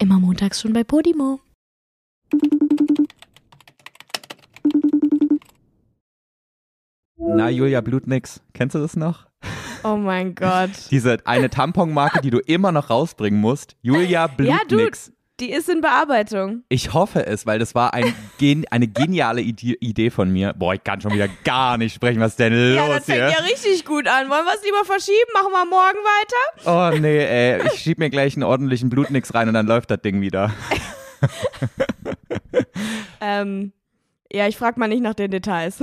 Immer 0.00 0.18
montags 0.18 0.62
schon 0.62 0.72
bei 0.72 0.82
Podimo. 0.82 1.40
Na, 7.18 7.50
Julia 7.50 7.82
Blutnix, 7.82 8.40
kennst 8.54 8.74
du 8.74 8.78
das 8.78 8.96
noch? 8.96 9.26
Oh 9.84 9.96
mein 9.96 10.34
Gott. 10.34 10.70
Diese 10.90 11.18
eine 11.26 11.50
Tamponmarke, 11.50 12.22
die 12.22 12.30
du 12.30 12.38
immer 12.38 12.72
noch 12.72 12.88
rausbringen 12.88 13.38
musst. 13.38 13.76
Julia 13.82 14.26
Ja, 14.38 14.60
du, 14.66 14.76
Blutnix. 14.76 15.12
Die 15.40 15.50
ist 15.50 15.68
in 15.68 15.80
Bearbeitung. 15.80 16.62
Ich 16.68 16.92
hoffe 16.92 17.26
es, 17.26 17.46
weil 17.46 17.58
das 17.58 17.74
war 17.74 17.94
ein 17.94 18.14
gen 18.38 18.66
eine 18.70 18.86
geniale 18.86 19.40
Ide 19.40 19.74
Idee 19.80 20.10
von 20.10 20.30
mir. 20.32 20.52
Boah, 20.52 20.74
ich 20.74 20.84
kann 20.84 21.00
schon 21.00 21.12
wieder 21.12 21.28
gar 21.44 21.78
nicht 21.78 21.94
sprechen. 21.94 22.20
Was 22.20 22.32
ist 22.32 22.38
denn 22.40 22.52
Ja, 22.74 22.86
los 22.86 22.96
das 22.96 23.04
fängt 23.06 23.18
hier? 23.18 23.30
ja 23.30 23.38
richtig 23.44 23.84
gut 23.84 24.06
an. 24.06 24.28
Wollen 24.28 24.44
wir 24.44 24.54
es 24.54 24.62
lieber 24.64 24.84
verschieben? 24.84 25.30
Machen 25.34 25.52
wir 25.52 25.64
morgen 25.66 25.98
weiter? 26.64 26.94
Oh 26.94 26.98
nee, 27.00 27.18
ey. 27.24 27.66
Ich 27.72 27.80
schieb 27.80 27.98
mir 27.98 28.10
gleich 28.10 28.34
einen 28.36 28.42
ordentlichen 28.44 28.90
Blutnix 28.90 29.34
rein 29.34 29.48
und 29.48 29.54
dann 29.54 29.66
läuft 29.66 29.90
das 29.90 30.00
Ding 30.02 30.20
wieder. 30.20 30.52
Ähm, 33.20 33.72
ja, 34.32 34.46
ich 34.48 34.56
frag 34.56 34.76
mal 34.76 34.88
nicht 34.88 35.02
nach 35.02 35.14
den 35.14 35.30
Details. 35.30 35.82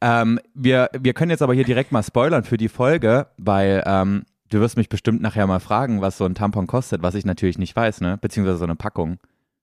Ähm, 0.00 0.38
wir, 0.54 0.90
wir 0.98 1.12
können 1.14 1.30
jetzt 1.30 1.42
aber 1.42 1.54
hier 1.54 1.64
direkt 1.64 1.92
mal 1.92 2.02
spoilern 2.02 2.44
für 2.44 2.56
die 2.56 2.68
Folge, 2.68 3.26
weil 3.36 3.82
ähm, 3.86 4.24
du 4.48 4.60
wirst 4.60 4.76
mich 4.76 4.88
bestimmt 4.88 5.22
nachher 5.22 5.46
mal 5.46 5.60
fragen, 5.60 6.00
was 6.00 6.18
so 6.18 6.24
ein 6.24 6.34
Tampon 6.34 6.66
kostet, 6.66 7.02
was 7.02 7.14
ich 7.14 7.24
natürlich 7.24 7.58
nicht 7.58 7.74
weiß, 7.74 8.00
ne? 8.00 8.18
Beziehungsweise 8.20 8.58
so 8.58 8.64
eine 8.64 8.76
Packung. 8.76 9.18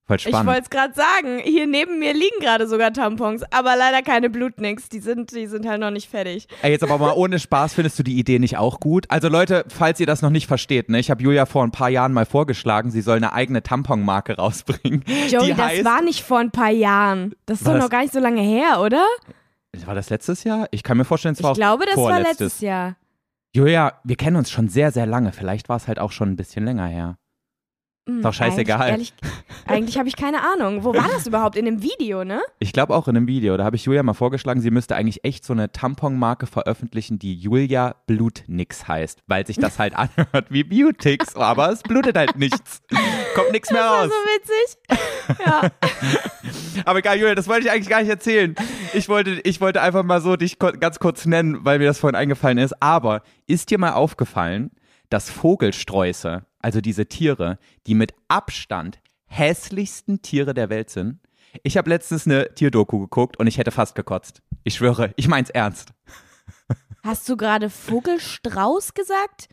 Voll 0.06 0.16
Ich 0.18 0.22
spannend. 0.22 0.46
wollte 0.46 0.62
es 0.62 0.70
gerade 0.70 0.94
sagen. 0.94 1.40
Hier 1.42 1.66
neben 1.66 1.98
mir 1.98 2.14
liegen 2.14 2.38
gerade 2.40 2.68
sogar 2.68 2.92
Tampons, 2.92 3.42
aber 3.50 3.74
leider 3.74 4.02
keine 4.02 4.30
Blutnix. 4.30 4.88
Die 4.88 5.00
sind, 5.00 5.32
die 5.32 5.48
sind 5.48 5.66
halt 5.66 5.80
noch 5.80 5.90
nicht 5.90 6.08
fertig. 6.08 6.46
Ey, 6.62 6.70
jetzt 6.70 6.84
aber 6.84 6.96
mal 6.98 7.12
ohne 7.16 7.40
Spaß, 7.40 7.74
findest 7.74 7.98
du 7.98 8.04
die 8.04 8.16
Idee 8.16 8.38
nicht 8.38 8.56
auch 8.56 8.78
gut? 8.78 9.06
Also 9.08 9.28
Leute, 9.28 9.64
falls 9.68 9.98
ihr 9.98 10.06
das 10.06 10.22
noch 10.22 10.30
nicht 10.30 10.46
versteht, 10.46 10.88
ne, 10.90 11.00
ich 11.00 11.10
habe 11.10 11.20
Julia 11.24 11.44
vor 11.44 11.64
ein 11.64 11.72
paar 11.72 11.88
Jahren 11.88 12.12
mal 12.12 12.24
vorgeschlagen, 12.24 12.92
sie 12.92 13.00
soll 13.00 13.16
eine 13.16 13.32
eigene 13.32 13.64
Tamponmarke 13.64 14.36
rausbringen. 14.36 15.02
Joey, 15.28 15.48
das 15.48 15.58
heißt, 15.58 15.84
war 15.84 16.02
nicht 16.02 16.22
vor 16.22 16.38
ein 16.38 16.52
paar 16.52 16.70
Jahren. 16.70 17.34
Das 17.46 17.58
ist 17.58 17.66
doch 17.66 17.76
noch 17.76 17.90
gar 17.90 18.02
nicht 18.02 18.12
so 18.12 18.20
lange 18.20 18.42
her, 18.42 18.80
oder? 18.80 19.04
war 19.84 19.94
das 19.94 20.08
letztes 20.08 20.44
Jahr? 20.44 20.68
Ich 20.70 20.82
kann 20.82 20.96
mir 20.96 21.04
vorstellen, 21.04 21.34
es 21.34 21.40
Ich 21.40 21.44
war 21.44 21.50
auch 21.50 21.56
glaube, 21.56 21.84
das 21.84 21.96
war 21.96 22.20
letztes 22.20 22.60
Jahr. 22.60 22.96
Julia, 23.56 23.94
wir 24.04 24.16
kennen 24.16 24.36
uns 24.36 24.50
schon 24.50 24.68
sehr, 24.68 24.92
sehr 24.92 25.06
lange. 25.06 25.32
Vielleicht 25.32 25.70
war 25.70 25.76
es 25.78 25.88
halt 25.88 25.98
auch 25.98 26.12
schon 26.12 26.28
ein 26.30 26.36
bisschen 26.36 26.64
länger 26.66 26.86
her. 26.88 27.16
Hm, 28.06 28.18
Ist 28.18 28.24
doch 28.26 28.34
scheißegal. 28.34 28.82
Eigentlich, 28.82 29.14
ehrlich, 29.22 29.34
eigentlich 29.66 29.98
habe 29.98 30.08
ich 30.08 30.14
keine 30.16 30.42
Ahnung. 30.42 30.84
Wo 30.84 30.92
war 30.94 31.08
das 31.08 31.26
überhaupt? 31.26 31.56
In 31.56 31.64
dem 31.64 31.82
Video, 31.82 32.22
ne? 32.22 32.42
Ich 32.58 32.74
glaube 32.74 32.94
auch 32.94 33.08
in 33.08 33.16
einem 33.16 33.26
Video, 33.26 33.56
da 33.56 33.64
habe 33.64 33.76
ich 33.76 33.86
Julia 33.86 34.02
mal 34.02 34.12
vorgeschlagen, 34.12 34.60
sie 34.60 34.70
müsste 34.70 34.94
eigentlich 34.94 35.24
echt 35.24 35.42
so 35.46 35.54
eine 35.54 35.72
Tamponmarke 35.72 36.46
veröffentlichen, 36.46 37.18
die 37.18 37.34
Julia 37.34 37.96
Blutnix 38.06 38.86
heißt, 38.86 39.22
weil 39.26 39.46
sich 39.46 39.56
das 39.56 39.78
halt 39.78 39.94
anhört 39.96 40.50
wie 40.50 40.62
Beautix, 40.62 41.34
aber 41.34 41.70
es 41.72 41.82
blutet 41.82 42.16
halt 42.18 42.36
nichts. 42.36 42.82
Kommt 43.34 43.52
nichts 43.52 43.70
mehr 43.72 43.80
Das 43.80 43.90
war 43.90 44.02
raus. 44.04 44.10
so 44.12 44.98
witzig. 45.32 45.44
Ja. 45.46 45.70
Aber 46.84 46.98
egal, 46.98 47.18
Julia, 47.18 47.34
das 47.34 47.48
wollte 47.48 47.66
ich 47.66 47.72
eigentlich 47.72 47.88
gar 47.88 48.00
nicht 48.00 48.10
erzählen. 48.10 48.54
Ich 48.92 49.08
wollte, 49.08 49.40
ich 49.42 49.60
wollte 49.60 49.80
einfach 49.80 50.02
mal 50.02 50.20
so 50.20 50.36
dich 50.36 50.58
ganz 50.58 50.98
kurz 50.98 51.26
nennen, 51.26 51.64
weil 51.64 51.78
mir 51.78 51.86
das 51.86 51.98
vorhin 51.98 52.16
eingefallen 52.16 52.58
ist. 52.58 52.80
Aber 52.82 53.22
ist 53.46 53.70
dir 53.70 53.78
mal 53.78 53.92
aufgefallen, 53.92 54.70
dass 55.10 55.30
Vogelsträuße, 55.30 56.44
also 56.60 56.80
diese 56.80 57.06
Tiere, 57.06 57.58
die 57.86 57.94
mit 57.94 58.14
Abstand 58.28 59.00
hässlichsten 59.26 60.22
Tiere 60.22 60.54
der 60.54 60.70
Welt 60.70 60.90
sind? 60.90 61.20
Ich 61.62 61.76
habe 61.76 61.88
letztens 61.88 62.26
eine 62.26 62.54
Tierdoku 62.54 62.98
geguckt 62.98 63.38
und 63.38 63.46
ich 63.46 63.58
hätte 63.58 63.70
fast 63.70 63.94
gekotzt. 63.94 64.42
Ich 64.64 64.74
schwöre, 64.74 65.12
ich 65.16 65.28
mein's 65.28 65.50
ernst. 65.50 65.92
Hast 67.02 67.28
du 67.28 67.36
gerade 67.36 67.70
Vogelstrauß 67.70 68.94
gesagt? 68.94 69.48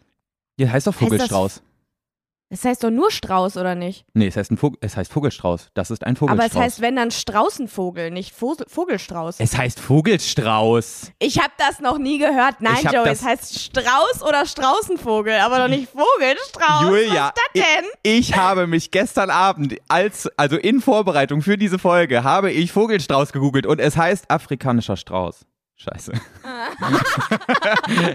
Ja, 0.57 0.69
heißt 0.69 0.87
doch 0.87 0.93
Vogelstrauß. 0.93 1.61
Es 2.49 2.63
heißt 2.65 2.83
doch 2.83 2.91
nur 2.91 3.09
Strauß, 3.09 3.57
oder 3.57 3.73
nicht? 3.73 4.05
Nee, 4.13 4.27
es 4.27 4.37
heißt, 4.37 4.51
ein 4.51 4.57
Vogel, 4.57 4.77
es 4.81 4.95
heißt 4.95 5.11
Vogelstrauß. 5.11 5.71
Das 5.73 5.89
ist 5.89 6.03
ein 6.03 6.11
Aber 6.15 6.27
Vogelstrauß. 6.27 6.51
es 6.51 6.57
heißt, 6.59 6.81
wenn 6.81 6.95
dann 6.95 7.09
Straußenvogel, 7.09 8.11
nicht 8.11 8.31
Vo 8.35 8.55
Vogelstrauß. 8.67 9.37
es 9.39 9.57
heißt 9.57 9.79
Vogelstrauß. 9.79 11.13
Ich 11.17 11.39
habe 11.39 11.51
das 11.57 11.79
noch 11.79 11.97
nie 11.97 12.19
gehört. 12.19 12.57
Nein, 12.59 12.77
Joey, 12.91 13.09
es 13.09 13.23
heißt 13.23 13.59
Strauß 13.59 14.21
oder 14.21 14.45
Straußenvogel, 14.45 15.39
aber 15.39 15.57
doch 15.59 15.67
nicht 15.67 15.89
Vogelstrauß. 15.89 16.83
Julia, 16.83 17.29
Was 17.29 17.29
ist 17.29 17.55
das 17.55 17.63
denn? 17.81 17.85
Ich, 18.03 18.29
ich 18.29 18.35
habe 18.37 18.67
mich 18.67 18.91
gestern 18.91 19.31
Abend 19.31 19.77
als, 19.87 20.29
also 20.37 20.55
in 20.55 20.79
Vorbereitung 20.79 21.41
für 21.41 21.57
diese 21.57 21.79
Folge, 21.79 22.23
habe 22.23 22.51
ich 22.51 22.71
Vogelstrauß 22.71 23.31
gegoogelt 23.31 23.65
und 23.65 23.79
es 23.79 23.97
heißt 23.97 24.29
afrikanischer 24.29 24.95
Strauß. 24.95 25.43
Scheiße. 25.75 26.13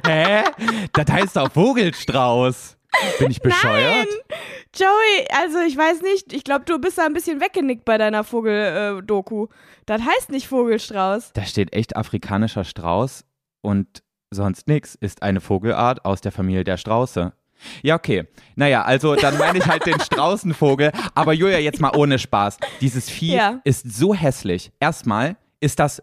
Hä? 0.07 0.45
Das 0.93 1.07
heißt 1.11 1.37
doch 1.37 1.51
Vogelstrauß. 1.53 2.77
Bin 3.19 3.31
ich 3.31 3.41
bescheuert? 3.41 4.09
Joey, 4.75 5.27
also 5.37 5.59
ich 5.61 5.77
weiß 5.77 6.03
nicht, 6.03 6.33
ich 6.33 6.45
glaube, 6.45 6.65
du 6.65 6.79
bist 6.79 6.99
da 6.99 7.07
ein 7.07 7.13
bisschen 7.15 7.41
weggenickt 7.41 7.85
bei 7.85 7.99
deiner 7.99 8.25
Vogel-Doku. 8.25 9.47
das 9.87 10.03
heißt 10.03 10.31
nicht 10.31 10.49
Vogelstrauß. 10.49 11.33
Da 11.33 11.45
steht 11.45 11.73
echt 11.73 11.97
afrikanischer 11.97 12.65
Strauß 12.65 13.25
und 13.63 14.03
sonst 14.31 14.69
nix. 14.69 14.95
Ist 14.95 15.23
eine 15.23 15.41
Vogelart 15.41 16.05
aus 16.05 16.21
der 16.21 16.33
Familie 16.33 16.65
der 16.65 16.77
Strauße. 16.77 17.33
Ja, 17.83 17.97
okay. 17.97 18.25
Naja, 18.57 18.83
also 18.83 19.17
dann 19.17 19.37
meine 19.39 19.59
ich 19.59 19.67
halt 19.67 19.85
den 19.87 19.99
Straußenvogel. 20.01 20.93
Aber 21.15 21.33
Julia, 21.33 21.59
jetzt 21.59 21.81
mal 21.81 21.97
ohne 21.97 22.19
Spaß. 22.19 22.59
Dieses 22.81 23.11
Vieh 23.11 23.35
Ja. 23.35 23.61
ist 23.65 23.91
so 23.97 24.15
hässlich. 24.15 24.71
Erstmal 24.81 25.37
ist 25.61 25.79
das 25.81 26.03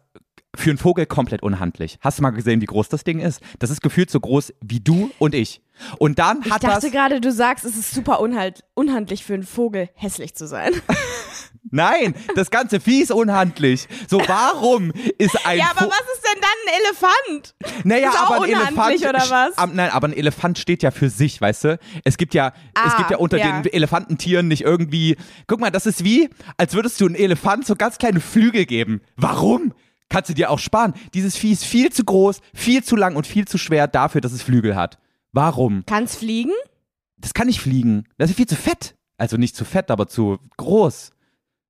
für 0.56 0.70
einen 0.70 0.78
Vogel 0.78 1.06
komplett 1.06 1.44
unhandlich. 1.44 1.98
Hast 2.02 2.20
du 2.20 2.24
mal 2.24 2.32
gesehen, 2.32 2.62
wie 2.62 2.66
groß 2.66 2.90
das 2.90 3.04
Ding 3.04 3.20
ist? 3.20 3.42
Das 3.60 3.70
ist 3.70 3.82
gefühlt 3.82 4.10
so 4.10 4.20
groß 4.20 4.54
wie 4.62 4.80
du 4.80 5.12
und 5.20 5.34
ich. 5.36 5.62
Und 6.00 6.20
dann 6.20 6.42
Ich 6.46 6.52
hat 6.52 6.64
dachte 6.64 6.82
das. 6.88 6.92
gerade, 6.92 7.22
du 7.22 7.32
sagst, 7.32 7.66
es 7.66 7.76
ist 7.78 7.94
super 7.94 8.20
unhalt, 8.20 8.64
unhandlich 8.74 9.24
für 9.24 9.34
einen 9.34 9.44
Vogel, 9.44 9.90
hässlich 9.96 10.36
zu 10.36 10.48
sein. 10.48 10.72
Nein, 11.72 12.14
das 12.36 12.52
ganze 12.52 12.80
Vieh 12.80 13.02
ist 13.02 13.12
unhandlich. 13.12 13.88
So, 14.08 14.22
warum 14.28 14.92
ist 15.18 15.46
ein 15.46 15.58
ja, 15.58 15.66
aber 15.72 15.88
Vo- 15.88 15.90
was 15.90 16.16
ist 16.16 16.24
denn 16.24 16.42
dann 16.42 16.52
ein 16.68 16.82
Elefant? 16.82 17.56
Naja, 17.86 18.10
Ist 18.10 18.20
aber 18.20 18.44
ein 18.44 18.50
Elefant. 18.50 19.00
oder 19.02 19.30
was? 19.30 19.58
Am- 19.58 19.76
nein, 19.76 19.90
aber 19.90 20.08
ein 20.08 20.14
Elefant 20.14 20.58
steht 20.60 20.84
ja 20.84 20.92
für 20.92 21.10
sich, 21.10 21.42
weißt 21.42 21.64
du? 21.66 21.80
Es 22.04 22.18
gibt 22.18 22.34
ja, 22.34 22.54
es 22.86 22.94
Ah, 22.94 22.98
gibt 22.98 23.12
ja 23.12 23.18
unter 23.18 23.38
ja. 23.38 23.62
den 23.62 23.74
Elefantentieren 23.74 24.48
nicht 24.48 24.62
irgendwie. 24.62 25.18
Guck 25.48 25.60
mal, 25.60 25.72
das 25.72 25.86
ist 25.86 26.04
wie, 26.04 26.30
als 26.58 26.76
würdest 26.76 27.02
du 27.02 27.08
einem 27.08 27.16
Elefant 27.16 27.66
so 27.66 27.76
ganz 27.76 27.98
kleine 27.98 28.22
Flügel 28.22 28.66
geben. 28.66 29.02
Warum? 29.18 29.74
Kannst 30.08 30.30
du 30.30 30.34
dir 30.36 30.52
auch 30.52 30.60
sparen. 30.60 30.94
Dieses 31.16 31.36
Vieh 31.36 31.52
ist 31.52 31.66
viel 31.66 31.92
zu 31.92 32.06
groß, 32.06 32.40
viel 32.54 32.84
zu 32.84 32.96
lang 32.96 33.16
und 33.16 33.26
viel 33.26 33.48
zu 33.48 33.58
schwer 33.58 33.88
dafür, 33.88 34.22
dass 34.22 34.32
es 34.34 34.44
Flügel 34.44 34.76
hat. 34.76 35.00
Warum? 35.36 35.84
Kann's 35.86 36.16
fliegen? 36.16 36.54
Das 37.18 37.34
kann 37.34 37.48
nicht 37.48 37.60
fliegen. 37.60 38.06
Das 38.18 38.30
ist 38.30 38.38
viel 38.38 38.48
zu 38.48 38.56
fett. 38.56 38.96
Also 39.18 39.36
nicht 39.36 39.54
zu 39.54 39.66
fett, 39.66 39.92
aber 39.92 40.08
zu 40.08 40.40
groß. 40.56 41.12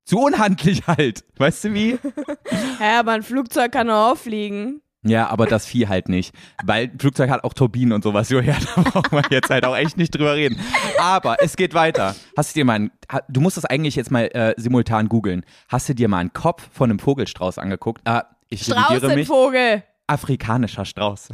Zu 0.05 0.19
unhandlich 0.19 0.85
halt. 0.87 1.23
Weißt 1.37 1.63
du 1.65 1.73
wie? 1.73 1.97
Ja, 2.79 2.99
aber 2.99 3.13
ein 3.13 3.23
Flugzeug 3.23 3.71
kann 3.71 3.89
auch 3.89 4.17
fliegen. 4.17 4.81
Ja, 5.01 5.27
aber 5.29 5.47
das 5.47 5.65
Vieh 5.65 5.87
halt 5.87 6.09
nicht. 6.09 6.35
Weil 6.63 6.89
ein 6.89 6.99
Flugzeug 6.99 7.29
hat 7.31 7.43
auch 7.43 7.53
Turbinen 7.53 7.93
und 7.93 8.03
sowas. 8.03 8.29
Jo, 8.29 8.39
ja, 8.41 8.55
da 8.75 8.81
brauchen 8.81 9.11
wir 9.11 9.23
jetzt 9.31 9.49
halt 9.49 9.65
auch 9.65 9.75
echt 9.75 9.97
nicht 9.97 10.13
drüber 10.13 10.35
reden. 10.35 10.59
Aber 10.99 11.41
es 11.41 11.55
geht 11.55 11.73
weiter. 11.73 12.15
Hast 12.37 12.51
du 12.55 12.59
dir 12.59 12.65
mal 12.65 12.73
einen, 12.73 12.91
du 13.29 13.41
musst 13.41 13.57
das 13.57 13.65
eigentlich 13.65 13.95
jetzt 13.95 14.11
mal 14.11 14.25
äh, 14.25 14.53
simultan 14.57 15.09
googeln. 15.09 15.43
Hast 15.69 15.89
du 15.89 15.95
dir 15.95 16.07
mal 16.07 16.19
einen 16.19 16.33
Kopf 16.33 16.69
von 16.71 16.91
einem 16.91 16.99
Vogelstrauß 16.99 17.57
angeguckt? 17.57 18.01
Ah, 18.05 18.25
ich 18.49 18.69
revidiere 18.69 19.15
mich. 19.15 19.25
Straußenvogel. 19.25 19.83
Afrikanischer 20.07 20.85
Strauß. 20.85 21.29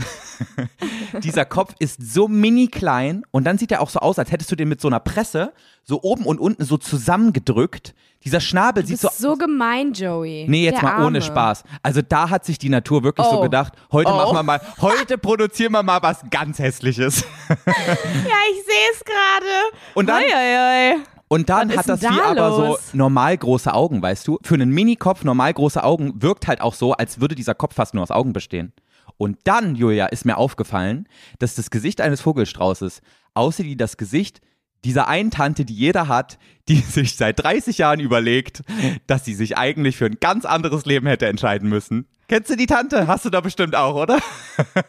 Dieser 1.24 1.46
Kopf 1.46 1.74
ist 1.80 2.02
so 2.02 2.28
mini 2.28 2.68
klein 2.68 3.24
und 3.32 3.44
dann 3.44 3.58
sieht 3.58 3.72
er 3.72 3.82
auch 3.82 3.90
so 3.90 4.00
aus, 4.00 4.18
als 4.18 4.32
hättest 4.32 4.52
du 4.52 4.56
den 4.56 4.70
mit 4.70 4.80
so 4.82 4.88
einer 4.88 5.00
Presse 5.00 5.54
so 5.84 6.02
oben 6.04 6.26
und 6.26 6.40
unten 6.40 6.64
so 6.64 6.78
zusammengedrückt. 6.78 7.94
Dieser 8.24 8.40
Schnabel 8.40 8.86
sieht 8.86 9.00
so 9.00 9.10
so 9.18 9.36
gemein, 9.36 9.94
Joey. 9.94 10.46
Nee, 10.48 10.66
jetzt 10.66 10.82
Der 10.82 10.84
mal 10.84 10.98
ohne 11.06 11.18
Arme. 11.18 11.22
Spaß. 11.22 11.64
Also 11.82 12.02
da 12.02 12.30
hat 12.30 12.46
sich 12.46 12.60
die 12.60 12.70
Natur 12.70 13.04
wirklich 13.04 13.26
so 13.28 13.40
Oh. 13.40 13.42
gedacht, 13.42 13.74
heute 13.92 14.12
Oh. 14.12 14.16
machen 14.16 14.36
wir 14.36 14.44
mal, 14.44 14.62
heute 14.80 15.18
produzieren 15.18 15.72
wir 15.74 15.82
mal 15.84 16.02
was 16.02 16.22
ganz 16.30 16.60
hässliches. 16.60 17.24
Ja, 17.50 18.38
ich 18.52 18.66
sehe 18.66 18.92
es 18.94 19.04
gerade. 19.04 19.76
Und 19.96 20.08
dann- 20.08 20.22
Hoi, 20.22 20.30
hoi, 20.30 20.96
hoi. 20.98 21.21
Und 21.32 21.48
dann 21.48 21.74
hat 21.74 21.88
das 21.88 22.02
denn 22.02 22.12
Vieh 22.12 22.18
da 22.18 22.44
aber 22.44 22.50
los? 22.50 22.92
so 22.92 22.98
normal 22.98 23.38
große 23.38 23.74
Augen, 23.74 24.02
weißt 24.02 24.28
du? 24.28 24.38
Für 24.44 24.56
einen 24.56 24.70
Minikopf 24.70 25.24
normal 25.24 25.54
große 25.54 25.82
Augen 25.82 26.22
wirkt 26.22 26.46
halt 26.46 26.60
auch 26.60 26.74
so, 26.74 26.92
als 26.92 27.22
würde 27.22 27.36
dieser 27.36 27.56
Kopf 27.56 27.76
fast 27.76 27.94
nur 27.94 28.04
aus 28.04 28.12
Augen 28.12 28.34
bestehen. 28.34 28.74
Und 29.16 29.38
dann, 29.46 29.76
Julia, 29.76 30.08
ist 30.08 30.26
mir 30.26 30.36
aufgefallen, 30.36 31.08
dass 31.40 31.56
das 31.56 31.70
Gesicht 31.72 32.02
eines 32.02 32.20
Vogelstraußes 32.20 33.02
aussieht 33.34 33.66
wie 33.66 33.78
das 33.78 33.96
Gesicht 33.96 34.42
dieser 34.84 35.08
einen 35.08 35.32
Tante, 35.32 35.64
die 35.64 35.74
jeder 35.74 36.10
hat, 36.10 36.38
die 36.68 36.76
sich 36.82 37.16
seit 37.16 37.42
30 37.42 37.78
Jahren 37.78 38.02
überlegt, 38.02 38.62
dass 39.08 39.24
sie 39.24 39.34
sich 39.34 39.58
eigentlich 39.58 39.96
für 39.96 40.08
ein 40.08 40.18
ganz 40.20 40.44
anderes 40.44 40.86
Leben 40.86 41.08
hätte 41.08 41.28
entscheiden 41.28 41.70
müssen. 41.70 42.10
Kennst 42.28 42.50
du 42.50 42.58
die 42.58 42.66
Tante? 42.66 43.08
Hast 43.08 43.24
du 43.24 43.30
da 43.30 43.40
bestimmt 43.40 43.78
auch, 43.78 43.96
oder? 43.96 44.20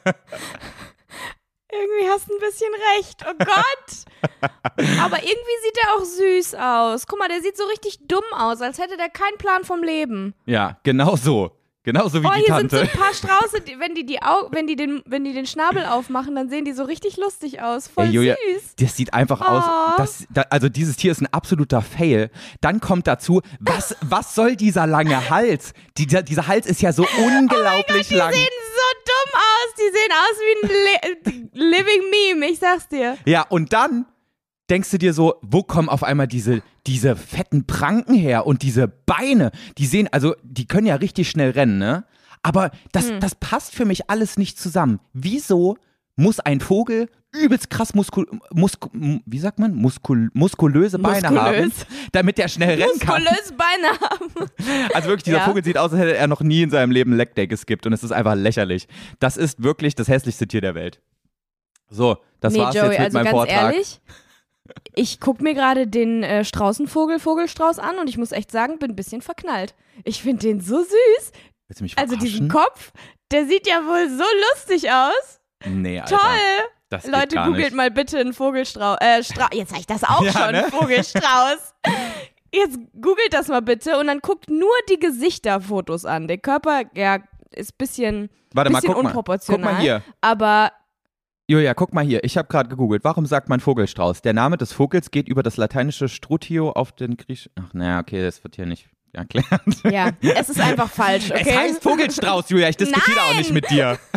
Irgendwie 1.72 2.08
hast 2.08 2.28
du 2.28 2.34
ein 2.34 2.40
bisschen 2.40 2.72
recht. 2.96 3.24
Oh 3.28 3.34
Gott. 3.38 4.50
Aber 5.00 5.16
irgendwie 5.16 5.58
sieht 5.64 5.78
er 5.82 5.94
auch 5.94 6.04
süß 6.04 6.54
aus. 6.54 7.06
Guck 7.06 7.18
mal, 7.18 7.28
der 7.28 7.40
sieht 7.40 7.56
so 7.56 7.64
richtig 7.64 7.98
dumm 8.06 8.24
aus, 8.32 8.60
als 8.60 8.78
hätte 8.78 8.96
der 8.96 9.08
keinen 9.08 9.38
Plan 9.38 9.64
vom 9.64 9.82
Leben. 9.82 10.34
Ja, 10.44 10.78
genau 10.82 11.16
so. 11.16 11.52
Genauso 11.84 12.22
wie 12.22 12.26
Oh, 12.26 12.30
die 12.36 12.44
hier 12.44 12.56
sind 12.58 12.70
so 12.70 12.78
ein 12.78 12.88
paar 12.88 13.12
Strauße, 13.12 13.60
die, 13.60 13.78
wenn, 13.80 13.94
die 13.96 14.06
die 14.06 14.22
Au 14.22 14.48
wenn, 14.52 14.68
die 14.68 14.76
den, 14.76 15.02
wenn 15.04 15.24
die 15.24 15.32
den 15.32 15.46
Schnabel 15.46 15.84
aufmachen, 15.84 16.34
dann 16.36 16.48
sehen 16.48 16.64
die 16.64 16.72
so 16.72 16.84
richtig 16.84 17.16
lustig 17.16 17.60
aus. 17.60 17.88
Voll 17.88 18.04
Ey, 18.06 18.10
Julia, 18.12 18.36
süß. 18.54 18.76
Das 18.76 18.96
sieht 18.96 19.12
einfach 19.12 19.40
aus. 19.40 19.64
Oh. 19.66 19.94
Das, 19.96 20.24
da, 20.30 20.42
also 20.50 20.68
dieses 20.68 20.96
Tier 20.96 21.10
ist 21.10 21.20
ein 21.20 21.26
absoluter 21.32 21.82
Fail. 21.82 22.30
Dann 22.60 22.80
kommt 22.80 23.08
dazu, 23.08 23.42
was, 23.58 23.96
was 24.00 24.34
soll 24.36 24.54
dieser 24.54 24.86
lange 24.86 25.28
Hals? 25.28 25.72
Dieser, 25.98 26.22
dieser 26.22 26.46
Hals 26.46 26.66
ist 26.66 26.82
ja 26.82 26.92
so 26.92 27.04
unglaublich 27.18 28.08
Die 28.08 28.14
lang. 28.14 28.32
sehen 28.32 28.46
so 28.46 28.98
dumm 29.04 29.40
aus. 29.40 29.74
Die 29.76 29.90
sehen 29.92 30.12
aus 30.12 30.38
wie 30.38 30.66
ein 30.66 31.48
Li 31.52 31.70
Living 31.70 32.02
Meme, 32.10 32.46
ich 32.46 32.58
sag's 32.60 32.88
dir. 32.88 33.18
Ja, 33.26 33.42
und 33.48 33.72
dann 33.72 34.06
denkst 34.72 34.90
du 34.90 34.98
dir 34.98 35.12
so, 35.12 35.34
wo 35.42 35.62
kommen 35.62 35.88
auf 35.88 36.02
einmal 36.02 36.26
diese, 36.26 36.62
diese 36.86 37.14
fetten 37.14 37.66
Pranken 37.66 38.14
her 38.14 38.46
und 38.46 38.62
diese 38.62 38.88
Beine? 38.88 39.52
Die 39.78 39.86
sehen, 39.86 40.08
also 40.10 40.34
die 40.42 40.66
können 40.66 40.86
ja 40.86 40.96
richtig 40.96 41.28
schnell 41.30 41.50
rennen, 41.50 41.78
ne? 41.78 42.04
Aber 42.42 42.72
das, 42.90 43.10
Hm. 43.10 43.20
das 43.20 43.34
passt 43.36 43.74
für 43.74 43.84
mich 43.84 44.10
alles 44.10 44.36
nicht 44.38 44.58
zusammen. 44.58 44.98
Wieso 45.12 45.76
muss 46.16 46.40
ein 46.40 46.60
Vogel 46.60 47.08
übelst 47.34 47.70
krass 47.70 47.94
muskul, 47.94 48.26
musk, 48.52 48.86
wie 48.92 49.38
sagt 49.38 49.58
man? 49.58 49.74
Muskul, 49.74 50.28
muskulöse 50.34 50.98
Beine 50.98 51.28
haben, 51.28 51.34
Muskulös. 51.66 51.86
damit 52.12 52.38
er 52.38 52.48
schnell 52.48 52.80
rennen 52.82 52.98
kann. 52.98 53.22
Muskulöse 53.22 53.54
Beine 53.54 54.00
haben. 54.00 54.50
Also 54.94 55.08
wirklich, 55.08 55.24
dieser 55.24 55.38
Ja. 55.38 55.44
Vogel 55.46 55.64
sieht 55.64 55.78
aus, 55.78 55.92
als 55.92 56.00
hätte 56.00 56.16
er 56.16 56.26
noch 56.26 56.40
nie 56.40 56.62
in 56.62 56.70
seinem 56.70 56.90
Leben 56.90 57.14
Leckday 57.14 57.46
geskippt 57.46 57.86
und 57.86 57.92
es 57.94 58.02
ist 58.04 58.12
einfach 58.12 58.34
lächerlich. 58.34 58.86
Das 59.20 59.36
ist 59.36 59.62
wirklich 59.62 59.94
das 59.94 60.08
hässlichste 60.08 60.46
Tier 60.46 60.60
der 60.60 60.74
Welt. 60.74 61.00
So, 61.88 62.16
das 62.40 62.52
nee, 62.54 62.58
war's 62.58 62.74
Joey, 62.74 62.86
jetzt 62.88 62.98
mit 62.98 63.00
also 63.06 63.18
meinem 63.18 63.30
Vortrag. 63.30 63.72
ehrlich, 63.72 64.00
ich 64.94 65.20
guck 65.20 65.40
mir 65.40 65.54
gerade 65.54 65.86
den 65.86 66.22
äh, 66.22 66.44
Straußenvogel, 66.44 67.18
Vogelstrauß 67.18 67.78
an 67.78 67.98
und 67.98 68.08
ich 68.08 68.18
muss 68.18 68.32
echt 68.32 68.50
sagen, 68.50 68.78
bin 68.78 68.92
ein 68.92 68.96
bisschen 68.96 69.22
verknallt. 69.22 69.74
Ich 70.04 70.22
finde 70.22 70.42
den 70.46 70.60
so 70.60 70.78
süß. 70.82 71.32
Willst 71.68 71.80
du 71.80 71.84
mich 71.84 71.98
Also 71.98 72.16
diesen? 72.16 72.48
Kopf, 72.48 72.92
der 73.30 73.46
sieht 73.46 73.66
ja 73.66 73.84
wohl 73.86 74.08
so 74.10 74.24
lustig 74.52 74.90
aus. 74.90 75.40
Nee, 75.66 76.00
Alter. 76.00 76.16
Toll. 76.16 76.68
Das 76.90 77.06
Leute, 77.06 77.36
googelt 77.36 77.56
nicht. 77.66 77.74
mal 77.74 77.90
bitte 77.90 78.18
einen 78.18 78.34
Vogelstrauß. 78.34 78.98
Äh, 79.00 79.22
Stra 79.22 79.48
Jetzt 79.54 79.70
sag 79.70 79.78
ich 79.80 79.86
das 79.86 80.04
auch 80.04 80.22
Ja, 80.24 80.32
schon, 80.32 80.52
ne? 80.52 80.66
Vogelstrauß. 80.70 81.74
Jetzt 82.54 82.78
googelt 83.00 83.32
das 83.32 83.48
mal 83.48 83.62
bitte 83.62 83.98
und 83.98 84.08
dann 84.08 84.20
guckt 84.20 84.50
nur 84.50 84.74
die 84.90 84.98
Gesichterfotos 84.98 86.04
an. 86.04 86.28
Der 86.28 86.36
Körper, 86.36 86.82
ja, 86.94 87.20
ist 87.50 87.78
bisschen, 87.78 88.28
Warte 88.52 88.70
mal, 88.70 88.80
bisschen 88.80 88.92
guck 88.92 89.02
mal. 89.02 89.08
unproportional. 89.08 89.62
Guck 89.62 89.72
mal 89.72 89.80
hier. 89.80 90.02
Aber 90.20 90.72
Julia, 91.52 91.74
guck 91.74 91.92
mal 91.92 92.02
hier. 92.04 92.24
Ich 92.24 92.38
habe 92.38 92.48
gerade 92.48 92.70
gegoogelt. 92.70 93.04
Warum 93.04 93.26
sagt 93.26 93.50
man 93.50 93.60
Vogelstrauß? 93.60 94.22
Der 94.22 94.32
Name 94.32 94.56
des 94.56 94.72
Vogels 94.72 95.10
geht 95.10 95.28
über 95.28 95.42
das 95.42 95.58
lateinische 95.58 96.08
Strutio 96.08 96.70
auf 96.72 96.92
den 96.92 97.18
Griechisch. 97.18 97.50
Ach, 97.60 97.74
naja, 97.74 98.00
okay, 98.00 98.22
das 98.22 98.42
wird 98.42 98.56
hier 98.56 98.64
nicht 98.64 98.88
erklärt. 99.12 99.46
ja, 99.90 100.10
es 100.22 100.48
ist 100.48 100.58
einfach 100.60 100.88
falsch, 100.90 101.30
okay? 101.30 101.44
Es 101.46 101.54
heißt 101.56 101.82
Vogelstrauß, 101.82 102.48
Julia. 102.48 102.70
Ich 102.70 102.78
diskutiere 102.78 103.20
auch 103.20 103.36
nicht 103.36 103.52
mit 103.52 103.68
dir. 103.70 103.98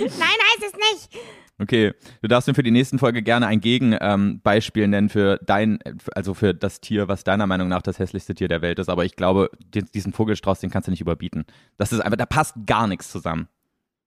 Nein, 0.00 0.08
heißt 0.10 0.64
es 0.66 0.72
nicht. 0.72 1.22
Okay, 1.60 1.92
du 2.22 2.28
darfst 2.28 2.48
mir 2.48 2.54
für 2.54 2.62
die 2.62 2.70
nächsten 2.70 2.98
Folge 2.98 3.22
gerne 3.22 3.46
ein 3.46 3.60
Gegenbeispiel 3.60 4.88
nennen 4.88 5.10
für 5.10 5.38
dein, 5.44 5.78
also 6.14 6.32
für 6.34 6.54
das 6.54 6.80
Tier, 6.80 7.06
was 7.08 7.22
deiner 7.24 7.46
Meinung 7.46 7.68
nach 7.68 7.82
das 7.82 7.98
hässlichste 7.98 8.34
Tier 8.34 8.48
der 8.48 8.62
Welt 8.62 8.78
ist. 8.78 8.88
Aber 8.88 9.04
ich 9.04 9.14
glaube, 9.14 9.50
den- 9.60 9.88
diesen 9.94 10.12
Vogelstrauß, 10.14 10.58
den 10.60 10.70
kannst 10.70 10.88
du 10.88 10.90
nicht 10.90 11.02
überbieten. 11.02 11.44
Das 11.76 11.92
ist 11.92 12.00
einfach, 12.00 12.16
da 12.16 12.26
passt 12.26 12.54
gar 12.66 12.86
nichts 12.86 13.10
zusammen. 13.10 13.48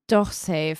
Doch, 0.07 0.31
safe. 0.31 0.77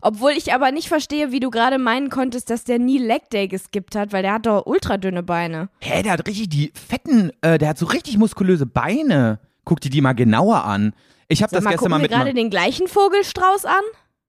Obwohl 0.00 0.32
ich 0.32 0.52
aber 0.52 0.72
nicht 0.72 0.88
verstehe, 0.88 1.32
wie 1.32 1.40
du 1.40 1.50
gerade 1.50 1.78
meinen 1.78 2.10
konntest, 2.10 2.50
dass 2.50 2.64
der 2.64 2.78
nie 2.78 2.98
Leg 2.98 3.30
Day 3.30 3.48
geskippt 3.48 3.94
hat, 3.94 4.12
weil 4.12 4.22
der 4.22 4.34
hat 4.34 4.46
doch 4.46 4.66
ultra 4.66 4.96
dünne 4.96 5.22
Beine. 5.22 5.68
Hä, 5.80 6.02
der 6.02 6.12
hat 6.12 6.26
richtig 6.26 6.48
die 6.48 6.72
fetten, 6.74 7.30
äh, 7.40 7.58
der 7.58 7.68
hat 7.70 7.78
so 7.78 7.86
richtig 7.86 8.18
muskulöse 8.18 8.66
Beine. 8.66 9.38
Guck 9.64 9.80
dir 9.80 9.90
die 9.90 10.00
mal 10.00 10.12
genauer 10.12 10.64
an. 10.64 10.92
Ich 11.28 11.42
habe 11.42 11.54
das 11.54 11.64
mal, 11.64 11.70
gestern 11.70 11.90
mal 11.90 11.98
mit. 11.98 12.10
gerade 12.10 12.34
den 12.34 12.50
gleichen 12.50 12.88
Vogelstrauß 12.88 13.64
an? 13.64 13.82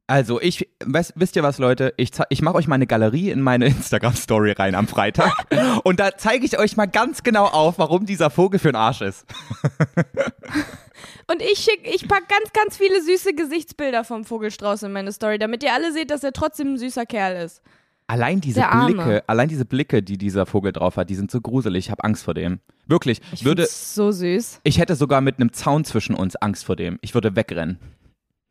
Also, 0.09 0.39
ich, 0.39 0.69
weißt, 0.85 1.13
wisst 1.15 1.35
ihr 1.35 1.43
was, 1.43 1.57
Leute? 1.57 1.93
Ich, 1.97 2.11
ich 2.29 2.41
mache 2.41 2.55
euch 2.55 2.67
mal 2.67 2.75
eine 2.75 2.87
Galerie 2.87 3.29
in 3.29 3.41
meine 3.41 3.65
Instagram-Story 3.67 4.53
rein 4.53 4.73
am 4.73 4.87
Freitag. 4.87 5.33
und 5.83 5.99
da 5.99 6.17
zeige 6.17 6.45
ich 6.45 6.57
euch 6.57 6.77
mal 6.77 6.85
ganz 6.85 7.23
genau 7.23 7.45
auf, 7.45 7.77
warum 7.77 8.05
dieser 8.05 8.29
Vogel 8.29 8.59
für 8.59 8.69
ein 8.69 8.75
Arsch 8.75 9.01
ist. 9.01 9.25
Und 11.31 11.41
ich 11.41 11.59
schick, 11.59 11.81
ich 11.83 12.07
pack 12.07 12.29
ganz, 12.29 12.53
ganz 12.53 12.77
viele 12.77 13.01
süße 13.01 13.33
Gesichtsbilder 13.33 14.03
vom 14.03 14.23
Vogelstrauß 14.25 14.83
in 14.83 14.91
meine 14.91 15.11
Story, 15.11 15.37
damit 15.39 15.63
ihr 15.63 15.73
alle 15.73 15.91
seht, 15.91 16.11
dass 16.11 16.23
er 16.23 16.33
trotzdem 16.33 16.73
ein 16.73 16.77
süßer 16.77 17.05
Kerl 17.05 17.43
ist. 17.43 17.61
Allein 18.07 18.39
diese. 18.39 18.65
Blicke, 18.85 19.23
allein 19.27 19.49
diese 19.49 19.65
Blicke, 19.65 20.01
die 20.01 20.17
dieser 20.17 20.45
Vogel 20.45 20.71
drauf 20.71 20.95
hat, 20.95 21.09
die 21.09 21.15
sind 21.15 21.29
so 21.29 21.41
gruselig. 21.41 21.87
Ich 21.87 21.91
habe 21.91 22.05
Angst 22.05 22.23
vor 22.23 22.33
dem. 22.33 22.59
Wirklich. 22.85 23.21
Ich 23.33 23.43
würde, 23.43 23.65
so 23.65 24.11
süß. 24.11 24.61
ich 24.63 24.79
hätte 24.79 24.95
sogar 24.95 25.19
mit 25.19 25.39
einem 25.39 25.51
Zaun 25.51 25.83
zwischen 25.83 26.15
uns 26.15 26.37
Angst 26.37 26.63
vor 26.63 26.77
dem. 26.77 26.99
Ich 27.01 27.13
würde 27.13 27.35
wegrennen. 27.35 27.79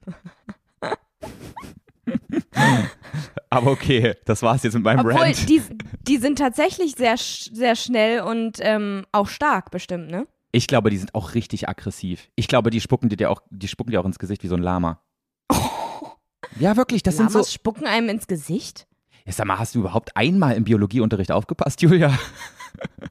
Aber 3.48 3.70
okay, 3.70 4.14
das 4.26 4.42
war's 4.42 4.62
jetzt 4.62 4.74
mit 4.74 4.82
meinem 4.82 5.00
Obwohl, 5.00 5.22
Rant. 5.22 5.48
die, 5.48 5.62
die 6.02 6.18
sind 6.18 6.38
tatsächlich 6.38 6.94
sehr, 6.94 7.16
sehr 7.16 7.76
schnell 7.76 8.20
und 8.20 8.58
ähm, 8.60 9.06
auch 9.12 9.28
stark 9.28 9.70
bestimmt, 9.70 10.10
ne? 10.10 10.26
Ich 10.56 10.68
glaube, 10.68 10.88
die 10.88 10.96
sind 10.96 11.14
auch 11.14 11.34
richtig 11.34 11.68
aggressiv. 11.68 12.30
Ich 12.34 12.48
glaube, 12.48 12.70
die 12.70 12.80
spucken 12.80 13.10
dir 13.10 13.30
auch, 13.30 13.42
die 13.50 13.68
spucken 13.68 13.90
dir 13.90 14.00
auch 14.00 14.06
ins 14.06 14.18
Gesicht 14.18 14.42
wie 14.42 14.48
so 14.48 14.54
ein 14.54 14.62
Lama. 14.62 15.02
Ja, 16.58 16.74
wirklich, 16.78 17.02
das 17.02 17.18
sind 17.18 17.26
Lamas 17.26 17.48
so. 17.48 17.52
spucken 17.52 17.86
einem 17.86 18.08
ins 18.08 18.26
Gesicht? 18.26 18.86
Ja, 19.26 19.32
sag 19.32 19.46
mal, 19.46 19.58
hast 19.58 19.74
du 19.74 19.80
überhaupt 19.80 20.16
einmal 20.16 20.54
im 20.54 20.64
Biologieunterricht 20.64 21.30
aufgepasst, 21.30 21.82
Julia? 21.82 22.16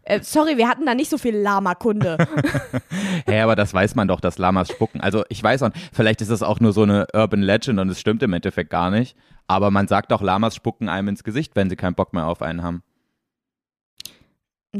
Äh, 0.03 0.21
sorry, 0.21 0.57
wir 0.57 0.67
hatten 0.67 0.85
da 0.85 0.93
nicht 0.93 1.09
so 1.09 1.17
viel 1.17 1.35
Lama-Kunde. 1.35 2.17
Hä, 3.25 3.41
aber 3.41 3.55
das 3.55 3.73
weiß 3.73 3.95
man 3.95 4.07
doch, 4.07 4.19
dass 4.19 4.37
Lamas 4.37 4.69
spucken. 4.69 5.01
Also 5.01 5.23
ich 5.29 5.41
weiß 5.41 5.63
auch, 5.63 5.71
vielleicht 5.91 6.21
ist 6.21 6.29
das 6.29 6.43
auch 6.43 6.59
nur 6.59 6.71
so 6.71 6.83
eine 6.83 7.07
Urban 7.13 7.41
Legend 7.41 7.79
und 7.79 7.89
es 7.89 7.99
stimmt 7.99 8.21
im 8.21 8.33
Endeffekt 8.33 8.69
gar 8.69 8.91
nicht. 8.91 9.17
Aber 9.47 9.71
man 9.71 9.87
sagt 9.87 10.11
doch, 10.11 10.21
Lamas 10.21 10.55
spucken 10.55 10.87
einem 10.87 11.07
ins 11.07 11.23
Gesicht, 11.23 11.55
wenn 11.55 11.71
sie 11.71 11.75
keinen 11.75 11.95
Bock 11.95 12.13
mehr 12.13 12.27
auf 12.27 12.43
einen 12.43 12.61
haben. 12.61 12.83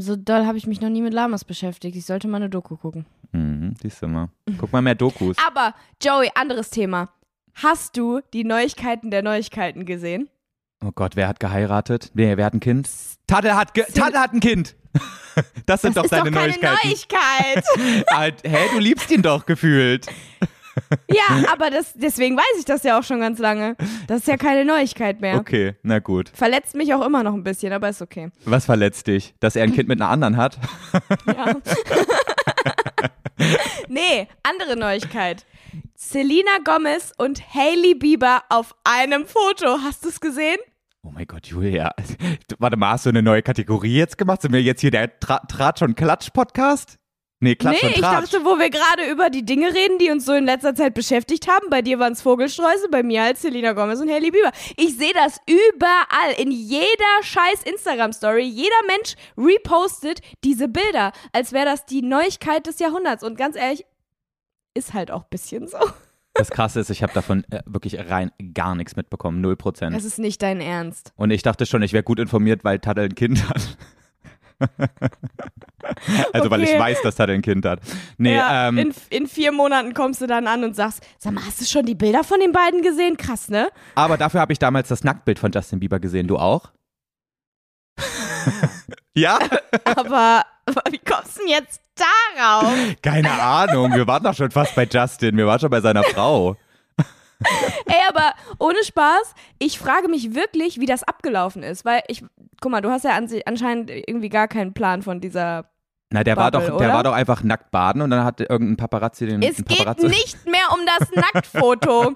So 0.02 0.16
doll 0.16 0.46
habe 0.46 0.58
ich 0.58 0.68
mich 0.68 0.82
noch 0.82 0.90
nie 0.90 1.02
mit 1.02 1.14
Lamas 1.14 1.44
beschäftigt. 1.46 1.96
Ich 1.96 2.06
sollte 2.06 2.28
mal 2.28 2.38
eine 2.38 2.50
Doku 2.50 2.76
gucken. 2.78 3.06
Mhm, 3.32 3.74
siehst 3.82 4.02
du 4.02 4.08
mal. 4.08 4.30
Guck 4.58 4.72
mal 4.72 4.82
mehr 4.82 4.96
Dokus. 4.96 5.38
Aber, 5.46 5.74
Joey, 6.02 6.30
anderes 6.36 6.70
Thema. 6.70 7.10
Hast 7.56 7.96
du 7.98 8.20
die 8.34 8.44
Neuigkeiten 8.44 9.12
der 9.12 9.22
Neuigkeiten 9.24 9.86
gesehen? 9.86 10.30
Oh 10.84 10.92
Gott, 10.94 11.16
wer 11.16 11.28
hat 11.28 11.40
geheiratet? 11.40 12.12
Wer, 12.14 12.38
wer 12.38 12.46
hat 12.46 12.54
ein 12.54 12.60
Kind? 12.60 12.90
Tadel 13.28 13.56
hat, 13.56 13.74
ge 13.74 13.86
Tadel 13.94 14.20
hat 14.20 14.34
ein 14.34 14.40
Kind. 14.40 14.76
Das 15.66 15.82
sind 15.82 15.98
Das 15.98 16.04
doch 16.04 16.04
ist 16.06 16.12
deine 16.14 16.32
doch 16.32 16.40
keine 16.40 16.54
Neuigkeiten. 16.54 16.88
Neuigkeit. 16.88 18.06
Halt, 18.10 18.44
hä, 18.46 18.58
du 18.72 18.80
liebst 18.80 19.12
ihn 19.12 19.22
doch 19.22 19.46
gefühlt. 19.46 20.08
ja, 21.10 21.51
aber 21.51 21.69
das, 21.69 21.94
deswegen 21.94 22.38
weiß 22.38 22.60
ich 22.60 22.66
das 22.66 22.83
ja 22.83 23.00
auch 23.00 23.04
schon 23.04 23.19
ganz 23.19 23.39
lange. 23.39 23.75
Das 24.07 24.19
ist 24.19 24.27
ja 24.27 24.38
keine 24.38 24.66
Neuigkeit 24.66 25.22
mehr. 25.22 25.36
Okay, 25.36 25.75
na 25.83 26.00
gut. 26.00 26.30
Verletzt 26.33 26.75
mich 26.75 26.94
auch 26.94 27.06
immer 27.06 27.24
noch 27.24 27.33
ein 27.33 27.44
bisschen, 27.44 27.74
aber 27.74 27.89
ist 27.89 28.01
okay. 28.01 28.30
Was 28.45 28.66
verletzt 28.66 29.07
dich? 29.07 29.33
Dass 29.39 29.56
er 29.56 29.63
ein 29.63 29.74
Kind 29.74 29.88
mit 29.88 30.01
einer 30.01 30.10
anderen 30.10 30.38
hat? 30.38 30.57
Ja. 31.27 31.56
nee, 33.88 34.27
andere 34.44 34.77
Neuigkeit. 34.77 35.46
Selena 35.96 36.60
Gomez 36.63 37.13
und 37.17 37.41
Hailey 37.53 37.96
Bieber 37.96 38.44
auf 38.50 38.75
einem 38.84 39.25
Foto. 39.25 39.79
Hast 39.84 40.03
du 40.05 40.10
es 40.10 40.20
gesehen? 40.20 40.58
Oh 41.03 41.12
mein 41.12 41.27
Gott, 41.27 41.48
Julia. 41.48 41.94
Warte 42.58 42.77
mal, 42.77 42.91
hast 42.91 43.05
du 43.05 43.12
eine 43.12 43.22
neue 43.22 43.44
Kategorie 43.44 43.96
jetzt 43.96 44.17
gemacht? 44.17 44.41
Sind 44.41 44.53
wir 44.53 44.62
jetzt 44.62 44.82
hier 44.82 44.91
der 44.91 45.20
Tra 45.20 45.39
Tratsch 45.48 45.84
und 45.84 45.96
Klatsch 45.96 46.32
Podcast? 46.32 46.98
Nee, 47.46 47.56
Klatsch 47.56 47.84
nee, 47.84 47.90
und 47.90 47.96
ich 47.96 48.02
dachte, 48.02 48.44
wo 48.44 48.58
wir 48.58 48.72
gerade 48.72 49.08
über 49.12 49.30
die 49.30 49.46
Dinge 49.46 49.72
reden, 49.72 50.00
die 50.00 50.10
uns 50.10 50.25
so 50.25 50.34
in 50.34 50.46
letzter 50.46 50.74
Zeit 50.74 50.96
beschäftigt 50.96 51.48
haben. 51.48 51.70
Bei 51.70 51.84
dir 51.84 52.00
waren 52.00 52.14
es 52.14 52.24
Vogelsträuße, 52.24 52.90
bei 52.90 53.04
mir 53.04 53.22
halt 53.22 53.38
Selena 53.38 53.74
Gomez 53.74 54.02
und 54.02 54.10
Hailey 54.10 54.32
Bieber. 54.32 54.52
Ich 54.78 54.98
sehe 54.98 55.14
das 55.14 55.40
überall, 55.46 56.34
in 56.40 56.50
jeder 56.50 57.22
scheiß 57.22 57.62
Instagram-Story. 57.66 58.42
Jeder 58.42 58.70
Mensch 58.88 59.14
repostet 59.38 60.22
diese 60.44 60.68
Bilder, 60.68 61.12
als 61.34 61.54
wäre 61.54 61.66
das 61.66 61.86
die 61.86 62.02
Neuigkeit 62.02 62.66
des 62.66 62.80
Jahrhunderts. 62.80 63.24
Und 63.24 63.38
ganz 63.38 63.56
ehrlich, 63.56 63.86
ist 64.74 64.96
halt 64.96 65.12
auch 65.12 65.22
ein 65.22 65.30
bisschen 65.30 65.68
so. 65.68 65.78
Das 66.34 66.50
Krasse 66.50 66.80
ist, 66.80 66.90
ich 66.90 67.04
habe 67.04 67.14
davon 67.14 67.44
äh, 67.52 67.62
wirklich 67.68 68.10
rein 68.10 68.32
gar 68.56 68.74
nichts 68.74 68.96
mitbekommen. 68.96 69.40
Null 69.40 69.56
Prozent. 69.56 69.96
Das 69.96 70.04
ist 70.04 70.18
nicht 70.18 70.42
dein 70.42 70.62
Ernst. 70.62 71.14
Und 71.16 71.30
ich 71.30 71.44
dachte 71.44 71.68
schon, 71.68 71.84
ich 71.84 71.94
wäre 71.94 72.04
gut 72.04 72.20
informiert, 72.20 72.64
weil 72.64 72.80
Tadel 72.80 73.06
ein 73.06 73.14
Kind 73.14 73.48
hat. 73.48 73.78
also, 76.34 76.50
weil 76.50 76.64
ich 76.64 76.70
Okay. 76.70 76.80
weiß, 76.80 77.02
dass 77.02 77.16
Tadel 77.16 77.36
ein 77.36 77.42
Kind 77.42 77.66
hat. 77.66 77.80
Nee, 78.18 78.36
ja, 78.36 78.68
ähm, 78.70 78.78
in, 78.78 78.94
in 79.10 79.28
vier 79.28 79.52
Monaten 79.52 79.94
kommst 79.94 80.22
du 80.22 80.28
dann 80.28 80.48
an 80.48 80.64
und 80.64 80.76
sagst, 80.76 81.06
sag 81.18 81.34
mal, 81.34 81.46
hast 81.46 81.62
du 81.62 81.66
schon 81.66 81.86
die 81.86 81.96
Bilder 81.96 82.24
von 82.24 82.40
den 82.40 82.52
beiden 82.52 82.82
gesehen? 82.82 83.18
Krass, 83.18 83.50
ne? 83.50 83.70
aber 83.96 84.18
dafür 84.18 84.40
habe 84.42 84.54
ich 84.54 84.60
damals 84.60 84.88
das 84.90 85.04
Nacktbild 85.04 85.40
von 85.40 85.52
Justin 85.52 85.80
Bieber 85.80 86.00
gesehen. 86.00 86.28
Du 86.28 86.38
auch? 86.38 86.72
ja? 89.14 89.40
Aber, 89.86 90.44
aber 90.66 90.82
wie 90.92 91.00
kommst 91.00 91.38
du 91.38 91.42
denn 91.42 91.50
jetzt 91.50 91.80
darauf? 91.96 92.74
Keine 93.02 93.32
Ahnung. 93.32 93.94
Wir 93.94 94.06
waren 94.08 94.24
doch 94.24 94.34
schon 94.34 94.52
fast 94.52 94.76
bei 94.76 94.86
Justin. 94.92 95.38
Wir 95.38 95.46
waren 95.48 95.60
schon 95.60 95.70
bei 95.70 95.80
seiner 95.82 96.04
Frau. 96.04 96.56
Ey, 97.86 98.01
aber 98.10 98.34
ohne 98.60 98.84
Spaß, 98.84 99.34
ich 99.60 99.77
frage 99.77 100.08
mich 100.08 100.34
wirklich, 100.36 100.80
wie 100.80 100.86
das 100.86 101.04
abgelaufen 101.04 101.63
ist, 101.63 101.86
weil 101.86 102.01
ich, 102.08 102.24
guck 102.62 102.72
mal, 102.72 102.82
du 102.82 102.89
hast 102.89 103.04
ja 103.04 103.18
anscheinend 103.46 103.89
irgendwie 103.89 104.30
gar 104.30 104.48
keinen 104.48 104.74
Plan 104.74 105.01
von 105.01 105.22
dieser 105.22 105.70
Na, 106.12 106.24
der 106.24 106.38
war 106.38 106.52
Bubble, 106.52 106.70
doch, 106.70 106.78
der 106.78 106.88
oder? 106.88 106.96
war 106.96 107.04
doch 107.04 107.14
einfach 107.14 107.42
nackt 107.44 107.72
baden 107.72 108.02
und 108.02 108.12
dann 108.12 108.24
hat 108.24 108.40
irgendein 108.40 108.78
Paparazzi 108.78 109.26
den 109.26 109.42
Es 109.42 109.58
ein 109.58 109.66
geht 109.66 109.80
Paparazzi, 109.80 110.08
nicht 110.08 110.46
mehr 110.46 110.68
um 110.72 110.80
das 110.86 111.12
Nacktfoto. 111.12 112.14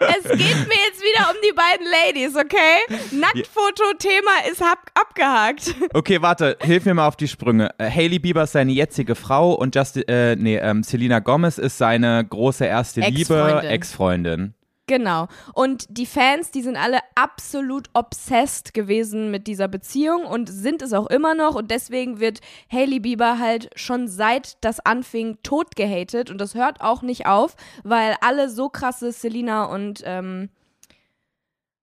es 0.00 0.24
geht 0.24 0.68
mir 0.68 0.80
jetzt 0.86 1.00
wieder 1.00 1.30
um 1.30 1.36
die 1.42 1.52
beiden 1.54 1.86
Ladies, 1.86 2.36
okay? 2.36 2.80
Nacktfoto-Thema 3.12 4.50
ist 4.50 4.60
ab 4.60 4.90
abgehakt. 4.94 5.74
Okay, 5.94 6.20
warte, 6.20 6.56
hilf 6.62 6.84
mir 6.84 6.94
mal 6.94 7.06
auf 7.06 7.16
die 7.16 7.28
Sprünge. 7.28 7.70
Äh, 7.78 7.88
Hailey 7.90 8.18
Bieber 8.18 8.42
ist 8.42 8.52
seine 8.52 8.72
jetzige 8.72 9.14
Frau 9.14 9.52
und 9.54 9.76
Justin, 9.76 10.02
äh, 10.08 10.34
nee, 10.34 10.56
ähm, 10.56 10.82
Selena 10.82 11.20
Gomez 11.20 11.58
ist 11.58 11.78
seine 11.78 12.24
große 12.24 12.64
erste 12.64 13.02
Liebe, 13.02 13.62
Ex-Freundin. 13.62 14.54
Genau. 14.90 15.28
Und 15.54 15.86
die 15.88 16.04
Fans, 16.04 16.50
die 16.50 16.62
sind 16.62 16.76
alle 16.76 16.98
absolut 17.14 17.88
obsessed 17.94 18.74
gewesen 18.74 19.30
mit 19.30 19.46
dieser 19.46 19.68
Beziehung 19.68 20.24
und 20.24 20.48
sind 20.48 20.82
es 20.82 20.92
auch 20.92 21.06
immer 21.06 21.36
noch. 21.36 21.54
Und 21.54 21.70
deswegen 21.70 22.18
wird 22.18 22.40
Hailey 22.72 22.98
Bieber 22.98 23.38
halt 23.38 23.70
schon 23.76 24.08
seit 24.08 24.56
das 24.64 24.80
anfing 24.80 25.38
tot 25.44 25.76
gehatet. 25.76 26.28
Und 26.28 26.40
das 26.40 26.56
hört 26.56 26.80
auch 26.80 27.02
nicht 27.02 27.26
auf, 27.26 27.54
weil 27.84 28.16
alle 28.20 28.50
so 28.50 28.68
krasse 28.68 29.12
Selena 29.12 29.66
und, 29.66 30.02
ähm, 30.04 30.48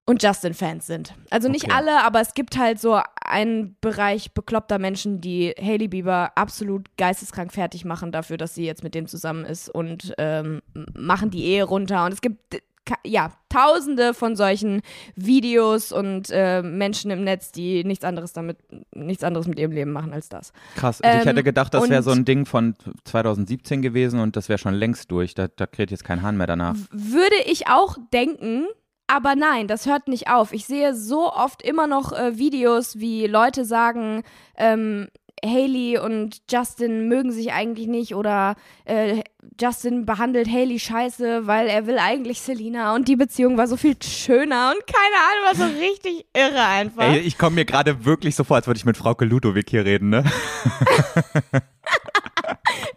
und 0.05 0.21
Justin-Fans 0.21 0.85
sind. 0.85 1.13
Also 1.29 1.47
nicht 1.47 1.65
Okay. 1.65 1.75
alle, 1.77 2.03
aber 2.03 2.19
es 2.19 2.33
gibt 2.33 2.57
halt 2.57 2.77
so 2.81 2.99
einen 3.23 3.77
Bereich 3.79 4.33
bekloppter 4.33 4.79
Menschen, 4.79 5.21
die 5.21 5.55
Hailey 5.57 5.87
Bieber 5.87 6.33
absolut 6.35 6.89
geisteskrank 6.97 7.53
fertig 7.53 7.85
machen 7.85 8.11
dafür, 8.11 8.35
dass 8.35 8.53
sie 8.53 8.65
jetzt 8.65 8.83
mit 8.83 8.95
dem 8.95 9.07
zusammen 9.07 9.45
ist 9.45 9.69
und 9.69 10.13
ähm, 10.17 10.61
machen 10.93 11.29
die 11.29 11.45
Ehe 11.45 11.63
runter. 11.63 12.03
Und 12.03 12.11
es 12.13 12.19
gibt 12.19 12.61
ja 13.05 13.31
tausende 13.49 14.13
von 14.13 14.35
solchen 14.35 14.81
Videos 15.15 15.91
und 15.91 16.29
äh, 16.31 16.61
Menschen 16.61 17.11
im 17.11 17.23
Netz, 17.23 17.51
die 17.51 17.83
nichts 17.83 18.03
anderes 18.05 18.33
damit, 18.33 18.57
nichts 18.93 19.23
anderes 19.23 19.47
mit 19.47 19.57
ihrem 19.59 19.71
Leben 19.71 19.91
machen 19.91 20.13
als 20.13 20.29
das. 20.29 20.51
Krass. 20.75 21.01
Also 21.01 21.17
ich 21.17 21.21
Ähm, 21.23 21.27
hätte 21.29 21.43
gedacht, 21.43 21.73
das 21.73 21.89
wäre 21.89 22.03
so 22.03 22.11
ein 22.11 22.25
Ding 22.25 22.45
von 22.45 22.75
2017 23.05 23.81
gewesen 23.81 24.19
und 24.19 24.35
das 24.35 24.49
wäre 24.49 24.57
schon 24.59 24.73
längst 24.73 25.11
durch. 25.11 25.33
Da, 25.33 25.47
da 25.47 25.65
kräht 25.65 25.91
jetzt 25.91 26.03
kein 26.03 26.21
Hahn 26.21 26.37
mehr 26.37 26.47
danach. 26.47 26.75
Würde 26.91 27.35
ich 27.45 27.67
auch 27.67 27.97
denken, 28.13 28.65
aber 29.07 29.35
nein, 29.35 29.67
das 29.67 29.85
hört 29.85 30.07
nicht 30.09 30.29
auf. 30.29 30.51
Ich 30.51 30.65
sehe 30.65 30.93
so 30.93 31.31
oft 31.31 31.61
immer 31.61 31.87
noch 31.87 32.11
äh, 32.11 32.37
Videos, 32.37 32.99
wie 32.99 33.27
Leute 33.27 33.63
sagen, 33.65 34.23
ähm, 34.57 35.07
Haley 35.45 35.99
und 35.99 36.41
Justin 36.49 37.07
mögen 37.07 37.31
sich 37.31 37.53
eigentlich 37.53 37.87
nicht 37.87 38.15
oder 38.15 38.55
äh, 38.85 39.21
Justin 39.59 40.05
behandelt 40.05 40.47
Haley 40.49 40.79
scheiße, 40.79 41.47
weil 41.47 41.67
er 41.67 41.85
will 41.87 41.99
eigentlich 41.99 42.41
Selina 42.41 42.95
und 42.95 43.07
die 43.07 43.15
Beziehung 43.15 43.57
war 43.57 43.67
so 43.67 43.77
viel 43.77 43.95
schöner 44.01 44.73
und 44.75 44.87
keine 44.87 45.15
Ahnung, 45.29 45.45
war 45.45 45.55
so 45.55 45.79
richtig 45.79 46.25
irre 46.33 46.65
einfach. 46.65 47.03
Ey, 47.03 47.19
ich 47.19 47.37
komme 47.37 47.55
mir 47.55 47.65
gerade 47.65 48.05
wirklich 48.05 48.35
so 48.35 48.43
vor, 48.43 48.57
als 48.57 48.67
würde 48.67 48.77
ich 48.77 48.85
mit 48.85 48.97
Frauke 48.97 49.25
Ludovic 49.25 49.69
hier 49.69 49.85
reden, 49.85 50.09
ne? 50.09 50.23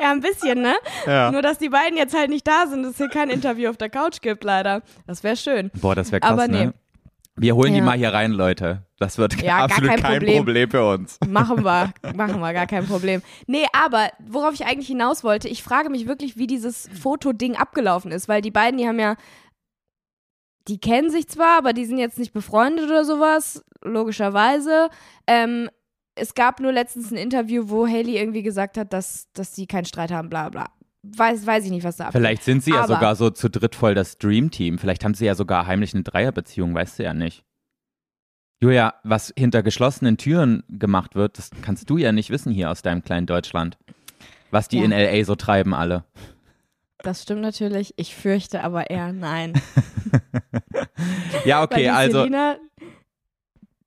Ja, 0.00 0.12
ein 0.12 0.20
bisschen, 0.20 0.62
ne? 0.62 0.76
Ja. 1.06 1.30
Nur, 1.30 1.42
dass 1.42 1.58
die 1.58 1.68
beiden 1.68 1.98
jetzt 1.98 2.16
halt 2.16 2.30
nicht 2.30 2.46
da 2.48 2.66
sind, 2.66 2.82
dass 2.82 2.92
es 2.92 2.96
hier 2.96 3.10
kein 3.10 3.28
Interview 3.28 3.68
auf 3.68 3.76
der 3.76 3.90
Couch 3.90 4.22
gibt, 4.22 4.44
leider. 4.44 4.82
Das 5.06 5.22
wäre 5.22 5.36
schön. 5.36 5.70
Boah, 5.74 5.94
das 5.94 6.10
wäre 6.10 6.20
krass, 6.20 6.30
Aber 6.30 6.48
nee. 6.48 6.66
ne? 6.66 6.74
Wir 7.36 7.54
holen 7.54 7.72
die 7.72 7.78
Ja. 7.78 7.84
mal 7.84 7.96
hier 7.96 8.12
rein, 8.12 8.32
Leute. 8.32 8.86
Das 8.98 9.16
wird 9.16 9.40
Ja, 9.40 9.58
gar 9.58 9.64
absolut 9.66 9.90
kein 9.90 10.00
kein 10.02 10.12
Problem. 10.18 10.36
Problem 10.38 10.70
für 10.70 10.88
uns. 10.88 11.18
Machen 11.26 11.64
wir, 11.64 11.92
machen 12.14 12.40
wir, 12.40 12.52
gar 12.52 12.66
kein 12.66 12.86
Problem. 12.86 13.22
Nee, 13.46 13.64
aber 13.72 14.10
worauf 14.18 14.52
ich 14.54 14.66
eigentlich 14.66 14.88
hinaus 14.88 15.24
wollte, 15.24 15.48
ich 15.48 15.62
frage 15.62 15.88
mich 15.90 16.06
wirklich, 16.06 16.36
wie 16.36 16.46
dieses 16.46 16.88
Fotoding 17.00 17.56
abgelaufen 17.56 18.10
ist, 18.12 18.28
weil 18.28 18.42
die 18.42 18.50
beiden, 18.50 18.78
die 18.78 18.86
haben 18.86 18.98
ja, 18.98 19.16
die 20.68 20.78
kennen 20.78 21.10
sich 21.10 21.28
zwar, 21.28 21.56
aber 21.58 21.72
die 21.72 21.86
sind 21.86 21.98
jetzt 21.98 22.18
nicht 22.18 22.32
befreundet 22.32 22.84
oder 22.86 23.04
sowas, 23.04 23.64
logischerweise. 23.82 24.90
Ähm, 25.26 25.70
es 26.14 26.34
gab 26.34 26.60
nur 26.60 26.72
letztens 26.72 27.10
ein 27.10 27.16
Interview, 27.16 27.64
wo 27.68 27.86
Haley 27.86 28.18
irgendwie 28.18 28.42
gesagt 28.42 28.76
hat, 28.76 28.92
dass, 28.92 29.30
dass 29.32 29.54
sie 29.54 29.66
keinen 29.66 29.86
Streit 29.86 30.10
haben, 30.10 30.28
bla 30.28 30.50
bla. 30.50 30.68
Weiß, 31.02 31.46
weiß 31.46 31.64
ich 31.64 31.70
nicht, 31.70 31.84
was 31.84 31.96
da 31.96 32.06
abgeht. 32.06 32.20
Vielleicht 32.20 32.44
sind 32.44 32.62
sie 32.62 32.70
ja 32.72 32.84
Aber- 32.84 32.94
sogar 32.94 33.16
so 33.16 33.30
zu 33.30 33.48
dritt 33.48 33.74
voll 33.74 33.94
das 33.94 34.18
Dream-Team. 34.18 34.78
Vielleicht 34.78 35.04
haben 35.04 35.14
sie 35.14 35.24
ja 35.24 35.34
sogar 35.34 35.66
heimlich 35.66 35.94
eine 35.94 36.02
Dreierbeziehung, 36.02 36.74
weißt 36.74 36.98
du 36.98 37.04
ja 37.04 37.14
nicht. 37.14 37.44
Julia, 38.62 38.94
was 39.04 39.32
hinter 39.38 39.62
geschlossenen 39.62 40.18
Türen 40.18 40.62
gemacht 40.68 41.14
wird, 41.14 41.38
das 41.38 41.50
kannst 41.62 41.88
du 41.88 41.96
ja 41.96 42.12
nicht 42.12 42.28
wissen 42.28 42.52
hier 42.52 42.70
aus 42.70 42.82
deinem 42.82 43.02
kleinen 43.02 43.26
Deutschland. 43.26 43.78
Was 44.50 44.68
die 44.68 44.78
Ja. 44.78 44.84
in 44.84 44.92
L.A. 44.92 45.24
so 45.24 45.34
treiben 45.36 45.72
alle. 45.72 46.04
Das 46.98 47.22
stimmt 47.22 47.40
natürlich. 47.40 47.94
Ich 47.96 48.14
fürchte 48.14 48.62
aber 48.62 48.90
eher 48.90 49.12
nein. 49.12 49.54
Ja, 51.46 51.58
Weil 51.58 51.64
okay, 51.64 51.82
die 51.84 51.88
also, 51.90 52.18
Selina, 52.18 52.56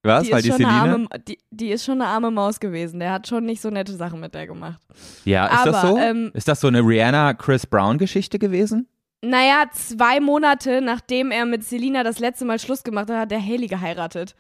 was? 0.04 0.24
die 0.24 0.32
Weil 0.32 0.40
ist 0.40 0.46
die 0.46 0.52
schon 0.52 0.66
eine 0.66 0.80
Celine? 0.80 0.94
arme, 0.94 1.08
die, 1.28 1.38
die 1.52 1.70
ist 1.72 1.86
schon 1.86 2.02
eine 2.02 2.10
arme 2.10 2.32
Maus 2.32 2.60
gewesen. 2.60 3.00
Der 3.00 3.12
hat 3.12 3.28
schon 3.28 3.46
nicht 3.46 3.62
so 3.62 3.70
nette 3.70 3.94
Sachen 3.96 4.20
mit 4.20 4.34
der 4.34 4.48
gemacht. 4.48 4.80
Ja, 5.26 5.48
ist 5.48 5.66
das 5.66 5.76
aber, 5.76 5.88
so? 5.88 5.98
ähm, 5.98 6.32
ist 6.34 6.48
das 6.48 6.60
so 6.62 6.68
eine 6.68 6.80
Rihanna-Chris 6.82 7.66
Brown-Geschichte 7.68 8.40
gewesen? 8.40 8.88
Naja, 9.22 9.66
zwei 9.74 10.20
Monate 10.20 10.82
nachdem 10.82 11.32
er 11.32 11.46
mit 11.46 11.64
Selina 11.64 12.04
das 12.04 12.20
letzte 12.20 12.44
Mal 12.46 12.60
Schluss 12.60 12.84
gemacht 12.84 13.10
hat, 13.10 13.18
hat 13.18 13.32
er 13.32 13.42
Haley 13.42 13.68
geheiratet. 13.68 14.36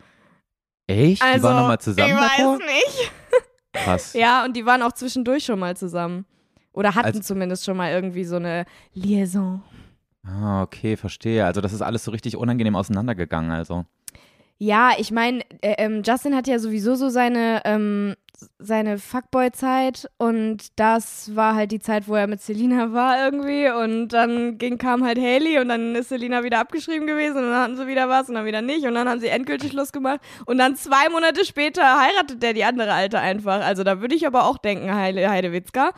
Echt? 0.87 1.21
die 1.21 1.25
Also, 1.25 1.43
waren 1.47 1.55
nochmal 1.57 1.79
zusammen 1.79 2.13
ich 2.13 2.19
davor? 2.37 2.59
weiß 2.59 2.65
nicht. 2.65 3.11
Krass. 3.73 4.13
Ja, 4.13 4.43
und 4.45 4.55
die 4.57 4.65
waren 4.65 4.81
auch 4.81 4.91
zwischendurch 4.91 5.45
schon 5.45 5.59
mal 5.59 5.75
zusammen. 5.77 6.25
Oder 6.73 6.95
hatten 6.95 7.05
Also- 7.07 7.19
zumindest 7.21 7.63
schon 7.65 7.77
mal 7.77 7.91
irgendwie 7.91 8.25
so 8.25 8.35
eine 8.35 8.65
Liaison. 8.93 9.63
Ah, 10.25 10.61
okay, 10.63 10.97
verstehe. 10.97 11.45
Also 11.45 11.61
das 11.61 11.71
ist 11.73 11.81
alles 11.81 12.03
so 12.03 12.11
richtig 12.11 12.35
unangenehm 12.35 12.75
auseinandergegangen, 12.75 13.51
also. 13.51 13.85
Ja, 14.65 14.91
ich 14.97 15.11
meine, 15.11 15.41
äh, 15.61 15.75
ähm, 15.77 16.03
Justin 16.05 16.33
hat 16.37 16.47
ja 16.47 16.57
sowieso 16.57 16.95
so 16.95 17.09
seine, 17.09 17.61
ähm, 17.65 18.15
seine 18.59 18.97
Fuckboy-Zeit 18.97 20.09
und 20.17 20.67
das 20.77 21.35
war 21.35 21.55
halt 21.55 21.71
die 21.73 21.79
Zeit, 21.79 22.07
wo 22.07 22.15
er 22.15 22.27
mit 22.27 22.41
Selina 22.41 22.93
war 22.93 23.25
irgendwie 23.25 23.69
und 23.69 24.09
dann 24.09 24.57
ging, 24.57 24.77
kam 24.77 25.03
halt 25.05 25.17
Haley 25.17 25.59
und 25.59 25.67
dann 25.67 25.95
ist 25.95 26.07
Selina 26.09 26.43
wieder 26.45 26.59
abgeschrieben 26.59 27.05
gewesen 27.07 27.37
und 27.39 27.49
dann 27.49 27.61
hatten 27.61 27.75
sie 27.77 27.87
wieder 27.87 28.07
was 28.07 28.29
und 28.29 28.35
dann 28.35 28.45
wieder 28.45 28.61
nicht 28.61 28.85
und 28.85 28.93
dann 28.95 29.09
haben 29.09 29.19
sie 29.19 29.27
endgültig 29.27 29.71
Schluss 29.71 29.91
gemacht 29.91 30.21
und 30.45 30.57
dann 30.59 30.77
zwei 30.77 31.09
Monate 31.09 31.43
später 31.45 31.83
heiratet 32.01 32.41
der 32.41 32.53
die 32.53 32.63
andere 32.63 32.93
Alte 32.93 33.19
einfach. 33.19 33.61
Also 33.65 33.83
da 33.83 33.99
würde 33.99 34.15
ich 34.15 34.25
aber 34.27 34.45
auch 34.45 34.57
denken, 34.57 34.93
Heide, 34.95 35.29
Heidewitzka. 35.29 35.91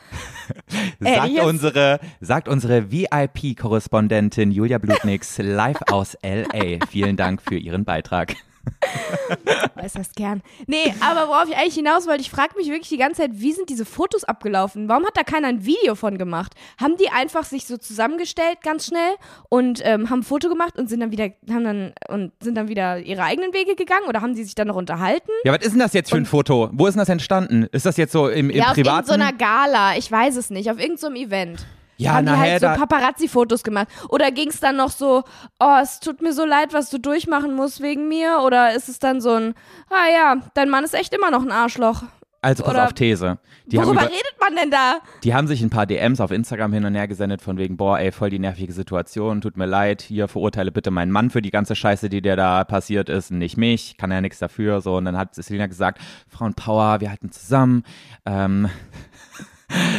Ey, 1.04 1.16
Sagt 1.16 1.30
jetzt- 1.30 1.46
unsere, 1.46 2.00
sagt 2.20 2.48
unsere 2.48 2.92
VIP-Korrespondentin 2.92 4.50
Julia 4.52 4.80
Blutnix 4.80 5.38
live 5.38 5.82
aus 5.92 6.18
LA. 6.24 6.80
Vielen 6.90 7.16
Dank 7.16 7.42
für 7.44 7.56
Ihren 7.58 7.86
Beitrag. 7.86 8.36
Weiß 9.76 9.94
das 9.94 10.12
gern. 10.14 10.42
Nee, 10.68 10.94
aber 11.00 11.28
worauf 11.28 11.48
ich 11.50 11.56
eigentlich 11.56 11.76
hinaus 11.76 12.08
wollte, 12.08 12.22
ich 12.22 12.30
frage 12.30 12.56
mich 12.58 12.68
wirklich 12.68 12.90
die 12.90 12.98
ganze 12.98 13.22
Zeit, 13.22 13.32
wie 13.34 13.52
sind 13.52 13.70
diese 13.70 13.86
Fotos 13.86 14.24
abgelaufen? 14.24 14.88
Warum 14.88 15.06
hat 15.06 15.18
da 15.18 15.24
keiner 15.24 15.48
ein 15.48 15.66
Video 15.66 15.96
von 15.96 16.18
gemacht? 16.18 16.54
Haben 16.80 16.98
die 16.98 17.10
einfach 17.10 17.44
sich 17.44 17.66
so 17.66 17.78
zusammengestellt 17.78 18.62
ganz 18.64 18.88
schnell 18.88 19.16
und 19.50 19.82
ähm, 19.84 20.10
haben 20.10 20.20
ein 20.20 20.24
Foto 20.24 20.50
gemacht 20.50 20.78
und 20.78 20.90
sind 20.90 21.00
dann 21.00 21.12
wieder, 21.12 21.30
haben 21.50 21.64
dann 21.64 21.94
und 22.10 22.32
sind 22.42 22.56
dann 22.56 22.68
wieder 22.68 23.00
ihre 23.00 23.24
eigenen 23.24 23.54
Wege 23.54 23.76
gegangen 23.76 24.08
oder 24.08 24.22
haben 24.22 24.36
die 24.36 24.44
sich 24.44 24.56
dann 24.56 24.68
noch 24.68 24.76
unterhalten? 24.76 25.32
Ja, 25.44 25.54
was 25.54 25.66
ist 25.66 25.72
denn 25.72 25.80
das 25.80 25.94
jetzt 25.94 26.10
für 26.10 26.18
ein 26.18 26.26
Foto? 26.26 26.70
Wo 26.74 26.88
ist 26.88 26.94
denn 26.94 27.02
das 27.02 27.10
entstanden? 27.10 27.68
Ist 27.72 27.86
das 27.86 27.98
jetzt 27.98 28.12
so 28.12 28.30
im, 28.30 28.50
im 28.50 28.58
ja, 28.58 28.68
auf 28.68 28.74
privaten? 28.74 29.10
irgendeiner 29.10 29.38
Gala, 29.38 29.98
ich 29.98 30.12
weiß 30.12 30.36
es 30.36 30.50
nicht, 30.50 30.70
auf 30.72 30.80
irgendeinem 30.80 31.16
Event. 31.16 31.66
Ja, 31.98 32.14
haben 32.14 32.26
die 32.26 32.32
halt 32.32 32.62
so 32.62 32.68
Paparazzi-Fotos 32.68 33.64
gemacht? 33.64 33.88
Oder 34.10 34.32
ging 34.32 34.50
es 34.50 34.60
dann 34.60 34.76
noch 34.76 34.92
so, 34.92 35.24
oh, 35.60 35.78
es 35.82 36.00
tut 36.00 36.22
mir 36.22 36.34
so 36.34 36.46
leid, 36.46 36.74
was 36.74 36.90
du 36.90 37.00
durchmachen 37.00 37.56
musst 37.56 37.82
wegen 37.82 38.08
mir? 38.08 38.40
Oder 38.44 38.74
ist 38.74 38.90
es 38.90 39.00
dann 39.00 39.22
so 39.22 39.32
ein, 39.34 39.54
ah 39.90 40.10
ja, 40.14 40.38
dein 40.54 40.70
Mann 40.70 40.84
ist 40.84 40.94
echt 40.94 41.14
immer 41.14 41.32
noch 41.32 41.44
ein 41.44 41.52
Arschloch? 41.52 42.04
also 42.46 42.64
pass 42.64 42.74
oder- 42.74 42.86
auf 42.86 42.94
These. 42.94 43.38
Die 43.68 43.80
haben, 43.80 43.88
Worüber 43.88 44.04
über, 44.04 44.12
redet 44.12 44.36
man 44.40 44.56
denn 44.56 44.70
da? 44.70 44.98
die 45.24 45.34
haben 45.34 45.48
sich 45.48 45.64
ein 45.64 45.72
paar 45.72 45.88
DMs 45.88 46.22
auf 46.22 46.30
Instagram 46.30 46.72
hin 46.72 46.86
und 46.86 46.94
her 46.94 47.08
gesendet 47.08 47.42
von 47.42 47.58
wegen, 47.58 47.78
boah, 47.78 47.98
ey, 47.98 48.12
voll 48.12 48.30
die 48.30 48.38
nervige 48.38 48.72
Situation, 48.72 49.42
tut 49.42 49.58
mir 49.58 49.66
leid, 49.66 50.04
hier 50.04 50.28
verurteile 50.28 50.72
bitte 50.72 50.92
meinen 50.92 51.12
Mann 51.12 51.32
für 51.32 51.42
die 51.42 51.50
ganze 51.50 51.76
Scheiße, 51.76 52.08
die 52.08 52.22
der 52.22 52.36
da 52.36 52.64
passiert 52.64 53.10
ist, 53.10 53.32
nicht 53.32 53.58
mich, 53.58 53.98
kann 53.98 54.12
ja 54.12 54.22
nichts 54.22 54.38
dafür, 54.38 54.82
so. 54.82 54.98
Und 54.98 55.06
dann 55.06 55.18
hat 55.18 55.34
Selina 55.34 55.66
gesagt, 55.66 56.00
Frauenpower, 56.30 57.02
wir 57.02 57.10
halten 57.10 57.32
zusammen, 57.32 57.84
ähm, 58.28 58.70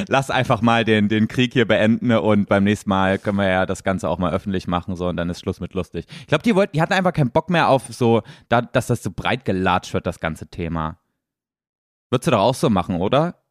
lass 0.09 0.31
einfach 0.31 0.63
mal 0.63 0.85
den, 0.85 1.09
den 1.09 1.29
Krieg 1.29 1.53
hier 1.53 1.67
beenden 1.67 2.13
und 2.13 2.49
beim 2.49 2.65
nächsten 2.65 2.91
Mal 2.91 3.19
können 3.19 3.39
wir 3.39 3.49
ja 3.49 3.67
das 3.67 3.85
Ganze 3.85 4.09
auch 4.09 4.19
mal 4.19 4.33
öffentlich 4.33 4.67
machen, 4.67 4.97
so, 4.97 5.09
und 5.09 5.17
dann 5.17 5.31
ist 5.31 5.41
Schluss 5.41 5.61
mit 5.61 5.75
lustig. 5.75 6.07
Ich 6.21 6.27
glaube, 6.27 6.43
die 6.43 6.55
die 6.73 6.81
hatten 6.81 6.93
einfach 6.93 7.13
keinen 7.13 7.31
Bock 7.31 7.51
mehr 7.51 7.69
auf 7.69 7.85
so, 7.89 8.23
da, 8.49 8.63
dass 8.63 8.87
das 8.87 9.03
so 9.03 9.11
breit 9.11 9.45
gelatscht 9.45 9.95
wird, 9.95 10.07
das 10.07 10.21
ganze 10.21 10.49
Thema. 10.49 10.99
Würdest 12.11 12.29
du 12.29 12.31
doch 12.33 12.41
auch 12.41 12.55
so 12.55 12.71
machen, 12.71 13.01
oder? 13.01 13.43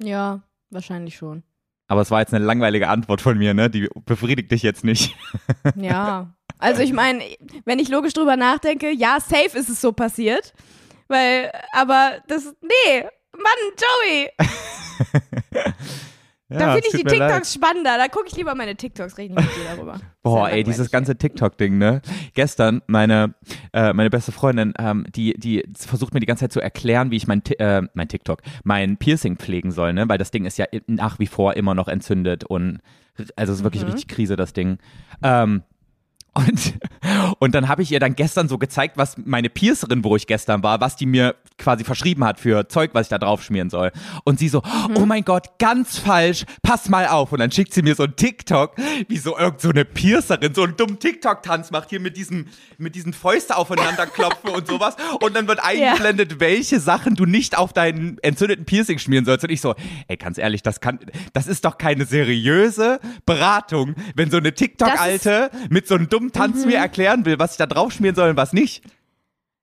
Ja, 0.00 0.42
wahrscheinlich 0.70 1.16
schon. 1.16 1.42
Aber 1.88 2.02
es 2.02 2.10
war 2.10 2.20
jetzt 2.20 2.34
eine 2.34 2.44
langweilige 2.44 2.88
Antwort 2.88 3.20
von 3.20 3.38
mir, 3.38 3.54
ne? 3.54 3.70
Die 3.70 3.88
befriedigt 4.04 4.52
dich 4.52 4.62
jetzt 4.62 4.84
nicht. 4.84 5.16
Ja. 5.76 6.34
Also 6.60 6.82
ich 6.82 6.92
meine, 6.92 7.22
wenn 7.64 7.78
ich 7.78 7.88
logisch 7.88 8.14
drüber 8.14 8.36
nachdenke, 8.36 8.90
ja, 8.90 9.18
safe 9.20 9.56
ist 9.56 9.68
es 9.68 9.80
so 9.80 9.92
passiert. 9.92 10.52
Weil, 11.06 11.52
aber 11.72 12.18
das, 12.26 12.52
nee, 12.60 13.02
Mann, 13.32 13.76
Joey. 13.78 14.30
da 16.48 16.60
Ja, 16.60 16.72
finde 16.72 16.88
es 16.88 16.94
ich 16.94 17.00
die 17.00 17.04
mir 17.04 17.16
leid. 17.18 17.28
TikToks 17.30 17.54
spannender. 17.54 17.96
Da 17.98 18.08
gucke 18.08 18.26
ich 18.28 18.36
lieber 18.36 18.54
meine 18.54 18.74
TikToks, 18.76 19.18
rede 19.18 19.34
nicht 19.34 19.46
mit 19.46 19.56
dir 19.56 19.74
darüber. 19.76 20.00
Boah, 20.22 20.48
ey, 20.50 20.62
dieses 20.64 20.90
ganze 20.90 21.16
TikTok-Ding, 21.16 21.76
ne? 21.78 22.00
Gestern, 22.34 22.82
meine, 22.86 23.34
äh, 23.72 23.92
meine 23.92 24.10
beste 24.10 24.32
Freundin, 24.32 24.72
ähm, 24.78 25.06
die, 25.14 25.34
die 25.34 25.64
versucht 25.74 26.14
mir 26.14 26.20
die 26.20 26.26
ganze 26.26 26.44
Zeit 26.44 26.52
zu 26.52 26.60
erklären, 26.60 27.10
wie 27.10 27.16
ich 27.16 27.26
mein, 27.26 27.44
äh, 27.58 27.82
mein 27.94 28.08
TikTok, 28.08 28.40
mein 28.64 28.96
Piercing 28.96 29.36
pflegen 29.36 29.70
soll, 29.72 29.92
ne? 29.92 30.08
Weil 30.08 30.18
das 30.18 30.30
Ding 30.30 30.44
ist 30.46 30.58
ja 30.58 30.66
nach 30.86 31.18
wie 31.18 31.26
vor 31.26 31.54
immer 31.54 31.74
noch 31.74 31.88
entzündet 31.88 32.44
und 32.44 32.80
also 33.36 33.52
es 33.52 33.58
ist 33.60 33.64
wirklich 33.64 33.82
Mhm. 33.84 33.90
richtig 33.90 34.08
Krise, 34.08 34.36
das 34.36 34.52
Ding. 34.52 34.78
Ähm, 35.22 35.62
und, 36.34 36.78
und 37.38 37.54
dann 37.54 37.68
habe 37.68 37.82
ich 37.82 37.90
ihr 37.90 38.00
dann 38.00 38.14
gestern 38.14 38.48
so 38.48 38.58
gezeigt, 38.58 38.96
was 38.96 39.16
meine 39.18 39.48
Piercerin, 39.48 40.04
wo 40.04 40.14
ich 40.14 40.26
gestern 40.26 40.62
war, 40.62 40.80
was 40.80 40.96
die 40.96 41.06
mir 41.06 41.34
quasi 41.58 41.82
verschrieben 41.82 42.24
hat 42.24 42.38
für 42.38 42.68
Zeug, 42.68 42.90
was 42.92 43.06
ich 43.06 43.08
da 43.08 43.18
drauf 43.18 43.42
schmieren 43.42 43.70
soll. 43.70 43.90
Und 44.24 44.38
sie 44.38 44.48
so, 44.48 44.62
oh 44.94 45.06
mein 45.06 45.24
Gott, 45.24 45.58
ganz 45.58 45.98
falsch, 45.98 46.44
pass 46.62 46.88
mal 46.88 47.08
auf. 47.08 47.32
Und 47.32 47.40
dann 47.40 47.50
schickt 47.50 47.74
sie 47.74 47.82
mir 47.82 47.94
so 47.94 48.04
ein 48.04 48.14
TikTok, 48.14 48.76
wie 49.08 49.16
so 49.16 49.36
irgend 49.36 49.60
so 49.60 49.70
eine 49.70 49.84
Piercerin 49.84 50.54
so 50.54 50.62
einen 50.62 50.76
dummen 50.76 50.98
TikTok-Tanz 50.98 51.70
macht, 51.72 51.90
hier 51.90 52.00
mit 52.00 52.16
diesen, 52.16 52.48
mit 52.78 52.94
diesen 52.94 53.12
Fäuste 53.12 53.56
aufeinander 53.56 54.06
klopfen 54.06 54.50
und 54.50 54.66
sowas. 54.68 54.96
Und 55.20 55.34
dann 55.34 55.48
wird 55.48 55.60
eingeblendet, 55.64 56.38
welche 56.38 56.78
Sachen 56.78 57.16
du 57.16 57.26
nicht 57.26 57.58
auf 57.58 57.72
deinen 57.72 58.18
entzündeten 58.18 58.64
Piercing 58.64 58.98
schmieren 58.98 59.24
sollst. 59.24 59.44
Und 59.44 59.50
ich 59.50 59.60
so, 59.60 59.74
ey, 60.06 60.16
ganz 60.16 60.38
ehrlich, 60.38 60.62
das 60.62 60.80
kann, 60.80 61.00
das 61.32 61.48
ist 61.48 61.64
doch 61.64 61.78
keine 61.78 62.04
seriöse 62.04 63.00
Beratung, 63.26 63.96
wenn 64.14 64.30
so 64.30 64.36
eine 64.36 64.54
TikTok-Alte 64.54 65.50
mit 65.70 65.88
so 65.88 65.96
einem 65.96 66.08
dummen 66.08 66.17
Tanz 66.32 66.64
mir 66.64 66.76
erklären 66.76 67.24
will, 67.24 67.38
was 67.38 67.52
ich 67.52 67.58
da 67.58 67.66
drauf 67.66 67.92
schmieren 67.92 68.16
soll 68.16 68.30
und 68.30 68.36
was 68.36 68.52
nicht. 68.52 68.82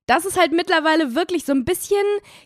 Das 0.07 0.23
ist 0.23 0.39
halt 0.39 0.51
mittlerweile 0.51 1.15
wirklich 1.15 1.45
so 1.45 1.51
ein 1.51 1.65
bisschen 1.65 1.97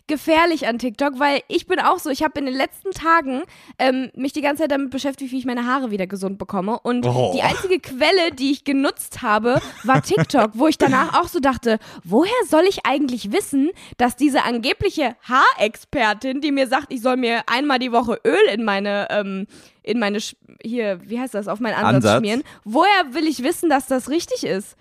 gefährlich 0.06 0.66
an 0.66 0.78
TikTok, 0.78 1.18
weil 1.18 1.42
ich 1.46 1.66
bin 1.66 1.78
auch 1.78 1.98
so, 1.98 2.08
ich 2.08 2.22
habe 2.22 2.38
in 2.38 2.46
den 2.46 2.54
letzten 2.54 2.90
Tagen 2.92 3.42
ähm, 3.78 4.10
mich 4.16 4.32
die 4.32 4.40
ganze 4.40 4.62
Zeit 4.62 4.70
damit 4.70 4.88
beschäftigt, 4.88 5.30
wie 5.30 5.36
ich 5.38 5.44
meine 5.44 5.66
Haare 5.66 5.90
wieder 5.90 6.06
gesund 6.06 6.38
bekomme. 6.38 6.80
Und 6.80 7.04
Oh. 7.04 7.32
die 7.34 7.42
einzige 7.42 7.78
Quelle, 7.78 8.32
die 8.32 8.50
ich 8.50 8.64
genutzt 8.64 9.20
habe, 9.20 9.60
war 9.84 10.00
TikTok, 10.00 10.52
wo 10.54 10.68
ich 10.68 10.78
danach 10.78 11.20
auch 11.20 11.28
so 11.28 11.38
dachte, 11.38 11.78
woher 12.02 12.32
soll 12.48 12.62
ich 12.66 12.86
eigentlich 12.86 13.30
wissen, 13.30 13.68
dass 13.98 14.16
diese 14.16 14.44
angebliche 14.44 15.14
Haarexpertin, 15.24 16.40
die 16.40 16.52
mir 16.52 16.66
sagt, 16.66 16.86
ich 16.90 17.02
soll 17.02 17.18
mir 17.18 17.42
einmal 17.46 17.78
die 17.78 17.92
Woche 17.92 18.18
Öl 18.26 18.40
in 18.54 18.64
meine, 18.64 19.06
ähm, 19.10 19.46
in 19.90 19.98
meine, 19.98 20.18
Sch- 20.18 20.36
hier, 20.62 21.00
wie 21.04 21.18
heißt 21.20 21.34
das, 21.34 21.48
auf 21.48 21.60
meinen 21.60 21.74
Ansatz, 21.74 21.94
Ansatz. 21.96 22.18
schmieren, 22.18 22.42
woher 22.64 23.12
will 23.14 23.26
ich 23.26 23.42
wissen, 23.42 23.68
dass 23.70 23.86
das 23.86 24.08
richtig 24.08 24.44
ist? 24.44 24.76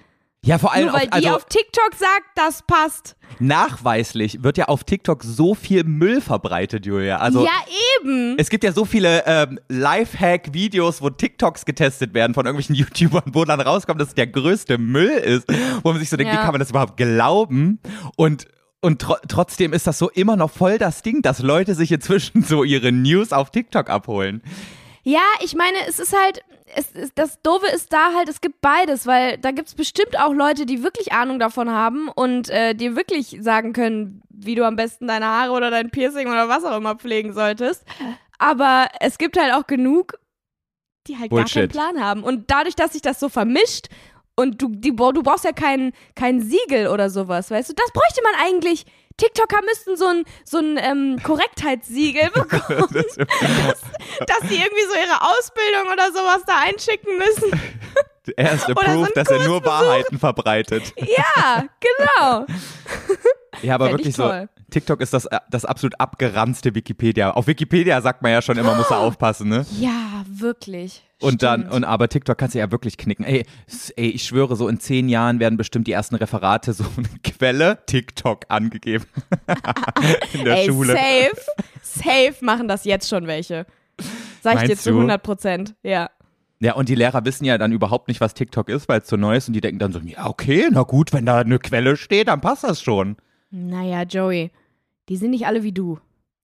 Ja, 0.45 0.57
vor 0.57 0.71
allem, 0.71 0.85
Nur 0.85 0.93
weil 0.93 1.07
auf, 1.07 1.11
also 1.13 1.27
die 1.27 1.33
auf 1.35 1.45
TikTok 1.45 1.95
sagt, 1.97 2.23
das 2.35 2.61
passt. 2.65 3.17
nachweislich 3.39 4.41
wird 4.41 4.57
ja 4.57 4.69
auf 4.69 4.85
TikTok 4.85 5.21
so 5.21 5.53
viel 5.53 5.83
Müll 5.83 6.21
verbreitet, 6.21 6.85
Julia. 6.85 7.17
Also 7.17 7.43
ja, 7.43 7.51
eben. 8.01 8.35
es 8.37 8.49
gibt 8.49 8.63
ja 8.63 8.71
so 8.71 8.85
viele 8.85 9.23
ähm, 9.25 9.59
Lifehack-Videos, 9.67 11.01
wo 11.01 11.09
TikToks 11.09 11.65
getestet 11.65 12.13
werden 12.13 12.33
von 12.33 12.45
irgendwelchen 12.45 12.75
YouTubern, 12.81 13.33
wo 13.33 13.43
dann 13.45 13.59
rauskommt, 13.59 13.99
dass 13.99 14.09
es 14.09 14.15
der 14.15 14.27
größte 14.27 14.77
Müll 14.77 15.09
ist, 15.09 15.45
wo 15.83 15.91
man 15.91 15.99
sich 15.99 16.09
so 16.09 16.17
denkt, 16.17 16.33
Ja. 16.33 16.39
wie 16.39 16.43
kann 16.43 16.53
man 16.53 16.59
das 16.59 16.69
überhaupt 16.69 16.97
glauben? 16.97 17.79
Und 18.15 18.47
und 18.81 19.01
tro 19.01 19.15
trotzdem 19.27 19.73
ist 19.73 19.87
das 19.87 19.97
so 19.97 20.09
immer 20.09 20.37
noch 20.37 20.51
voll 20.51 20.77
das 20.77 21.01
Ding, 21.01 21.21
dass 21.21 21.39
Leute 21.39 21.75
sich 21.75 21.91
inzwischen 21.91 22.43
so 22.47 22.63
ihre 22.63 22.93
News 22.93 23.33
auf 23.33 23.51
TikTok 23.51 23.89
abholen. 23.89 24.41
Ja, 25.03 25.21
ich 25.41 25.55
meine, 25.55 25.77
es 25.87 25.99
ist 25.99 26.15
halt, 26.15 26.43
es 26.75 26.91
ist, 26.91 27.13
das 27.15 27.41
Doofe 27.41 27.67
ist 27.67 27.91
da 27.93 28.13
halt, 28.13 28.29
es 28.29 28.41
gibt 28.41 28.61
beides, 28.61 29.07
weil 29.07 29.37
da 29.37 29.51
gibt 29.51 29.69
es 29.69 29.75
bestimmt 29.75 30.19
auch 30.19 30.33
Leute, 30.33 30.65
die 30.65 30.83
wirklich 30.83 31.13
Ahnung 31.13 31.39
davon 31.39 31.69
haben 31.69 32.09
und 32.09 32.49
äh, 32.49 32.73
dir 32.73 32.95
wirklich 32.95 33.37
sagen 33.41 33.73
können, 33.73 34.21
wie 34.29 34.55
du 34.55 34.65
am 34.65 34.75
besten 34.75 35.07
deine 35.07 35.25
Haare 35.25 35.51
oder 35.51 35.71
dein 35.71 35.89
Piercing 35.89 36.27
oder 36.27 36.49
was 36.49 36.63
auch 36.63 36.77
immer 36.77 36.95
pflegen 36.95 37.33
solltest. 37.33 37.83
Aber 38.37 38.87
es 38.99 39.17
gibt 39.17 39.37
halt 39.37 39.53
auch 39.53 39.67
genug, 39.67 40.19
die 41.07 41.17
halt 41.17 41.29
gar 41.31 41.39
keinen 41.39 41.45
Bullshit. 41.45 41.71
Plan 41.71 42.03
haben. 42.03 42.23
Und 42.23 42.51
dadurch, 42.51 42.75
dass 42.75 42.93
sich 42.93 43.01
das 43.01 43.19
so 43.19 43.29
vermischt 43.29 43.87
und 44.35 44.61
du, 44.61 44.69
die, 44.69 44.95
du 44.95 45.23
brauchst 45.23 45.43
ja 45.43 45.51
kein, 45.51 45.91
kein 46.15 46.41
Siegel 46.41 46.87
oder 46.87 47.09
sowas, 47.09 47.51
weißt 47.51 47.69
du, 47.69 47.73
das 47.73 47.91
bräuchte 47.91 48.21
man 48.23 48.33
eigentlich. 48.45 48.85
TikToker 49.19 49.61
müssten 49.65 49.97
so 49.97 50.05
ein, 50.05 50.25
so 50.43 50.57
ein 50.57 50.77
ähm, 50.77 51.19
Korrektheitssiegel 51.21 52.29
bekommen 52.33 52.87
dass, 52.93 53.81
dass 54.25 54.49
sie 54.49 54.55
irgendwie 54.55 54.85
so 54.87 54.95
ihre 54.95 55.21
Ausbildung 55.21 55.93
oder 55.93 56.11
sowas 56.11 56.41
da 56.47 56.59
einschicken 56.59 57.17
müssen. 57.17 57.51
Er 58.35 58.53
ist 58.53 58.67
so 58.67 58.73
approved, 58.73 59.07
ein 59.07 59.13
dass 59.15 59.27
er 59.29 59.43
nur. 59.47 59.65
Wahrheiten 59.65 60.19
verbreitet. 60.19 60.93
Ja, 60.97 61.65
genau. 61.79 62.45
Ja, 63.63 63.73
aber 63.73 63.87
Fänd 63.87 64.01
ich 64.01 64.05
wirklich 64.05 64.15
so. 64.15 64.47
TikTok 64.69 65.01
ist 65.01 65.13
das, 65.13 65.25
äh, 65.25 65.39
das 65.49 65.65
absolut 65.65 65.99
abgeranzte 65.99 66.75
Wikipedia. 66.75 67.31
Auf 67.31 67.47
Wikipedia 67.47 68.01
sagt 68.01 68.21
man 68.21 68.31
ja 68.31 68.41
schon 68.41 68.57
immer, 68.57 68.75
muss 68.75 68.89
er 68.89 68.99
aufpassen, 68.99 69.49
ne? 69.49 69.65
Ja, 69.79 70.23
wirklich. 70.27 71.03
Und 71.21 71.43
dann, 71.43 71.67
und 71.67 71.83
aber 71.83 72.07
TikTok 72.07 72.37
kannst 72.37 72.55
du 72.55 72.59
ja 72.59 72.71
wirklich 72.71 72.97
knicken. 72.97 73.25
Ey, 73.25 73.45
ey, 73.95 74.09
ich 74.09 74.23
schwöre, 74.23 74.55
so 74.55 74.67
in 74.67 74.79
zehn 74.79 75.09
Jahren 75.09 75.39
werden 75.39 75.57
bestimmt 75.57 75.87
die 75.87 75.91
ersten 75.91 76.15
Referate 76.15 76.73
so 76.73 76.85
eine 76.97 77.07
Quelle 77.23 77.79
TikTok 77.85 78.45
angegeben. 78.49 79.05
in 80.33 80.45
der 80.45 80.57
Ey, 80.59 80.67
Schule. 80.67 80.93
safe, 80.93 81.41
safe 81.81 82.35
machen 82.41 82.67
das 82.67 82.85
jetzt 82.85 83.09
schon 83.09 83.27
welche. 83.27 83.65
Sag 84.41 84.55
ich 84.55 84.61
dir 84.61 84.67
Meinst 84.69 84.83
zu 84.83 84.91
du? 84.91 84.95
100 84.97 85.21
Prozent, 85.21 85.75
ja. 85.83 86.09
Ja, 86.61 86.73
und 86.75 86.89
die 86.89 86.95
Lehrer 86.95 87.23
wissen 87.23 87.45
ja 87.45 87.57
dann 87.57 87.71
überhaupt 87.71 88.09
nicht, 88.09 88.19
was 88.19 88.33
TikTok 88.33 88.69
ist, 88.69 88.89
weil 88.89 88.99
es 89.01 89.07
so 89.07 89.15
neu 89.15 89.35
ist 89.35 89.47
und 89.47 89.53
die 89.53 89.61
denken 89.61 89.79
dann 89.79 89.93
so, 89.93 89.99
ja, 89.99 90.27
okay, 90.27 90.67
na 90.71 90.83
gut, 90.83 91.13
wenn 91.13 91.25
da 91.25 91.39
eine 91.39 91.57
Quelle 91.59 91.95
steht, 91.95 92.27
dann 92.27 92.41
passt 92.41 92.65
das 92.65 92.81
schon. 92.81 93.15
Naja, 93.49 94.03
Joey, 94.03 94.51
die 95.09 95.17
sind 95.17 95.31
nicht 95.31 95.45
alle 95.47 95.63
wie 95.63 95.71
du. 95.71 95.99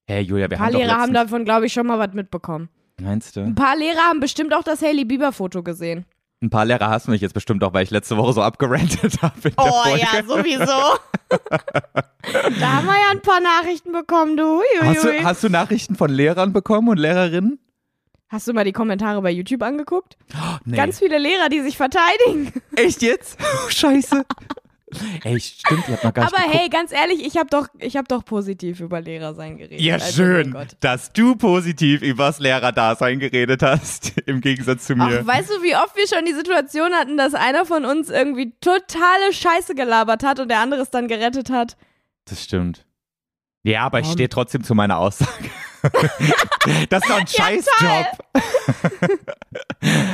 Hey, 0.08 0.22
Julia, 0.24 0.50
wir 0.50 0.58
Ein 0.58 0.60
paar 0.60 0.66
haben 0.68 0.74
doch 0.74 0.80
Lehrer 0.80 0.92
haben 0.94 1.12
letztens, 1.14 1.32
davon, 1.32 1.46
glaube 1.46 1.66
ich, 1.66 1.74
schon 1.74 1.88
mal 1.88 1.98
was 2.00 2.14
mitbekommen. 2.14 2.70
Meinst 3.02 3.36
du? 3.36 3.42
Ein 3.42 3.56
paar 3.56 3.76
Lehrer 3.76 4.02
haben 4.10 4.20
bestimmt 4.20 4.54
auch 4.54 4.64
das 4.64 4.82
Hailey 4.82 5.06
Bieber-Foto 5.06 5.64
gesehen. 5.64 6.06
Ein 6.42 6.50
paar 6.50 6.66
Lehrer 6.66 6.90
hast 6.90 7.08
du 7.08 7.12
mich 7.12 7.22
jetzt 7.22 7.34
bestimmt 7.34 7.64
auch, 7.64 7.74
weil 7.74 7.84
ich 7.84 7.92
letzte 7.92 8.18
Woche 8.18 8.34
so 8.34 8.42
abgerantet 8.42 9.20
habe. 9.22 9.34
in 9.50 9.56
der 9.56 9.66
Oh 9.66 9.84
Folge. 9.84 10.00
ja, 10.00 10.24
sowieso. 10.24 11.00
da 12.60 12.74
haben 12.74 12.86
wir 12.86 12.94
ja 13.00 13.10
ein 13.12 13.22
paar 13.22 13.40
Nachrichten 13.40 13.92
bekommen, 13.92 14.38
du. 14.38 14.62
Hast 14.82 15.04
du, 15.04 15.24
hast 15.24 15.44
du 15.44 15.50
Nachrichten 15.50 15.96
von 15.96 16.12
Lehrern 16.12 16.54
bekommen 16.54 16.90
und 16.90 16.98
Lehrerinnen? 16.98 17.60
Hast 18.28 18.48
du 18.48 18.54
mal 18.54 18.66
die 18.66 18.74
Kommentare 18.74 19.22
bei 19.22 19.32
YouTube 19.32 19.64
angeguckt? 19.64 20.18
Nee. 20.66 20.78
Ganz 20.78 20.98
viele 21.00 21.18
Lehrer, 21.20 21.48
die 21.50 21.62
sich 21.62 21.78
verteidigen. 21.78 22.52
Echt 22.76 23.02
jetzt? 23.02 23.38
Oh, 23.66 23.70
scheiße. 23.70 24.24
Ey, 25.24 25.40
stimmt, 25.40 25.88
ihr 25.88 25.94
habt 25.96 26.04
noch 26.04 26.14
gar 26.14 26.26
Aber 26.28 26.40
hey, 26.52 26.70
ganz 26.70 26.92
ehrlich, 26.92 27.26
ich 27.26 27.38
habe 27.38 27.50
doch, 27.50 27.68
ich 27.80 27.96
hab 27.98 28.08
doch 28.08 28.24
positiv 28.26 28.80
über 28.80 29.02
Lehrer 29.02 29.34
sein 29.34 29.58
geredet. 29.58 29.82
Ja, 29.82 29.96
Also, 29.96 30.12
schön, 30.24 30.52
Gott. 30.52 30.78
dass 30.80 31.12
du 31.14 31.36
positiv 31.36 32.02
übers 32.02 32.40
Lehrerdasein 32.40 33.20
geredet 33.20 33.62
hast, 33.64 34.18
im 34.26 34.42
Gegensatz 34.42 34.86
zu 34.86 34.96
mir. 34.96 35.22
Ach, 35.22 35.28
weißt 35.28 35.50
du, 35.50 35.64
wie 35.64 35.76
oft 35.76 35.96
wir 35.96 36.08
schon 36.08 36.26
die 36.26 36.34
Situation 36.34 36.94
hatten, 36.94 37.18
dass 37.18 37.34
einer 37.34 37.66
von 37.66 37.86
uns 37.86 38.10
irgendwie 38.10 38.54
totale 38.62 39.32
Scheiße 39.32 39.76
gelabert 39.76 40.24
hat 40.24 40.40
und 40.40 40.50
der 40.50 40.60
andere 40.60 40.82
es 40.82 40.90
dann 40.90 41.08
gerettet 41.08 41.50
hat? 41.50 41.78
das 42.26 42.44
stimmt. 42.44 42.86
Ja, 43.64 43.82
aber 43.84 44.00
ich 44.00 44.08
stehe 44.12 44.30
trotzdem 44.30 44.64
zu 44.64 44.76
meiner 44.76 44.98
Aussage. 45.00 45.50
das 46.90 47.04
ist 47.04 47.10
doch 47.10 47.20
ein 47.20 47.28
Scheißjob. 47.28 48.06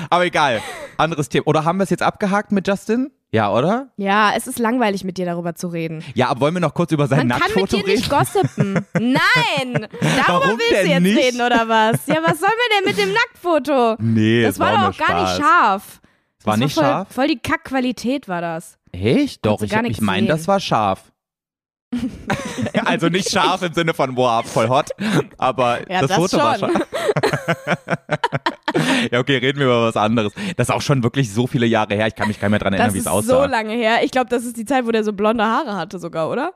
aber 0.10 0.26
egal, 0.26 0.62
anderes 0.98 1.30
Thema. 1.30 1.48
Oder 1.48 1.64
haben 1.66 1.78
wir 1.78 1.84
es 1.84 1.90
jetzt 1.90 2.04
abgehakt 2.04 2.52
mit 2.52 2.68
Justin? 2.68 3.12
Ja, 3.34 3.54
oder? 3.54 3.88
Ja, 3.96 4.34
es 4.36 4.46
ist 4.48 4.60
langweilig, 4.60 5.06
mit 5.06 5.18
dir 5.18 5.26
darüber 5.26 5.56
zu 5.56 5.70
reden. 5.70 6.04
Ja, 6.16 6.28
aber 6.28 6.42
wollen 6.42 6.54
wir 6.56 6.60
noch 6.60 6.74
kurz 6.74 6.92
über 6.92 7.08
sein 7.08 7.28
Man 7.28 7.30
kann 7.40 7.48
mit 7.48 7.56
Nacktfoto 7.56 7.78
dir 7.78 7.88
reden? 7.88 8.00
nicht 8.00 8.10
gossipen. 8.10 8.74
Nein! 8.94 9.88
Darüber 10.02 10.28
Warum 10.28 10.60
willst 10.60 10.84
du 10.84 10.88
jetzt 10.90 11.02
nicht? 11.02 11.18
reden, 11.18 11.42
oder 11.42 11.70
was? 11.70 12.06
Ja, 12.08 12.18
was 12.24 12.40
sollen 12.42 12.52
wir 12.52 12.78
denn 12.78 12.86
mit 12.86 12.98
dem 12.98 13.14
Nacktfoto? 13.14 13.96
nee, 14.00 14.44
Das 14.44 14.56
es 14.56 14.60
war 14.60 14.74
war, 14.74 14.92
doch 14.92 15.00
auch 15.02 15.08
gar 15.08 15.22
nicht 15.22 15.38
scharf. 15.42 16.02
Es 16.40 16.46
war 16.46 16.54
das 16.56 16.60
nicht 16.60 16.74
voll, 16.74 16.84
scharf? 16.84 17.08
Voll 17.10 17.28
die 17.28 17.40
Kackqualität 17.40 18.28
war 18.28 18.42
das. 18.42 18.78
Echt? 18.92 19.46
Doch, 19.46 19.62
ich, 19.62 19.72
ich 19.72 20.02
meine, 20.02 20.28
das 20.28 20.48
war 20.50 20.60
scharf. 20.60 21.11
Also 22.86 23.10
nicht 23.10 23.30
scharf 23.30 23.62
im 23.64 23.74
Sinne 23.74 23.94
von, 23.94 24.16
wow, 24.16 24.46
voll 24.46 24.70
hot, 24.70 24.90
aber 25.38 25.80
Ja, 25.92 26.02
das, 26.02 26.10
das 26.10 26.18
Foto 26.18 26.38
war 26.38 26.58
schon. 26.58 26.72
scharf. 26.72 26.88
ja, 29.12 29.20
okay, 29.20 29.38
reden 29.38 29.60
wir 29.60 29.66
über 29.66 29.86
was 29.88 29.98
anderes. 29.98 30.34
Das 30.58 30.70
ist 30.70 30.76
auch 30.76 30.82
schon 30.82 31.04
wirklich 31.04 31.34
so 31.34 31.48
viele 31.48 31.66
Jahre 31.66 31.96
her, 31.96 32.08
ich 32.08 32.16
kann 32.16 32.28
mich 32.28 32.40
gar 32.40 32.48
nicht 32.48 32.52
mehr 32.52 32.60
dran 32.60 32.74
erinnern, 32.74 32.88
Das 32.90 32.94
wie 32.96 33.00
es 33.00 33.06
ist 33.06 33.12
aussah. 33.12 33.44
so 33.44 33.50
lange 33.50 33.74
her. 33.74 34.00
Ich 34.04 34.12
glaube, 34.12 34.30
das 34.30 34.46
ist 34.46 34.58
die 34.58 34.66
Zeit, 34.66 34.86
wo 34.86 34.92
der 34.92 35.04
so 35.04 35.14
blonde 35.14 35.44
Haare 35.44 35.76
hatte 35.76 36.00
sogar, 36.00 36.30
oder? 36.30 36.54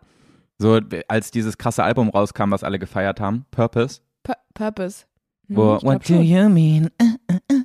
So, 0.58 0.80
als 1.10 1.32
dieses 1.32 1.58
krasse 1.58 1.84
Album 1.84 2.10
rauskam, 2.10 2.52
was 2.52 2.64
alle 2.64 2.80
gefeiert 2.80 3.20
haben, 3.20 3.46
Purpose. 3.52 4.00
Pur 4.24 4.36
Purpose. 4.54 5.06
Hm, 5.48 5.56
Wo, 5.58 5.80
what 5.84 6.02
do 6.10 6.16
schon. 6.16 6.24
you 6.24 6.50
mean? 6.50 6.90
Uh, 7.02 7.62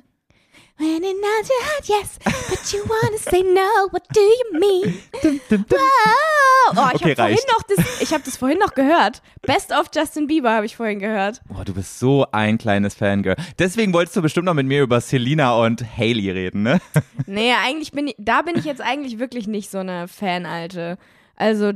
When 0.81 1.03
it 1.03 1.15
not 1.21 1.47
your 1.47 1.63
heart, 1.63 1.87
yes, 1.87 2.17
but 2.49 2.73
you 2.73 2.79
wanna 2.89 3.17
say 3.19 3.43
no, 3.43 3.87
what 3.91 4.01
do 4.13 4.19
you 4.19 4.59
mean? 4.59 4.97
Wow. 5.21 6.73
Oh, 6.73 6.89
ich 6.95 7.01
Okay, 7.01 7.11
habe 7.11 7.15
vorhin 7.15 7.17
reicht. 7.17 7.47
noch 7.49 7.63
das, 7.63 8.01
ich 8.01 8.13
habe 8.13 8.23
das 8.23 8.37
vorhin 8.37 8.57
noch 8.57 8.73
gehört. 8.73 9.21
Best 9.43 9.71
of 9.71 9.87
Justin 9.93 10.25
Bieber 10.27 10.51
habe 10.51 10.65
ich 10.65 10.75
vorhin 10.75 10.97
gehört. 10.99 11.41
Boah, 11.47 11.63
du 11.65 11.73
bist 11.75 11.99
so 11.99 12.25
ein 12.31 12.57
kleines 12.57 12.95
Fangirl. 12.95 13.35
Deswegen 13.59 13.93
wolltest 13.93 14.15
du 14.15 14.21
bestimmt 14.23 14.45
noch 14.45 14.53
mit 14.55 14.65
mir 14.65 14.81
über 14.81 15.01
Selena 15.01 15.53
und 15.55 15.83
Hailey 15.97 16.31
reden, 16.31 16.63
ne? 16.63 16.79
Nee, 17.27 17.53
eigentlich 17.63 17.91
bin 17.91 18.07
ich, 18.07 18.15
da 18.17 18.41
bin 18.41 18.57
ich 18.57 18.65
jetzt 18.65 18.81
eigentlich 18.81 19.19
wirklich 19.19 19.47
nicht 19.47 19.69
so 19.69 19.77
eine 19.79 20.07
Fanalte. 20.07 20.97
Also, 21.35 21.73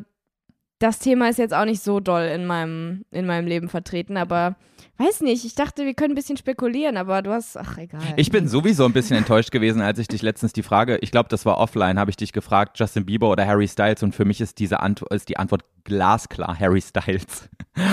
das 0.79 0.99
Thema 0.99 1.29
ist 1.29 1.37
jetzt 1.39 1.53
auch 1.53 1.65
nicht 1.65 1.81
so 1.83 1.99
doll 1.99 2.23
in 2.23 2.45
meinem, 2.47 3.05
in 3.11 3.25
meinem 3.27 3.47
Leben 3.47 3.69
vertreten, 3.69 4.17
aber 4.17 4.55
weiß 4.97 5.21
nicht, 5.21 5.45
ich 5.45 5.55
dachte, 5.55 5.85
wir 5.85 5.93
können 5.93 6.13
ein 6.13 6.15
bisschen 6.15 6.37
spekulieren, 6.37 6.97
aber 6.97 7.21
du 7.21 7.31
hast, 7.31 7.57
ach 7.57 7.77
egal. 7.77 8.01
Ich 8.15 8.31
bin 8.31 8.47
sowieso 8.47 8.85
ein 8.85 8.93
bisschen 8.93 9.17
enttäuscht 9.17 9.51
gewesen, 9.51 9.81
als 9.81 9.99
ich 9.99 10.07
dich 10.07 10.21
letztens 10.21 10.53
die 10.53 10.63
Frage, 10.63 10.97
ich 10.97 11.11
glaube, 11.11 11.29
das 11.29 11.45
war 11.45 11.57
offline, 11.57 11.99
habe 11.99 12.09
ich 12.09 12.17
dich 12.17 12.31
gefragt, 12.33 12.79
Justin 12.79 13.05
Bieber 13.05 13.29
oder 13.29 13.45
Harry 13.45 13.67
Styles 13.67 14.03
und 14.03 14.15
für 14.15 14.25
mich 14.25 14.41
ist 14.41 14.59
diese 14.59 14.79
Antwort, 14.79 15.13
ist 15.13 15.29
die 15.29 15.37
Antwort 15.37 15.63
glasklar, 15.83 16.57
Harry 16.59 16.81
Styles. 16.81 17.49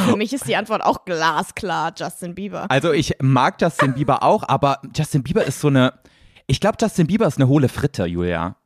Für 0.06 0.16
mich 0.16 0.32
ist 0.32 0.46
die 0.46 0.56
Antwort 0.56 0.82
auch 0.82 1.04
glasklar, 1.04 1.92
Justin 1.96 2.34
Bieber. 2.34 2.70
Also 2.70 2.92
ich 2.92 3.16
mag 3.20 3.60
Justin 3.60 3.94
Bieber 3.94 4.22
auch, 4.22 4.48
aber 4.48 4.80
Justin 4.94 5.22
Bieber 5.22 5.44
ist 5.44 5.60
so 5.60 5.68
eine, 5.68 5.94
ich 6.46 6.60
glaube, 6.60 6.76
Justin 6.80 7.08
Bieber 7.08 7.26
ist 7.26 7.36
eine 7.38 7.48
hohle 7.48 7.68
Fritte, 7.68 8.04
Julia. 8.06 8.56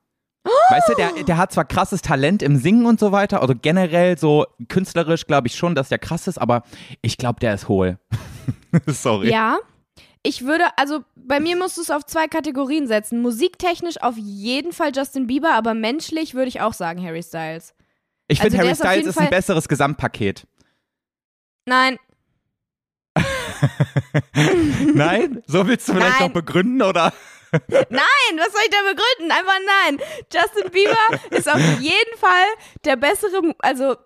Weißt 0.71 0.89
du, 0.89 0.95
der, 0.95 1.25
der 1.25 1.37
hat 1.37 1.53
zwar 1.53 1.65
krasses 1.65 2.03
Talent 2.03 2.43
im 2.43 2.57
Singen 2.57 2.87
und 2.87 3.01
so 3.01 3.13
weiter, 3.13 3.41
also 3.43 3.55
generell 3.61 4.17
so 4.19 4.47
künstlerisch 4.69 5.27
glaube 5.27 5.49
ich 5.49 5.57
schon, 5.57 5.75
dass 5.75 5.89
der 5.89 5.99
krass 5.99 6.27
ist, 6.29 6.39
aber 6.39 6.63
ich 7.03 7.19
glaube, 7.19 7.41
der 7.41 7.55
ist 7.55 7.69
hohl. 7.69 7.99
Sorry. 8.87 9.31
Ja. 9.31 9.59
Ich 10.23 10.45
würde, 10.45 10.65
also 10.77 11.05
bei 11.15 11.39
mir 11.39 11.57
musst 11.57 11.77
du 11.77 11.83
es 11.83 11.91
auf 11.91 12.05
zwei 12.05 12.27
Kategorien 12.27 12.89
setzen. 12.89 13.21
Musiktechnisch 13.23 14.03
auf 14.03 14.17
jeden 14.17 14.73
Fall 14.73 14.91
Justin 14.95 15.27
Bieber, 15.29 15.55
aber 15.55 15.75
menschlich 15.75 16.35
würde 16.35 16.49
ich 16.49 16.61
auch 16.61 16.73
sagen 16.75 17.01
Harry 17.05 17.23
Styles. 17.23 17.75
Ich 18.29 18.41
finde, 18.41 18.59
also 18.59 18.59
der 18.59 18.65
Harry 18.65 18.73
ist 18.73 18.81
auf 18.83 18.89
Styles 18.91 19.07
ist 19.07 19.17
ein 19.19 19.23
Fall- 19.25 19.31
besseres 19.31 19.69
Gesamtpaket. 19.69 20.47
Nein, 21.69 21.99
Nein? 24.95 25.43
So 25.47 25.67
willst 25.67 25.89
du 25.89 25.95
vielleicht 25.95 26.21
Nein. 26.21 26.29
noch 26.29 26.35
begründen, 26.35 26.83
oder? 26.83 27.13
Nein, 27.53 28.39
was 28.39 28.53
soll 28.53 28.63
ich 28.65 28.71
da 28.71 28.79
begründen? 28.83 29.31
Einfach 29.31 29.59
nein. 29.85 29.99
Justin 30.33 30.71
Bieber 30.71 31.37
ist 31.37 31.49
auf 31.49 31.61
jeden 31.81 32.19
Fall 32.19 32.47
der 32.85 32.97
bessere, 32.97 33.55
also 33.59 33.97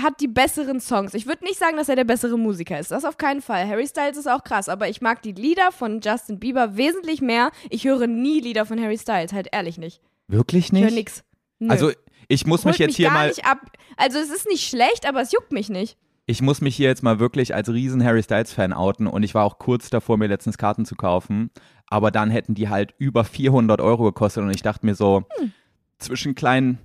hat 0.00 0.20
die 0.20 0.28
besseren 0.28 0.80
Songs. 0.80 1.14
Ich 1.14 1.26
würde 1.26 1.44
nicht 1.44 1.58
sagen, 1.58 1.76
dass 1.76 1.88
er 1.88 1.96
der 1.96 2.04
bessere 2.04 2.38
Musiker 2.38 2.78
ist. 2.78 2.90
Das 2.90 3.04
auf 3.04 3.16
keinen 3.16 3.40
Fall. 3.42 3.66
Harry 3.68 3.86
Styles 3.86 4.16
ist 4.16 4.28
auch 4.28 4.44
krass, 4.44 4.68
aber 4.68 4.88
ich 4.88 5.00
mag 5.00 5.22
die 5.22 5.32
Lieder 5.32 5.72
von 5.72 6.00
Justin 6.00 6.38
Bieber 6.38 6.76
wesentlich 6.76 7.20
mehr. 7.20 7.50
Ich 7.70 7.84
höre 7.84 8.06
nie 8.06 8.40
Lieder 8.40 8.64
von 8.66 8.80
Harry 8.80 8.98
Styles, 8.98 9.32
halt 9.32 9.48
ehrlich 9.52 9.78
nicht. 9.78 10.00
Wirklich 10.28 10.66
Ich 10.66 10.72
höre 10.72 10.84
nicht? 10.86 10.94
nix. 10.94 11.24
Nö. 11.58 11.70
Also 11.70 11.90
ich 12.28 12.46
muss 12.46 12.64
mich 12.64 12.78
jetzt 12.78 12.88
mich 12.88 12.96
hier 12.96 13.10
mal, 13.10 13.28
nicht 13.28 13.44
ab. 13.44 13.58
Also 13.96 14.18
es 14.18 14.30
ist 14.30 14.46
nicht 14.46 14.68
schlecht, 14.68 15.06
aber 15.08 15.20
es 15.22 15.32
juckt 15.32 15.50
mich 15.50 15.68
nicht. 15.68 15.96
ich 16.26 16.42
muss 16.42 16.60
mich 16.60 16.76
hier 16.76 16.88
jetzt 16.88 17.02
mal 17.02 17.18
wirklich 17.18 17.54
als 17.54 17.68
riesen 17.68 18.04
Harry 18.04 18.22
Styles 18.22 18.52
Fan 18.52 18.72
outen 18.72 19.06
und 19.08 19.22
ich 19.24 19.34
war 19.34 19.44
auch 19.44 19.58
kurz 19.58 19.90
davor, 19.90 20.16
mir 20.18 20.28
letztens 20.28 20.58
Karten 20.58 20.84
zu 20.84 20.94
kaufen, 20.94 21.50
aber 21.90 22.10
dann 22.10 22.30
hätten 22.30 22.54
die 22.54 22.68
halt 22.68 22.94
über 22.98 23.24
400 23.24 23.80
Euro 23.80 24.04
gekostet 24.04 24.42
und 24.42 24.50
ich 24.50 24.62
dachte 24.62 24.84
mir 24.86 24.94
so, 24.94 25.24
Hm. 25.38 25.52
zwischen 25.98 26.34
kleinen 26.34 26.78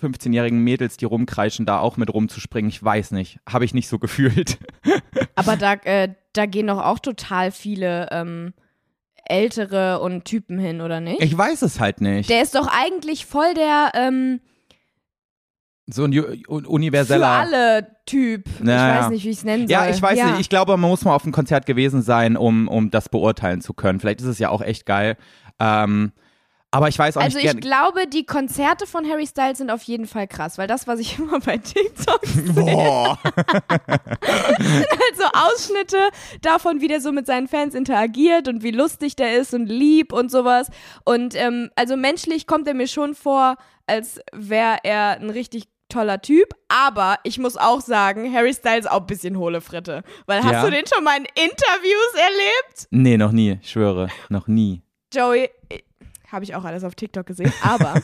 15-jährigen 0.00 0.58
Mädels, 0.64 0.96
die 0.96 1.04
rumkreischen, 1.04 1.66
da 1.66 1.78
auch 1.78 1.96
mit 1.98 2.12
rumzuspringen, 2.12 2.70
ich 2.70 2.82
weiß 2.82 3.10
nicht, 3.12 3.38
habe 3.48 3.64
ich 3.64 3.74
nicht 3.74 3.88
so 3.88 3.98
gefühlt. 4.00 4.58
Aber 5.34 5.56
da, 5.56 5.74
äh, 5.84 6.14
da 6.32 6.46
gehen 6.46 6.66
doch 6.68 6.78
auch 6.82 6.98
total 6.98 7.50
viele 7.52 8.08
ähm, 8.10 8.54
Ältere 9.24 10.00
und 10.00 10.24
Typen 10.24 10.58
hin, 10.58 10.80
oder 10.80 11.00
nicht? 11.00 11.22
Ich 11.22 11.36
weiß 11.36 11.62
es 11.62 11.78
halt 11.80 12.00
nicht. 12.00 12.30
Der 12.30 12.42
ist 12.42 12.54
doch 12.54 12.66
eigentlich 12.66 13.26
voll 13.26 13.54
der 13.54 13.92
ähm, 13.94 14.40
so 15.86 16.04
ein 16.04 16.12
ju- 16.12 16.26
un- 16.48 16.64
für 16.64 16.68
universeller 16.70 17.26
alle 17.28 17.86
Typ. 18.06 18.48
ich 18.48 18.60
Ja, 18.60 18.66
weiß 18.66 19.04
ja. 19.04 19.10
nicht, 19.10 19.24
wie 19.24 19.30
ich 19.30 19.36
es 19.38 19.44
nennen 19.44 19.66
soll. 19.66 19.72
Ja, 19.72 19.88
ich 19.88 20.00
weiß 20.00 20.24
nicht. 20.24 20.40
Ich 20.40 20.48
glaube, 20.48 20.76
man 20.76 20.88
muss 20.90 21.04
mal 21.04 21.14
auf 21.14 21.24
ein 21.24 21.32
Konzert 21.32 21.66
gewesen 21.66 22.02
sein, 22.02 22.36
um, 22.36 22.68
um 22.68 22.90
das 22.90 23.08
beurteilen 23.08 23.60
zu 23.60 23.72
können. 23.74 24.00
Vielleicht 24.00 24.20
ist 24.20 24.26
es 24.26 24.38
ja 24.38 24.50
auch 24.50 24.62
echt 24.62 24.86
geil. 24.86 25.16
Ähm, 25.58 26.12
aber 26.72 26.88
ich 26.88 26.98
weiß 26.98 27.16
auch 27.16 27.22
also 27.22 27.36
nicht 27.38 27.46
ich 27.46 27.50
gern. 27.52 27.60
glaube, 27.60 28.06
die 28.06 28.24
Konzerte 28.24 28.86
von 28.86 29.08
Harry 29.08 29.26
Styles 29.26 29.58
sind 29.58 29.70
auf 29.70 29.82
jeden 29.82 30.06
Fall 30.06 30.26
krass, 30.28 30.56
weil 30.58 30.66
das, 30.68 30.86
was 30.86 31.00
ich 31.00 31.18
immer 31.18 31.40
bei 31.40 31.58
TikTok 31.58 32.20
sehe, 32.26 32.52
Boah. 32.52 33.18
halt 33.22 34.60
so 35.16 35.24
Ausschnitte 35.32 35.98
davon, 36.42 36.80
wie 36.80 36.88
der 36.88 37.00
so 37.00 37.12
mit 37.12 37.26
seinen 37.26 37.48
Fans 37.48 37.74
interagiert 37.74 38.48
und 38.48 38.62
wie 38.62 38.70
lustig 38.70 39.16
der 39.16 39.36
ist 39.38 39.54
und 39.54 39.66
lieb 39.66 40.12
und 40.12 40.30
sowas. 40.30 40.68
Und 41.04 41.34
ähm, 41.34 41.70
also 41.76 41.96
menschlich 41.96 42.46
kommt 42.46 42.66
er 42.68 42.74
mir 42.74 42.88
schon 42.88 43.14
vor, 43.14 43.56
als 43.86 44.20
wäre 44.32 44.78
er 44.84 45.18
ein 45.20 45.30
richtig 45.30 45.64
toller 45.88 46.20
Typ, 46.22 46.54
aber 46.68 47.18
ich 47.24 47.38
muss 47.38 47.56
auch 47.56 47.80
sagen, 47.80 48.32
Harry 48.32 48.54
Styles 48.54 48.86
auch 48.86 49.00
ein 49.00 49.06
bisschen 49.06 49.36
hohle 49.36 49.60
Fritte. 49.60 50.04
Weil 50.26 50.44
hast 50.44 50.52
Ja. 50.52 50.64
du 50.64 50.70
den 50.70 50.84
schon 50.86 51.02
mal 51.02 51.16
in 51.16 51.24
Interviews 51.24 52.14
erlebt? 52.14 52.86
Nee, 52.90 53.16
noch 53.16 53.32
nie. 53.32 53.58
Ich 53.60 53.70
schwöre. 53.72 54.08
Noch 54.28 54.46
nie. 54.46 54.82
Joey, 55.12 55.50
habe 56.32 56.44
ich 56.44 56.54
auch 56.54 56.64
alles 56.64 56.84
auf 56.84 56.94
TikTok 56.94 57.26
gesehen, 57.26 57.52
aber 57.62 57.94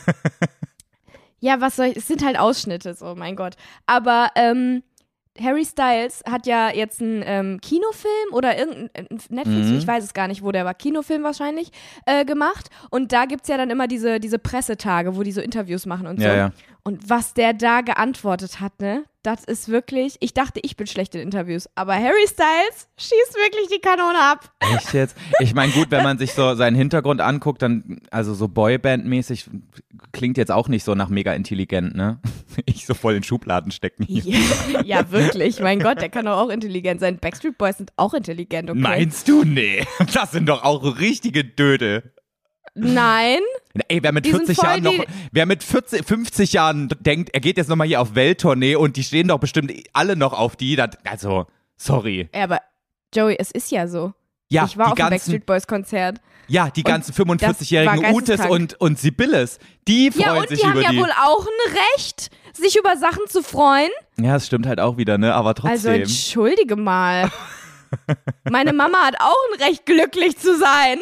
ja, 1.39 1.61
was 1.61 1.75
soll 1.75 1.87
ich, 1.87 1.97
es 1.97 2.07
sind 2.07 2.25
halt 2.25 2.37
Ausschnitte, 2.39 2.93
so, 2.93 3.15
mein 3.15 3.35
Gott. 3.35 3.55
Aber 3.85 4.29
ähm, 4.35 4.83
Harry 5.39 5.65
Styles 5.65 6.23
hat 6.27 6.47
ja 6.47 6.71
jetzt 6.73 6.99
einen 6.99 7.21
ähm, 7.23 7.61
Kinofilm 7.61 8.33
oder 8.33 8.57
irgendein 8.57 8.89
ein 9.11 9.19
Netflix, 9.29 9.67
Mhm. 9.67 9.77
ich 9.77 9.85
weiß 9.87 10.03
es 10.03 10.13
gar 10.15 10.27
nicht, 10.27 10.41
wo 10.43 10.51
der 10.51 10.65
war, 10.65 10.73
Kinofilm 10.73 11.21
wahrscheinlich, 11.23 11.69
äh, 12.07 12.25
gemacht. 12.25 12.69
Und 12.89 13.11
da 13.13 13.25
gibt 13.25 13.43
es 13.43 13.47
ja 13.49 13.57
dann 13.57 13.69
immer 13.69 13.87
diese, 13.87 14.19
diese 14.19 14.39
Pressetage, 14.39 15.15
wo 15.15 15.21
die 15.21 15.31
so 15.31 15.41
Interviews 15.41 15.85
machen 15.85 16.07
und 16.07 16.19
so. 16.19 16.25
Ja, 16.25 16.35
ja. 16.35 16.51
Und 16.87 17.09
was 17.09 17.33
der 17.33 17.51
da 17.51 17.81
geantwortet 17.81 18.61
hat, 18.61 18.79
ne, 18.79 19.03
das 19.21 19.43
ist 19.43 19.67
wirklich, 19.67 20.15
ich 20.21 20.33
dachte, 20.33 20.61
ich 20.63 20.77
bin 20.77 20.87
schlecht 20.87 21.15
in 21.15 21.21
Interviews, 21.21 21.67
aber 21.75 21.93
Harry 21.95 22.25
Styles 22.25 22.87
schießt 22.97 23.35
wirklich 23.35 23.67
die 23.67 23.81
Kanone 23.81 24.17
ab. 24.17 24.49
Echt 24.73 24.93
jetzt? 24.93 25.17
Ich 25.41 25.53
meine, 25.53 25.73
gut, 25.73 25.91
wenn 25.91 26.03
man 26.03 26.17
sich 26.17 26.31
so 26.31 26.55
seinen 26.55 26.77
Hintergrund 26.77 27.19
anguckt, 27.19 27.61
dann, 27.61 27.99
also 28.09 28.33
so 28.33 28.45
Boyband-mäßig, 28.45 29.49
klingt 30.13 30.37
jetzt 30.37 30.49
auch 30.49 30.69
nicht 30.69 30.85
so 30.85 30.95
nach 30.95 31.09
mega 31.09 31.33
intelligent, 31.33 31.93
ne? 31.93 32.21
Ich 32.65 32.85
so 32.85 32.93
voll 32.93 33.15
in 33.15 33.23
Schubladen 33.23 33.71
stecken 33.71 34.05
hier. 34.05 34.23
Ja, 34.23 34.81
ja, 34.85 35.11
wirklich. 35.11 35.59
Mein 35.59 35.81
Gott, 35.81 35.99
der 35.99 36.07
kann 36.07 36.23
doch 36.23 36.37
auch 36.37 36.49
intelligent 36.49 37.01
sein. 37.01 37.17
Backstreet 37.19 37.57
Boys 37.57 37.77
sind 37.77 37.91
auch 37.97 38.13
intelligent, 38.13 38.69
okay? 38.69 38.79
Meinst 38.79 39.27
du? 39.27 39.43
Nee. 39.43 39.85
Das 40.13 40.31
sind 40.31 40.47
doch 40.47 40.63
auch 40.63 40.99
richtige 40.99 41.43
Dödel. 41.43 42.13
Nein. 42.75 43.39
Ey, 43.87 44.01
wer 44.03 44.11
mit 44.11 44.25
Die 44.25 44.31
sind 44.31 44.45
40 44.47 44.55
voll 44.57 44.69
Jahren 44.69 44.83
noch, 44.83 44.91
die- 44.93 45.05
wer 45.31 45.45
mit 45.45 45.63
40, 45.63 46.05
50 46.05 46.53
Jahren 46.53 46.89
denkt, 46.99 47.29
er 47.33 47.39
geht 47.39 47.57
jetzt 47.57 47.67
nochmal 47.69 47.87
hier 47.87 48.01
auf 48.01 48.15
Welttournee 48.15 48.75
und 48.75 48.95
die 48.97 49.03
stehen 49.03 49.27
doch 49.27 49.39
bestimmt 49.39 49.71
alle 49.93 50.15
noch 50.15 50.33
auf 50.33 50.55
die, 50.55 50.75
das, 50.75 50.89
also, 51.05 51.45
sorry. 51.75 52.29
Ja, 52.33 52.43
aber 52.43 52.59
Joey, 53.13 53.35
es 53.39 53.51
ist 53.51 53.71
ja 53.71 53.87
so. 53.87 54.13
Ja, 54.49 54.65
ich 54.65 54.77
war 54.77 54.85
die 54.87 54.91
auf 54.91 54.95
dem 54.95 54.99
ganzen, 54.99 55.11
Backstreet 55.11 55.45
Boys 55.45 55.67
Konzert. 55.67 56.21
ja, 56.47 56.69
die 56.69 56.83
ganzen 56.83 57.11
das 57.15 57.19
war 57.19 57.35
45-jährigen 57.35 58.13
Utes 58.13 58.45
und, 58.45 58.79
und 58.79 58.97
Sibylles, 58.97 59.59
die 59.87 60.09
freuen 60.11 60.25
Ja, 60.25 60.33
und 60.41 60.47
sich 60.49 60.59
die 60.61 60.65
haben 60.65 60.73
über 60.73 60.81
ja 60.83 60.91
die. 60.91 60.99
wohl 60.99 61.11
auch 61.11 61.45
ein 61.45 61.73
Recht, 61.95 62.29
sich 62.53 62.77
über 62.77 62.95
Sachen 62.97 63.27
zu 63.27 63.43
freuen. 63.43 63.89
Ja, 64.19 64.33
das 64.33 64.47
stimmt 64.47 64.65
halt 64.65 64.79
auch 64.79 64.95
wieder, 64.97 65.17
ne, 65.17 65.33
aber 65.33 65.49
Also 65.49 65.61
trotzdem. 65.67 66.01
entschuldige 66.01 66.75
mal. 66.77 67.29
Meine 68.49 68.73
Mama 68.73 68.97
hat 69.05 69.15
auch 69.19 69.35
ein 69.53 69.61
Recht, 69.63 69.85
glücklich 69.85 70.37
zu 70.37 70.57
sein. 70.57 70.99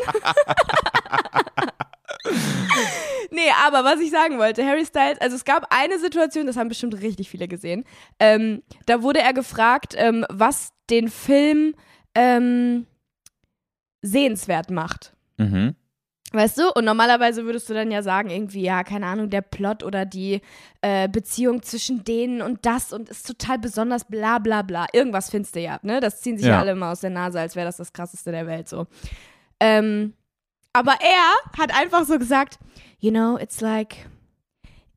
nee, 3.32 3.52
aber 3.66 3.84
was 3.84 4.00
ich 4.00 4.12
sagen 4.12 4.38
wollte, 4.38 4.66
Harry 4.66 4.86
Styles, 4.86 5.20
also 5.22 5.36
es 5.36 5.46
gab 5.46 5.68
eine 5.70 6.00
Situation, 6.00 6.48
das 6.48 6.58
haben 6.58 6.70
bestimmt 6.70 7.00
richtig 7.02 7.30
viele 7.30 7.48
gesehen, 7.48 7.86
ähm, 8.20 8.64
da 8.86 9.02
wurde 9.02 9.20
er 9.20 9.34
gefragt, 9.34 9.94
ähm, 9.98 10.26
was 10.30 10.74
den 10.90 11.10
Film 11.10 11.76
ähm, 12.14 12.88
sehenswert 14.02 14.70
macht. 14.70 15.16
mhm. 15.38 15.76
Weißt 16.36 16.58
du? 16.58 16.70
Und 16.74 16.84
normalerweise 16.86 17.46
würdest 17.46 17.70
du 17.70 17.74
dann 17.74 17.92
ja 17.92 18.02
sagen, 18.02 18.30
irgendwie, 18.30 18.62
ja, 18.62 18.84
keine 18.84 19.06
Ahnung, 19.08 19.30
der 19.30 19.42
Plot 19.42 19.84
oder 19.84 20.06
die 20.06 20.42
äh, 20.82 21.08
Beziehung 21.08 21.62
zwischen 21.64 22.04
denen 22.04 22.42
und 22.42 22.66
das 22.66 22.92
und 22.92 23.08
ist 23.10 23.26
total 23.26 23.58
besonders, 23.60 24.04
bla 24.06 24.40
bla 24.40 24.62
bla. 24.62 24.86
Irgendwas 24.92 25.30
findest 25.30 25.56
du 25.56 25.62
ja, 25.62 25.80
ne? 25.82 26.00
Das 26.02 26.20
ziehen 26.22 26.38
sich 26.38 26.48
ja, 26.48 26.54
Ja. 26.56 26.60
alle 26.60 26.72
immer 26.72 26.90
aus 26.92 27.00
der 27.00 27.10
Nase, 27.12 27.40
als 27.40 27.56
wäre 27.56 27.66
das 27.66 27.78
das 27.78 27.94
krasseste 27.94 28.32
der 28.32 28.48
Welt 28.48 28.68
so. 28.68 28.86
Ähm, 29.62 30.14
aber 30.74 30.96
er 31.02 31.58
hat 31.58 31.74
einfach 31.74 32.04
so 32.06 32.20
gesagt, 32.20 32.60
you 33.00 33.12
know, 33.12 33.38
it's 33.38 33.62
like, 33.62 34.10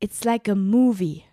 it's 0.01 0.25
like 0.25 0.49
a 0.49 0.55
movie. 0.55 1.23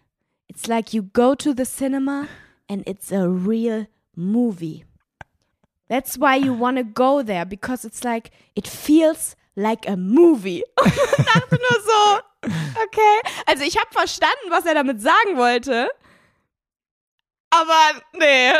It's 0.48 0.68
like 0.68 0.92
you 0.94 1.02
go 1.12 1.34
to 1.34 1.52
the 1.52 1.64
cinema 1.64 2.28
and 2.70 2.88
it's 2.88 3.10
a 3.12 3.24
real 3.26 3.86
movie. 4.14 4.84
That's 5.88 6.16
why 6.18 6.36
you 6.36 6.52
want 6.56 6.78
to 6.78 6.84
go 6.84 7.22
there 7.24 7.44
because 7.44 7.84
it's 7.84 8.04
like 8.04 8.30
it 8.54 8.68
feels 8.68 9.36
like 9.56 9.88
a 9.88 9.96
movie. 9.96 10.62
Und 10.80 10.86
ich 10.86 11.24
dachte 11.24 11.56
nur 11.56 11.82
so, 11.82 12.52
okay. 12.84 13.32
Also 13.46 13.64
ich 13.64 13.76
habe 13.76 13.88
verstanden, 13.90 14.50
was 14.50 14.64
er 14.64 14.74
damit 14.74 15.00
sagen 15.00 15.36
wollte. 15.36 15.88
Aber 17.50 18.02
nee. 18.18 18.52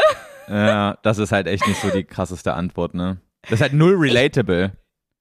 Ja, 0.49 0.99
das 1.03 1.19
ist 1.19 1.33
halt 1.33 1.47
echt 1.47 1.67
nicht 1.67 1.81
so 1.81 1.91
die 1.91 2.05
krasseste 2.05 2.55
Antwort, 2.55 2.95
ne? 2.95 3.21
Das 3.43 3.53
ist 3.53 3.61
halt 3.61 3.73
null 3.73 3.95
relatable. 3.97 4.73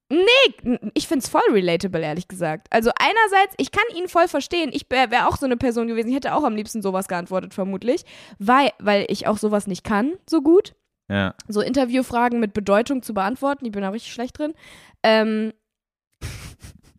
Nee, 0.09 0.79
ich 0.93 1.07
find's 1.07 1.27
voll 1.27 1.41
relatable, 1.51 2.01
ehrlich 2.01 2.27
gesagt. 2.27 2.67
Also 2.69 2.91
einerseits, 2.99 3.55
ich 3.57 3.71
kann 3.71 3.83
ihn 3.95 4.07
voll 4.07 4.27
verstehen. 4.27 4.69
Ich 4.71 4.85
wäre 4.89 5.09
wär 5.09 5.27
auch 5.27 5.37
so 5.37 5.47
eine 5.47 5.57
Person 5.57 5.87
gewesen. 5.87 6.09
Ich 6.09 6.15
hätte 6.15 6.35
auch 6.35 6.43
am 6.43 6.55
liebsten 6.55 6.83
sowas 6.83 7.07
geantwortet, 7.07 7.55
vermutlich. 7.55 8.03
Weil, 8.37 8.71
weil 8.79 9.05
ich 9.09 9.27
auch 9.27 9.37
sowas 9.37 9.65
nicht 9.65 9.83
kann, 9.83 10.13
so 10.29 10.41
gut. 10.41 10.75
Ja. 11.07 11.35
so 11.47 11.61
Interviewfragen 11.61 12.39
mit 12.39 12.53
Bedeutung 12.53 13.03
zu 13.03 13.13
beantworten. 13.13 13.65
Ich 13.65 13.71
bin 13.71 13.83
da 13.83 13.89
richtig 13.89 14.11
schlecht 14.11 14.39
drin. 14.39 14.55
Ähm, 15.03 15.53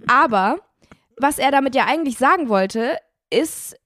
aber 0.09 0.59
was 1.19 1.39
er 1.39 1.51
damit 1.51 1.75
ja 1.75 1.87
eigentlich 1.87 2.19
sagen 2.19 2.49
wollte, 2.49 2.99
ist, 3.31 3.77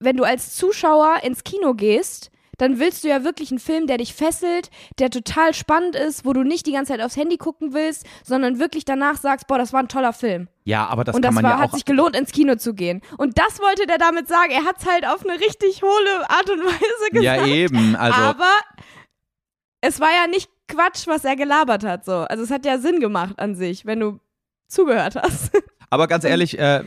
wenn 0.00 0.16
du 0.16 0.24
als 0.24 0.54
Zuschauer 0.56 1.20
ins 1.22 1.44
Kino 1.44 1.74
gehst, 1.74 2.30
dann 2.58 2.80
willst 2.80 3.04
du 3.04 3.08
ja 3.08 3.22
wirklich 3.24 3.50
einen 3.52 3.60
Film, 3.60 3.86
der 3.86 3.98
dich 3.98 4.14
fesselt, 4.14 4.70
der 4.98 5.10
total 5.10 5.54
spannend 5.54 5.94
ist, 5.94 6.24
wo 6.24 6.32
du 6.32 6.42
nicht 6.42 6.66
die 6.66 6.72
ganze 6.72 6.92
Zeit 6.92 7.00
aufs 7.00 7.16
Handy 7.16 7.36
gucken 7.36 7.72
willst, 7.72 8.04
sondern 8.24 8.58
wirklich 8.58 8.84
danach 8.84 9.16
sagst, 9.16 9.46
boah, 9.46 9.58
das 9.58 9.72
war 9.72 9.80
ein 9.80 9.88
toller 9.88 10.12
Film. 10.12 10.48
Ja, 10.64 10.86
aber 10.86 11.04
das 11.04 11.14
und 11.14 11.22
kann 11.22 11.34
das 11.34 11.42
man 11.42 11.44
war, 11.44 11.58
ja 11.58 11.58
hat 11.60 11.70
auch. 11.70 11.74
sich 11.74 11.84
gelohnt, 11.84 12.16
ins 12.16 12.32
Kino 12.32 12.56
zu 12.56 12.74
gehen. 12.74 13.00
Und 13.16 13.38
das 13.38 13.60
wollte 13.60 13.86
der 13.86 13.98
damit 13.98 14.28
sagen. 14.28 14.50
Er 14.50 14.64
hat 14.64 14.78
es 14.80 14.86
halt 14.86 15.06
auf 15.06 15.24
eine 15.24 15.38
richtig 15.38 15.82
hohle 15.82 16.28
Art 16.28 16.50
und 16.50 16.64
Weise 16.64 17.10
gesagt. 17.12 17.24
Ja, 17.24 17.46
eben. 17.46 17.94
Also, 17.94 18.20
aber 18.20 18.50
es 19.80 20.00
war 20.00 20.10
ja 20.10 20.26
nicht 20.26 20.50
Quatsch, 20.66 21.06
was 21.06 21.24
er 21.24 21.36
gelabert 21.36 21.84
hat. 21.84 22.04
So. 22.04 22.12
Also 22.12 22.42
es 22.42 22.50
hat 22.50 22.66
ja 22.66 22.78
Sinn 22.78 22.98
gemacht 22.98 23.38
an 23.38 23.54
sich, 23.54 23.86
wenn 23.86 24.00
du 24.00 24.20
zugehört 24.68 25.16
hast. 25.16 25.50
aber 25.90 26.06
ganz 26.06 26.24
ehrlich, 26.24 26.58
äh, 26.58 26.82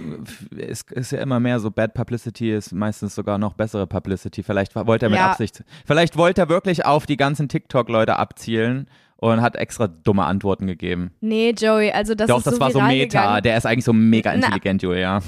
es 0.58 0.84
ist 0.92 1.12
ja 1.12 1.20
immer 1.20 1.40
mehr 1.40 1.60
so 1.60 1.72
Bad 1.72 1.94
Publicity 1.94 2.52
ist 2.54 2.72
meistens 2.74 3.16
sogar 3.16 3.38
noch 3.38 3.54
bessere 3.54 3.88
Publicity. 3.88 4.44
Vielleicht 4.44 4.76
wollte 4.76 5.08
er 5.08 5.10
mit 5.10 5.20
Ja. 5.20 5.32
Absicht, 5.32 5.64
vielleicht 5.86 6.18
wollte 6.18 6.42
er 6.42 6.50
wirklich 6.50 6.86
auf 6.86 7.06
die 7.06 7.18
ganzen 7.18 7.50
TikTok-Leute 7.50 8.16
abzielen 8.18 8.88
und 9.18 9.42
hat 9.42 9.56
extra 9.56 9.88
dumme 9.88 10.24
Antworten 10.26 10.66
gegeben. 10.66 11.12
nee, 11.22 11.52
Joey, 11.56 11.92
also 11.92 12.16
das 12.16 12.28
Doch, 12.28 12.38
ist 12.40 12.48
das 12.48 12.56
so 12.56 12.60
war 12.60 12.72
so 12.72 12.82
Meta. 12.82 13.22
gegangen. 13.22 13.44
Der 13.44 13.58
ist 13.58 13.66
eigentlich 13.68 13.86
so 13.86 13.94
mega 13.94 14.32
Na. 14.32 14.38
intelligent, 14.48 14.82
Julia. 14.82 15.22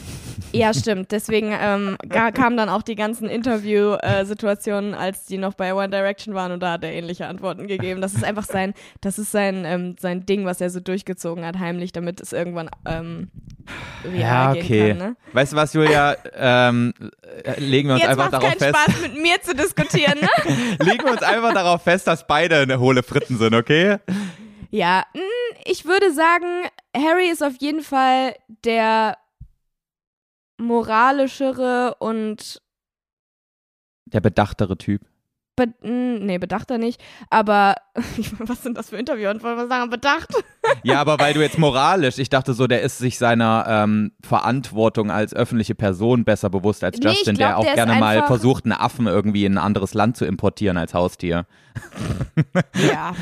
Ja, 0.52 0.74
stimmt. 0.74 1.12
Deswegen 1.12 1.52
ähm, 1.60 1.98
kamen 2.10 2.58
dann 2.58 2.70
auch 2.70 2.82
die 2.84 2.96
ganzen 2.96 3.30
Interview-Situationen, 3.30 4.94
als 4.94 5.26
die 5.26 5.38
noch 5.38 5.54
bei 5.54 5.74
One 5.74 5.90
Direction 5.90 6.34
waren 6.36 6.52
und 6.52 6.62
da 6.62 6.74
hat 6.74 6.84
er 6.84 6.92
ähnliche 6.92 7.28
Antworten 7.28 7.68
gegeben. 7.68 8.02
Das 8.02 8.14
ist 8.14 8.24
einfach 8.24 8.46
sein, 8.46 8.74
das 9.02 9.20
ist 9.20 9.32
sein, 9.32 9.64
ähm, 9.66 9.96
sein 10.00 10.26
Ding, 10.26 10.46
was 10.46 10.62
er 10.62 10.70
so 10.70 10.80
durchgezogen 10.80 11.46
hat, 11.46 11.60
heimlich, 11.60 11.92
damit 11.92 12.22
es 12.22 12.34
irgendwann 12.34 12.70
ähm, 12.86 13.30
Ja, 14.16 14.54
gehen 14.54 14.64
okay. 14.64 14.90
kann. 14.90 14.98
Ne? 14.98 15.16
Weißt 15.34 15.54
du 15.54 15.58
was, 15.58 15.74
Julia? 15.74 16.16
ähm, 16.36 16.94
äh, 17.44 17.60
legen 17.60 17.90
wir 17.90 17.94
uns 17.96 18.04
Jetzt 18.04 18.12
einfach 18.12 18.30
darauf 18.32 18.54
fest. 18.54 18.76
Spaß, 18.76 19.02
mit 19.02 19.22
mir 19.22 19.42
zu 19.42 19.56
diskutieren, 19.56 20.20
ne? 20.20 20.30
Legen 20.86 21.04
wir 21.06 21.12
uns 21.12 21.24
einfach 21.24 21.54
darauf 21.54 21.82
fest, 21.84 22.08
dass 22.08 22.26
beide 22.28 22.58
eine 22.60 22.80
hohle 22.80 23.04
Fritten 23.04 23.38
sind, 23.38 23.54
okay? 23.56 23.98
Ja, 24.70 25.06
mh, 25.14 25.22
ich 25.66 25.86
würde 25.86 26.12
sagen, 26.12 26.46
Harry 26.96 27.30
ist 27.30 27.44
auf 27.44 27.54
jeden 27.60 27.82
Fall 27.82 28.36
der 28.66 29.18
moralischere 30.64 31.96
und 32.00 32.62
Der 34.06 34.22
bedachtere 34.22 34.78
Typ. 34.78 35.02
Be 35.56 35.68
mh, 35.84 36.26
nee, 36.26 36.40
bedachter 36.40 36.80
nicht, 36.80 37.00
aber 37.30 37.76
was 38.40 38.64
sind 38.64 38.76
das 38.76 38.90
für 38.90 38.98
Interviewantworten? 38.98 39.60
Was 39.60 39.70
sagen 39.70 39.90
bedacht? 39.90 40.30
Ja, 40.82 41.00
aber 41.00 41.20
weil 41.20 41.34
du 41.34 41.42
jetzt 41.42 41.58
moralisch, 41.60 42.18
ich 42.18 42.30
dachte 42.30 42.54
so, 42.54 42.68
der 42.68 42.82
ist 42.82 42.98
sich 42.98 43.18
seiner 43.18 43.66
ähm, 43.68 44.12
Verantwortung 44.22 45.12
als 45.12 45.34
öffentliche 45.34 45.76
Person 45.76 46.26
besser 46.26 46.50
bewusst 46.50 46.84
als 46.84 46.98
Nee, 46.98 47.10
Justin, 47.10 47.36
glaub, 47.36 47.48
der 47.48 47.58
auch 47.58 47.64
der 47.64 47.76
gerne 47.76 48.00
mal 48.00 48.26
versucht, 48.26 48.66
einen 48.66 48.74
Affen 48.74 49.06
irgendwie 49.08 49.46
in 49.46 49.54
ein 49.54 49.64
anderes 49.64 49.94
Land 49.94 50.18
zu 50.18 50.26
importieren 50.26 50.78
als 50.78 50.94
Haustier. 50.94 51.46
Ja. 52.74 53.14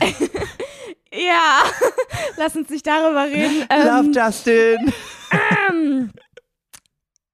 ja, 1.12 1.62
lass 2.36 2.56
uns 2.56 2.68
nicht 2.68 2.86
darüber 2.86 3.24
reden. 3.24 3.66
Ähm, 3.70 4.12
Justin! 4.12 4.92
ähm, 5.70 6.10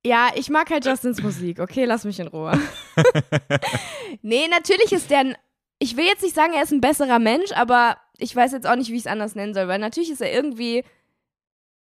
ja, 0.07 0.29
ich 0.35 0.49
mag 0.51 0.71
halt 0.71 0.85
Justins 0.87 1.23
Musik. 1.23 1.59
Okay, 1.61 1.85
lass 1.85 2.05
mich 2.05 2.21
in 2.21 2.29
Ruhe. 2.29 2.53
nee, 4.23 4.47
natürlich 4.49 4.93
ist 4.93 5.11
der 5.11 5.19
ein, 5.21 5.37
ich 5.79 5.97
will 5.97 6.05
jetzt 6.07 6.23
nicht 6.23 6.35
sagen, 6.35 6.53
er 6.55 6.63
ist 6.63 6.73
ein 6.73 6.81
besserer 6.81 7.19
Mensch, 7.19 7.53
aber 7.53 7.97
ich 8.19 8.35
weiß 8.35 8.53
jetzt 8.53 8.67
auch 8.67 8.77
nicht, 8.77 8.91
wie 8.91 8.95
ich 8.97 9.03
es 9.03 9.07
anders 9.07 9.35
nennen 9.35 9.55
soll, 9.55 9.69
weil 9.69 9.79
natürlich 9.79 10.11
ist 10.11 10.23
er 10.23 10.33
irgendwie 10.33 10.85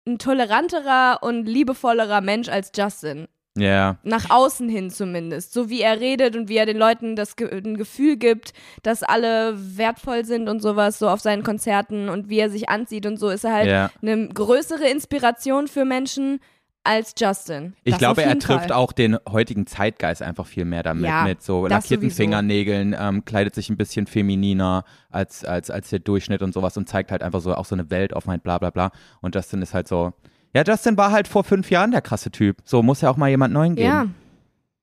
ein 0.06 0.18
toleranterer 0.18 1.18
und 1.22 1.46
liebevollerer 1.46 2.20
Mensch 2.20 2.48
als 2.48 2.72
Justin. 2.74 3.28
Ja. 3.56 3.98
Nach 4.02 4.30
außen 4.30 4.68
hin 4.68 4.90
zumindest. 4.90 5.52
So 5.52 5.68
wie 5.68 5.82
er 5.82 6.00
redet 6.00 6.36
und 6.36 6.48
wie 6.48 6.56
er 6.56 6.64
den 6.64 6.78
Leuten 6.78 7.16
das 7.16 7.36
Ge 7.36 7.50
ein 7.52 7.76
Gefühl 7.76 8.16
gibt, 8.16 8.54
dass 8.82 9.02
alle 9.02 9.54
wertvoll 9.76 10.24
sind 10.24 10.48
und 10.48 10.60
sowas, 10.62 10.98
so 10.98 11.08
auf 11.08 11.20
seinen 11.20 11.42
Konzerten 11.42 12.08
und 12.08 12.30
wie 12.30 12.38
er 12.38 12.48
sich 12.48 12.70
anzieht 12.70 13.04
und 13.04 13.18
so, 13.18 13.28
ist 13.28 13.44
er 13.44 13.52
halt 13.52 13.68
Ja. 13.68 13.90
eine 14.00 14.28
größere 14.28 14.88
Inspiration 14.88 15.68
für 15.68 15.84
Menschen 15.84 16.40
als 16.84 17.14
Justin. 17.16 17.74
Ich 17.84 17.92
Das 17.92 17.98
glaube, 17.98 18.22
er 18.22 18.38
trifft 18.38 18.68
Fall. 18.68 18.72
auch 18.72 18.92
den 18.92 19.16
heutigen 19.30 19.66
Zeitgeist 19.66 20.22
einfach 20.22 20.46
viel 20.46 20.64
mehr 20.64 20.82
damit. 20.82 21.04
Ja, 21.04 21.24
mit 21.24 21.42
so 21.42 21.66
lackierten 21.66 22.08
sowieso. 22.10 22.16
Fingernägeln, 22.22 22.96
ähm, 22.98 23.24
kleidet 23.24 23.54
sich 23.54 23.70
ein 23.70 23.76
bisschen 23.76 24.06
femininer 24.06 24.84
als, 25.10 25.44
als, 25.44 25.70
als 25.70 25.90
der 25.90 26.00
Durchschnitt 26.00 26.42
und 26.42 26.52
sowas 26.52 26.76
und 26.76 26.88
zeigt 26.88 27.10
halt 27.12 27.22
einfach 27.22 27.40
so 27.40 27.54
auch 27.54 27.64
so 27.64 27.74
eine 27.74 27.90
Welt 27.90 28.14
auf 28.14 28.26
mein 28.26 28.40
bla 28.40 28.58
bla 28.58 28.70
bla. 28.70 28.90
Und 29.20 29.34
Justin 29.34 29.62
ist 29.62 29.74
halt 29.74 29.86
so. 29.88 30.12
Ja, 30.54 30.62
Justin 30.66 30.96
war 30.96 31.12
halt 31.12 31.28
vor 31.28 31.44
fünf 31.44 31.70
Jahren 31.70 31.92
der 31.92 32.02
krasse 32.02 32.30
Typ. 32.30 32.58
So 32.64 32.82
muss 32.82 33.00
ja 33.00 33.10
auch 33.10 33.16
mal 33.16 33.28
jemand 33.30 33.54
neuen 33.54 33.74
geben. 33.74 33.88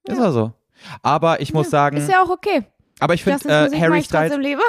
Ja, 0.08 0.14
Ist 0.14 0.20
er 0.20 0.32
so. 0.32 0.54
Aber 1.04 1.42
ich 1.42 1.54
muss 1.54 1.70
sagen, 1.70 1.98
ist 1.98 2.10
ja 2.10 2.24
auch 2.24 2.30
okay. 2.30 2.64
aber 3.00 3.14
ich 3.14 3.24
finde 3.24 3.48
äh, 3.50 3.80
Harry 3.80 4.02
Styles, 4.02 4.38
lieber. 4.38 4.64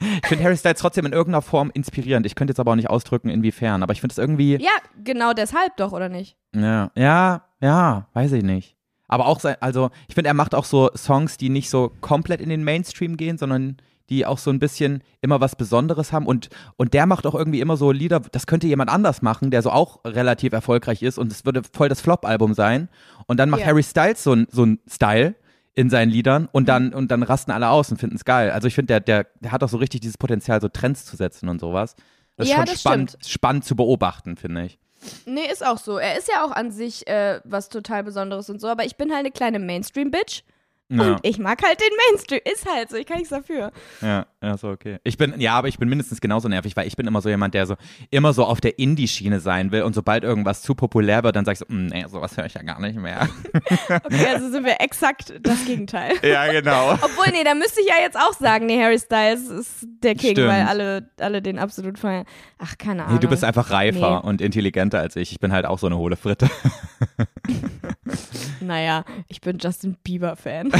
Ich 0.00 0.28
finde 0.28 0.44
Harry 0.44 0.56
Styles 0.56 0.78
trotzdem 0.80 1.06
in 1.06 1.12
irgendeiner 1.12 1.42
Form 1.42 1.70
inspirierend. 1.74 2.26
Ich 2.26 2.34
könnte 2.34 2.52
jetzt 2.52 2.60
aber 2.60 2.72
auch 2.72 2.76
nicht 2.76 2.90
ausdrücken, 2.90 3.28
inwiefern. 3.30 3.82
Aber 3.82 3.92
ich 3.92 4.00
finde 4.00 4.12
es 4.12 4.18
irgendwie, 4.18 4.56
Ja, 4.60 4.70
genau 5.02 5.32
deshalb 5.32 5.76
doch, 5.76 5.92
oder 5.92 6.08
nicht? 6.08 6.36
Ja, 6.54 6.90
ja, 6.94 7.42
ja, 7.60 8.06
weiß 8.14 8.32
ich 8.32 8.42
nicht. 8.42 8.76
Aber 9.08 9.26
auch 9.26 9.40
sein, 9.40 9.56
also 9.60 9.90
ich 10.08 10.14
finde, 10.14 10.28
er 10.28 10.34
macht 10.34 10.54
auch 10.54 10.64
so 10.66 10.90
Songs, 10.94 11.36
die 11.38 11.48
nicht 11.48 11.70
so 11.70 11.90
komplett 12.00 12.40
in 12.40 12.48
den 12.50 12.62
Mainstream 12.62 13.16
gehen, 13.16 13.38
sondern 13.38 13.78
die 14.10 14.24
auch 14.24 14.38
so 14.38 14.50
ein 14.50 14.58
bisschen 14.58 15.02
immer 15.20 15.40
was 15.40 15.56
Besonderes 15.56 16.12
haben. 16.12 16.26
Und, 16.26 16.48
und 16.76 16.94
der 16.94 17.06
macht 17.06 17.26
auch 17.26 17.34
irgendwie 17.34 17.60
immer 17.60 17.76
so 17.76 17.90
Lieder, 17.90 18.20
das 18.20 18.46
könnte 18.46 18.66
jemand 18.66 18.90
anders 18.90 19.20
machen, 19.22 19.50
der 19.50 19.62
so 19.62 19.70
auch 19.70 20.00
relativ 20.06 20.52
erfolgreich 20.52 21.02
ist 21.02 21.18
und 21.18 21.30
es 21.32 21.44
würde 21.44 21.62
voll 21.62 21.88
das 21.88 22.00
Flop-Album 22.00 22.54
sein. 22.54 22.88
Und 23.26 23.38
dann 23.38 23.50
macht 23.50 23.60
Ja. 23.62 23.66
Harry 23.66 23.82
Styles 23.82 24.22
so 24.22 24.32
ein 24.34 24.46
so 24.50 24.64
ein 24.64 24.78
Style 24.88 25.34
in 25.74 25.90
seinen 25.90 26.10
Liedern 26.10 26.48
und 26.50 26.68
dann, 26.68 26.92
und 26.92 27.10
dann 27.10 27.22
rasten 27.22 27.50
alle 27.52 27.68
aus 27.68 27.90
und 27.90 27.98
finden 27.98 28.16
es 28.16 28.24
geil. 28.24 28.50
Also 28.50 28.66
ich 28.68 28.74
finde, 28.74 28.86
der, 28.88 29.00
der, 29.00 29.26
der 29.40 29.52
hat 29.52 29.62
auch 29.62 29.68
so 29.68 29.76
richtig 29.76 30.00
dieses 30.00 30.18
Potenzial, 30.18 30.60
so 30.60 30.68
Trends 30.68 31.04
zu 31.04 31.16
setzen 31.16 31.48
und 31.48 31.60
sowas. 31.60 31.94
Das 32.36 32.46
ist 32.46 32.52
Ja, 32.52 32.58
schon 32.58 32.66
das 32.66 32.80
spannend, 32.80 33.18
spannend 33.26 33.64
zu 33.64 33.76
beobachten, 33.76 34.36
finde 34.36 34.64
ich. 34.64 34.78
Nee, 35.26 35.46
ist 35.50 35.64
auch 35.64 35.78
so. 35.78 35.98
Er 35.98 36.18
ist 36.18 36.28
ja 36.28 36.44
auch 36.44 36.50
an 36.50 36.70
sich 36.72 37.06
äh, 37.06 37.40
was 37.44 37.68
total 37.68 38.02
Besonderes 38.02 38.50
und 38.50 38.60
so, 38.60 38.68
aber 38.68 38.84
ich 38.84 38.96
bin 38.96 39.10
halt 39.10 39.20
eine 39.20 39.30
kleine 39.30 39.58
Mainstream-Bitch. 39.60 40.42
Ja. 40.90 41.02
Und 41.02 41.20
ich 41.22 41.38
mag 41.38 41.62
halt 41.62 41.78
den 41.80 41.96
Mainstream. 42.08 42.40
Ist 42.50 42.66
halt 42.68 42.90
so, 42.90 42.96
ich 42.96 43.06
kann 43.06 43.18
nichts 43.18 43.30
dafür. 43.30 43.70
Ja, 44.00 44.26
ja, 44.42 44.56
so 44.56 44.68
okay. 44.68 44.98
Ich 45.04 45.16
bin, 45.18 45.40
ja, 45.40 45.54
aber 45.54 45.68
ich 45.68 45.78
bin 45.78 45.88
mindestens 45.88 46.20
genauso 46.20 46.48
nervig, 46.48 46.76
weil 46.76 46.86
ich 46.86 46.96
bin 46.96 47.06
immer 47.06 47.20
so 47.20 47.28
jemand, 47.28 47.54
der 47.54 47.66
so 47.66 47.74
immer 48.10 48.32
so 48.32 48.44
auf 48.44 48.60
der 48.60 48.78
Indie-Schiene 48.78 49.40
sein 49.40 49.72
will 49.72 49.82
und 49.82 49.94
sobald 49.94 50.22
irgendwas 50.24 50.62
zu 50.62 50.74
populär 50.74 51.24
wird, 51.24 51.34
dann 51.36 51.44
sag 51.44 51.52
ich 51.54 51.58
so, 51.58 51.66
"Mm, 51.68 51.86
nee, 51.86 52.04
sowas 52.08 52.36
höre 52.36 52.46
ich 52.46 52.54
ja 52.54 52.62
gar 52.62 52.80
nicht 52.80 52.98
mehr. 52.98 53.28
Okay, 53.90 54.26
also 54.32 54.50
sind 54.50 54.64
wir 54.64 54.80
exakt 54.80 55.34
das 55.42 55.64
Gegenteil. 55.64 56.12
ja, 56.22 56.50
genau. 56.52 56.92
Obwohl, 56.92 57.26
nee, 57.32 57.42
da 57.44 57.54
müsste 57.54 57.80
ich 57.80 57.88
ja 57.88 57.94
jetzt 58.00 58.16
auch 58.16 58.32
sagen, 58.34 58.66
nee, 58.66 58.80
Harry 58.82 58.98
Styles 58.98 59.48
ist 59.48 59.86
der 60.02 60.14
King, 60.14 60.32
Stimmt. 60.32 60.48
weil 60.48 60.62
alle, 60.66 61.10
alle 61.20 61.42
den 61.42 61.58
absolut 61.58 61.98
feiern. 61.98 62.24
Ach, 62.58 62.76
keine 62.78 63.02
Ahnung. 63.04 63.14
Nee, 63.16 63.20
du 63.20 63.28
bist 63.28 63.44
einfach 63.44 63.70
reifer 63.70 64.20
Nee. 64.22 64.28
und 64.28 64.40
intelligenter 64.40 64.98
als 65.00 65.16
ich. 65.16 65.32
Ich 65.32 65.40
bin 65.40 65.52
halt 65.52 65.66
auch 65.66 65.78
so 65.78 65.86
eine 65.86 65.96
hohle 65.98 66.16
Fritte. 66.16 66.48
Naja, 68.60 69.04
ich 69.28 69.40
bin 69.40 69.58
Justin 69.58 69.96
Bieber-Fan. 70.02 70.72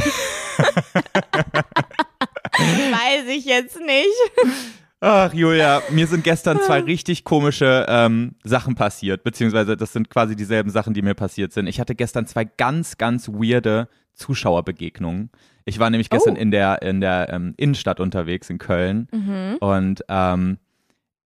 Weiß 2.91 3.27
ich 3.35 3.45
jetzt 3.45 3.79
nicht. 3.79 4.53
Ach, 5.01 5.33
Julia, 5.33 5.81
mir 5.91 6.07
sind 6.07 6.23
gestern 6.25 6.59
zwei 6.59 6.81
richtig 6.81 7.23
komische 7.23 7.85
ähm, 7.87 8.35
Sachen 8.43 8.75
passiert, 8.75 9.23
beziehungsweise 9.23 9.77
das 9.77 9.93
sind 9.93 10.09
quasi 10.09 10.35
dieselben 10.35 10.69
Sachen, 10.71 10.93
die 10.93 11.01
mir 11.01 11.13
passiert 11.13 11.53
sind. 11.53 11.67
Ich 11.67 11.79
hatte 11.79 11.95
gestern 11.95 12.27
zwei 12.27 12.43
ganz, 12.43 12.97
ganz 12.97 13.29
weirde 13.29 13.87
Zuschauerbegegnungen. 14.13 15.29
Ich 15.65 15.79
war 15.79 15.89
nämlich 15.89 16.09
gestern 16.09 16.35
Oh. 16.35 16.39
in 16.39 16.51
der, 16.51 16.81
in 16.81 16.99
der 17.01 17.29
ähm, 17.31 17.53
Innenstadt 17.57 17.99
unterwegs 17.99 18.49
in 18.49 18.57
Köln 18.57 19.07
Mhm. 19.11 19.57
und 19.59 20.03
ähm, 20.09 20.57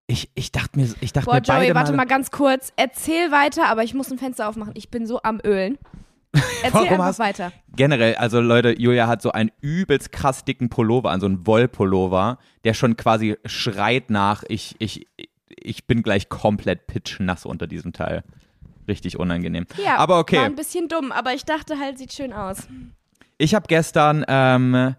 ich, 0.06 0.30
ich 0.36 0.52
dachte 0.52 0.78
mir, 0.80 0.90
ich 1.00 1.14
dachte 1.14 1.26
Boah, 1.26 1.36
mir 1.36 1.42
beide 1.42 1.66
Joey, 1.66 1.76
warte 1.76 1.92
Male- 1.94 1.98
mal 1.98 2.06
ganz 2.06 2.30
kurz. 2.30 2.74
Erzähl 2.76 3.32
weiter, 3.32 3.68
aber 3.70 3.84
ich 3.84 3.94
muss 3.94 4.12
ein 4.12 4.18
Fenster 4.20 4.50
aufmachen. 4.50 4.74
Ich 4.76 4.90
bin 4.92 5.08
so 5.08 5.22
am 5.24 5.40
Ölen. 5.44 5.78
Erzähl 6.34 6.72
Warum 6.74 6.88
einfach 6.90 7.06
hast- 7.06 7.20
weiter. 7.20 7.52
Generell, 7.76 8.16
also 8.16 8.40
Leute, 8.42 8.74
Julia 8.80 9.08
hat 9.08 9.22
so 9.22 9.32
einen 9.32 9.52
übelst 9.62 10.12
krass 10.12 10.46
dicken 10.46 10.70
Pullover 10.70 11.12
an, 11.12 11.20
so 11.20 11.26
einen 11.28 11.46
Wollpullover, 11.46 12.38
der 12.64 12.74
schon 12.74 12.98
quasi 12.98 13.38
schreit 13.46 14.10
nach, 14.10 14.44
ich, 14.48 14.76
ich, 14.80 15.08
ich 15.48 15.86
bin 15.86 16.02
gleich 16.04 16.30
komplett 16.30 16.88
pitchnass 16.88 17.46
unter 17.46 17.68
diesem 17.68 17.94
Teil. 17.94 18.24
Richtig 18.88 19.18
unangenehm. 19.20 19.66
Ja, 19.84 19.98
Aber 19.98 20.20
okay. 20.20 20.38
war 20.38 20.46
ein 20.46 20.56
bisschen 20.56 20.88
dumm, 20.88 21.12
aber 21.12 21.34
ich 21.34 21.46
dachte 21.46 21.80
halt, 21.80 21.98
sieht 21.98 22.14
schön 22.14 22.34
aus. 22.34 22.68
Ich 23.38 23.56
habe 23.56 23.66
gestern, 23.68 24.26
ähm, 24.28 24.96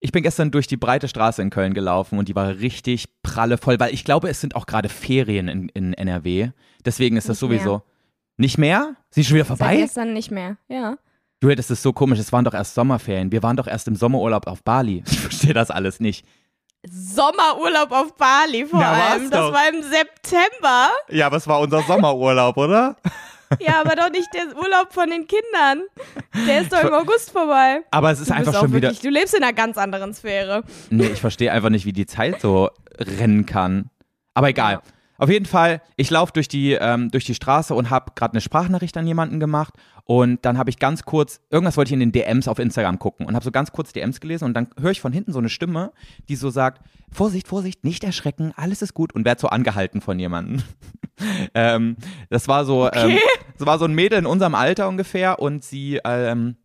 ich 0.00 0.12
bin 0.12 0.22
gestern 0.22 0.50
durch 0.50 0.66
die 0.66 0.76
breite 0.76 1.08
Straße 1.08 1.42
in 1.42 1.50
Köln 1.50 1.74
gelaufen 1.74 2.18
und 2.18 2.28
die 2.28 2.34
war 2.36 2.48
richtig 2.58 3.06
pralle 3.22 3.58
voll, 3.58 3.78
weil 3.80 3.92
ich 3.92 4.04
glaube, 4.04 4.28
es 4.28 4.40
sind 4.40 4.54
auch 4.56 4.66
gerade 4.66 4.88
Ferien 4.88 5.48
in, 5.48 5.68
in 5.70 5.92
NRW. 5.92 6.50
Deswegen 6.84 7.16
ist 7.16 7.28
das 7.28 7.42
Nicht 7.42 7.50
mehr. 7.50 7.58
Nicht 8.38 8.56
mehr? 8.56 8.94
Sie 9.10 9.20
ist 9.20 9.26
schon 9.26 9.34
wieder 9.34 9.44
Seit 9.44 9.58
vorbei? 9.58 9.76
gestern 9.76 10.12
nicht 10.14 10.30
mehr, 10.30 10.56
ja. 10.68 10.96
Du, 11.40 11.54
das 11.54 11.70
ist 11.70 11.82
so 11.82 11.92
komisch, 11.92 12.18
es 12.18 12.32
waren 12.32 12.44
doch 12.44 12.54
erst 12.54 12.74
Sommerferien. 12.74 13.30
Wir 13.30 13.42
waren 13.42 13.56
doch 13.56 13.66
erst 13.66 13.86
im 13.88 13.94
Sommerurlaub 13.96 14.46
auf 14.46 14.62
Bali. 14.64 15.04
Ich 15.10 15.20
verstehe 15.20 15.52
das 15.54 15.70
alles 15.70 16.00
nicht. 16.00 16.24
Sommerurlaub 16.88 17.90
auf 17.92 18.16
Bali 18.16 18.64
vor 18.66 18.80
war's 18.80 19.12
allem. 19.12 19.30
Das 19.30 19.40
doch. 19.40 19.52
war 19.52 19.68
im 19.68 19.82
September. 19.82 20.90
Ja, 21.10 21.26
aber 21.26 21.36
es 21.36 21.46
war 21.46 21.60
unser 21.60 21.82
Sommerurlaub, 21.82 22.56
oder? 22.56 22.96
Ja, 23.60 23.80
aber 23.80 23.96
doch 23.96 24.10
nicht 24.10 24.28
der 24.34 24.54
Urlaub 24.58 24.92
von 24.92 25.08
den 25.08 25.26
Kindern. 25.26 25.80
Der 26.46 26.60
ist 26.60 26.70
doch 26.70 26.82
im 26.84 26.92
August 26.92 27.30
vorbei. 27.30 27.80
Aber 27.90 28.10
es 28.10 28.20
ist 28.20 28.28
Du 28.28 28.34
einfach 28.34 28.52
schon 28.52 28.74
wieder. 28.74 28.88
wirklich, 28.88 29.00
du 29.00 29.08
lebst 29.08 29.32
in 29.34 29.42
einer 29.42 29.54
ganz 29.54 29.78
anderen 29.78 30.12
Sphäre. 30.12 30.64
Nee, 30.90 31.06
ich 31.06 31.20
verstehe 31.22 31.50
einfach 31.50 31.70
nicht, 31.70 31.86
wie 31.86 31.94
die 31.94 32.04
Zeit 32.04 32.42
so 32.42 32.68
rennen 32.98 33.46
kann. 33.46 33.88
Aber 34.34 34.50
egal. 34.50 34.72
Ja. 34.74 34.82
Auf 35.18 35.28
jeden 35.28 35.46
Fall, 35.46 35.82
ich 35.96 36.10
laufe 36.10 36.32
durch 36.32 36.46
die, 36.46 36.72
ähm, 36.72 37.10
durch 37.10 37.24
die 37.24 37.34
Straße 37.34 37.74
und 37.74 37.90
habe 37.90 38.12
gerade 38.14 38.34
eine 38.34 38.40
Sprachnachricht 38.40 38.96
an 38.96 39.06
jemanden 39.06 39.40
gemacht. 39.40 39.74
Und 40.04 40.44
dann 40.44 40.56
habe 40.56 40.70
ich 40.70 40.78
ganz 40.78 41.02
kurz, 41.02 41.40
irgendwas 41.50 41.76
wollte 41.76 41.88
ich 41.88 41.94
in 41.94 42.00
den 42.00 42.12
DMs 42.12 42.46
auf 42.46 42.60
Instagram 42.60 43.00
gucken 43.00 43.26
und 43.26 43.34
habe 43.34 43.44
so 43.44 43.50
ganz 43.50 43.72
kurz 43.72 43.92
DMs 43.92 44.20
gelesen 44.20 44.44
und 44.44 44.54
dann 44.54 44.68
höre 44.80 44.92
ich 44.92 45.00
von 45.00 45.12
hinten 45.12 45.32
so 45.32 45.40
eine 45.40 45.48
Stimme, 45.48 45.92
die 46.28 46.36
so 46.36 46.50
sagt, 46.50 46.82
Vorsicht, 47.10 47.48
Vorsicht, 47.48 47.84
nicht 47.84 48.04
erschrecken, 48.04 48.52
alles 48.56 48.80
ist 48.80 48.94
gut 48.94 49.12
und 49.12 49.24
werd 49.24 49.40
so 49.40 49.48
angehalten 49.48 50.00
von 50.00 50.18
jemandem. 50.18 50.62
ähm, 51.54 51.96
das 52.30 52.46
war 52.46 52.64
so, 52.64 52.90
ähm, 52.92 53.18
das 53.58 53.66
war 53.66 53.78
so 53.78 53.86
ein 53.86 53.94
Mädel 53.94 54.20
in 54.20 54.26
unserem 54.26 54.54
Alter 54.54 54.88
ungefähr 54.88 55.40
und 55.40 55.64
sie, 55.64 56.00
ähm, 56.04 56.56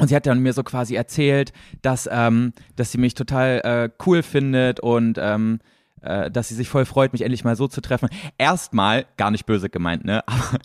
und 0.00 0.08
sie 0.08 0.16
hat 0.16 0.26
dann 0.26 0.40
mir 0.40 0.54
so 0.54 0.64
quasi 0.64 0.94
erzählt, 0.94 1.52
dass, 1.82 2.08
ähm, 2.10 2.54
dass 2.76 2.90
sie 2.90 2.98
mich 2.98 3.12
total 3.12 3.60
äh, 3.62 3.90
cool 4.06 4.22
findet 4.22 4.80
und 4.80 5.18
ähm, 5.20 5.60
äh, 6.02 6.30
dass 6.30 6.48
sie 6.48 6.54
sich 6.54 6.68
voll 6.68 6.84
freut, 6.84 7.12
mich 7.12 7.22
endlich 7.22 7.44
mal 7.44 7.56
so 7.56 7.68
zu 7.68 7.80
treffen. 7.80 8.08
Erstmal, 8.38 9.06
gar 9.16 9.30
nicht 9.30 9.46
böse 9.46 9.68
gemeint, 9.68 10.04
ne? 10.04 10.22
Aber 10.26 10.58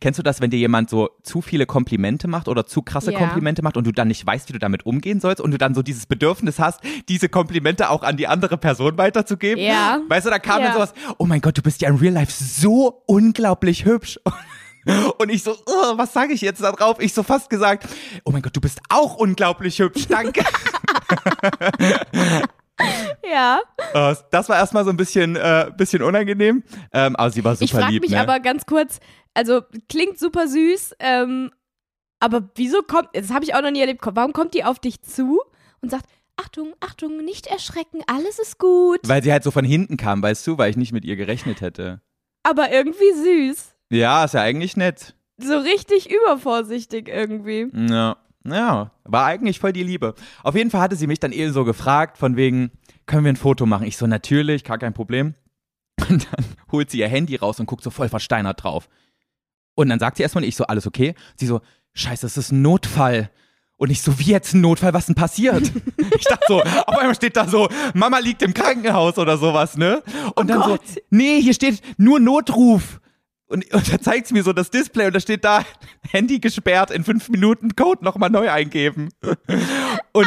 kennst 0.00 0.18
du 0.18 0.22
das, 0.22 0.40
wenn 0.40 0.50
dir 0.50 0.58
jemand 0.58 0.90
so 0.90 1.10
zu 1.22 1.40
viele 1.42 1.66
Komplimente 1.66 2.28
macht 2.28 2.48
oder 2.48 2.66
zu 2.66 2.82
krasse 2.82 3.12
Ja. 3.12 3.18
Komplimente 3.18 3.62
macht 3.62 3.76
und 3.76 3.86
du 3.86 3.92
dann 3.92 4.08
nicht 4.08 4.26
weißt, 4.26 4.48
wie 4.48 4.52
du 4.52 4.58
damit 4.58 4.86
umgehen 4.86 5.20
sollst 5.20 5.40
und 5.40 5.50
du 5.50 5.58
dann 5.58 5.74
so 5.74 5.82
dieses 5.82 6.06
Bedürfnis 6.06 6.58
hast, 6.58 6.80
diese 7.08 7.28
Komplimente 7.28 7.90
auch 7.90 8.02
an 8.02 8.16
die 8.16 8.26
andere 8.28 8.58
Person 8.58 8.98
weiterzugeben? 8.98 9.62
Ja. 9.62 10.00
Weißt 10.08 10.26
du, 10.26 10.30
da 10.30 10.38
kam 10.38 10.58
dann 10.62 10.68
Ja. 10.68 10.74
sowas, 10.74 10.94
oh 11.18 11.26
mein 11.26 11.40
Gott, 11.40 11.56
du 11.56 11.62
bist 11.62 11.80
ja 11.82 11.88
in 11.88 11.96
Real 11.96 12.12
Life 12.14 12.32
so 12.32 13.02
unglaublich 13.06 13.84
hübsch. 13.84 14.18
Und 15.18 15.30
ich 15.30 15.44
so, 15.44 15.52
oh, 15.66 15.96
was 15.96 16.12
sage 16.12 16.32
ich 16.32 16.40
jetzt 16.40 16.60
da 16.60 16.72
drauf? 16.72 16.96
Ich 16.98 17.14
so 17.14 17.22
fast 17.22 17.48
gesagt, 17.48 17.86
oh 18.24 18.32
mein 18.32 18.42
Gott, 18.42 18.56
du 18.56 18.60
bist 18.60 18.80
auch 18.88 19.14
unglaublich 19.14 19.78
hübsch, 19.78 20.08
danke. 20.08 20.42
Ja. 23.28 23.60
Äh, 23.94 24.14
das 24.30 24.48
war 24.48 24.56
erstmal 24.56 24.84
so 24.84 24.90
ein 24.90 24.96
bisschen, 24.96 25.36
äh, 25.36 25.70
bisschen 25.76 26.02
unangenehm, 26.02 26.62
ähm, 26.92 27.16
aber 27.16 27.30
sie 27.30 27.44
war 27.44 27.54
super 27.54 27.64
Ich 27.64 27.72
frage 27.72 27.92
lieb. 27.92 28.02
mich 28.02 28.10
ne? 28.10 28.20
aber 28.20 28.40
ganz 28.40 28.66
kurz, 28.66 28.98
also 29.34 29.62
klingt 29.88 30.18
super 30.18 30.48
süß, 30.48 30.96
ähm, 30.98 31.50
aber 32.20 32.50
wieso 32.56 32.82
kommt, 32.82 33.08
das 33.14 33.30
habe 33.32 33.44
ich 33.44 33.54
auch 33.54 33.62
noch 33.62 33.70
nie 33.70 33.80
erlebt, 33.80 34.00
warum 34.04 34.32
kommt 34.32 34.54
die 34.54 34.64
auf 34.64 34.78
dich 34.78 35.02
zu 35.02 35.40
und 35.80 35.90
sagt, 35.90 36.06
Achtung, 36.36 36.74
Achtung, 36.80 37.24
nicht 37.24 37.46
erschrecken, 37.46 38.00
alles 38.06 38.38
ist 38.38 38.58
gut, 38.58 39.00
Weil 39.04 39.22
sie 39.22 39.32
halt 39.32 39.44
so 39.44 39.50
von 39.50 39.64
hinten 39.64 39.96
kam, 39.96 40.22
weißt 40.22 40.46
du, 40.46 40.58
weil 40.58 40.70
ich 40.70 40.76
nicht 40.76 40.92
mit 40.92 41.04
ihr 41.04 41.16
gerechnet 41.16 41.60
hätte. 41.60 42.00
aber 42.42 42.72
irgendwie 42.72 43.12
süß. 43.50 43.74
Ja, 43.90 44.24
ist 44.24 44.34
ja 44.34 44.40
eigentlich 44.40 44.76
nett. 44.76 45.14
So 45.38 45.58
richtig 45.58 46.10
übervorsichtig 46.10 47.08
irgendwie. 47.08 47.68
Ja, 47.90 48.16
ja, 48.44 48.90
war 49.04 49.26
eigentlich 49.26 49.60
voll 49.60 49.72
die 49.72 49.82
Liebe. 49.82 50.14
Auf 50.42 50.54
jeden 50.54 50.70
Fall 50.70 50.80
hatte 50.80 50.96
sie 50.96 51.06
mich 51.06 51.20
dann 51.20 51.32
eh 51.32 51.48
so 51.50 51.64
gefragt, 51.64 52.18
von 52.18 52.36
wegen, 52.36 52.70
können 53.06 53.24
wir 53.24 53.32
ein 53.32 53.36
Foto 53.36 53.66
machen? 53.66 53.86
Ich 53.86 53.96
so, 53.96 54.06
natürlich, 54.06 54.64
gar 54.64 54.78
kein 54.78 54.94
Problem. 54.94 55.34
Und 56.08 56.26
dann 56.32 56.44
holt 56.70 56.90
sie 56.90 56.98
ihr 56.98 57.08
Handy 57.08 57.36
raus 57.36 57.60
und 57.60 57.66
guckt 57.66 57.84
so 57.84 57.90
voll 57.90 58.08
versteinert 58.08 58.64
drauf. 58.64 58.88
Und 59.74 59.88
dann 59.88 59.98
sagt 59.98 60.16
sie 60.16 60.22
erstmal, 60.22 60.42
ich 60.44 60.56
so, 60.56 60.64
alles 60.64 60.86
okay? 60.86 61.14
Sie 61.36 61.46
so, 61.46 61.60
scheiße, 61.92 62.22
das 62.22 62.36
ist 62.36 62.50
ein 62.50 62.62
Notfall. 62.62 63.30
Und 63.76 63.90
ich 63.90 64.02
so, 64.02 64.18
wie 64.18 64.30
jetzt 64.30 64.54
ein 64.54 64.60
Notfall? 64.60 64.94
Was 64.94 65.06
denn 65.06 65.14
passiert? 65.14 65.70
ich 66.16 66.24
dachte 66.24 66.44
so, 66.48 66.62
auf 66.62 66.98
einmal 66.98 67.14
steht 67.14 67.36
da 67.36 67.46
so, 67.46 67.68
Mama 67.94 68.18
liegt 68.18 68.42
im 68.42 68.54
Krankenhaus 68.54 69.18
oder 69.18 69.38
sowas, 69.38 69.76
ne? 69.76 70.02
Und 70.34 70.48
dann 70.48 70.60
Gott. 70.60 70.86
so, 70.86 71.00
nee, 71.10 71.40
hier 71.40 71.54
steht 71.54 71.80
nur 71.98 72.20
Notruf. 72.20 73.00
Und, 73.52 73.72
und 73.72 73.92
da 73.92 74.00
zeigt 74.00 74.26
sie 74.28 74.34
mir 74.34 74.42
so 74.42 74.52
das 74.52 74.70
Display 74.70 75.06
und 75.06 75.14
da 75.14 75.20
steht 75.20 75.44
da, 75.44 75.62
Handy 76.10 76.40
gesperrt, 76.40 76.90
in 76.90 77.04
fünf 77.04 77.28
Minuten 77.28 77.76
Code 77.76 78.04
nochmal 78.04 78.30
neu 78.30 78.50
eingeben. 78.50 79.10
Und, 80.14 80.26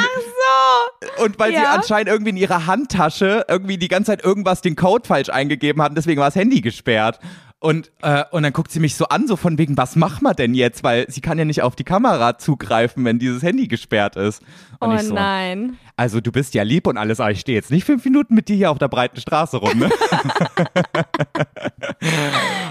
und 1.23 1.37
weil 1.37 1.51
sie 1.51 1.57
Ja. 1.61 1.73
anscheinend 1.73 2.07
irgendwie 2.09 2.31
in 2.31 2.37
ihrer 2.37 2.65
Handtasche 2.65 3.45
irgendwie 3.47 3.77
die 3.77 3.87
ganze 3.87 4.11
Zeit 4.11 4.23
irgendwas 4.25 4.61
den 4.61 4.75
Code 4.75 5.07
falsch 5.07 5.29
eingegeben 5.29 5.79
hat, 5.83 5.95
deswegen 5.95 6.19
war 6.19 6.27
das 6.27 6.35
Handy 6.35 6.61
gesperrt. 6.61 7.19
Und, 7.59 7.91
äh, 8.03 8.23
und 8.31 8.43
dann 8.43 8.53
guckt 8.53 8.71
sie 8.71 8.79
mich 8.79 8.95
so 8.95 9.05
an, 9.07 9.27
so 9.27 9.35
von 9.37 9.57
wegen, 9.57 9.75
was 9.77 9.95
machen 9.95 10.23
wir 10.23 10.33
denn 10.35 10.53
jetzt? 10.53 10.83
Weil 10.83 11.09
sie 11.09 11.21
kann 11.21 11.39
ja 11.39 11.45
nicht 11.45 11.63
auf 11.63 11.75
die 11.75 11.83
Kamera 11.83 12.37
zugreifen, 12.37 13.03
wenn 13.05 13.17
dieses 13.17 13.41
Handy 13.41 13.67
gesperrt 13.67 14.17
ist. 14.17 14.43
Und 14.79 14.91
Oh 14.91 14.97
so, 14.99 15.15
nein. 15.15 15.77
also 15.95 16.21
du 16.21 16.31
bist 16.31 16.53
ja 16.53 16.61
lieb 16.63 16.85
und 16.85 16.97
alles, 16.97 17.19
aber 17.19 17.31
ich 17.31 17.39
stehe 17.39 17.55
jetzt 17.57 17.71
nicht 17.71 17.85
fünf 17.85 18.03
Minuten 18.05 18.35
mit 18.35 18.49
dir 18.49 18.55
hier 18.55 18.69
auf 18.71 18.77
der 18.77 18.89
breiten 18.89 19.19
Straße 19.19 19.57
rum, 19.57 19.79
ne? 19.79 19.89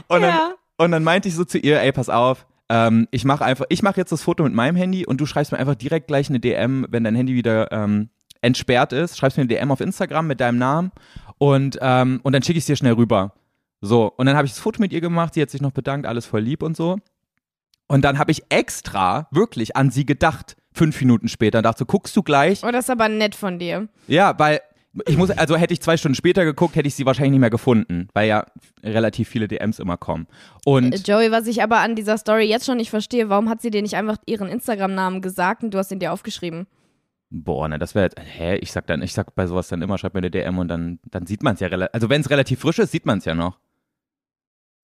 und, 0.08 0.20
dann, 0.20 0.22
Ja. 0.22 0.54
und 0.76 0.90
dann 0.92 1.02
meinte 1.04 1.28
ich 1.28 1.34
so 1.34 1.44
zu 1.44 1.58
ihr, 1.58 1.80
ey, 1.80 1.92
pass 1.92 2.08
auf, 2.08 2.46
ähm, 2.68 3.08
ich 3.10 3.24
mache 3.24 3.44
einfach, 3.44 3.66
ich 3.68 3.82
mache 3.82 3.96
jetzt 4.00 4.12
das 4.12 4.22
Foto 4.22 4.44
mit 4.44 4.54
meinem 4.54 4.76
Handy 4.76 5.06
und 5.06 5.20
du 5.20 5.26
schreibst 5.26 5.52
mir 5.52 5.58
einfach 5.58 5.74
direkt 5.74 6.06
gleich 6.08 6.28
eine 6.28 6.40
DM, 6.40 6.86
wenn 6.90 7.04
dein 7.04 7.14
Handy 7.14 7.34
wieder 7.34 7.70
ähm, 7.72 8.10
entsperrt 8.42 8.92
ist, 8.92 9.16
schreibst 9.18 9.38
mir 9.38 9.42
eine 9.42 9.48
DM 9.48 9.70
auf 9.70 9.80
Instagram 9.80 10.26
mit 10.26 10.40
deinem 10.40 10.58
Namen 10.58 10.92
und, 11.38 11.78
ähm, 11.80 12.20
und 12.22 12.32
dann 12.32 12.42
schicke 12.42 12.58
ich 12.58 12.62
es 12.62 12.66
dir 12.66 12.76
schnell 12.76 12.92
rüber. 12.94 13.34
So, 13.84 14.10
und 14.16 14.26
dann 14.26 14.36
habe 14.36 14.46
ich 14.46 14.52
das 14.52 14.60
Foto 14.60 14.80
mit 14.80 14.92
ihr 14.92 15.00
gemacht, 15.00 15.34
sie 15.34 15.42
hat 15.42 15.50
sich 15.50 15.60
noch 15.60 15.72
bedankt, 15.72 16.06
alles 16.06 16.26
voll 16.26 16.40
lieb 16.40 16.62
und 16.62 16.76
so. 16.76 16.96
Und 17.86 18.02
dann 18.02 18.18
habe 18.18 18.30
ich 18.32 18.42
extra 18.48 19.28
wirklich 19.30 19.76
an 19.76 19.90
sie 19.90 20.06
gedacht, 20.06 20.56
fünf 20.72 20.98
Minuten 21.00 21.28
später, 21.28 21.58
und 21.58 21.64
dachte 21.64 21.80
so, 21.80 21.84
guckst 21.86 22.16
du 22.16 22.22
gleich, 22.22 22.62
Oh, 22.64 22.70
das 22.70 22.86
ist 22.86 22.90
aber 22.90 23.08
nett 23.08 23.34
von 23.34 23.58
dir. 23.58 23.88
ja, 24.06 24.38
weil 24.38 24.60
ich 25.06 25.16
muss, 25.16 25.30
also 25.30 25.56
hätte 25.56 25.72
ich 25.74 25.82
zwei 25.82 25.96
Stunden 25.96 26.14
später 26.14 26.44
geguckt, 26.44 26.76
hätte 26.76 26.86
ich 26.86 26.94
sie 26.94 27.04
wahrscheinlich 27.04 27.32
nicht 27.32 27.40
mehr 27.40 27.50
gefunden, 27.50 28.08
weil 28.14 28.28
ja 28.28 28.46
relativ 28.82 29.28
viele 29.28 29.48
DMs 29.48 29.80
immer 29.80 29.96
kommen. 29.96 30.28
Und 30.64 30.94
Äh, 30.94 30.98
Joey, 31.04 31.30
was 31.32 31.46
ich 31.48 31.62
aber 31.62 31.80
an 31.80 31.94
dieser 31.96 32.16
Story 32.16 32.44
jetzt 32.44 32.64
schon 32.64 32.76
nicht 32.78 32.90
verstehe, 32.90 33.28
warum 33.28 33.48
hat 33.50 33.60
sie 33.60 33.70
dir 33.70 33.82
nicht 33.82 33.96
einfach 33.96 34.16
ihren 34.26 34.48
Instagram-Namen 34.48 35.20
gesagt 35.20 35.62
und 35.64 35.74
du 35.74 35.78
hast 35.78 35.90
ihn 35.92 35.98
dir 35.98 36.12
aufgeschrieben? 36.12 36.66
boah, 37.36 37.66
ne, 37.68 37.78
das 37.80 37.94
wäre 37.96 38.04
jetzt, 38.04 38.16
hä, 38.20 38.56
ich 38.56 38.70
sag 38.70 38.86
dann, 38.86 39.02
ich 39.02 39.12
sag 39.12 39.34
bei 39.34 39.46
sowas 39.48 39.66
dann 39.68 39.82
immer, 39.82 39.98
schreib 39.98 40.14
mir 40.14 40.18
eine 40.18 40.30
DM 40.30 40.56
und 40.58 40.68
dann, 40.68 41.00
dann 41.10 41.26
sieht 41.26 41.42
man 41.42 41.54
es 41.54 41.60
ja 41.60 41.66
relativ, 41.66 41.92
also 41.92 42.08
wenn 42.08 42.20
es 42.20 42.30
relativ 42.30 42.60
frisch 42.60 42.78
ist, 42.78 42.92
sieht 42.92 43.06
man 43.06 43.18
es 43.18 43.24
ja 43.24 43.34
noch. 43.34 43.58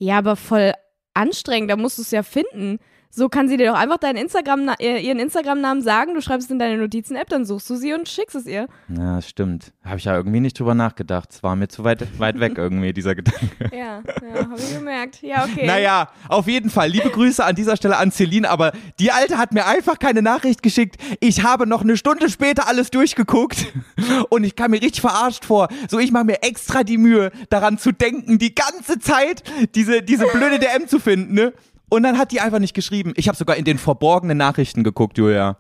Ja, 0.03 0.17
aber 0.19 0.35
voll 0.35 0.73
anstrengend, 1.13 1.71
da 1.71 1.77
musst 1.77 1.99
du 1.99 2.03
es 2.03 2.11
ja 2.11 2.23
finden. 2.23 2.79
So 3.12 3.29
kann 3.29 3.49
sie 3.49 3.57
dir 3.57 3.66
doch 3.66 3.79
einfach 3.79 3.99
deinen 3.99 4.16
Instagram, 4.16 4.70
äh, 4.79 5.01
ihren 5.01 5.18
Instagram-Namen 5.18 5.83
sagen, 5.83 6.14
du 6.14 6.20
schreibst 6.20 6.46
es 6.46 6.51
in 6.53 6.61
deine 6.61 6.79
Notizen-App, 6.79 7.29
dann 7.29 7.44
suchst 7.44 7.68
du 7.68 7.75
sie 7.75 7.92
und 7.92 8.09
schickst 8.09 8.37
es 8.37 8.46
ihr. 8.46 8.68
Ja, 8.88 9.20
stimmt. 9.20 9.73
Habe 9.85 9.96
ich 9.96 10.05
ja 10.05 10.14
irgendwie 10.14 10.38
nicht 10.38 10.59
drüber 10.59 10.75
nachgedacht. 10.75 11.31
Es 11.33 11.42
war 11.42 11.57
mir 11.57 11.66
zu 11.66 11.83
weit, 11.83 12.07
weit 12.20 12.38
weg 12.38 12.53
irgendwie, 12.57 12.92
dieser 12.92 13.14
Gedanke. 13.14 13.49
Ja, 13.73 14.03
ja, 14.23 14.49
habe 14.51 14.59
ich 14.59 14.75
gemerkt. 14.75 15.23
Ja, 15.23 15.44
okay. 15.44 15.66
Naja, 15.66 16.09
auf 16.29 16.46
jeden 16.46 16.70
Fall. 16.70 16.88
Liebe 16.90 17.09
Grüße 17.09 17.42
an 17.44 17.55
dieser 17.55 17.77
Stelle 17.77 17.96
an 17.96 18.11
Celine, 18.11 18.49
aber 18.49 18.73
die 18.99 19.11
Alte 19.11 19.38
hat 19.38 19.53
mir 19.53 19.66
einfach 19.66 19.99
keine 19.99 20.23
Nachricht 20.23 20.62
geschickt. 20.62 20.96
Ich 21.20 21.44
habe 21.44 21.66
noch 21.66 21.83
eine 21.83 21.96
Stunde 21.96 22.29
später 22.29 22.66
alles 22.68 22.90
durchgeguckt 22.90 23.66
und 24.31 24.44
ich 24.44 24.55
kam 24.55 24.73
mir 24.73 24.83
richtig 24.83 25.01
verarscht 25.01 25.44
vor. 25.44 25.68
So, 25.88 25.99
ich 25.99 26.12
mache 26.12 26.25
mir 26.25 26.42
extra 26.42 26.85
die 26.85 26.99
Mühe, 26.99 27.31
daran 27.49 27.79
zu 27.79 27.92
denken, 27.92 28.38
die 28.38 28.55
ganze 28.55 28.99
Zeit 28.99 29.42
diese, 29.75 30.03
diese 30.03 30.27
blöde 30.27 30.59
DM 30.59 30.87
zu 30.87 30.99
finden, 30.99 31.35
ne? 31.35 31.53
Und 31.90 32.03
dann 32.05 32.16
hat 32.16 32.33
die 32.33 32.40
einfach 32.40 32.61
nicht 32.61 32.72
geschrieben. 32.72 33.12
Ich 33.16 33.29
habe 33.29 33.37
sogar 33.37 33.57
in 33.57 33.64
den 33.64 33.76
verborgenen 33.76 34.38
Nachrichten 34.38 34.85
geguckt, 34.85 35.18
Julia. 35.18 35.59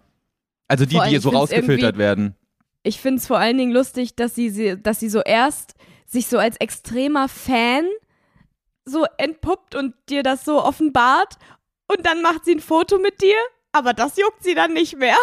Also 0.68 0.86
die, 0.86 0.98
die 1.10 1.18
so 1.18 1.30
rausgefiltert 1.30 1.98
werden. 1.98 2.36
Ich 2.82 3.00
finde 3.00 3.18
es 3.18 3.26
vor 3.26 3.38
allen 3.38 3.58
Dingen 3.58 3.72
lustig, 3.72 4.16
dass 4.16 4.34
sie, 4.34 4.48
sie, 4.48 4.80
dass 4.80 5.00
sie 5.00 5.10
so 5.10 5.20
erst 5.20 5.74
sich 6.06 6.28
so 6.28 6.38
als 6.38 6.56
extremer 6.56 7.28
Fan 7.28 7.84
so 8.84 9.04
entpuppt 9.18 9.74
und 9.74 9.94
dir 10.08 10.22
das 10.22 10.44
so 10.44 10.64
offenbart 10.64 11.36
und 11.88 12.06
dann 12.06 12.22
macht 12.22 12.44
sie 12.44 12.52
ein 12.52 12.60
Foto 12.60 12.98
mit 12.98 13.20
dir, 13.20 13.36
aber 13.72 13.92
das 13.92 14.16
juckt 14.16 14.42
sie 14.42 14.54
dann 14.54 14.72
nicht 14.72 14.96
mehr. 14.96 15.16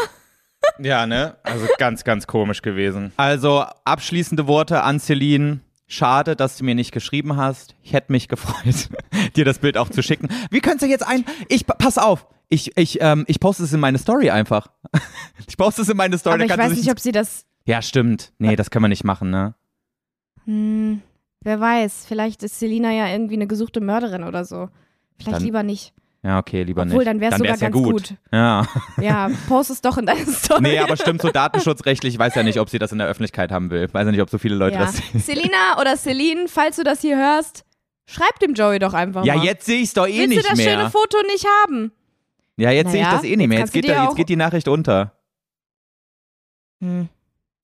Ja, 0.79 1.05
ne? 1.05 1.37
Also 1.43 1.67
ganz, 1.77 2.03
ganz 2.03 2.27
komisch 2.27 2.61
gewesen. 2.61 3.13
Also 3.17 3.65
abschließende 3.85 4.47
Worte 4.47 4.83
an 4.83 4.99
Celine. 4.99 5.61
Schade, 5.87 6.35
dass 6.35 6.57
du 6.57 6.65
mir 6.65 6.75
nicht 6.75 6.91
geschrieben 6.91 7.37
hast. 7.37 7.75
Ich 7.81 7.93
hätte 7.93 8.11
mich 8.11 8.27
gefreut, 8.27 8.89
dir 9.35 9.45
das 9.45 9.59
Bild 9.59 9.77
auch 9.77 9.89
zu 9.89 10.03
schicken. 10.03 10.27
Wie 10.51 10.59
könntest 10.59 10.83
du 10.83 10.87
jetzt 10.87 11.07
ein. 11.07 11.25
Ich, 11.47 11.65
pass 11.65 11.97
auf. 11.97 12.27
Ich, 12.49 12.77
ich, 12.77 12.99
ähm, 13.01 13.23
ich 13.27 13.39
poste 13.39 13.63
es 13.63 13.73
in 13.73 13.79
meine 13.79 13.97
Story 13.97 14.29
einfach. 14.29 14.67
Ich 15.47 15.55
poste 15.55 15.81
es 15.83 15.89
in 15.89 15.95
meine 15.97 16.17
Story. 16.17 16.43
aber 16.43 16.45
ich 16.45 16.57
weiß 16.57 16.77
nicht, 16.77 16.91
ob 16.91 16.99
sie 16.99 17.11
das. 17.11 17.45
ja, 17.65 17.81
stimmt. 17.81 18.33
Nee, 18.37 18.55
das 18.57 18.69
können 18.69 18.83
wir 18.83 18.89
nicht 18.89 19.05
machen, 19.05 19.29
ne? 19.29 19.55
Hm, 20.45 21.01
wer 21.41 21.59
weiß, 21.59 22.05
vielleicht 22.05 22.43
ist 22.43 22.59
Selina 22.59 22.91
ja 22.91 23.07
irgendwie 23.07 23.35
eine 23.35 23.47
gesuchte 23.47 23.79
Mörderin 23.79 24.23
oder 24.23 24.43
so. 24.43 24.69
Vielleicht 25.17 25.37
Dann 25.37 25.43
lieber 25.43 25.63
nicht. 25.63 25.93
Ja, 26.23 26.39
okay, 26.39 26.63
lieber 26.63 26.81
Obwohl, 26.81 26.97
nicht. 26.97 27.07
dann 27.07 27.19
wär's 27.21 27.37
sogar 27.37 27.51
wär's 27.53 27.61
ja 27.61 27.69
ganz 27.69 27.83
gut. 27.83 27.93
gut. 28.09 28.13
Ja. 28.33 28.67
Ja, 28.99 29.29
post 29.47 29.69
es 29.69 29.81
doch 29.81 29.97
in 29.97 30.05
deine 30.05 30.25
Story. 30.31 30.61
Nee, 30.61 30.79
aber 30.79 30.97
stimmt, 30.97 31.21
so 31.21 31.29
datenschutzrechtlich, 31.29 32.15
ich 32.15 32.19
weiß 32.19 32.35
ja 32.35 32.43
nicht, 32.43 32.59
ob 32.59 32.69
sie 32.69 32.79
das 32.79 32.91
in 32.91 32.97
der 32.97 33.07
Öffentlichkeit 33.07 33.51
haben 33.51 33.69
will. 33.69 33.87
Weiß 33.93 34.05
ja 34.05 34.11
nicht, 34.11 34.21
ob 34.21 34.29
so 34.29 34.37
viele 34.37 34.55
Leute 34.55 34.75
ja. 34.75 34.85
das 34.85 34.97
sehen. 34.97 35.19
Selina 35.19 35.79
oder 35.79 35.95
Celine, 35.95 36.47
falls 36.47 36.75
du 36.77 36.83
das 36.83 37.01
hier 37.01 37.17
hörst, 37.17 37.63
schreib 38.07 38.39
dem 38.39 38.55
Joey 38.55 38.79
doch 38.79 38.93
einfach 38.93 39.23
Ja, 39.25 39.35
mal. 39.35 39.45
jetzt 39.45 39.65
sehe 39.67 39.77
ich 39.77 39.83
es 39.89 39.93
doch 39.93 40.07
eh 40.07 40.17
Willst 40.17 40.29
nicht 40.29 40.43
du 40.45 40.49
das 40.49 40.57
mehr. 40.57 40.77
schöne 40.77 40.89
Foto 40.89 41.17
nicht 41.31 41.45
haben? 41.63 41.91
ja, 42.57 42.71
jetzt 42.71 42.91
sehe 42.91 43.01
ich 43.01 43.05
Naja, 43.05 43.17
das 43.17 43.25
eh 43.25 43.35
nicht 43.37 43.47
mehr. 43.47 43.59
jetzt 43.59 43.71
geht, 43.73 43.87
da, 43.87 44.05
jetzt 44.05 44.15
geht 44.15 44.29
die 44.29 44.35
Nachricht 44.35 44.67
unter. 44.67 45.13
Hm. 46.81 47.09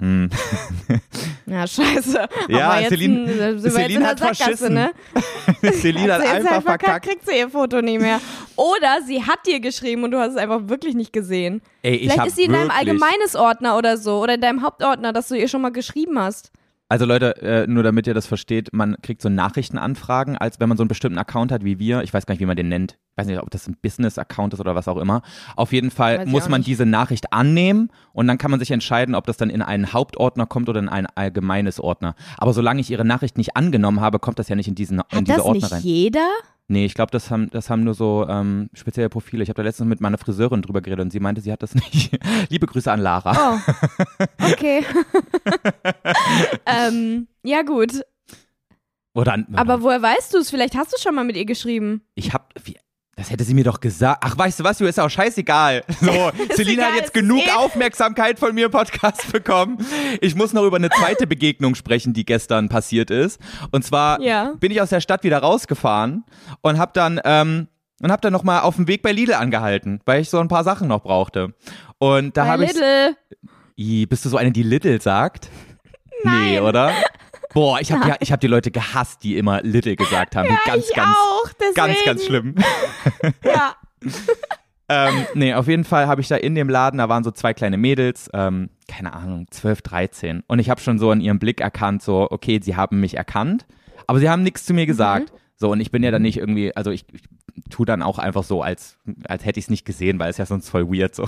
Hm. 0.04 0.30
Ja, 1.46 1.68
scheiße. 1.68 2.28
Ja, 2.50 2.80
jetzt 2.80 2.90
Celine- 2.90 3.50
in 3.52 3.60
Celine 3.60 4.00
der 4.00 4.08
hat 4.10 4.20
verschissen. 4.20 4.74
Ne? 4.74 4.92
Celine 5.74 6.14
hat 6.14 6.22
jetzt 6.22 6.34
einfach 6.34 6.52
halt 6.52 6.64
verkackt. 6.64 7.06
kriegt 7.06 7.26
sie 7.28 7.38
ihr 7.38 7.50
Foto 7.50 7.82
nie 7.82 8.00
mehr. 8.00 8.20
Oder 8.56 9.00
sie 9.06 9.24
hat 9.24 9.46
dir 9.46 9.60
geschrieben 9.60 10.04
und 10.04 10.12
du 10.12 10.20
hast 10.20 10.32
es 10.32 10.38
einfach 10.38 10.62
wirklich 10.68 10.96
nicht 10.96 11.14
gesehen. 11.14 11.62
Ey, 11.82 11.96
ich 11.96 12.12
Vielleicht 12.12 12.28
ist 12.28 12.36
sie 12.38 12.44
in 12.46 12.54
deinem 12.54 12.72
allgemeines 12.72 13.36
Ordner 13.36 13.78
oder 13.78 13.98
so 13.98 14.22
oder 14.22 14.34
in 14.36 14.42
deinem 14.42 14.62
Hauptordner, 14.62 15.14
dass 15.14 15.28
du 15.28 15.36
ihr 15.36 15.48
schon 15.48 15.62
mal 15.62 15.72
geschrieben 15.72 16.18
hast. 16.20 16.52
Also 16.90 17.06
Leute, 17.06 17.42
äh, 17.42 17.66
nur 17.66 17.82
damit 17.82 18.06
ihr 18.06 18.14
das 18.14 18.28
versteht, 18.28 18.70
man 18.72 18.98
kriegt 19.02 19.22
so 19.22 19.30
Nachrichtenanfragen, 19.30 20.38
als 20.38 20.60
wenn 20.60 20.70
man 20.70 20.78
so 20.78 20.84
einen 20.84 20.90
bestimmten 20.90 21.18
Account 21.18 21.52
hat 21.52 21.64
wie 21.64 21.80
wir. 21.80 22.04
Ich 22.04 22.14
weiß 22.14 22.26
gar 22.26 22.34
nicht, 22.34 22.42
wie 22.42 22.46
man 22.46 22.58
den 22.58 22.68
nennt. 22.70 23.00
Ich 23.12 23.18
weiß 23.18 23.28
nicht, 23.28 23.40
ob 23.42 23.50
das 23.50 23.68
ein 23.68 23.78
Business-Account 23.82 24.54
ist 24.54 24.60
oder 24.60 24.76
was 24.76 24.88
auch 24.88 24.98
immer. 24.98 25.22
Auf 25.56 25.72
jeden 25.72 25.90
Fall 25.92 26.20
Weiß 26.20 26.28
muss 26.28 26.50
man 26.50 26.60
nicht. 26.62 26.68
diese 26.68 26.86
Nachricht 26.86 27.34
annehmen 27.34 27.90
und 28.12 28.28
dann 28.28 28.38
kann 28.38 28.52
man 28.52 28.60
sich 28.60 28.70
entscheiden, 28.72 29.16
ob 29.16 29.26
das 29.26 29.38
dann 29.38 29.50
in 29.50 29.62
einen 29.62 29.94
Hauptordner 29.94 30.46
kommt 30.46 30.70
oder 30.70 30.80
in 30.80 30.90
ein 30.90 31.08
allgemeines 31.08 31.80
Ordner. 31.80 32.16
Aber 32.38 32.54
solange 32.54 32.82
ich 32.82 32.92
ihre 32.92 33.06
Nachricht 33.06 33.38
nicht 33.38 33.56
angenommen 33.56 34.02
habe, 34.02 34.20
kommt 34.20 34.38
das 34.38 34.50
ja 34.50 34.56
nicht 34.56 34.68
in, 34.68 34.76
diesen, 34.76 34.98
in 34.98 35.04
Hat 35.18 35.28
diese 35.28 35.38
das 35.38 35.46
Ordner 35.46 35.62
nicht 35.62 35.72
rein. 35.72 35.82
jeder? 35.82 36.28
Nee, 36.74 36.86
ich 36.86 36.96
glaube, 36.96 37.12
das 37.12 37.30
haben, 37.30 37.52
das 37.52 37.70
haben 37.70 37.84
nur 37.84 37.94
so 37.94 38.26
ähm, 38.28 38.68
spezielle 38.74 39.08
Profile. 39.08 39.44
Ich 39.44 39.50
habe 39.50 39.58
da 39.58 39.62
letztens 39.62 39.88
mit 39.88 40.02
meiner 40.02 40.18
Friseurin 40.18 40.64
drüber 40.64 40.82
geredet 40.82 41.04
und 41.06 41.12
sie 41.12 41.20
meinte, 41.20 41.40
sie 41.40 41.52
hat 41.52 41.62
das 41.62 41.76
nicht. 41.76 42.18
Liebe 42.50 42.66
Grüße 42.66 42.92
an 42.92 43.00
Lara. 43.00 43.60
Oh, 43.60 44.26
okay. 44.52 44.84
ähm, 46.66 47.28
ja 47.44 47.62
gut. 47.62 48.02
Oder 49.14 49.34
an, 49.34 49.46
Aber 49.54 49.84
woher 49.84 50.02
weißt 50.02 50.34
du 50.34 50.40
es? 50.40 50.50
Vielleicht 50.50 50.76
hast 50.76 50.92
du 50.94 50.98
schon 51.00 51.14
mal 51.14 51.24
mit 51.24 51.36
ihr 51.36 51.46
geschrieben. 51.46 52.02
ich 52.16 52.34
hab, 52.34 52.52
wie, 52.64 52.76
das 53.16 53.30
hätte 53.30 53.44
sie 53.44 53.54
mir 53.54 53.64
doch 53.64 53.80
gesagt. 53.80 54.24
Ach, 54.26 54.38
weißt 54.38 54.60
du 54.60 54.64
was, 54.64 54.80
du 54.80 54.86
ist 54.86 55.00
auch 55.00 55.10
scheißegal. 55.10 55.84
So, 56.02 56.32
Celine 56.56 56.74
egal, 56.82 56.92
hat 56.92 56.96
jetzt 57.00 57.14
genug 57.14 57.46
eh- 57.48 57.52
Aufmerksamkeit 57.52 58.40
von 58.40 58.56
mir 58.56 58.66
im 58.66 58.72
Podcast 58.72 59.32
bekommen. 59.32 59.78
Ich 60.22 60.36
muss 60.36 60.52
noch 60.54 60.64
über 60.64 60.78
eine 60.78 60.90
zweite 60.90 61.28
Begegnung 61.28 61.76
sprechen, 61.76 62.14
die 62.14 62.26
gestern 62.26 62.70
passiert 62.70 63.12
ist. 63.12 63.40
Und 63.72 63.84
zwar 63.86 64.20
Ja. 64.22 64.54
bin 64.60 64.72
ich 64.72 64.82
aus 64.82 64.90
der 64.90 65.00
Stadt 65.02 65.24
wieder 65.24 65.38
rausgefahren 65.40 66.24
und 66.62 66.80
hab 66.80 66.94
dann, 66.94 67.22
ähm, 67.24 67.68
und 68.02 68.12
hab 68.12 68.22
dann 68.22 68.34
noch 68.34 68.44
mal 68.44 68.62
auf 68.62 68.76
dem 68.78 68.88
Weg 68.88 69.02
bei 69.04 69.12
Lidl 69.12 69.34
angehalten, 69.34 70.02
weil 70.06 70.22
ich 70.22 70.30
so 70.30 70.40
ein 70.40 70.48
paar 70.48 70.64
Sachen 70.64 70.88
noch 70.88 71.04
brauchte. 71.04 71.54
Und 72.00 72.36
da 72.36 72.46
habe 72.48 72.66
ich 72.66 72.74
Lidl. 72.74 73.16
I, 73.78 74.06
bist 74.08 74.26
du 74.26 74.30
so 74.30 74.38
eine, 74.38 74.52
die 74.52 74.64
Lidl 74.64 75.00
sagt? 75.02 75.50
Nee, 76.24 76.60
oder? 76.60 76.92
Boah, 77.54 77.80
ich 77.80 77.92
habe 77.92 78.16
ich 78.20 78.32
hab 78.32 78.40
die 78.40 78.48
Leute 78.48 78.72
gehasst, 78.72 79.24
die 79.24 79.38
immer 79.38 79.62
Lidl 79.62 79.96
gesagt 79.96 80.36
haben. 80.36 80.50
ganz, 80.66 80.90
ich 80.90 80.96
ganz, 80.96 81.16
auch, 81.16 81.50
deswegen. 81.54 81.76
ganz, 81.76 81.98
ganz 82.06 82.26
schlimm. 82.26 82.56
Ja. 83.44 83.76
ähm, 84.90 85.26
nee, 85.34 85.54
auf 85.54 85.68
jeden 85.68 85.86
Fall 85.86 86.08
habe 86.08 86.20
ich 86.20 86.28
da 86.28 86.36
in 86.36 86.56
dem 86.56 86.68
Laden, 86.68 86.98
da 86.98 87.08
waren 87.08 87.24
so 87.24 87.32
zwei 87.32 87.54
kleine 87.54 87.78
Mädels, 87.78 88.30
ähm, 88.34 88.70
keine 88.88 89.14
Ahnung, 89.14 89.48
12, 89.50 89.82
13. 89.82 90.44
Und 90.48 90.60
ich 90.60 90.70
habe 90.70 90.82
schon 90.82 91.00
so 91.00 91.12
in 91.12 91.22
ihrem 91.22 91.40
Blick 91.40 91.62
erkannt, 91.62 92.02
so, 92.02 92.28
okay, 92.30 92.60
sie 92.62 92.76
haben 92.76 93.00
mich 93.00 93.16
erkannt, 93.16 93.66
aber 94.08 94.20
sie 94.20 94.30
haben 94.30 94.44
nichts 94.44 94.66
zu 94.66 94.74
mir 94.74 94.86
gesagt. 94.86 95.32
Mhm. 95.32 95.38
So, 95.56 95.72
und 95.72 95.80
ich 95.80 95.92
bin 95.92 96.04
ja 96.04 96.12
dann 96.12 96.24
nicht 96.24 96.38
irgendwie, 96.38 96.76
also 96.76 96.92
ich, 96.92 97.06
ich 97.14 97.24
tue 97.70 97.86
dann 97.86 98.02
auch 98.02 98.20
einfach 98.20 98.44
so, 98.44 98.62
als, 98.62 98.98
als 99.26 99.46
hätte 99.46 99.60
ich 99.60 99.66
es 99.66 99.70
nicht 99.70 99.86
gesehen, 99.86 100.20
weil 100.20 100.30
es 100.30 100.38
ja 100.38 100.46
sonst 100.46 100.70
voll 100.70 100.90
weird 100.92 101.16
so. 101.16 101.28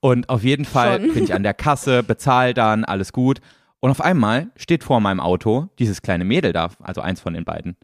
Und 0.00 0.28
auf 0.28 0.42
jeden 0.42 0.64
Fall 0.64 1.00
Schon. 1.00 1.14
bin 1.14 1.24
ich 1.24 1.34
an 1.34 1.42
der 1.42 1.54
Kasse, 1.54 2.02
bezahle 2.02 2.54
dann, 2.54 2.84
alles 2.84 3.12
gut. 3.12 3.40
Und 3.80 3.90
auf 3.90 4.00
einmal 4.00 4.50
steht 4.56 4.82
vor 4.84 5.00
meinem 5.00 5.20
Auto 5.20 5.68
dieses 5.78 6.02
kleine 6.02 6.24
Mädel 6.24 6.52
da, 6.52 6.70
also 6.82 7.00
eins 7.00 7.20
von 7.20 7.34
den 7.34 7.44
beiden. 7.44 7.76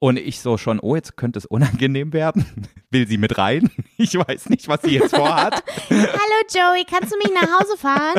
Und 0.00 0.16
ich 0.16 0.40
so 0.40 0.58
schon, 0.58 0.78
oh, 0.78 0.94
jetzt 0.94 1.16
könnte 1.16 1.38
es 1.38 1.46
unangenehm 1.46 2.12
werden. 2.12 2.44
Will 2.90 3.08
sie 3.08 3.18
mit 3.18 3.38
rein? 3.38 3.70
Ich 4.00 4.14
weiß 4.14 4.48
nicht, 4.50 4.68
was 4.68 4.82
sie 4.82 4.92
jetzt 4.92 5.16
vorhat. 5.16 5.64
Hallo 5.90 6.38
Joey, 6.54 6.84
kannst 6.88 7.12
du 7.12 7.16
mich 7.18 7.32
nach 7.34 7.60
Hause 7.60 7.76
fahren? 7.76 8.18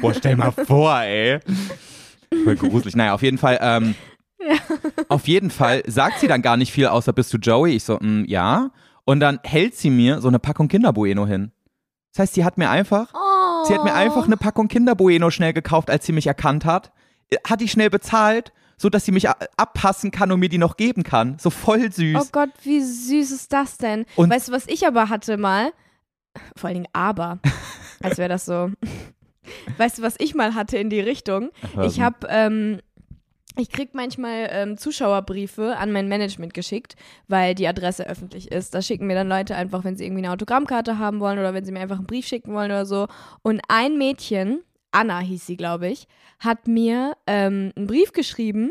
Boah, 0.00 0.12
stell 0.12 0.34
mal 0.34 0.50
vor, 0.50 1.00
ey. 1.02 1.38
Voll 2.42 2.56
gruselig. 2.56 2.96
Naja, 2.96 3.14
auf 3.14 3.22
jeden 3.22 3.38
Fall, 3.38 3.58
ähm, 3.60 3.94
auf 5.08 5.28
jeden 5.28 5.50
Fall 5.50 5.84
sagt 5.86 6.18
sie 6.18 6.26
dann 6.26 6.42
gar 6.42 6.56
nicht 6.56 6.72
viel, 6.72 6.88
außer 6.88 7.12
bist 7.12 7.32
du 7.32 7.38
Joey? 7.38 7.76
Ich 7.76 7.84
so, 7.84 7.96
mm, 8.00 8.24
ja. 8.26 8.72
Und 9.04 9.20
dann 9.20 9.38
hält 9.44 9.76
sie 9.76 9.90
mir 9.90 10.20
so 10.20 10.26
eine 10.26 10.40
Packung 10.40 10.66
Kinderbueno 10.66 11.28
hin. 11.28 11.52
Das 12.12 12.22
heißt, 12.24 12.34
sie 12.34 12.44
hat 12.44 12.58
mir 12.58 12.70
einfach, 12.70 13.12
Oh. 13.14 13.27
Sie 13.66 13.74
hat 13.74 13.84
mir 13.84 13.94
einfach 13.94 14.24
eine 14.26 14.36
Packung 14.36 14.68
Kinderbueno 14.68 15.30
schnell 15.30 15.52
gekauft, 15.52 15.90
als 15.90 16.06
sie 16.06 16.12
mich 16.12 16.26
erkannt 16.26 16.64
hat. 16.64 16.92
Hat 17.46 17.60
die 17.60 17.68
schnell 17.68 17.90
bezahlt, 17.90 18.52
so 18.76 18.88
dass 18.88 19.04
sie 19.04 19.12
mich 19.12 19.28
abpassen 19.28 20.10
kann 20.10 20.30
und 20.32 20.40
mir 20.40 20.48
die 20.48 20.58
noch 20.58 20.76
geben 20.76 21.02
kann. 21.02 21.36
So 21.38 21.50
voll 21.50 21.90
süß. 21.92 22.16
Oh 22.20 22.28
Gott, 22.32 22.50
wie 22.62 22.80
süß 22.80 23.30
ist 23.32 23.52
das 23.52 23.76
denn? 23.78 24.06
Und- 24.16 24.30
weißt 24.30 24.48
du, 24.48 24.52
was 24.52 24.66
ich 24.66 24.86
aber 24.86 25.08
hatte 25.08 25.36
mal? 25.36 25.72
Vor 26.56 26.68
allen 26.68 26.74
Dingen 26.82 26.88
aber. 26.92 27.38
Als 28.02 28.18
wäre 28.18 28.28
das 28.28 28.44
so. 28.44 28.70
Weißt 29.78 29.98
du, 29.98 30.02
was 30.02 30.14
ich 30.18 30.34
mal 30.34 30.54
hatte 30.54 30.76
in 30.78 30.90
die 30.90 31.00
Richtung? 31.00 31.50
Ich 31.82 32.00
habe, 32.00 32.26
ähm, 32.30 32.80
ich 33.58 33.70
krieg 33.70 33.90
manchmal 33.92 34.48
ähm, 34.50 34.78
Zuschauerbriefe 34.78 35.76
an 35.76 35.90
mein 35.92 36.08
Management 36.08 36.54
geschickt, 36.54 36.94
weil 37.26 37.54
die 37.54 37.66
Adresse 37.66 38.08
öffentlich 38.08 38.52
ist. 38.52 38.74
Da 38.74 38.82
schicken 38.82 39.06
mir 39.06 39.14
dann 39.14 39.28
Leute 39.28 39.56
einfach, 39.56 39.84
wenn 39.84 39.96
sie 39.96 40.04
irgendwie 40.04 40.24
eine 40.24 40.32
Autogrammkarte 40.32 40.98
haben 40.98 41.20
wollen 41.20 41.38
oder 41.38 41.54
wenn 41.54 41.64
sie 41.64 41.72
mir 41.72 41.80
einfach 41.80 41.98
einen 41.98 42.06
Brief 42.06 42.26
schicken 42.26 42.54
wollen 42.54 42.70
oder 42.70 42.86
so. 42.86 43.08
Und 43.42 43.60
ein 43.68 43.98
Mädchen, 43.98 44.62
Anna 44.92 45.18
hieß 45.18 45.46
sie, 45.46 45.56
glaube 45.56 45.88
ich, 45.88 46.06
hat 46.38 46.68
mir 46.68 47.16
ähm, 47.26 47.72
einen 47.76 47.88
Brief 47.88 48.12
geschrieben 48.12 48.70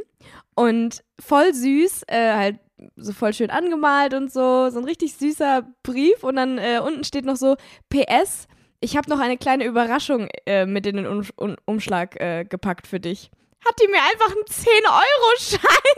und 0.56 1.04
voll 1.20 1.54
süß, 1.54 2.04
äh, 2.08 2.34
halt 2.34 2.60
so 2.96 3.12
voll 3.12 3.34
schön 3.34 3.50
angemalt 3.50 4.14
und 4.14 4.32
so, 4.32 4.70
so 4.70 4.80
ein 4.80 4.86
richtig 4.86 5.16
süßer 5.16 5.68
Brief 5.84 6.24
und 6.24 6.38
dann 6.38 6.60
äh, 6.60 6.80
unten 6.80 7.04
steht 7.04 7.26
noch 7.26 7.36
so 7.36 7.56
PS, 7.90 8.48
ich 8.80 8.96
habe 8.96 9.10
noch 9.10 9.20
eine 9.20 9.38
kleine 9.38 9.66
Überraschung 9.66 10.28
äh, 10.46 10.66
mit 10.66 10.86
in 10.86 10.98
den 10.98 11.08
um 11.08 11.24
um 11.36 11.56
Umschlag 11.66 12.22
äh, 12.22 12.46
gepackt 12.46 12.88
für 12.88 13.00
dich. 13.00 13.32
Hat 13.68 13.80
die 13.82 13.88
mir 13.88 14.02
einfach 14.02 14.28
einen 14.32 14.46
10-Euro-Schein 14.46 15.98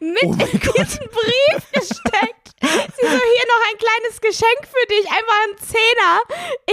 mit 0.00 0.22
Oh 0.24 0.32
in 0.32 0.60
Gott. 0.60 0.76
diesen 0.86 1.08
Brief 1.08 1.70
gesteckt. 1.72 2.50
Sie 2.62 3.06
so, 3.06 3.08
hier 3.08 3.46
noch 3.48 3.62
ein 3.70 3.78
kleines 3.78 4.20
Geschenk 4.20 4.60
für 4.62 4.86
dich, 4.88 5.06
einfach 5.10 5.38
ein 5.48 5.58
Zehner. 5.58 6.20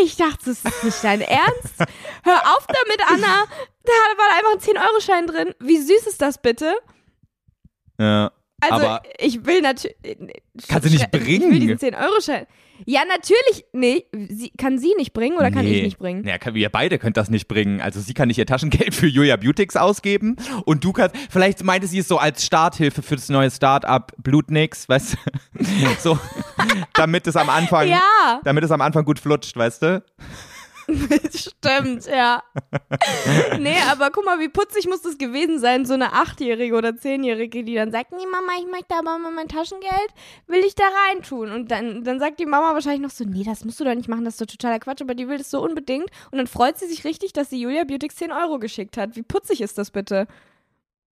Ich 0.04 0.16
dachte, 0.16 0.46
das 0.46 0.64
ist 0.64 0.84
nicht 0.84 1.04
dein 1.04 1.22
Ernst. 1.22 1.76
Hör 2.24 2.42
auf 2.56 2.66
damit, 2.68 3.02
Anna. 3.10 3.46
Da 3.84 3.92
war 4.18 4.38
einfach 4.38 4.52
ein 4.54 4.60
10-Euro-Schein 4.60 5.28
drin. 5.28 5.56
Wie 5.60 5.78
süß 5.82 6.08
ist 6.08 6.22
das 6.22 6.38
bitte? 6.42 6.76
ja. 8.00 8.32
Also, 8.64 8.76
Aber 8.76 9.02
ich 9.18 9.44
will 9.48 9.62
natürlich. 9.62 9.96
Kannst 10.70 10.86
du 10.86 10.92
nicht 10.92 11.04
Ich 11.12 11.14
will 11.14 11.40
bringen? 11.40 11.60
diesen 11.60 11.80
10-Euro-Schein. 11.80 12.46
Ja, 12.86 13.02
natürlich. 13.08 13.66
Nee, 13.74 14.06
sie, 14.30 14.52
kann 14.58 14.78
sie 14.80 14.94
nicht 14.98 15.14
bringen 15.14 15.38
oder 15.38 15.52
kann 15.52 15.66
Nee. 15.66 15.78
ich 15.78 15.84
nicht 15.84 16.00
bringen? 16.00 16.26
Ja, 16.28 16.38
kann, 16.38 16.54
wir 16.54 16.70
beide 16.70 16.98
könnt 17.00 17.18
das 17.18 17.30
nicht 17.30 17.48
bringen. 17.48 17.82
Also 17.82 18.00
sie 18.00 18.14
kann 18.14 18.28
nicht 18.28 18.38
ihr 18.38 18.46
Taschengeld 18.46 18.94
für 18.96 19.08
Julia 19.08 19.36
Beautix 19.38 19.76
ausgeben 19.76 20.36
und 20.66 20.84
du 20.84 20.92
kannst, 20.94 21.16
vielleicht 21.30 21.64
meinte 21.64 21.88
sie 21.88 22.00
es 22.00 22.08
so 22.08 22.18
als 22.18 22.46
Starthilfe 22.46 23.02
für 23.02 23.16
das 23.16 23.30
neue 23.30 23.52
Start-up 23.52 24.14
Blutnix, 24.18 24.88
weißt 24.90 25.14
du? 25.58 25.64
so, 26.00 26.20
damit 26.94 27.28
es 27.28 27.36
am 27.36 27.50
Anfang, 27.50 27.88
Ja, 27.88 28.42
damit 28.44 28.64
es 28.64 28.72
am 28.72 28.82
Anfang 28.82 29.06
gut 29.06 29.20
flutscht, 29.20 29.56
weißt 29.56 29.82
du? 29.84 30.04
stimmt, 31.34 32.06
ja. 32.06 32.44
nee, 33.60 33.78
aber 33.90 34.12
guck 34.12 34.26
mal, 34.26 34.40
wie 34.40 34.50
putzig 34.50 34.88
muss 34.88 35.02
das 35.02 35.18
gewesen 35.18 35.60
sein, 35.60 35.86
so 35.86 35.94
eine 35.94 36.14
Achtjährige 36.14 36.76
oder 36.76 36.96
Zehnjährige, 36.96 37.64
die 37.64 37.76
dann 37.76 37.92
sagt, 37.92 38.12
nee, 38.12 38.26
Mama, 38.26 38.54
ich 38.60 38.72
möchte 38.72 38.96
aber 38.96 39.18
mal 39.18 39.32
mein 39.32 39.48
Taschengeld, 39.48 40.10
will 40.48 40.64
ich 40.64 40.76
da 40.76 40.84
reintun. 41.10 41.52
Und 41.52 41.72
dann, 41.72 42.04
dann 42.04 42.20
sagt 42.20 42.40
die 42.40 42.46
Mama 42.46 42.74
wahrscheinlich 42.74 43.02
noch 43.02 43.10
so, 43.10 43.24
nee, 43.24 43.44
das 43.44 43.66
musst 43.66 43.80
du 43.80 43.84
doch 43.84 43.96
nicht 43.96 44.10
machen, 44.10 44.26
das 44.26 44.36
ist 44.36 44.42
doch 44.42 44.48
totaler 44.48 44.80
Quatsch, 44.80 45.02
aber 45.02 45.16
die 45.16 45.28
will 45.28 45.38
das 45.38 45.52
so 45.52 45.64
unbedingt. 45.64 46.10
Und 46.32 46.38
dann 46.38 46.48
freut 46.48 46.78
sie 46.78 46.88
sich 46.88 47.04
richtig, 47.04 47.34
dass 47.34 47.50
sie 47.50 47.62
Julia 47.62 47.84
Beautix 47.84 48.16
10 48.18 48.32
Euro 48.32 48.60
geschickt 48.60 48.98
hat. 48.98 49.16
Wie 49.16 49.24
putzig 49.24 49.62
ist 49.62 49.78
das 49.78 49.92
bitte? 49.92 50.28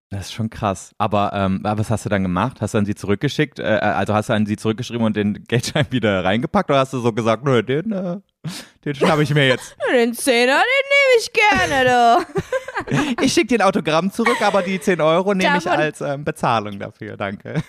Das 0.10 0.22
ist 0.22 0.34
schon 0.34 0.50
krass. 0.50 0.96
Aber 0.98 1.34
ähm, 1.34 1.60
was 1.62 1.92
hast 1.92 2.06
du 2.06 2.10
dann 2.10 2.24
gemacht? 2.24 2.62
Hast 2.62 2.74
du 2.74 2.80
an 2.80 2.86
sie 2.86 2.96
zurückgeschickt? 2.96 3.60
Äh, 3.60 3.64
also 3.64 4.16
hast 4.16 4.30
du 4.30 4.34
an 4.34 4.48
sie 4.48 4.58
zurückgeschrieben 4.58 5.06
und 5.06 5.16
den 5.16 5.44
Geldschein 5.44 5.86
wieder 5.92 6.24
reingepackt 6.24 6.70
oder 6.70 6.80
hast 6.80 6.94
du 6.94 7.00
so 7.00 7.14
gesagt, 7.14 7.44
nö, 7.44 7.62
den, 7.62 7.92
äh, 7.92 8.18
den 8.86 8.96
schnappe 8.96 9.24
ich 9.24 9.34
mir 9.34 9.48
jetzt. 9.48 9.76
Den 9.94 10.14
Zehner, 10.14 10.60
den 10.60 10.88
nehme 10.96 11.20
ich 11.20 11.34
gerne, 11.34 11.86
du. 11.86 13.22
Ich 13.22 13.34
schicke 13.34 13.48
dir 13.48 13.60
ein 13.60 13.68
Autogramm 13.68 14.12
zurück, 14.12 14.42
aber 14.42 14.62
die 14.62 14.80
10 14.80 15.02
Euro 15.02 15.34
nehme 15.34 15.58
ich 15.58 15.70
als 15.70 16.00
ähm, 16.02 16.24
Bezahlung 16.24 16.80
dafür. 16.80 17.18
Danke. 17.18 17.62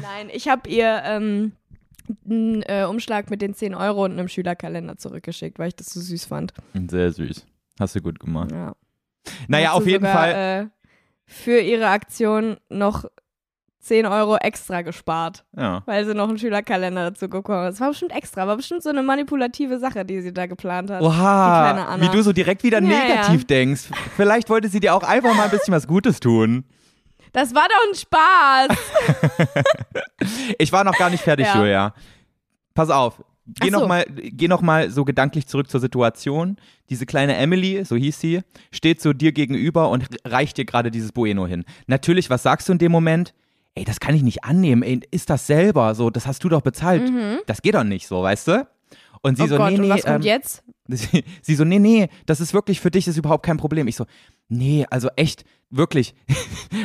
Nein, 0.00 0.30
ich 0.32 0.48
habe 0.48 0.68
ihr 0.68 1.02
ähm, 1.04 1.52
einen 2.24 2.62
äh, 2.62 2.86
Umschlag 2.88 3.30
mit 3.30 3.42
den 3.42 3.54
10 3.54 3.74
Euro 3.74 4.04
und 4.04 4.12
einem 4.12 4.28
Schülerkalender 4.28 4.96
zurückgeschickt, 4.96 5.58
weil 5.58 5.68
ich 5.68 5.76
das 5.76 5.88
so 5.88 6.00
süß 6.00 6.24
fand. 6.24 6.54
Sehr 6.88 7.12
süß. 7.12 7.46
Hast 7.78 7.94
du 7.94 8.00
gut 8.00 8.18
gemacht. 8.18 8.50
Ja. 8.50 8.74
Naja, 9.48 9.72
auf 9.72 9.86
jeden 9.86 10.04
sogar, 10.06 10.16
Fall. 10.16 10.62
Äh, 10.62 10.66
für 11.26 11.60
ihre 11.60 11.88
Aktion 11.88 12.56
noch 12.68 13.04
10 13.82 14.06
Euro 14.06 14.36
extra 14.36 14.82
gespart, 14.82 15.44
Ja. 15.56 15.82
weil 15.86 16.04
sie 16.06 16.14
noch 16.14 16.28
einen 16.28 16.38
Schülerkalender 16.38 17.10
dazu 17.10 17.28
gekommen. 17.28 17.64
Das 17.64 17.80
war 17.80 17.88
bestimmt 17.90 18.12
extra, 18.16 18.46
war 18.46 18.56
bestimmt 18.56 18.82
so 18.82 18.88
eine 18.90 19.02
manipulative 19.02 19.78
Sache, 19.78 20.04
die 20.04 20.20
sie 20.22 20.32
da 20.32 20.46
geplant 20.46 20.90
hat. 20.90 21.02
Oha, 21.02 21.98
wie 22.00 22.08
du 22.08 22.22
so 22.22 22.32
direkt 22.32 22.62
wieder 22.62 22.80
Ja, 22.80 22.86
negativ 22.88 23.40
ja. 23.40 23.46
denkst. 23.46 23.82
Vielleicht 24.16 24.48
wollte 24.50 24.68
sie 24.68 24.80
dir 24.80 24.94
auch 24.94 25.02
einfach 25.02 25.34
mal 25.34 25.44
ein 25.44 25.50
bisschen 25.50 25.74
was 25.74 25.86
Gutes 25.86 26.20
tun. 26.20 26.64
Das 27.32 27.54
war 27.54 27.66
doch 27.68 27.88
ein 27.88 27.94
Spaß. 27.94 29.48
Ich 30.58 30.72
war 30.72 30.84
noch 30.84 30.96
gar 30.96 31.10
nicht 31.10 31.22
fertig, 31.22 31.46
Ja. 31.46 31.58
Julia. 31.58 31.94
Pass 32.74 32.90
auf. 32.90 33.22
Geh 33.46 33.70
so. 33.70 33.80
noch 33.80 33.88
mal, 33.88 34.04
geh 34.08 34.46
noch 34.46 34.60
mal 34.62 34.88
so 34.90 35.04
gedanklich 35.04 35.48
zurück 35.48 35.68
zur 35.68 35.80
Situation. 35.80 36.56
Diese 36.90 37.06
kleine 37.06 37.36
Emily, 37.36 37.84
so 37.84 37.96
hieß 37.96 38.20
sie, 38.20 38.40
steht 38.70 39.00
so 39.02 39.12
dir 39.12 39.32
gegenüber 39.32 39.90
und 39.90 40.06
reicht 40.24 40.56
dir 40.58 40.64
gerade 40.64 40.90
dieses 40.92 41.10
Bueno 41.12 41.46
hin. 41.46 41.64
Natürlich, 41.88 42.30
was 42.30 42.44
sagst 42.44 42.68
du 42.68 42.72
in 42.72 42.78
dem 42.78 42.92
Moment? 42.92 43.34
Ey, 43.74 43.84
das 43.84 44.00
kann 44.00 44.14
ich 44.14 44.22
nicht 44.22 44.44
annehmen. 44.44 44.82
Ey, 44.82 45.00
ist 45.10 45.30
das 45.30 45.46
selber 45.46 45.94
so? 45.94 46.10
Das 46.10 46.26
hast 46.26 46.44
du 46.44 46.48
doch 46.48 46.60
bezahlt. 46.60 47.10
Das 47.46 47.62
geht 47.62 47.74
doch 47.74 47.84
nicht 47.84 48.06
so, 48.06 48.22
weißt 48.22 48.48
du? 48.48 48.68
Und 49.22 49.36
sie 49.36 49.44
Mhm. 49.44 49.46
oh 49.46 49.50
so, 49.50 49.56
Gott, 49.56 49.70
nee, 49.70 49.76
und 49.76 49.82
nee, 49.82 49.90
was 49.90 50.02
kommt 50.02 50.16
ähm, 50.16 50.22
jetzt? 50.22 50.62
Sie, 50.88 51.24
sie 51.40 51.54
so, 51.54 51.64
nee, 51.64 51.78
nee, 51.78 52.08
das 52.26 52.40
ist 52.40 52.52
wirklich 52.52 52.80
für 52.80 52.90
dich 52.90 53.06
ist 53.06 53.16
überhaupt 53.16 53.46
kein 53.46 53.56
Problem. 53.56 53.86
Ich 53.86 53.94
so, 53.96 54.04
nee, 54.48 54.84
also 54.90 55.08
echt, 55.16 55.44
wirklich. 55.70 56.14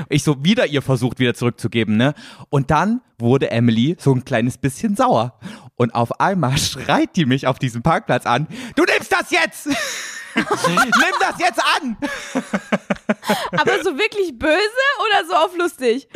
Ich 0.10 0.24
so 0.24 0.44
wieder 0.44 0.68
ihr 0.68 0.82
versucht, 0.82 1.20
wieder 1.20 1.34
zurückzugeben, 1.34 1.98
ne? 1.98 2.14
Und 2.50 2.72
dann 2.72 3.02
wurde 3.18 3.52
Emily 3.52 3.96
so 4.00 4.14
ein 4.14 4.24
kleines 4.24 4.58
bisschen 4.58 4.96
sauer. 4.96 5.40
Und 5.76 5.94
auf 5.96 6.22
einmal 6.22 6.58
schreit 6.58 7.16
die 7.16 7.26
mich 7.26 7.48
auf 7.48 7.58
diesem 7.60 7.82
Parkplatz 7.82 8.26
an, 8.26 8.48
du 8.76 8.84
nimmst 8.84 9.12
das 9.12 9.32
jetzt! 9.32 9.70
Nimm 10.68 11.16
das 11.20 11.40
jetzt 11.40 11.60
an! 11.82 11.98
Aber 13.58 13.84
so 13.84 13.98
wirklich 13.98 14.38
böse 14.38 14.54
oder 15.00 15.28
so 15.28 15.34
auf 15.36 15.58
lustig? 15.58 16.08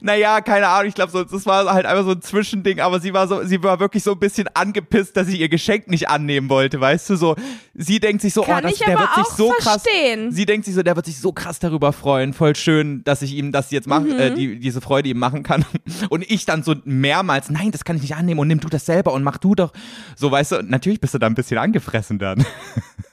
Naja, 0.00 0.40
keine 0.40 0.68
Ahnung, 0.68 0.88
ich 0.88 0.94
glaube, 0.94 1.12
so, 1.12 1.24
das 1.24 1.46
war 1.46 1.72
halt 1.72 1.86
einfach 1.86 2.04
so 2.04 2.12
ein 2.12 2.22
Zwischending, 2.22 2.80
aber 2.80 3.00
sie 3.00 3.12
war 3.12 3.26
so, 3.28 3.42
sie 3.44 3.62
war 3.62 3.80
wirklich 3.80 4.02
so 4.02 4.12
ein 4.12 4.18
bisschen 4.18 4.48
angepisst, 4.54 5.16
dass 5.16 5.28
ich 5.28 5.40
ihr 5.40 5.48
Geschenk 5.48 5.88
nicht 5.88 6.08
annehmen 6.08 6.48
wollte, 6.50 6.80
weißt 6.80 7.10
du, 7.10 7.16
so, 7.16 7.36
sie 7.74 8.00
denkt 8.00 8.22
sich 8.22 8.34
so, 8.34 8.42
Kann 8.42 8.64
oh, 8.64 8.68
das, 8.68 8.78
der 8.78 8.98
wird 8.98 9.14
sich 9.14 9.26
so 9.36 9.50
krass, 9.50 9.82
verstehen. 9.82 10.32
sie 10.32 10.46
denkt 10.46 10.66
sich 10.66 10.74
so, 10.74 10.82
der 10.82 10.96
wird 10.96 11.06
sich 11.06 11.18
so 11.20 11.32
krass 11.32 11.58
darüber 11.58 11.92
freuen, 11.92 12.32
voll 12.34 12.54
schön, 12.56 13.02
dass 13.04 13.22
ich 13.22 13.34
ihm 13.34 13.52
das 13.52 13.70
jetzt 13.70 13.86
machen, 13.86 14.08
Mhm. 14.08 14.18
äh, 14.20 14.30
die, 14.34 14.58
diese 14.58 14.80
Freude 14.80 15.08
ihm 15.08 15.18
machen 15.18 15.42
kann 15.42 15.64
und 16.10 16.28
ich 16.30 16.44
dann 16.44 16.62
so 16.62 16.74
mehrmals, 16.84 17.50
nein, 17.50 17.70
das 17.70 17.84
kann 17.84 17.96
ich 17.96 18.02
nicht 18.02 18.14
annehmen 18.16 18.40
und 18.40 18.48
nimm 18.48 18.60
du 18.60 18.68
das 18.68 18.84
selber 18.86 19.12
und 19.12 19.22
mach 19.22 19.38
du 19.38 19.54
doch, 19.54 19.72
so, 20.16 20.30
weißt 20.30 20.52
du, 20.52 20.62
natürlich 20.62 21.00
bist 21.00 21.14
du 21.14 21.18
da 21.18 21.26
ein 21.26 21.34
bisschen 21.34 21.58
angefressen 21.58 22.18
dann. 22.18 22.44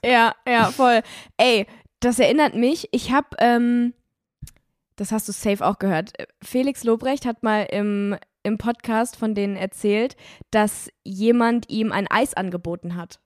Ja, 0.03 0.36
ja, 0.56 0.72
voll. 0.72 1.01
Ey, 1.38 1.68
das 1.99 2.20
erinnert 2.20 2.56
mich, 2.56 2.89
ich 2.91 3.12
hab, 3.12 3.36
ähm, 3.39 3.93
das 4.95 5.12
hast 5.12 5.28
du 5.28 5.32
safe 5.32 5.66
auch 5.66 5.80
gehört. 5.80 6.14
Felix 6.41 6.84
Lobrecht 6.84 7.26
hat 7.26 7.43
mal 7.43 7.64
im, 7.64 8.18
im 8.43 8.58
Podcast 8.58 9.16
von 9.16 9.36
denen 9.36 9.56
erzählt, 9.56 10.16
dass 10.51 10.89
jemand 11.03 11.70
ihm 11.70 11.91
ein 11.91 12.08
Eis 12.10 12.34
angeboten 12.34 12.95
hat. 12.95 13.20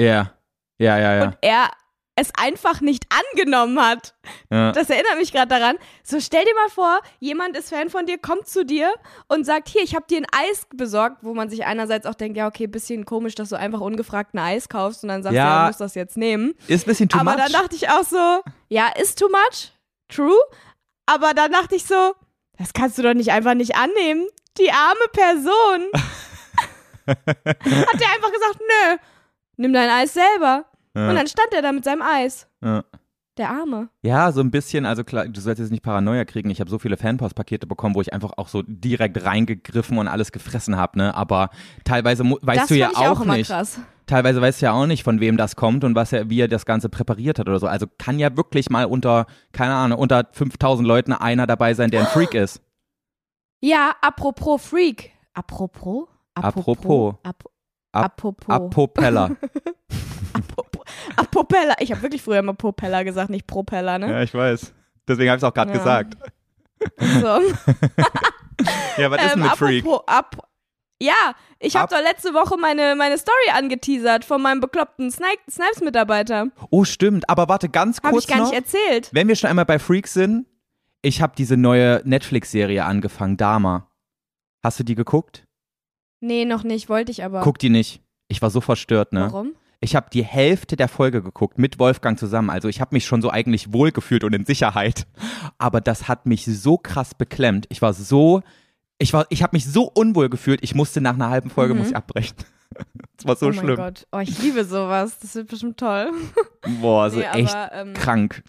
Ja, 0.00 0.32
ja, 0.78 0.98
ja, 0.98 1.14
ja. 1.14 1.24
Und 1.24 1.38
er 1.40 1.70
es 2.16 2.30
einfach 2.38 2.80
nicht 2.80 3.04
angenommen 3.32 3.80
hat. 3.80 4.14
ja. 4.50 4.70
Das 4.72 4.88
erinnert 4.88 5.16
mich 5.18 5.32
gerade 5.32 5.48
daran. 5.48 5.76
So 6.04 6.20
stell 6.20 6.44
dir 6.44 6.54
mal 6.54 6.68
vor, 6.70 7.00
jemand 7.18 7.56
ist 7.56 7.70
Fan 7.70 7.90
von 7.90 8.06
dir, 8.06 8.18
kommt 8.18 8.46
zu 8.46 8.64
dir 8.64 8.92
und 9.26 9.44
sagt, 9.44 9.68
hier, 9.68 9.82
ich 9.82 9.96
habe 9.96 10.06
dir 10.08 10.18
ein 10.18 10.26
Eis 10.32 10.66
besorgt, 10.74 11.18
wo 11.24 11.34
man 11.34 11.50
sich 11.50 11.64
einerseits 11.66 12.06
auch 12.06 12.14
denkt, 12.14 12.36
ja, 12.36 12.46
okay, 12.46 12.68
bisschen 12.68 13.04
komisch, 13.04 13.34
dass 13.34 13.48
du 13.48 13.56
einfach 13.56 13.80
ungefragt 13.80 14.32
ein 14.34 14.38
Eis 14.38 14.68
kaufst 14.68 15.02
und 15.02 15.08
dann 15.08 15.22
sagst 15.24 15.34
Ja. 15.36 15.42
du, 15.44 15.48
ja, 15.50 15.60
du 15.62 15.66
musst 15.68 15.80
das 15.80 15.94
jetzt 15.96 16.16
nehmen. 16.16 16.54
Ist 16.68 16.84
ein 16.86 16.90
bisschen 16.90 17.08
too 17.08 17.18
Aber 17.18 17.32
much. 17.32 17.40
dann 17.42 17.52
dachte 17.52 17.74
ich 17.74 17.88
auch 17.90 18.04
so, 18.04 18.42
ja, 18.68 18.88
ist 18.96 19.18
too 19.18 19.28
much, 19.28 19.72
true. 20.08 20.38
Aber 21.06 21.34
dann 21.34 21.50
dachte 21.50 21.74
ich 21.74 21.84
so, 21.84 22.14
das 22.58 22.72
kannst 22.72 22.96
du 22.96 23.02
doch 23.02 23.14
nicht 23.14 23.32
einfach 23.32 23.54
nicht 23.54 23.74
annehmen. 23.76 24.26
Die 24.58 24.70
arme 24.70 25.08
Person. 25.12 25.88
Hat 27.06 27.16
der 28.00 28.08
einfach 28.14 28.32
gesagt, 28.32 28.60
nö, 28.60 28.96
nimm 29.56 29.72
dein 29.72 29.90
Eis 29.90 30.14
selber. 30.14 30.64
Ja. 30.94 31.10
Und 31.10 31.14
dann 31.16 31.26
stand 31.26 31.48
er 31.52 31.62
da 31.62 31.72
mit 31.72 31.84
seinem 31.84 32.02
Eis. 32.02 32.48
ja. 32.62 32.84
Der 33.36 33.50
Arme. 33.50 33.88
Ja, 34.02 34.30
so 34.30 34.40
ein 34.40 34.52
bisschen, 34.52 34.86
also 34.86 35.02
klar, 35.02 35.26
du 35.26 35.40
sollst 35.40 35.58
jetzt 35.58 35.72
nicht 35.72 35.82
Paranoia 35.82 36.24
kriegen. 36.24 36.50
Ich 36.50 36.60
habe 36.60 36.70
so 36.70 36.78
viele 36.78 36.96
Fanpost-Pakete 36.96 37.66
bekommen, 37.66 37.96
wo 37.96 38.00
ich 38.00 38.12
einfach 38.12 38.34
auch 38.36 38.46
so 38.46 38.62
direkt 38.64 39.24
reingegriffen 39.24 39.98
und 39.98 40.06
alles 40.06 40.30
gefressen 40.30 40.76
habe, 40.76 40.98
ne? 40.98 41.16
Aber 41.16 41.50
teilweise 41.82 42.22
weißt 42.22 42.60
das 42.60 42.68
du 42.68 42.76
ja 42.76 42.90
auch, 42.90 43.22
auch 43.22 43.24
nicht. 43.24 43.48
krass. 43.48 43.80
Teilweise 44.06 44.40
weißt 44.40 44.62
du 44.62 44.66
ja 44.66 44.72
auch 44.72 44.86
nicht, 44.86 45.02
von 45.02 45.18
wem 45.18 45.36
das 45.36 45.56
kommt 45.56 45.82
und 45.82 45.96
was 45.96 46.12
er, 46.12 46.30
wie 46.30 46.38
er 46.42 46.46
das 46.46 46.64
Ganze 46.64 46.88
präpariert 46.88 47.40
hat 47.40 47.48
oder 47.48 47.58
so. 47.58 47.66
Also 47.66 47.86
kann 47.98 48.20
ja 48.20 48.36
wirklich 48.36 48.70
mal 48.70 48.84
unter, 48.84 49.26
keine 49.50 49.74
Ahnung, 49.74 49.98
unter 49.98 50.28
5000 50.30 50.86
Leuten 50.86 51.12
einer 51.12 51.48
dabei 51.48 51.74
sein, 51.74 51.90
der 51.90 52.02
ein 52.02 52.06
Freak 52.06 52.34
ist. 52.34 52.62
Ja, 53.60 53.96
apropos 54.00 54.64
Freak. 54.64 55.10
Apropos? 55.32 56.06
Apropos. 56.36 57.14
Ap 57.24 57.42
Ap- 57.94 58.04
apropos. 58.04 58.54
Apopeller. 58.54 59.36
apropos. 60.32 60.82
Apopeller. 61.16 61.74
Ich 61.80 61.90
habe 61.92 62.02
wirklich 62.02 62.22
früher 62.22 62.38
immer 62.40 62.54
Propeller 62.54 63.04
gesagt, 63.04 63.30
nicht 63.30 63.46
Propeller, 63.46 63.98
ne? 63.98 64.10
ja, 64.10 64.22
ich 64.22 64.34
weiß. 64.34 64.72
Deswegen 65.06 65.30
habe 65.30 65.36
ich 65.38 65.42
es 65.42 65.48
auch 65.48 65.54
gerade 65.54 65.72
Ja. 65.72 65.78
gesagt. 65.78 66.16
So. 66.98 67.40
Ja, 68.96 69.10
was 69.10 69.20
ist 69.20 69.34
denn 69.34 69.42
Ähm, 69.42 69.48
mit 69.48 69.56
Freak? 69.56 69.84
apropos, 69.84 70.04
ap 70.06 70.36
ja, 71.02 71.34
ich 71.58 71.74
habe 71.74 71.84
Ab- 71.84 71.90
doch 72.00 72.08
letzte 72.08 72.32
Woche 72.34 72.56
meine, 72.56 72.94
meine 72.94 73.18
Story 73.18 73.50
angeteasert 73.52 74.24
von 74.24 74.40
meinem 74.40 74.60
bekloppten 74.60 75.10
Sni 75.10 75.26
Snipes-Mitarbeiter. 75.50 76.46
Oh, 76.70 76.84
stimmt. 76.84 77.28
Aber 77.28 77.48
warte, 77.48 77.68
ganz 77.68 77.98
Habe 77.98 78.10
kurz 78.12 78.24
ich 78.24 78.28
gar 78.30 78.38
noch. 78.38 78.50
nicht 78.50 78.54
erzählt. 78.54 79.10
Wenn 79.12 79.26
wir 79.26 79.34
schon 79.34 79.50
einmal 79.50 79.64
bei 79.66 79.80
Freaks 79.80 80.14
sind, 80.14 80.46
ich 81.02 81.20
habe 81.20 81.34
diese 81.36 81.56
neue 81.56 82.00
Netflix-Serie 82.04 82.84
angefangen, 82.84 83.36
Dama. 83.36 83.90
Hast 84.62 84.78
du 84.78 84.84
die 84.84 84.94
geguckt? 84.94 85.43
Nee, 86.20 86.44
noch 86.44 86.64
nicht, 86.64 86.88
wollte 86.88 87.12
ich 87.12 87.24
aber. 87.24 87.40
Guck 87.40 87.58
die 87.58 87.70
nicht. 87.70 88.00
Ich 88.28 88.40
war 88.42 88.50
so 88.50 88.60
verstört, 88.60 89.12
ne? 89.12 89.22
Warum? 89.30 89.52
Ich 89.80 89.94
habe 89.94 90.08
die 90.10 90.24
Hälfte 90.24 90.76
der 90.76 90.88
Folge 90.88 91.22
geguckt 91.22 91.58
mit 91.58 91.78
Wolfgang 91.78 92.18
zusammen. 92.18 92.48
Also 92.48 92.68
ich 92.68 92.80
habe 92.80 92.94
mich 92.94 93.04
schon 93.04 93.20
so 93.20 93.28
eigentlich 93.28 93.72
wohlgefühlt 93.74 94.24
und 94.24 94.32
in 94.34 94.46
Sicherheit. 94.46 95.06
Aber 95.58 95.82
das 95.82 96.08
hat 96.08 96.24
mich 96.24 96.46
so 96.46 96.78
krass 96.78 97.14
beklemmt. 97.14 97.66
Ich 97.68 97.82
war 97.82 97.92
so, 97.92 98.40
ich 98.98 99.12
war, 99.12 99.26
ich 99.28 99.42
habe 99.42 99.54
mich 99.54 99.66
so 99.66 99.82
unwohl 99.84 100.30
gefühlt. 100.30 100.60
Ich 100.62 100.74
musste 100.74 101.02
nach 101.02 101.14
einer 101.14 101.28
halben 101.28 101.50
Folge 101.50 101.74
Mhm. 101.74 101.80
muss 101.80 101.88
ich 101.90 101.96
abbrechen. 101.96 102.36
Das 103.16 103.26
war 103.26 103.36
so 103.36 103.46
oh 103.48 103.52
schlimm. 103.52 103.66
mein 103.66 103.76
Gott. 103.76 104.06
Oh, 104.10 104.18
ich 104.18 104.36
liebe 104.42 104.64
sowas. 104.64 105.18
Das 105.20 105.36
wird 105.36 105.48
bestimmt 105.48 105.78
toll. 105.78 106.10
Boah, 106.80 107.08
so 107.10 107.18
Nee, 107.18 107.24
echt 107.26 107.54
aber, 107.54 107.72
ähm, 107.72 107.92
krank. 107.94 108.42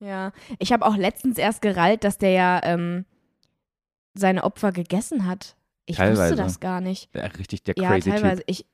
Ja. 0.00 0.32
Ich 0.58 0.72
habe 0.72 0.84
auch 0.84 0.96
letztens 0.96 1.38
erst 1.38 1.62
gerallt, 1.62 2.04
dass 2.04 2.18
der 2.18 2.32
ja 2.32 2.60
ähm, 2.64 3.06
seine 4.12 4.44
Opfer 4.44 4.72
gegessen 4.72 5.26
hat. 5.26 5.56
Ich 5.86 5.96
Teilweise. 5.96 6.32
wusste 6.32 6.36
das 6.36 6.60
gar 6.60 6.80
nicht. 6.80 7.08
Ja, 7.14 7.26
richtig 7.26 7.62
der 7.64 7.74
Ja, 7.76 7.90
crazy 7.90 8.10
teilweise. 8.10 8.42
Typ. 8.42 8.50
Ich 8.50 8.66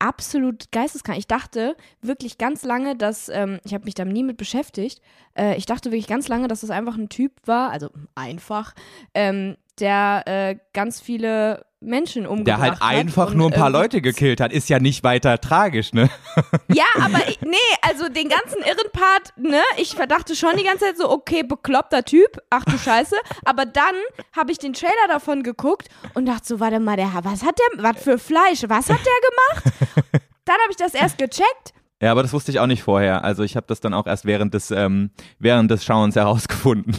absolut 0.00 0.72
geisteskrank. 0.72 1.18
Ich 1.18 1.26
dachte 1.28 1.76
wirklich 2.00 2.38
ganz 2.38 2.64
lange, 2.64 2.96
dass 2.96 3.28
ähm, 3.28 3.60
ich 3.64 3.74
habe 3.74 3.84
mich 3.84 3.94
da 3.94 4.04
nie 4.04 4.24
mit 4.24 4.36
beschäftigt. 4.38 5.00
Äh, 5.36 5.56
ich 5.56 5.66
dachte 5.66 5.90
wirklich 5.92 6.08
ganz 6.08 6.26
lange, 6.28 6.48
dass 6.48 6.62
das 6.62 6.70
einfach 6.70 6.96
ein 6.96 7.08
Typ 7.08 7.32
war, 7.44 7.70
also 7.70 7.90
einfach, 8.14 8.74
ähm, 9.14 9.56
der 9.78 10.22
äh, 10.26 10.56
ganz 10.72 11.00
viele 11.00 11.66
Menschen 11.82 12.26
umgebracht 12.26 12.46
Der 12.46 12.58
halt 12.58 12.82
einfach 12.82 13.32
nur 13.32 13.48
ein 13.48 13.52
paar 13.54 13.68
irgendwie- 13.68 13.82
Leute 13.82 14.00
gekillt 14.02 14.40
hat. 14.40 14.52
Ist 14.52 14.68
ja 14.68 14.78
nicht 14.78 15.02
weiter 15.02 15.40
tragisch, 15.40 15.92
ne? 15.94 16.10
Ja, 16.68 16.84
aber 17.02 17.26
ich, 17.28 17.40
nee, 17.40 17.56
also 17.88 18.08
den 18.08 18.28
ganzen 18.28 18.58
irren 18.62 18.92
Part, 18.92 19.32
ne? 19.38 19.60
Ich 19.78 19.94
verdachte 19.94 20.36
schon 20.36 20.56
die 20.56 20.64
ganze 20.64 20.84
Zeit 20.84 20.98
so, 20.98 21.10
okay, 21.10 21.42
bekloppter 21.42 22.04
Typ, 22.04 22.38
ach 22.50 22.64
du 22.66 22.76
Scheiße. 22.78 23.16
Aber 23.44 23.64
dann 23.64 23.94
habe 24.36 24.52
ich 24.52 24.58
den 24.58 24.74
Trailer 24.74 25.08
davon 25.08 25.42
geguckt 25.42 25.88
und 26.14 26.26
dachte 26.26 26.46
so, 26.46 26.60
warte 26.60 26.80
mal, 26.80 26.96
der, 26.96 27.10
was 27.22 27.42
hat 27.44 27.58
der, 27.58 27.82
was 27.82 28.02
für 28.02 28.18
Fleisch, 28.18 28.62
was 28.66 28.88
hat 28.90 29.00
der 29.00 29.62
gemacht? 29.62 29.74
Dann 30.44 30.56
habe 30.62 30.70
ich 30.70 30.76
das 30.76 30.94
erst 30.94 31.16
gecheckt. 31.18 31.74
Ja, 32.02 32.10
aber 32.12 32.22
das 32.22 32.32
wusste 32.32 32.50
ich 32.50 32.58
auch 32.58 32.66
nicht 32.66 32.82
vorher. 32.82 33.22
Also 33.24 33.42
ich 33.44 33.54
habe 33.56 33.66
das 33.68 33.78
dann 33.80 33.94
auch 33.94 34.06
erst 34.06 34.24
während 34.24 34.52
des, 34.54 34.70
ähm, 34.72 35.10
während 35.38 35.70
des 35.70 35.84
Schauens 35.84 36.16
herausgefunden. 36.16 36.96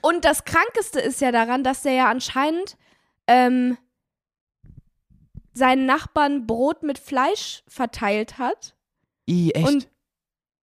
Und 0.00 0.24
das 0.24 0.44
Krankeste 0.44 1.00
ist 1.00 1.20
ja 1.20 1.32
daran, 1.32 1.64
dass 1.64 1.82
der 1.82 1.92
ja 1.92 2.08
anscheinend 2.08 2.76
ähm, 3.26 3.78
seinen 5.52 5.86
Nachbarn 5.86 6.46
Brot 6.46 6.82
mit 6.82 6.98
Fleisch 6.98 7.62
verteilt 7.66 8.38
hat. 8.38 8.76
I, 9.28 9.50
echt? 9.52 9.66
Und 9.66 9.88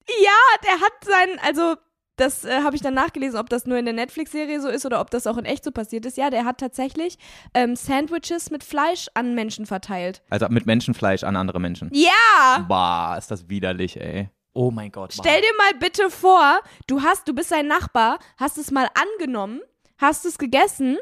ja, 0.07 0.59
der 0.63 0.81
hat 0.81 1.03
seinen, 1.03 1.39
also 1.39 1.75
das 2.17 2.43
äh, 2.43 2.61
habe 2.63 2.75
ich 2.75 2.81
dann 2.81 2.93
nachgelesen, 2.93 3.39
ob 3.39 3.49
das 3.49 3.65
nur 3.65 3.77
in 3.77 3.85
der 3.85 3.93
Netflix-Serie 3.93 4.61
so 4.61 4.67
ist 4.67 4.85
oder 4.85 5.01
ob 5.01 5.09
das 5.09 5.27
auch 5.27 5.37
in 5.37 5.45
echt 5.45 5.63
so 5.63 5.71
passiert 5.71 6.05
ist. 6.05 6.17
Ja, 6.17 6.29
der 6.29 6.45
hat 6.45 6.59
tatsächlich 6.59 7.17
ähm, 7.53 7.75
Sandwiches 7.75 8.51
mit 8.51 8.63
Fleisch 8.63 9.07
an 9.13 9.33
Menschen 9.33 9.65
verteilt. 9.65 10.21
also 10.29 10.47
mit 10.49 10.65
Menschenfleisch 10.65 11.23
an 11.23 11.35
andere 11.35 11.59
Menschen. 11.59 11.89
Ja! 11.93 12.65
Boah, 12.67 13.15
ist 13.17 13.31
das 13.31 13.49
widerlich, 13.49 13.99
ey. 13.99 14.29
Oh 14.53 14.69
mein 14.69 14.91
Gott. 14.91 15.13
Stell 15.13 15.41
dir 15.41 15.57
mal 15.57 15.79
bitte 15.79 16.09
vor, 16.09 16.59
du 16.87 17.01
hast, 17.01 17.27
du 17.27 17.33
bist 17.33 17.49
sein 17.49 17.67
Nachbar, 17.67 18.19
hast 18.37 18.57
es 18.57 18.69
mal 18.69 18.87
angenommen, 18.93 19.61
hast 19.97 20.25
es 20.25 20.37
gegessen 20.37 20.97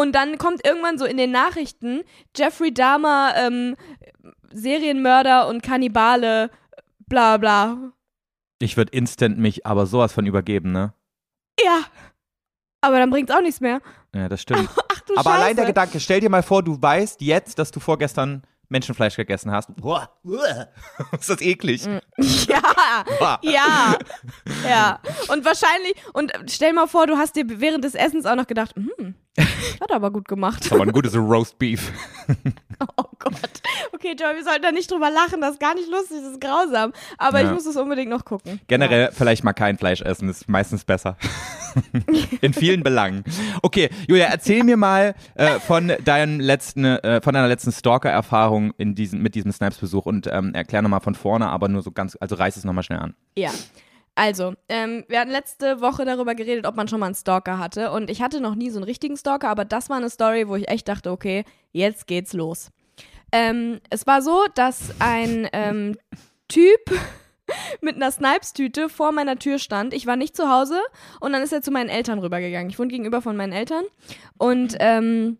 und 0.00 0.12
dann 0.12 0.38
kommt 0.38 0.66
irgendwann 0.66 0.96
so 0.96 1.04
in 1.04 1.18
den 1.18 1.30
Nachrichten 1.30 2.02
Jeffrey 2.34 2.72
Dahmer, 2.72 3.34
ähm, 3.36 3.76
Serienmörder 4.50 5.46
und 5.46 5.62
Kannibale, 5.62 6.50
bla 7.06 7.36
bla. 7.36 7.92
Ich 8.60 8.76
würde 8.78 8.92
instant 8.92 9.38
mich 9.38 9.66
aber 9.66 9.84
sowas 9.84 10.12
von 10.12 10.26
übergeben, 10.26 10.72
ne? 10.72 10.94
Ja. 11.62 11.82
Aber 12.80 12.98
dann 12.98 13.10
bringt's 13.10 13.30
auch 13.30 13.42
nichts 13.42 13.60
mehr. 13.60 13.82
Ja, 14.14 14.28
das 14.30 14.40
stimmt. 14.40 14.70
Ach 14.92 15.00
du 15.00 15.14
aber 15.16 15.30
Scheiße. 15.30 15.42
allein 15.42 15.56
der 15.56 15.66
Gedanke, 15.66 16.00
stell 16.00 16.20
dir 16.20 16.30
mal 16.30 16.42
vor, 16.42 16.62
du 16.62 16.80
weißt 16.80 17.20
jetzt, 17.20 17.58
dass 17.58 17.70
du 17.70 17.78
vorgestern 17.78 18.42
Menschenfleisch 18.70 19.16
gegessen 19.16 19.50
hast. 19.50 19.74
Boah, 19.76 20.16
uah. 20.24 20.68
ist 21.18 21.28
das 21.28 21.40
eklig. 21.42 21.86
Ja, 22.48 23.04
Boah. 23.18 23.38
ja, 23.42 23.96
ja. 24.68 25.00
Und 25.28 25.44
wahrscheinlich, 25.44 25.94
und 26.12 26.32
stell 26.48 26.72
mal 26.72 26.86
vor, 26.86 27.06
du 27.06 27.16
hast 27.16 27.36
dir 27.36 27.44
während 27.46 27.84
des 27.84 27.94
Essens 27.94 28.26
auch 28.26 28.34
noch 28.34 28.46
gedacht, 28.46 28.74
hm, 28.76 29.14
hat 29.80 29.90
er 29.90 29.96
aber 29.96 30.10
gut 30.10 30.26
gemacht. 30.28 30.64
Das 30.64 30.72
aber 30.72 30.82
ein 30.82 30.92
gutes 30.92 31.14
Roast 31.16 31.58
Beef. 31.58 31.92
Oh 32.96 33.04
Gott. 33.18 33.34
Okay, 33.92 34.16
Joey, 34.18 34.36
wir 34.36 34.44
sollten 34.44 34.62
da 34.62 34.72
nicht 34.72 34.90
drüber 34.90 35.10
lachen. 35.10 35.42
Das 35.42 35.52
ist 35.52 35.60
gar 35.60 35.74
nicht 35.74 35.90
lustig, 35.90 36.16
das 36.22 36.32
ist 36.32 36.40
grausam. 36.40 36.92
Aber 37.18 37.40
Ja. 37.40 37.46
ich 37.48 37.52
muss 37.52 37.66
es 37.66 37.76
unbedingt 37.76 38.08
noch 38.08 38.24
gucken. 38.24 38.58
Generell 38.68 39.10
vielleicht 39.12 39.44
mal 39.44 39.52
kein 39.52 39.76
Fleisch 39.76 40.00
essen, 40.00 40.30
ist 40.30 40.48
meistens 40.48 40.84
besser. 40.84 41.18
In 42.40 42.54
vielen 42.54 42.82
Belangen. 42.82 43.22
Okay, 43.62 43.90
Julia, 44.08 44.26
erzähl 44.26 44.64
mir 44.64 44.78
mal 44.78 45.14
äh, 45.34 45.60
von 45.60 45.92
deinem 46.04 46.40
letzten, 46.40 46.86
äh, 46.86 47.20
von 47.20 47.34
deiner 47.34 47.48
letzten 47.48 47.70
Stalker-Erfahrung 47.72 48.72
in 48.78 48.94
diesem, 48.94 49.20
mit 49.20 49.34
diesem 49.34 49.52
Snipes-Besuch 49.52 50.06
und 50.06 50.26
ähm, 50.32 50.54
erklär 50.54 50.80
nochmal 50.80 51.00
von 51.00 51.14
vorne, 51.14 51.48
aber 51.50 51.68
nur 51.68 51.82
so 51.82 51.90
ganz, 51.90 52.16
also 52.18 52.36
reiß 52.36 52.56
es 52.56 52.64
nochmal 52.64 52.84
schnell 52.84 53.00
an. 53.00 53.14
Ja. 53.36 53.50
Also, 54.14 54.54
ähm, 54.68 55.04
wir 55.08 55.20
hatten 55.20 55.30
letzte 55.30 55.80
Woche 55.80 56.04
darüber 56.04 56.34
geredet, 56.34 56.66
ob 56.66 56.76
man 56.76 56.88
schon 56.88 57.00
mal 57.00 57.06
einen 57.06 57.14
Stalker 57.14 57.58
hatte. 57.58 57.90
Und 57.90 58.10
ich 58.10 58.22
hatte 58.22 58.40
noch 58.40 58.54
nie 58.54 58.70
so 58.70 58.78
einen 58.78 58.84
richtigen 58.84 59.16
Stalker, 59.16 59.48
aber 59.48 59.64
das 59.64 59.88
war 59.88 59.96
eine 59.96 60.10
Story, 60.10 60.48
wo 60.48 60.56
ich 60.56 60.68
echt 60.68 60.88
dachte, 60.88 61.10
okay, 61.10 61.44
jetzt 61.72 62.06
geht's 62.06 62.32
los. 62.32 62.70
Ähm, 63.32 63.80
es 63.90 64.06
war 64.06 64.22
so, 64.22 64.44
dass 64.54 64.94
ein 64.98 65.48
ähm, 65.52 65.96
Typ 66.48 66.80
mit 67.80 67.96
einer 67.96 68.10
Snipes-Tüte 68.10 68.88
vor 68.88 69.12
meiner 69.12 69.38
Tür 69.38 69.58
stand. 69.58 69.94
Ich 69.94 70.06
war 70.06 70.16
nicht 70.16 70.36
zu 70.36 70.50
Hause 70.50 70.80
und 71.20 71.32
dann 71.32 71.42
ist 71.42 71.52
er 71.52 71.62
zu 71.62 71.70
meinen 71.70 71.88
Eltern 71.88 72.18
rübergegangen. 72.18 72.70
Ich 72.70 72.78
wohne 72.78 72.88
gegenüber 72.88 73.22
von 73.22 73.36
meinen 73.36 73.52
Eltern 73.52 73.84
und 74.38 74.76
ähm, 74.80 75.38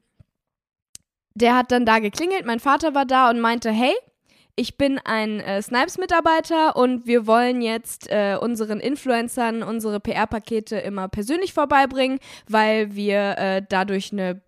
der 1.34 1.56
hat 1.56 1.72
dann 1.72 1.86
da 1.86 1.98
geklingelt. 1.98 2.44
Mein 2.44 2.60
Vater 2.60 2.94
war 2.94 3.06
da 3.06 3.30
und 3.30 3.40
meinte, 3.40 3.70
hey, 3.70 3.94
ich 4.56 4.76
bin 4.76 4.98
ein 5.04 5.40
äh, 5.40 5.62
Snipes-Mitarbeiter 5.62 6.76
und 6.76 7.06
wir 7.06 7.26
wollen 7.26 7.62
jetzt 7.62 8.08
äh, 8.10 8.36
unseren 8.40 8.80
Influencern 8.80 9.62
unsere 9.62 10.00
PR-Pakete 10.00 10.76
immer 10.78 11.08
persönlich 11.08 11.52
vorbeibringen, 11.54 12.18
weil 12.48 12.94
wir 12.94 13.38
äh, 13.38 13.62
dadurch 13.68 14.12
eine 14.12 14.42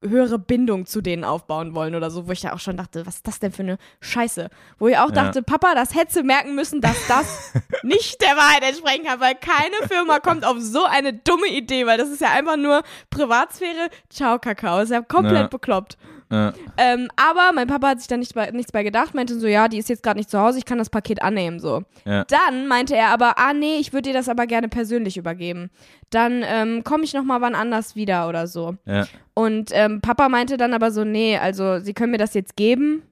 höhere 0.00 0.38
Bindung 0.38 0.86
zu 0.86 1.00
denen 1.00 1.24
aufbauen 1.24 1.74
wollen 1.74 1.96
oder 1.96 2.08
so, 2.08 2.28
wo 2.28 2.30
ich 2.32 2.40
da 2.42 2.52
auch 2.52 2.60
schon 2.60 2.76
dachte, 2.76 3.04
was 3.04 3.16
ist 3.16 3.26
das 3.26 3.40
denn 3.40 3.50
für 3.50 3.62
eine 3.64 3.78
Scheiße? 4.00 4.48
Wo 4.78 4.86
ich 4.86 4.96
auch 4.96 5.08
Ja. 5.08 5.24
dachte, 5.24 5.42
Papa, 5.42 5.74
das 5.74 5.92
hättest 5.96 6.18
du 6.18 6.22
merken 6.22 6.54
müssen, 6.54 6.80
dass 6.80 6.96
das 7.08 7.52
nicht 7.82 8.20
der 8.22 8.36
Wahrheit 8.36 8.62
entsprechen 8.62 9.04
kann, 9.06 9.18
weil 9.18 9.34
keine 9.34 9.74
Firma 9.88 10.20
kommt 10.20 10.44
auf 10.44 10.58
so 10.60 10.84
eine 10.84 11.14
dumme 11.14 11.48
Idee, 11.48 11.84
weil 11.84 11.98
das 11.98 12.10
ist 12.10 12.20
ja 12.20 12.30
einfach 12.30 12.56
nur 12.56 12.82
Privatsphäre, 13.10 13.88
ciao 14.08 14.38
Kakao, 14.38 14.78
ist 14.78 14.90
ja 14.90 15.00
komplett 15.02 15.36
Ja. 15.42 15.48
bekloppt. 15.48 15.98
Äh, 16.30 16.52
Ähm, 16.76 17.08
aber 17.16 17.52
mein 17.54 17.66
Papa 17.66 17.88
hat 17.88 17.98
sich 18.00 18.08
da 18.08 18.16
nicht 18.16 18.34
bei, 18.34 18.50
nichts 18.50 18.70
bei 18.72 18.82
gedacht, 18.82 19.14
meinte 19.14 19.38
so, 19.38 19.46
ja, 19.46 19.68
die 19.68 19.78
ist 19.78 19.88
jetzt 19.88 20.02
gerade 20.02 20.18
nicht 20.18 20.30
zu 20.30 20.38
Hause, 20.38 20.58
ich 20.58 20.64
kann 20.64 20.78
das 20.78 20.90
Paket 20.90 21.22
annehmen, 21.22 21.58
so. 21.58 21.82
Ja. 22.04 22.24
Dann 22.24 22.66
meinte 22.68 22.94
er 22.94 23.08
aber, 23.08 23.38
ah 23.38 23.52
nee, 23.54 23.76
ich 23.76 23.92
würde 23.92 24.10
dir 24.10 24.12
das 24.14 24.28
aber 24.28 24.46
gerne 24.46 24.68
persönlich 24.68 25.16
übergeben. 25.16 25.70
Dann 26.10 26.42
ähm, 26.46 26.84
komme 26.84 27.04
ich 27.04 27.14
noch 27.14 27.24
mal 27.24 27.40
wann 27.40 27.54
anders 27.54 27.96
wieder 27.96 28.28
oder 28.28 28.46
so. 28.46 28.76
ja. 28.84 29.06
Und 29.34 29.70
ähm, 29.72 30.00
Papa 30.00 30.28
meinte 30.28 30.56
dann 30.56 30.74
aber 30.74 30.90
so, 30.90 31.04
nee, 31.04 31.38
also 31.38 31.78
sie 31.78 31.94
können 31.94 32.10
mir 32.10 32.18
das 32.18 32.34
jetzt 32.34 32.56
geben 32.56 33.02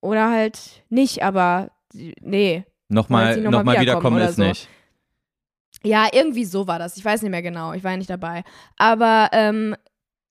oder 0.00 0.30
halt 0.30 0.82
nicht, 0.88 1.22
aber 1.22 1.70
nee. 1.92 2.64
Nochmal 2.88 3.26
Wollen 3.26 3.34
Sie 3.34 3.40
noch 3.42 3.50
mal 3.50 3.58
noch 3.58 3.64
mal 3.64 3.80
wiederkommen 3.80 4.16
wiederkommen 4.16 4.28
ist 4.30 4.36
so? 4.36 4.42
nicht. 4.44 4.68
Ja, 5.82 6.08
irgendwie 6.10 6.46
so 6.46 6.66
war 6.66 6.78
das. 6.78 6.96
Ich 6.96 7.04
weiß 7.04 7.20
nicht 7.20 7.30
mehr 7.30 7.42
genau. 7.42 7.74
Ich 7.74 7.84
war 7.84 7.90
ja 7.90 7.96
nicht 7.98 8.08
dabei. 8.08 8.44
Aber 8.78 9.28
ähm, 9.32 9.76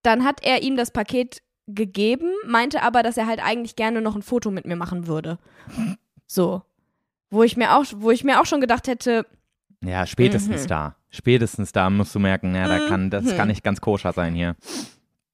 dann 0.01 0.23
hat 0.25 0.43
er 0.43 0.63
ihm 0.63 0.75
das 0.75 0.89
Paket 0.91 1.42
gegeben, 1.67 2.31
meinte 2.45 2.81
aber, 2.83 3.03
dass 3.03 3.17
er 3.17 3.27
halt 3.27 3.39
eigentlich 3.43 3.75
gerne 3.75 4.01
noch 4.01 4.15
ein 4.15 4.21
Foto 4.21 4.51
mit 4.51 4.65
mir 4.65 4.75
machen 4.75 5.07
würde. 5.07 5.37
So. 6.27 6.61
Wo 7.29 7.43
ich 7.43 7.57
mir 7.57 7.75
auch, 7.75 7.85
wo 7.95 8.11
ich 8.11 8.23
mir 8.23 8.41
auch 8.41 8.45
schon 8.45 8.61
gedacht 8.61 8.87
hätte, 8.87 9.25
Ja, 9.83 10.05
spätestens 10.05 10.63
Mhm. 10.63 10.67
da. 10.67 10.95
Spätestens 11.09 11.71
da 11.73 11.89
musst 11.89 12.13
du 12.15 12.19
merken, 12.19 12.55
ja, 12.55 12.67
da 12.67 12.87
kann, 12.87 13.09
das 13.09 13.25
Mhm. 13.25 13.35
kann 13.37 13.47
nicht 13.49 13.63
ganz 13.63 13.81
koscher 13.81 14.13
sein 14.13 14.33
hier. 14.33 14.55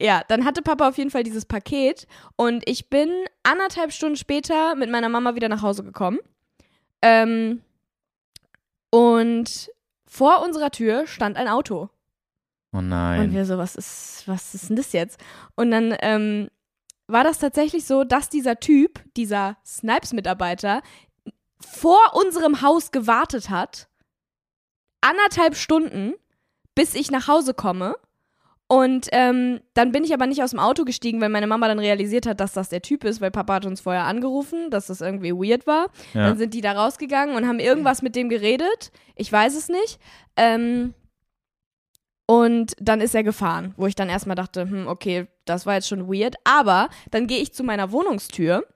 ja, 0.02 0.22
dann 0.28 0.46
hatte 0.46 0.62
Papa 0.62 0.88
auf 0.88 0.98
jeden 0.98 1.10
Fall 1.12 1.24
dieses 1.24 1.46
Paket 1.46 2.08
und 2.36 2.64
ich 2.68 2.90
bin 2.90 3.10
anderthalb 3.44 3.92
Stunden 3.92 4.16
später 4.16 4.76
mit 4.76 4.90
meiner 4.90 5.10
Mama 5.10 5.36
wieder 5.36 5.50
nach 5.50 5.62
Hause 5.62 5.84
gekommen. 5.84 6.20
Ähm, 7.02 7.62
und 8.92 9.70
vor 10.06 10.44
unserer 10.44 10.72
Tür 10.72 11.06
stand 11.08 11.38
ein 11.38 11.48
Auto. 11.48 11.90
Oh 12.72 12.78
Und 12.78 12.90
nein. 12.90 13.34
wir 13.34 13.46
so, 13.46 13.58
was 13.58 13.76
ist, 13.76 14.24
was 14.28 14.54
ist 14.54 14.70
denn 14.70 14.76
das 14.76 14.94
jetzt? 14.94 15.20
Und 15.56 15.72
dann 15.72 15.96
ähm, 16.02 16.50
war 17.08 17.24
das 17.24 17.40
tatsächlich 17.40 17.86
so, 17.86 18.04
dass 18.04 18.30
dieser 18.30 18.60
Typ, 18.60 19.02
dieser 19.18 19.58
Snipes-Mitarbeiter, 19.66 20.82
vor 21.60 22.00
unserem 22.14 22.62
Haus 22.62 22.92
gewartet 22.92 23.50
hat, 23.50 23.90
anderthalb 25.02 25.56
Stunden, 25.56 26.14
bis 26.76 26.94
ich 26.96 27.12
nach 27.12 27.28
Hause 27.28 27.54
komme. 27.54 27.96
Und 28.72 29.08
ähm, 29.14 29.62
dann 29.74 29.92
bin 29.92 30.04
ich 30.04 30.14
aber 30.14 30.28
nicht 30.28 30.44
aus 30.44 30.52
dem 30.52 30.60
Auto 30.60 30.86
gestiegen, 30.86 31.20
weil 31.22 31.30
meine 31.30 31.48
Mama 31.48 31.68
dann 31.68 31.80
realisiert 31.80 32.28
hat, 32.28 32.40
dass 32.40 32.54
das 32.54 32.70
der 32.70 32.84
Typ 32.84 33.04
ist, 33.04 33.20
weil 33.20 33.32
Papa 33.32 33.56
hat 33.56 33.66
uns 33.66 33.82
vorher 33.82 34.04
angerufen, 34.04 34.70
dass 34.70 34.88
das 34.88 35.02
irgendwie 35.02 35.32
weird 35.34 35.66
war. 35.66 35.88
Ja. 36.14 36.28
Dann 36.28 36.38
sind 36.38 36.54
die 36.54 36.62
da 36.62 36.74
rausgegangen 36.74 37.36
und 37.36 37.48
haben 37.48 37.60
irgendwas 37.60 38.04
mit 38.04 38.16
dem 38.16 38.30
geredet. 38.30 38.92
Ich 39.16 39.32
weiß 39.32 39.56
es 39.58 39.70
nicht. 39.70 40.00
Ähm, 40.36 40.94
und 42.30 42.76
dann 42.80 43.02
ist 43.02 43.16
er 43.16 43.24
gefahren, 43.24 43.74
wo 43.76 43.88
ich 43.88 43.96
dann 43.96 44.08
erstmal 44.08 44.36
dachte, 44.36 44.62
hm, 44.62 44.86
okay, 44.86 45.26
das 45.46 45.66
war 45.66 45.74
jetzt 45.74 45.88
schon 45.88 46.08
weird. 46.08 46.36
Aber 46.44 46.90
dann 47.10 47.26
gehe 47.26 47.40
ich 47.40 47.56
zu 47.56 47.64
meiner 47.64 47.92
Wohnungstür 47.92 48.68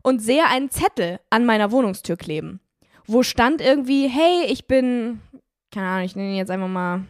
und 0.00 0.20
sehe 0.20 0.46
einen 0.46 0.70
Zettel 0.70 1.20
an 1.28 1.44
meiner 1.44 1.70
Wohnungstür 1.72 2.16
kleben, 2.16 2.60
wo 3.06 3.22
stand 3.22 3.60
irgendwie, 3.60 4.08
hey, 4.08 4.46
ich 4.46 4.66
bin, 4.66 5.20
keine 5.70 5.88
Ahnung, 5.88 6.04
ich 6.06 6.16
nenne 6.16 6.30
ihn 6.30 6.36
jetzt 6.36 6.50
einfach 6.50 6.68
mal 6.68 7.04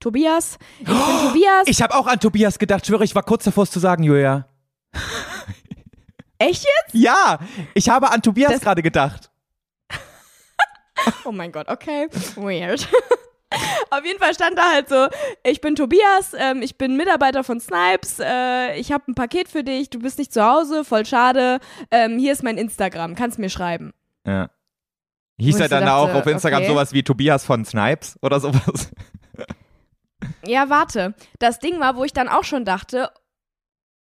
Tobias. 0.00 0.58
Ich 0.80 0.84
bin 0.84 0.96
Tobias. 0.96 1.62
Ich 1.64 1.80
habe 1.80 1.94
auch 1.94 2.08
an 2.08 2.20
Tobias 2.20 2.58
gedacht, 2.58 2.86
schwöre, 2.86 3.04
ich 3.04 3.14
war 3.14 3.22
kurz 3.22 3.44
davor, 3.44 3.64
es 3.64 3.70
zu 3.70 3.78
sagen, 3.80 4.02
Julia. 4.02 4.46
Echt 6.36 6.62
jetzt? 6.62 6.92
Ja, 6.92 7.38
ich 7.72 7.88
habe 7.88 8.10
an 8.10 8.20
Tobias 8.20 8.60
gerade 8.60 8.82
gedacht. 8.82 9.30
Oh 11.24 11.32
mein 11.32 11.50
Gott, 11.50 11.68
okay. 11.68 12.06
Weird. 12.36 12.86
Auf 13.90 14.04
jeden 14.04 14.18
Fall 14.18 14.34
stand 14.34 14.58
da 14.58 14.72
halt 14.72 14.88
so, 14.88 15.08
ich 15.44 15.60
bin 15.60 15.74
Tobias, 15.74 16.34
ähm, 16.36 16.62
ich 16.62 16.78
bin 16.78 16.96
Mitarbeiter 16.96 17.44
von 17.44 17.60
Snipes, 17.60 18.18
äh, 18.20 18.76
ich 18.78 18.92
habe 18.92 19.04
ein 19.08 19.14
Paket 19.14 19.48
für 19.48 19.64
dich, 19.64 19.90
du 19.90 19.98
bist 19.98 20.18
nicht 20.18 20.32
zu 20.32 20.44
Hause, 20.44 20.84
voll 20.84 21.06
schade, 21.06 21.60
ähm, 21.90 22.18
hier 22.18 22.32
ist 22.32 22.42
mein 22.42 22.58
Instagram, 22.58 23.14
kannst 23.14 23.38
mir 23.38 23.50
schreiben. 23.50 23.92
Ja. 24.26 24.50
Hieß 25.38 25.60
er 25.60 25.68
dann 25.68 25.86
dachte, 25.86 25.94
auch 25.94 26.14
auf 26.14 26.26
Instagram 26.26 26.60
okay. 26.60 26.70
sowas 26.70 26.92
wie 26.92 27.02
Tobias 27.02 27.44
von 27.44 27.64
Snipes 27.64 28.18
oder 28.22 28.38
sowas? 28.38 28.90
Ja, 30.46 30.68
warte. 30.70 31.14
Das 31.38 31.58
Ding 31.58 31.80
war, 31.80 31.96
wo 31.96 32.04
ich 32.04 32.12
dann 32.12 32.28
auch 32.28 32.44
schon 32.44 32.64
dachte, 32.64 33.10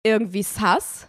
irgendwie 0.03 0.43
sass. 0.43 1.07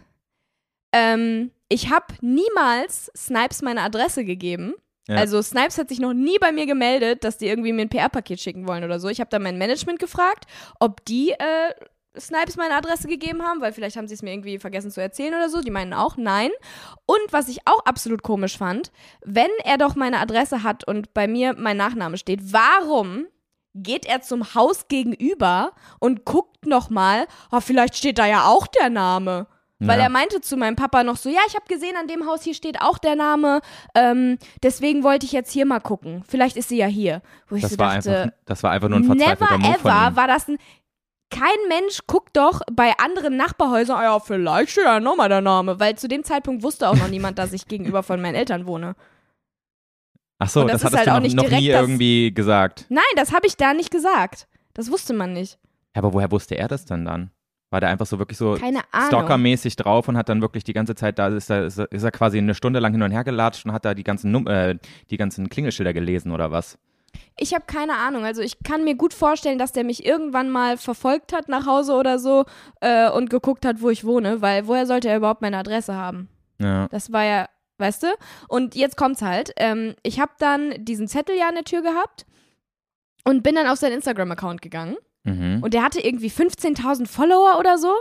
Ähm, 0.91 1.51
ich 1.69 1.91
habe 1.91 2.13
niemals 2.21 3.11
Snipes 3.15 3.61
meine 3.61 3.81
Adresse 3.81 4.23
gegeben. 4.23 4.73
Ja. 5.07 5.17
Also 5.17 5.41
Snipes 5.41 5.77
hat 5.77 5.89
sich 5.89 5.99
noch 5.99 6.13
nie 6.13 6.37
bei 6.39 6.51
mir 6.51 6.65
gemeldet, 6.65 7.23
dass 7.23 7.37
die 7.37 7.47
irgendwie 7.47 7.73
mir 7.73 7.83
ein 7.83 7.89
PR-Paket 7.89 8.39
schicken 8.39 8.67
wollen 8.67 8.83
oder 8.83 8.99
so. 8.99 9.07
Ich 9.07 9.19
habe 9.19 9.29
dann 9.29 9.43
mein 9.43 9.57
Management 9.57 9.99
gefragt, 9.99 10.45
ob 10.79 11.05
die 11.05 11.31
äh, 11.31 11.73
Snipes 12.19 12.55
meine 12.57 12.75
Adresse 12.75 13.07
gegeben 13.07 13.43
haben, 13.43 13.61
weil 13.61 13.73
vielleicht 13.73 13.97
haben 13.97 14.07
sie 14.07 14.15
es 14.15 14.23
mir 14.23 14.31
irgendwie 14.31 14.57
vergessen 14.57 14.89
zu 14.89 15.01
erzählen 15.01 15.33
oder 15.33 15.49
so. 15.49 15.61
Die 15.61 15.71
meinen 15.71 15.93
auch 15.93 16.17
nein. 16.17 16.49
Und 17.05 17.21
was 17.31 17.49
ich 17.49 17.59
auch 17.65 17.85
absolut 17.85 18.23
komisch 18.23 18.57
fand, 18.57 18.91
wenn 19.23 19.51
er 19.63 19.77
doch 19.77 19.95
meine 19.95 20.19
Adresse 20.19 20.63
hat 20.63 20.87
und 20.87 21.13
bei 21.13 21.27
mir 21.27 21.53
mein 21.57 21.77
Nachname 21.77 22.17
steht, 22.17 22.53
warum 22.53 23.27
geht 23.75 24.05
er 24.05 24.21
zum 24.21 24.55
Haus 24.55 24.87
gegenüber 24.87 25.73
und 25.99 26.25
guckt 26.25 26.65
nochmal, 26.65 27.27
oh, 27.51 27.59
vielleicht 27.59 27.95
steht 27.95 28.17
da 28.17 28.25
ja 28.25 28.47
auch 28.47 28.67
der 28.67 28.89
Name. 28.89 29.47
Weil 29.79 29.97
Ja. 29.97 30.05
er 30.05 30.09
meinte 30.09 30.39
zu 30.39 30.55
meinem 30.55 30.77
Papa 30.77 31.03
noch 31.03 31.17
so, 31.17 31.29
ja, 31.29 31.41
ich 31.47 31.55
habe 31.55 31.65
gesehen, 31.67 31.95
an 31.99 32.07
dem 32.07 32.25
Haus 32.25 32.43
hier 32.43 32.53
steht 32.53 32.81
auch 32.81 32.97
der 32.97 33.15
Name. 33.15 33.59
Ähm, 33.93 34.37
deswegen 34.63 35.03
wollte 35.03 35.25
ich 35.25 35.33
jetzt 35.33 35.51
hier 35.51 35.65
mal 35.65 35.81
gucken. 35.81 36.23
Vielleicht 36.27 36.55
ist 36.55 36.69
sie 36.69 36.77
ja 36.77 36.87
hier. 36.87 37.21
Wo 37.49 37.55
ich 37.57 37.61
Das 37.63 37.71
so 37.71 37.77
war, 37.79 37.95
dachte, 37.95 38.21
einfach, 38.21 38.37
das 38.45 38.63
war 38.63 38.71
einfach 38.71 38.87
nur 38.87 38.99
ein 38.99 39.03
verzweifelter 39.03 39.57
never 39.57 39.75
ever 39.79 40.15
war 40.15 40.27
das 40.27 40.47
ein. 40.47 40.57
Kein 41.29 41.57
Mensch 41.67 41.99
guckt 42.07 42.37
doch 42.37 42.61
bei 42.71 42.93
anderen 42.99 43.35
Nachbarhäusern, 43.35 43.97
ah 43.97 44.03
ja, 44.03 44.19
vielleicht 44.19 44.69
steht 44.71 44.85
ja 44.85 44.99
nochmal 45.01 45.27
der 45.27 45.41
Name. 45.41 45.77
Weil 45.79 45.97
zu 45.97 46.07
dem 46.07 46.23
Zeitpunkt 46.23 46.63
wusste 46.63 46.87
auch 46.87 46.95
noch 46.95 47.09
niemand, 47.09 47.37
dass 47.37 47.51
ich 47.51 47.67
gegenüber 47.67 48.01
von 48.03 48.21
meinen 48.21 48.35
Eltern 48.35 48.67
wohne. 48.67 48.95
Ach 50.39 50.49
so, 50.49 50.61
Und 50.61 50.67
das, 50.67 50.81
das 50.81 50.93
hattest 50.93 50.97
halt 50.99 51.07
du 51.07 51.11
auch 51.11 51.15
noch, 51.15 51.23
nicht 51.23 51.35
noch 51.35 51.43
nie 51.43 51.49
direkt 51.49 51.69
das- 51.73 51.81
irgendwie 51.81 52.33
gesagt. 52.33 52.85
Nein, 52.89 53.03
das 53.17 53.33
habe 53.33 53.47
ich 53.47 53.57
da 53.57 53.73
nicht 53.73 53.91
gesagt. 53.91 54.47
Das 54.73 54.89
wusste 54.91 55.13
man 55.13 55.33
nicht. 55.33 55.57
Ja, 55.95 56.01
aber 56.01 56.13
woher 56.13 56.31
wusste 56.31 56.55
er 56.57 56.67
das 56.67 56.85
denn 56.85 57.03
dann? 57.05 57.31
War 57.75 57.81
der 57.81 57.89
einfach 57.89 58.05
so 58.05 58.19
wirklich 58.19 58.37
so 58.37 58.55
stalkermäßig 58.55 59.75
drauf 59.75 60.07
und 60.07 60.15
hat 60.15 60.29
dann 60.29 60.41
wirklich 60.41 60.63
die 60.63 60.71
ganze 60.71 60.95
Zeit 60.95 61.19
da 61.19 61.27
ist 61.27 61.49
er, 61.49 61.65
ist 61.65 61.77
er, 61.77 61.91
ist 61.91 62.03
er 62.03 62.11
quasi 62.11 62.37
eine 62.37 62.55
Stunde 62.55 62.79
lang 62.79 62.93
hin 62.93 63.01
und 63.01 63.11
her 63.11 63.25
gelatscht 63.25 63.65
und 63.65 63.73
hat 63.73 63.83
da 63.83 63.93
die 63.93 64.05
ganzen 64.05 64.31
Num 64.31 64.47
äh, 64.47 64.77
die 65.09 65.17
ganzen 65.17 65.49
Klingelschilder 65.49 65.91
gelesen 65.91 66.31
oder 66.31 66.53
was? 66.53 66.77
Ich 67.37 67.53
habe 67.53 67.65
keine 67.67 67.97
Ahnung. 67.97 68.23
Also 68.23 68.41
ich 68.41 68.63
kann 68.63 68.85
mir 68.85 68.95
gut 68.95 69.13
vorstellen, 69.13 69.57
dass 69.57 69.73
der 69.73 69.83
mich 69.83 70.05
irgendwann 70.05 70.49
mal 70.49 70.77
verfolgt 70.77 71.33
hat 71.33 71.49
nach 71.49 71.65
Hause 71.65 71.95
oder 71.95 72.17
so 72.17 72.45
äh, 72.79 73.09
und 73.09 73.29
geguckt 73.29 73.65
hat, 73.65 73.81
wo 73.81 73.89
ich 73.89 74.05
wohne, 74.05 74.41
weil 74.41 74.67
woher 74.67 74.85
sollte 74.85 75.09
er 75.09 75.17
überhaupt 75.17 75.41
meine 75.41 75.57
Adresse 75.57 75.95
haben? 75.95 76.29
Ja. 76.61 76.87
Das 76.91 77.11
war 77.11 77.25
ja, 77.25 77.49
weißt 77.79 78.03
du? 78.03 78.07
Und 78.47 78.75
jetzt 78.75 78.95
kommt's 78.95 79.21
halt. 79.21 79.51
Ähm, 79.57 79.95
ich 80.01 80.21
habe 80.21 80.31
dann 80.39 80.75
diesen 80.77 81.09
Zettel 81.09 81.37
ja 81.37 81.49
an 81.49 81.55
der 81.55 81.65
Tür 81.65 81.81
gehabt 81.81 82.25
und 83.25 83.43
bin 83.43 83.55
dann 83.55 83.67
auf 83.67 83.79
seinen 83.79 83.95
Instagram-Account 83.95 84.61
gegangen. 84.61 84.95
Mhm. 85.25 85.61
Und 85.61 85.73
der 85.73 85.83
hatte 85.83 85.99
irgendwie 85.99 86.29
15.000 86.29 87.07
Follower 87.07 87.59
oder 87.59 87.77
so. 87.77 87.93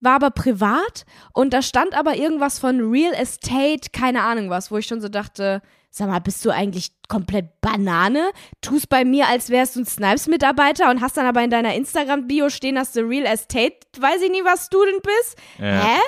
war 0.00 0.16
aber 0.16 0.30
privat 0.30 1.04
und 1.32 1.54
da 1.54 1.62
stand 1.62 1.94
aber 1.94 2.16
irgendwas 2.16 2.58
von 2.58 2.80
Real 2.90 3.14
Estate, 3.14 3.90
keine 3.92 4.22
Ahnung 4.24 4.50
was, 4.50 4.70
wo 4.70 4.76
ich 4.78 4.86
schon 4.86 5.00
so 5.00 5.08
dachte, 5.08 5.62
sag 5.90 6.08
mal, 6.08 6.18
bist 6.20 6.44
du 6.44 6.50
eigentlich 6.50 6.90
komplett 7.08 7.60
Banane? 7.60 8.32
Tust 8.62 8.88
bei 8.88 9.04
mir, 9.04 9.28
als 9.28 9.50
wärst 9.50 9.76
du 9.76 9.80
ein 9.80 9.86
Snipes-Mitarbeiter 9.86 10.90
und 10.90 11.00
hast 11.00 11.16
dann 11.16 11.26
aber 11.26 11.44
in 11.44 11.50
deiner 11.50 11.74
Instagram-Bio 11.74 12.48
stehen, 12.50 12.74
dass 12.74 12.90
du 12.92 13.02
Real 13.02 13.26
Estate, 13.26 13.76
weiß 13.98 14.22
ich 14.22 14.30
nie, 14.30 14.42
was 14.42 14.66
Student 14.66 15.02
bist? 15.02 15.38
Ja. 15.58 15.84
Hä? 15.84 15.98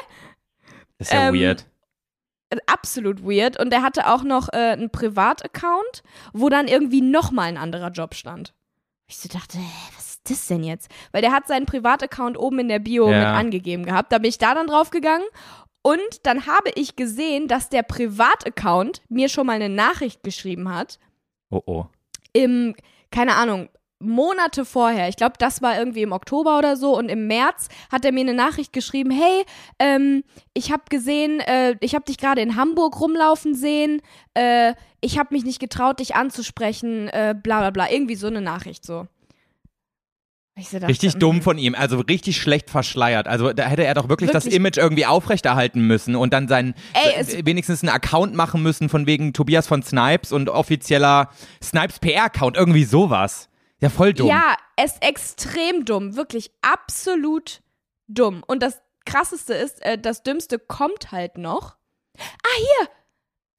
Das 0.98 1.08
ist 1.08 1.14
ja 1.14 1.28
Ähm, 1.28 1.34
weird. 1.34 1.66
Absolut 2.66 3.22
weird. 3.24 3.58
Und 3.60 3.72
er 3.72 3.82
hatte 3.82 4.08
auch 4.12 4.22
noch 4.22 4.48
äh, 4.52 4.56
einen 4.72 4.90
Privataccount, 4.90 6.02
wo 6.32 6.48
dann 6.48 6.68
irgendwie 6.68 7.00
nochmal 7.00 7.48
ein 7.48 7.56
anderer 7.58 7.90
Job 7.90 8.14
stand. 8.14 8.54
Ich 9.06 9.16
so 9.18 9.28
dachte, 9.28 9.58
hä, 9.58 9.64
was 9.96 10.03
ist 10.24 10.40
das 10.40 10.46
denn 10.48 10.64
jetzt? 10.64 10.90
Weil 11.12 11.22
der 11.22 11.32
hat 11.32 11.46
seinen 11.46 11.66
Privataccount 11.66 12.38
oben 12.38 12.60
in 12.60 12.68
der 12.68 12.78
Bio 12.78 13.10
Ja. 13.10 13.18
mit 13.18 13.26
angegeben 13.26 13.84
gehabt. 13.84 14.10
Da 14.12 14.18
bin 14.18 14.28
ich 14.28 14.38
da 14.38 14.54
dann 14.54 14.66
drauf 14.66 14.90
gegangen. 14.90 15.24
Und 15.82 16.00
dann 16.26 16.46
habe 16.46 16.70
ich 16.76 16.96
gesehen, 16.96 17.46
dass 17.46 17.68
der 17.68 17.82
Privataccount 17.82 19.02
mir 19.08 19.28
schon 19.28 19.46
mal 19.46 19.52
eine 19.54 19.68
Nachricht 19.68 20.22
geschrieben 20.22 20.74
hat. 20.74 20.98
Oh 21.50 21.60
oh. 21.66 21.84
Im, 22.32 22.74
keine 23.10 23.34
Ahnung, 23.36 23.68
Monate 24.00 24.64
vorher. 24.64 25.08
Ich 25.08 25.16
glaube, 25.16 25.34
das 25.38 25.62
war 25.62 25.78
irgendwie 25.78 26.02
im 26.02 26.12
Oktober 26.12 26.58
oder 26.58 26.76
so. 26.76 26.96
Und 26.96 27.08
im 27.10 27.26
März 27.26 27.68
hat 27.92 28.04
er 28.04 28.12
mir 28.12 28.20
eine 28.20 28.34
Nachricht 28.34 28.72
geschrieben: 28.72 29.10
Hey, 29.10 29.44
ähm, 29.78 30.24
ich 30.52 30.72
habe 30.72 30.82
gesehen, 30.90 31.40
äh, 31.40 31.76
ich 31.80 31.94
habe 31.94 32.04
dich 32.04 32.18
gerade 32.18 32.40
in 32.40 32.56
Hamburg 32.56 33.00
rumlaufen 33.00 33.54
sehen. 33.54 34.02
Äh, 34.34 34.74
ich 35.00 35.18
habe 35.18 35.34
mich 35.34 35.44
nicht 35.44 35.60
getraut, 35.60 36.00
dich 36.00 36.14
anzusprechen. 36.16 37.08
Äh, 37.08 37.34
bla 37.40 37.60
bla 37.60 37.70
bla. 37.70 37.90
Irgendwie 37.90 38.16
so 38.16 38.26
eine 38.26 38.40
Nachricht 38.40 38.84
so. 38.84 39.06
So 40.62 40.78
dachte, 40.78 40.88
Richtig 40.88 41.16
mm, 41.16 41.18
dumm 41.18 41.42
von 41.42 41.58
ihm, 41.58 41.74
also 41.74 41.98
richtig 41.98 42.36
schlecht 42.36 42.70
verschleiert. 42.70 43.26
Also 43.26 43.52
da 43.52 43.64
hätte 43.66 43.84
er 43.84 43.94
doch 43.94 44.08
wirklich, 44.08 44.30
das 44.30 44.44
Wirklich. 44.44 44.58
Image 44.60 44.76
irgendwie 44.76 45.04
aufrechterhalten 45.04 45.84
müssen 45.86 46.14
und 46.14 46.32
dann 46.32 46.46
seinen 46.46 46.74
Ey, 46.92 47.14
es- 47.16 47.44
wenigstens 47.44 47.82
einen 47.82 47.88
Account 47.90 48.34
machen 48.34 48.62
müssen 48.62 48.88
von 48.88 49.06
wegen 49.06 49.32
Tobias 49.32 49.66
von 49.66 49.82
Snipes 49.82 50.30
und 50.30 50.48
offizieller 50.48 51.28
Snipes 51.62 51.98
PR-Account, 51.98 52.56
irgendwie 52.56 52.84
sowas. 52.84 53.48
Ja, 53.80 53.90
voll 53.90 54.14
dumm. 54.14 54.28
Ja, 54.28 54.56
es 54.76 54.92
ist 54.92 55.02
extrem 55.04 55.84
dumm. 55.84 56.14
Wirklich 56.14 56.52
absolut 56.62 57.60
dumm. 58.06 58.44
Und 58.46 58.62
das 58.62 58.80
Krasseste 59.06 59.54
ist, 59.54 59.82
äh, 59.82 59.98
das 59.98 60.22
Dümmste 60.22 60.60
kommt 60.60 61.10
halt 61.10 61.36
noch. 61.36 61.76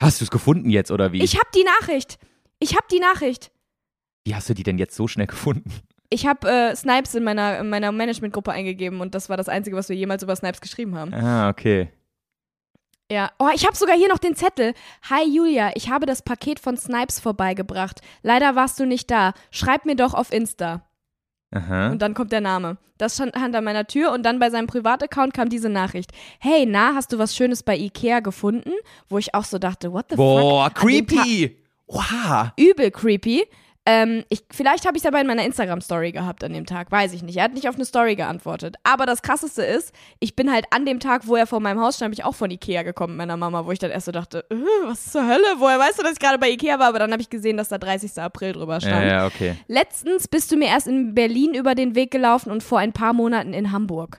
Hast 0.01 0.21
du 0.21 0.25
es 0.25 0.31
gefunden 0.31 0.69
jetzt 0.69 0.91
oder 0.91 1.11
wie? 1.11 1.21
Ich 1.23 1.35
habe 1.35 1.49
die 1.55 1.63
Nachricht. 1.81 2.19
Ich 2.59 2.75
habe 2.75 2.85
die 2.89 2.99
Nachricht. 2.99 3.51
wie 4.23 4.33
hast 4.33 4.47
du 4.49 4.53
die 4.53 4.63
denn 4.63 4.77
jetzt 4.77 4.95
so 4.95 5.07
schnell 5.09 5.27
gefunden? 5.27 5.69
Ich 6.16 6.26
habe 6.26 6.49
äh, 6.49 6.76
Snipes 6.78 7.13
in 7.13 7.26
meiner, 7.26 7.59
in 7.59 7.70
meiner 7.70 7.91
Managementgruppe 7.91 8.49
eingegeben 8.51 9.01
und 9.01 9.13
das 9.16 9.28
war 9.28 9.36
das 9.36 9.49
Einzige, 9.49 9.76
was 9.76 9.89
wir 9.89 9.97
jemals 9.97 10.24
über 10.24 10.34
Snipes 10.34 10.61
geschrieben 10.61 10.95
haben. 10.97 11.13
Ah, 11.13 11.49
okay. 11.49 11.89
Ja. 13.11 13.32
Oh, 13.38 13.49
ich 13.53 13.66
habe 13.68 13.76
sogar 13.76 13.97
hier 13.97 14.07
noch 14.07 14.18
den 14.18 14.34
Zettel. 14.34 14.74
Hi 15.09 15.26
Julia, 15.28 15.72
ich 15.76 15.89
habe 15.89 16.05
das 16.05 16.22
Paket 16.22 16.61
von 16.61 16.78
Snipes 16.78 17.20
vorbeigebracht. 17.20 17.99
Leider 18.24 18.55
warst 18.55 18.80
du 18.80 18.86
nicht 18.86 19.11
da. 19.11 19.34
Schreib 19.51 19.86
mir 19.86 19.97
doch 19.97 20.13
auf 20.13 20.32
Insta. 20.32 20.84
Aha. 21.51 21.89
Und 21.91 22.01
dann 22.01 22.13
kommt 22.13 22.32
der 22.32 22.41
Name. 22.41 22.78
Das 22.97 23.16
stand 23.16 23.36
an 23.36 23.63
meiner 23.66 23.86
Tür 23.88 24.13
und 24.13 24.24
dann 24.24 24.39
bei 24.39 24.49
seinem 24.49 24.68
Privataccount 24.68 25.34
kam 25.34 25.49
diese 25.49 25.68
Nachricht. 25.68 26.11
Hey, 26.39 26.66
na, 26.66 26.95
hast 26.95 27.11
du 27.11 27.20
was 27.20 27.36
Schönes 27.36 27.61
bei 27.61 27.76
Ikea 27.76 28.22
gefunden? 28.22 28.72
Wo 29.09 29.18
ich 29.18 29.36
auch 29.36 29.43
so 29.43 29.57
dachte, 29.59 29.91
what 29.91 30.05
the 30.11 30.16
Boah, 30.16 30.68
fuck? 30.68 30.76
Tag- 30.76 30.82
creepy. 30.82 31.57
Wow. 31.88 32.51
übel 32.57 32.89
creepy. 32.89 33.43
Ähm, 33.88 34.23
ich, 34.29 34.43
vielleicht 34.51 34.86
habe 34.88 34.97
ich 34.97 35.03
es 35.03 35.07
aber 35.07 35.21
in 35.21 35.27
meiner 35.27 35.45
Instagram-Story 35.45 36.11
gehabt 36.11 36.43
an 36.43 36.53
dem 36.53 36.65
Tag, 36.65 36.91
weiß 36.91 37.13
ich 37.13 37.21
nicht. 37.21 37.38
Er 37.38 37.43
hat 37.43 37.53
nicht 37.53 37.69
auf 37.69 37.75
eine 37.75 37.86
Story 37.86 38.15
geantwortet. 38.15 38.77
Aber 38.83 39.05
das 39.05 39.21
Krasseste 39.21 39.61
ist, 39.63 39.93
ich 40.19 40.36
bin 40.36 40.51
halt 40.51 40.65
an 40.71 40.86
dem 40.86 40.99
Tag, 40.99 41.27
wo 41.27 41.36
er 41.36 41.45
vor 41.45 41.59
meinem 41.59 41.79
Haus 41.79 41.97
stand, 41.97 42.11
bin 42.11 42.19
ich 42.19 42.25
auch 42.25 42.33
von 42.33 42.49
Ikea 42.49 42.81
gekommen 42.81 43.13
mit 43.13 43.19
meiner 43.19 43.38
Mama, 43.38 43.65
wo 43.65 43.71
ich 43.71 43.77
dann 43.79 43.91
erst 43.91 44.07
so 44.07 44.11
dachte, 44.11 44.43
äh, 44.49 44.55
was 44.86 45.11
zur 45.11 45.27
Hölle? 45.27 45.45
Woher 45.57 45.77
weißt 45.77 45.99
du, 45.99 46.03
dass 46.03 46.13
ich 46.13 46.19
gerade 46.19 46.39
bei 46.39 46.49
Ikea 46.49 46.79
war? 46.79 46.88
Aber 46.88 46.99
dann 46.99 47.11
habe 47.11 47.21
ich 47.21 47.29
gesehen, 47.29 47.57
dass 47.57 47.69
da 47.69 47.77
30. 47.77 48.17
April 48.21 48.53
drüber 48.53 48.73
Ja, 48.75 48.81
stand. 48.81 49.05
ja, 49.05 49.25
okay. 49.27 49.55
Letztens 49.67 50.27
bist 50.27 50.51
du 50.51 50.55
mir 50.57 50.69
erst 50.69 50.88
in 50.88 51.13
Berlin 51.13 51.53
über 51.53 51.75
den 51.75 51.93
Weg 51.93 52.09
gelaufen 52.09 52.51
und 52.51 52.63
vor 52.63 52.79
ein 52.79 52.91
paar 52.91 53.13
Monaten 53.13 53.53
in 53.53 53.71
Hamburg. 53.71 54.17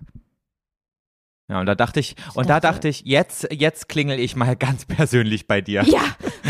Ja, 1.48 1.60
und 1.60 1.66
da 1.66 1.76
dachte 1.76 2.00
ich, 2.00 2.16
und 2.34 2.48
da 2.50 2.58
dachte- 2.58 2.74
dachte 2.74 2.88
ich, 2.88 3.02
jetzt, 3.04 3.46
jetzt 3.52 3.88
klingel 3.88 4.18
ich 4.18 4.34
mal 4.34 4.56
ganz 4.56 4.84
persönlich 4.84 5.46
bei 5.46 5.60
dir. 5.60 5.82
Ja, 5.84 6.02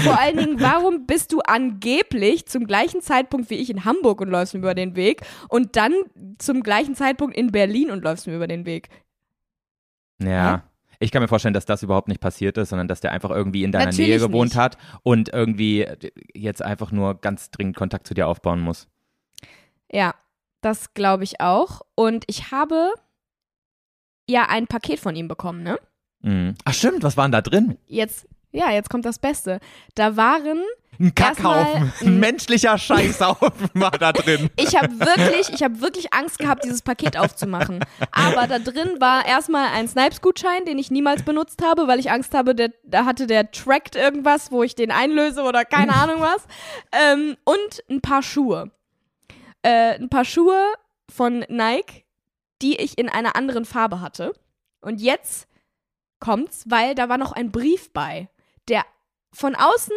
vor 0.05 0.19
allen 0.19 0.39
Dingen, 0.39 0.61
warum 0.61 1.07
bist 1.07 1.33
du 1.33 1.41
angeblich 1.41 2.47
zum 2.47 2.67
gleichen 2.67 3.03
Zeitpunkt 3.03 3.51
wie 3.51 3.57
ich 3.57 3.69
in 3.69 3.85
Hamburg 3.85 4.21
und 4.23 4.29
läufst 4.29 4.55
mir 4.55 4.61
über 4.61 4.75
den 4.75 4.97
Weg 4.97 5.21
und 5.49 5.77
dann 5.77 5.93
zum 6.39 6.63
gleichen 6.63 6.95
Zeitpunkt 6.95 7.37
in 7.37 7.53
Berlin 7.53 7.91
und 7.91 8.03
läufst 8.05 8.27
mir 8.27 8.37
über 8.37 8.47
den 8.47 8.65
Weg? 8.65 8.89
Ja. 10.23 10.63
Ich 10.99 11.11
kann 11.11 11.21
mir 11.21 11.29
vorstellen, 11.29 11.53
dass 11.53 11.67
das 11.67 11.83
überhaupt 11.83 12.09
nicht 12.09 12.21
passiert 12.23 12.57
ist, 12.57 12.71
sondern 12.71 12.89
dass 12.89 13.03
der 13.03 13.13
einfach 13.13 13.29
irgendwie 13.31 13.65
in 13.65 13.73
deiner 13.73 13.87
Natürlich 13.87 14.09
Nähe 14.09 14.19
gewohnt 14.19 14.53
nicht. 14.53 14.57
hat 14.57 14.79
und 15.03 15.29
irgendwie 15.29 15.87
jetzt 16.33 16.63
einfach 16.63 16.91
nur 16.91 17.21
ganz 17.21 17.51
dringend 17.51 17.77
Kontakt 17.77 18.07
zu 18.07 18.15
dir 18.15 18.27
aufbauen 18.27 18.61
muss. 18.61 18.89
Ja, 19.93 20.15
das 20.63 20.95
glaube 20.95 21.25
ich 21.25 21.43
auch. 21.43 21.83
Und 21.97 22.25
ich 22.29 22.51
habe 22.51 22.95
ja 24.29 24.47
ein 24.49 24.67
Paket 24.67 25.01
von 25.01 25.15
ihm 25.17 25.29
bekommen, 25.29 25.63
ne? 25.63 25.79
Mhm. 26.23 26.55
Ach 26.65 26.75
stimmt, 26.75 27.03
was 27.03 27.17
war 27.17 27.25
denn 27.25 27.33
da 27.33 27.43
drin? 27.43 27.79
Jetzt, 27.87 28.27
ja, 28.53 28.71
jetzt 28.71 28.91
kommt 28.91 29.05
das 29.05 29.19
Beste. 29.19 29.61
Da 29.95 30.17
waren 30.17 30.63
Ein 30.99 31.15
Kackhaufen, 31.15 31.93
ein 32.01 32.19
menschlicher 32.19 32.79
Scheißhaufen 32.79 33.69
war 33.75 33.91
da 33.91 34.13
drin. 34.13 34.49
Ich 34.57 34.75
habe 34.75 34.99
wirklich, 34.99 35.51
ich 35.53 35.63
habe 35.63 35.81
wirklich 35.83 36.13
Angst 36.15 36.39
gehabt, 36.39 36.65
dieses 36.65 36.81
Paket 36.83 37.17
aufzumachen. 37.19 37.85
Aber 38.13 38.47
da 38.47 38.59
drin 38.59 38.99
war 38.99 39.27
erstmal 39.27 39.69
ein 39.75 39.87
Snipes-Gutschein, 39.89 40.65
den 40.65 40.79
ich 40.79 40.91
niemals 40.91 41.23
benutzt 41.23 41.63
habe, 41.63 41.87
weil 41.87 42.01
ich 42.01 42.11
Angst 42.11 42.33
habe, 42.35 42.55
der, 42.55 42.71
da 42.85 43.05
hatte 43.05 43.27
der 43.27 43.51
trackt 43.51 43.95
irgendwas, 43.95 44.51
wo 44.51 44.63
ich 44.63 44.75
den 44.75 44.91
einlöse 44.91 45.43
oder 45.43 45.65
keine 45.67 45.95
Ahnung 45.95 46.21
was. 46.21 46.47
Ähm, 46.93 47.37
und 47.45 47.85
ein 47.91 48.01
paar 48.01 48.23
Schuhe. 48.23 48.71
Äh, 49.63 49.97
ein 50.01 50.09
paar 50.09 50.25
Schuhe 50.25 50.59
von 51.15 51.45
Nike, 51.49 52.06
die 52.63 52.77
ich 52.77 52.99
in 52.99 53.09
einer 53.09 53.37
anderen 53.37 53.65
Farbe 53.65 54.01
hatte. 54.01 54.33
Und 54.81 55.01
jetzt 55.01 55.49
kommt's, 56.21 56.65
weil 56.67 56.95
da 56.95 57.09
war 57.09 57.19
noch 57.19 57.33
ein 57.33 57.53
Brief 57.53 57.93
bei, 57.93 58.29
der 58.69 58.85
von 59.33 59.55
außen 59.55 59.93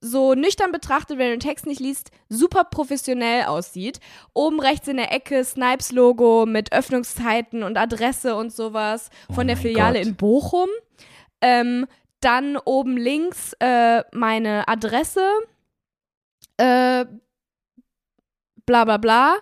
so 0.00 0.34
nüchtern 0.34 0.70
betrachtet, 0.70 1.16
wenn 1.18 1.28
du 1.30 1.36
den 1.38 1.40
Text 1.40 1.66
nicht 1.66 1.80
liest, 1.80 2.10
super 2.28 2.64
professionell 2.64 3.44
aussieht. 3.44 4.00
Oben 4.34 4.60
rechts 4.60 4.86
in 4.86 4.98
der 4.98 5.12
Ecke 5.12 5.42
Snipes-Logo 5.42 6.44
mit 6.46 6.72
Öffnungszeiten 6.72 7.62
und 7.62 7.78
Adresse 7.78 8.36
und 8.36 8.52
sowas 8.52 9.08
von 9.34 9.44
Oh 9.44 9.46
der 9.46 9.56
Filiale 9.56 9.98
Gott. 9.98 10.06
in 10.06 10.16
Bochum. 10.16 10.68
Ähm, 11.40 11.86
dann 12.20 12.58
oben 12.58 12.98
links 12.98 13.54
äh, 13.60 14.04
meine 14.12 14.68
Adresse. 14.68 15.26
Äh, 16.58 17.06
bla 18.66 18.84
bla 18.84 18.98
bla. 18.98 19.38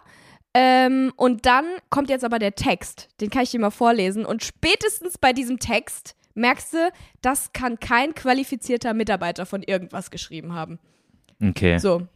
Ähm, 0.54 1.12
und 1.16 1.46
dann 1.46 1.64
kommt 1.88 2.10
jetzt 2.10 2.24
aber 2.24 2.38
der 2.38 2.54
Text. 2.54 3.08
Den 3.20 3.30
kann 3.30 3.42
ich 3.42 3.50
dir 3.50 3.60
mal 3.60 3.70
vorlesen. 3.70 4.26
Und 4.26 4.42
spätestens 4.44 5.18
bei 5.18 5.32
diesem 5.32 5.58
Text 5.58 6.14
merkst 6.34 6.74
du, 6.74 6.92
das 7.22 7.52
kann 7.52 7.80
kein 7.80 8.14
qualifizierter 8.14 8.94
Mitarbeiter 8.94 9.46
von 9.46 9.62
irgendwas 9.62 10.10
geschrieben 10.10 10.54
haben. 10.54 10.78
Okay. 11.42 11.78
So. 11.78 12.06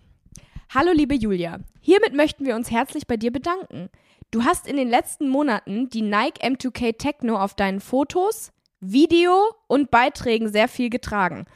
Hallo 0.74 0.90
liebe 0.92 1.14
Julia, 1.14 1.60
hiermit 1.80 2.14
möchten 2.14 2.44
wir 2.44 2.56
uns 2.56 2.70
herzlich 2.70 3.06
bei 3.06 3.16
dir 3.16 3.30
bedanken. 3.30 3.88
Du 4.32 4.44
hast 4.44 4.66
in 4.66 4.76
den 4.76 4.88
letzten 4.88 5.28
Monaten 5.28 5.88
die 5.88 6.02
Nike 6.02 6.42
M2K 6.42 6.98
Techno 6.98 7.38
auf 7.38 7.54
deinen 7.54 7.80
Fotos, 7.80 8.52
Video 8.80 9.54
und 9.68 9.90
Beiträgen 9.90 10.50
sehr 10.50 10.68
viel 10.68 10.90
getragen. 10.90 11.46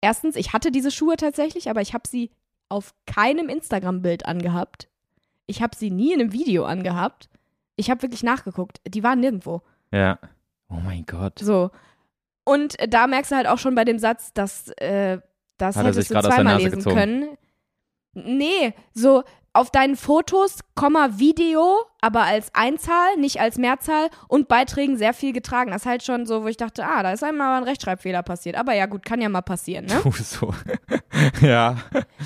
Erstens, 0.00 0.36
ich 0.36 0.52
hatte 0.52 0.70
diese 0.70 0.90
Schuhe 0.90 1.16
tatsächlich, 1.16 1.70
aber 1.70 1.80
ich 1.80 1.94
habe 1.94 2.06
sie 2.06 2.30
auf 2.68 2.94
keinem 3.06 3.48
Instagram-Bild 3.48 4.26
angehabt. 4.26 4.88
Ich 5.48 5.62
habe 5.62 5.74
sie 5.74 5.90
nie 5.90 6.12
in 6.12 6.20
einem 6.20 6.32
Video 6.32 6.64
angehabt. 6.64 7.28
Ich 7.74 7.90
habe 7.90 8.02
wirklich 8.02 8.22
nachgeguckt. 8.22 8.80
Die 8.86 9.02
waren 9.02 9.18
nirgendwo. 9.20 9.62
Ja. 9.90 10.18
Oh 10.68 10.76
mein 10.84 11.04
Gott. 11.06 11.38
So. 11.40 11.70
Und 12.44 12.78
äh, 12.78 12.88
da 12.88 13.06
merkst 13.06 13.32
du 13.32 13.36
halt 13.36 13.46
auch 13.46 13.58
schon 13.58 13.74
bei 13.74 13.84
dem 13.84 13.98
Satz, 13.98 14.32
dass 14.32 14.68
äh, 14.76 15.18
das 15.56 15.76
Hat 15.76 15.86
hättest 15.86 16.10
du 16.10 16.20
zweimal 16.20 16.58
lesen 16.58 16.76
gezogen? 16.76 16.96
können. 16.96 17.38
Nee, 18.14 18.74
so 18.94 19.24
auf 19.52 19.70
deinen 19.70 19.96
Fotos, 19.96 20.58
Komma, 20.74 21.18
Video, 21.18 21.78
aber 22.00 22.22
als 22.22 22.54
Einzahl, 22.54 23.16
nicht 23.16 23.40
als 23.40 23.58
Mehrzahl 23.58 24.08
und 24.28 24.46
Beiträgen 24.46 24.96
sehr 24.96 25.14
viel 25.14 25.32
getragen. 25.32 25.72
Das 25.72 25.82
ist 25.82 25.86
halt 25.86 26.04
schon 26.04 26.26
so, 26.26 26.44
wo 26.44 26.46
ich 26.46 26.56
dachte, 26.56 26.84
ah, 26.84 27.02
da 27.02 27.12
ist 27.12 27.24
einmal 27.24 27.56
ein 27.58 27.64
Rechtschreibfehler 27.64 28.22
passiert. 28.22 28.56
Aber 28.56 28.74
ja, 28.74 28.86
gut, 28.86 29.04
kann 29.04 29.20
ja 29.20 29.28
mal 29.28 29.42
passieren, 29.42 29.86
ne? 29.86 30.00
So. 30.12 30.54
ja. 31.40 31.76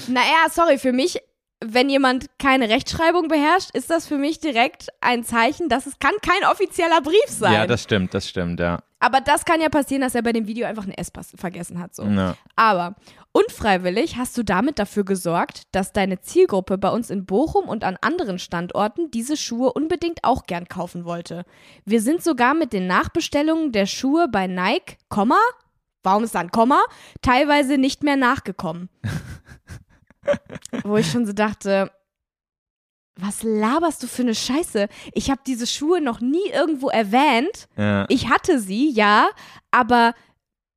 naja, 0.08 0.48
sorry, 0.50 0.78
für 0.78 0.92
mich, 0.92 1.20
wenn 1.64 1.88
jemand 1.88 2.26
keine 2.38 2.68
Rechtschreibung 2.68 3.28
beherrscht, 3.28 3.70
ist 3.74 3.90
das 3.90 4.06
für 4.06 4.18
mich 4.18 4.40
direkt 4.40 4.88
ein 5.00 5.24
Zeichen, 5.24 5.68
dass 5.68 5.86
es 5.86 5.98
kann 5.98 6.14
kein 6.22 6.48
offizieller 6.50 7.00
Brief 7.00 7.28
sein. 7.28 7.52
Ja, 7.52 7.66
das 7.66 7.82
stimmt, 7.82 8.14
das 8.14 8.28
stimmt, 8.28 8.60
ja. 8.60 8.80
Aber 9.02 9.20
das 9.20 9.44
kann 9.44 9.60
ja 9.60 9.68
passieren, 9.68 10.02
dass 10.02 10.14
er 10.14 10.22
bei 10.22 10.32
dem 10.32 10.46
Video 10.46 10.64
einfach 10.64 10.86
ein 10.86 10.92
S 10.92 11.10
vergessen 11.34 11.80
hat. 11.80 11.92
So. 11.92 12.04
Ja. 12.04 12.36
Aber 12.54 12.94
unfreiwillig 13.32 14.16
hast 14.16 14.38
du 14.38 14.44
damit 14.44 14.78
dafür 14.78 15.04
gesorgt, 15.04 15.62
dass 15.72 15.92
deine 15.92 16.20
Zielgruppe 16.20 16.78
bei 16.78 16.88
uns 16.88 17.10
in 17.10 17.26
Bochum 17.26 17.68
und 17.68 17.82
an 17.82 17.98
anderen 18.00 18.38
Standorten 18.38 19.10
diese 19.10 19.36
Schuhe 19.36 19.72
unbedingt 19.72 20.22
auch 20.22 20.46
gern 20.46 20.68
kaufen 20.68 21.04
wollte. 21.04 21.44
Wir 21.84 22.00
sind 22.00 22.22
sogar 22.22 22.54
mit 22.54 22.72
den 22.72 22.86
Nachbestellungen 22.86 23.72
der 23.72 23.86
Schuhe 23.86 24.28
bei 24.28 24.46
Nike, 24.46 24.98
Komma, 25.08 25.40
warum 26.04 26.22
ist 26.22 26.36
da 26.36 26.40
ein 26.40 26.52
Komma, 26.52 26.80
teilweise 27.22 27.78
nicht 27.78 28.04
mehr 28.04 28.16
nachgekommen. 28.16 28.88
Wo 30.84 30.96
ich 30.96 31.10
schon 31.10 31.26
so 31.26 31.32
dachte, 31.32 31.90
was 33.16 33.42
laberst 33.42 34.02
du 34.02 34.06
für 34.06 34.22
eine 34.22 34.34
Scheiße? 34.34 34.88
Ich 35.12 35.30
habe 35.30 35.40
diese 35.46 35.66
Schuhe 35.66 36.00
noch 36.00 36.20
nie 36.20 36.48
irgendwo 36.50 36.88
erwähnt. 36.88 37.68
Ja. 37.76 38.06
Ich 38.08 38.30
hatte 38.30 38.58
sie, 38.58 38.90
ja, 38.90 39.28
aber 39.70 40.14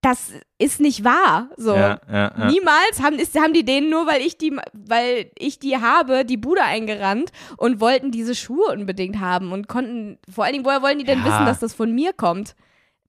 das 0.02 0.34
ist 0.60 0.80
nicht 0.82 1.04
wahr. 1.04 1.50
So. 1.58 1.74
ja, 1.74 2.00
ja. 2.12 2.46
Niemals 2.46 3.02
haben, 3.02 3.18
ist, 3.18 3.40
haben 3.40 3.54
die 3.54 3.66
denen 3.66 3.90
nur, 3.90 4.06
weil 4.06 4.22
ich 4.22 4.38
die, 4.38 4.56
weil 4.74 5.32
ich 5.38 5.58
die 5.58 5.78
habe, 5.78 6.26
die 6.26 6.38
Bude 6.38 6.62
eingerannt 6.62 7.32
und 7.58 7.80
wollten 7.80 8.12
diese 8.12 8.36
Schuhe 8.36 8.72
unbedingt 8.72 9.20
haben 9.20 9.52
und 9.52 9.68
konnten, 9.68 10.20
vor 10.32 10.44
allen 10.44 10.54
Dingen, 10.54 10.66
woher 10.66 10.84
wollen 10.84 11.00
die 11.00 11.06
denn 11.06 11.24
wissen, 11.24 11.46
dass 11.46 11.60
das 11.60 11.74
von 11.74 11.94
mir 11.94 12.14
kommt? 12.14 12.56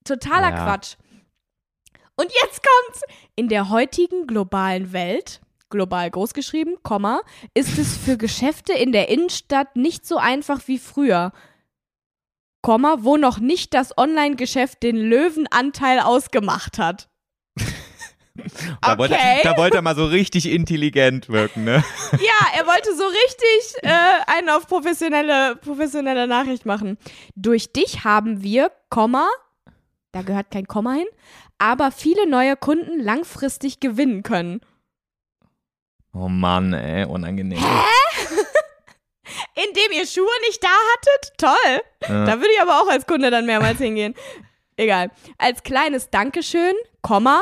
Totaler. 0.05 0.51
Quatsch. 0.53 0.95
Und 2.15 2.31
jetzt 2.41 2.61
kommt's. 2.63 3.01
In 3.35 3.47
der 3.47 3.69
heutigen 3.69 4.25
globalen 4.25 4.91
Welt, 4.91 5.41
global 5.69 6.09
großgeschrieben, 6.09 6.75
Komma, 6.83 7.21
ist 7.53 7.77
es 7.77 7.97
für 7.97 8.17
Geschäfte 8.17 8.73
in 8.73 8.91
der 8.91 9.09
Innenstadt 9.09 9.75
nicht 9.75 10.05
so 10.05 10.17
einfach 10.17 10.61
wie 10.67 10.77
früher. 10.79 11.31
Komma, 12.61 12.97
wo 13.01 13.17
noch 13.17 13.39
nicht 13.39 13.73
das 13.73 13.97
Online-Geschäft 13.97 14.83
den 14.83 14.97
Löwenanteil 14.97 15.99
ausgemacht 15.99 16.77
hat. 16.79 17.09
Da, 18.83 18.99
wollte, 18.99 19.15
Okay. 19.15 19.39
da 19.41 19.57
wollte 19.57 19.77
er 19.77 19.81
mal 19.81 19.95
so 19.95 20.05
richtig 20.05 20.45
intelligent 20.47 21.27
wirken, 21.27 21.63
ne? 21.63 21.83
Ja, 22.11 22.47
er 22.59 22.67
wollte 22.67 22.95
so 22.95 23.03
richtig 23.03 23.83
äh, 23.83 23.89
einen 24.27 24.49
auf 24.49 24.67
professionelle, 24.67 25.55
professionelle 25.55 26.27
Nachricht 26.27 26.63
machen. 26.63 26.99
Durch 27.35 27.73
dich 27.73 28.03
haben 28.03 28.43
wir, 28.43 28.71
Komma, 28.91 29.27
da 30.11 30.21
gehört 30.21 30.51
kein 30.51 30.67
Komma 30.67 30.93
hin, 30.93 31.07
aber 31.57 31.91
viele 31.91 32.29
neue 32.29 32.55
Kunden 32.55 32.99
langfristig 32.99 33.79
gewinnen 33.79 34.21
können. 34.21 34.61
Oh 36.19 36.29
Mann, 36.29 36.73
ey, 36.73 37.05
unangenehm. 37.05 37.59
Indem 39.55 39.91
ihr 39.91 40.07
Schuhe 40.07 40.25
nicht 40.47 40.63
da 40.63 40.69
hattet? 40.69 41.37
Toll. 41.37 41.81
Ja. 42.09 42.25
Da 42.25 42.37
würde 42.37 42.49
ich 42.53 42.61
aber 42.61 42.81
auch 42.81 42.87
als 42.87 43.05
Kunde 43.05 43.29
dann 43.29 43.45
mehrmals 43.45 43.77
hingehen. 43.77 44.15
Egal. 44.77 45.11
Als 45.37 45.61
kleines 45.61 46.09
Dankeschön, 46.09 46.73
Komma. 47.01 47.41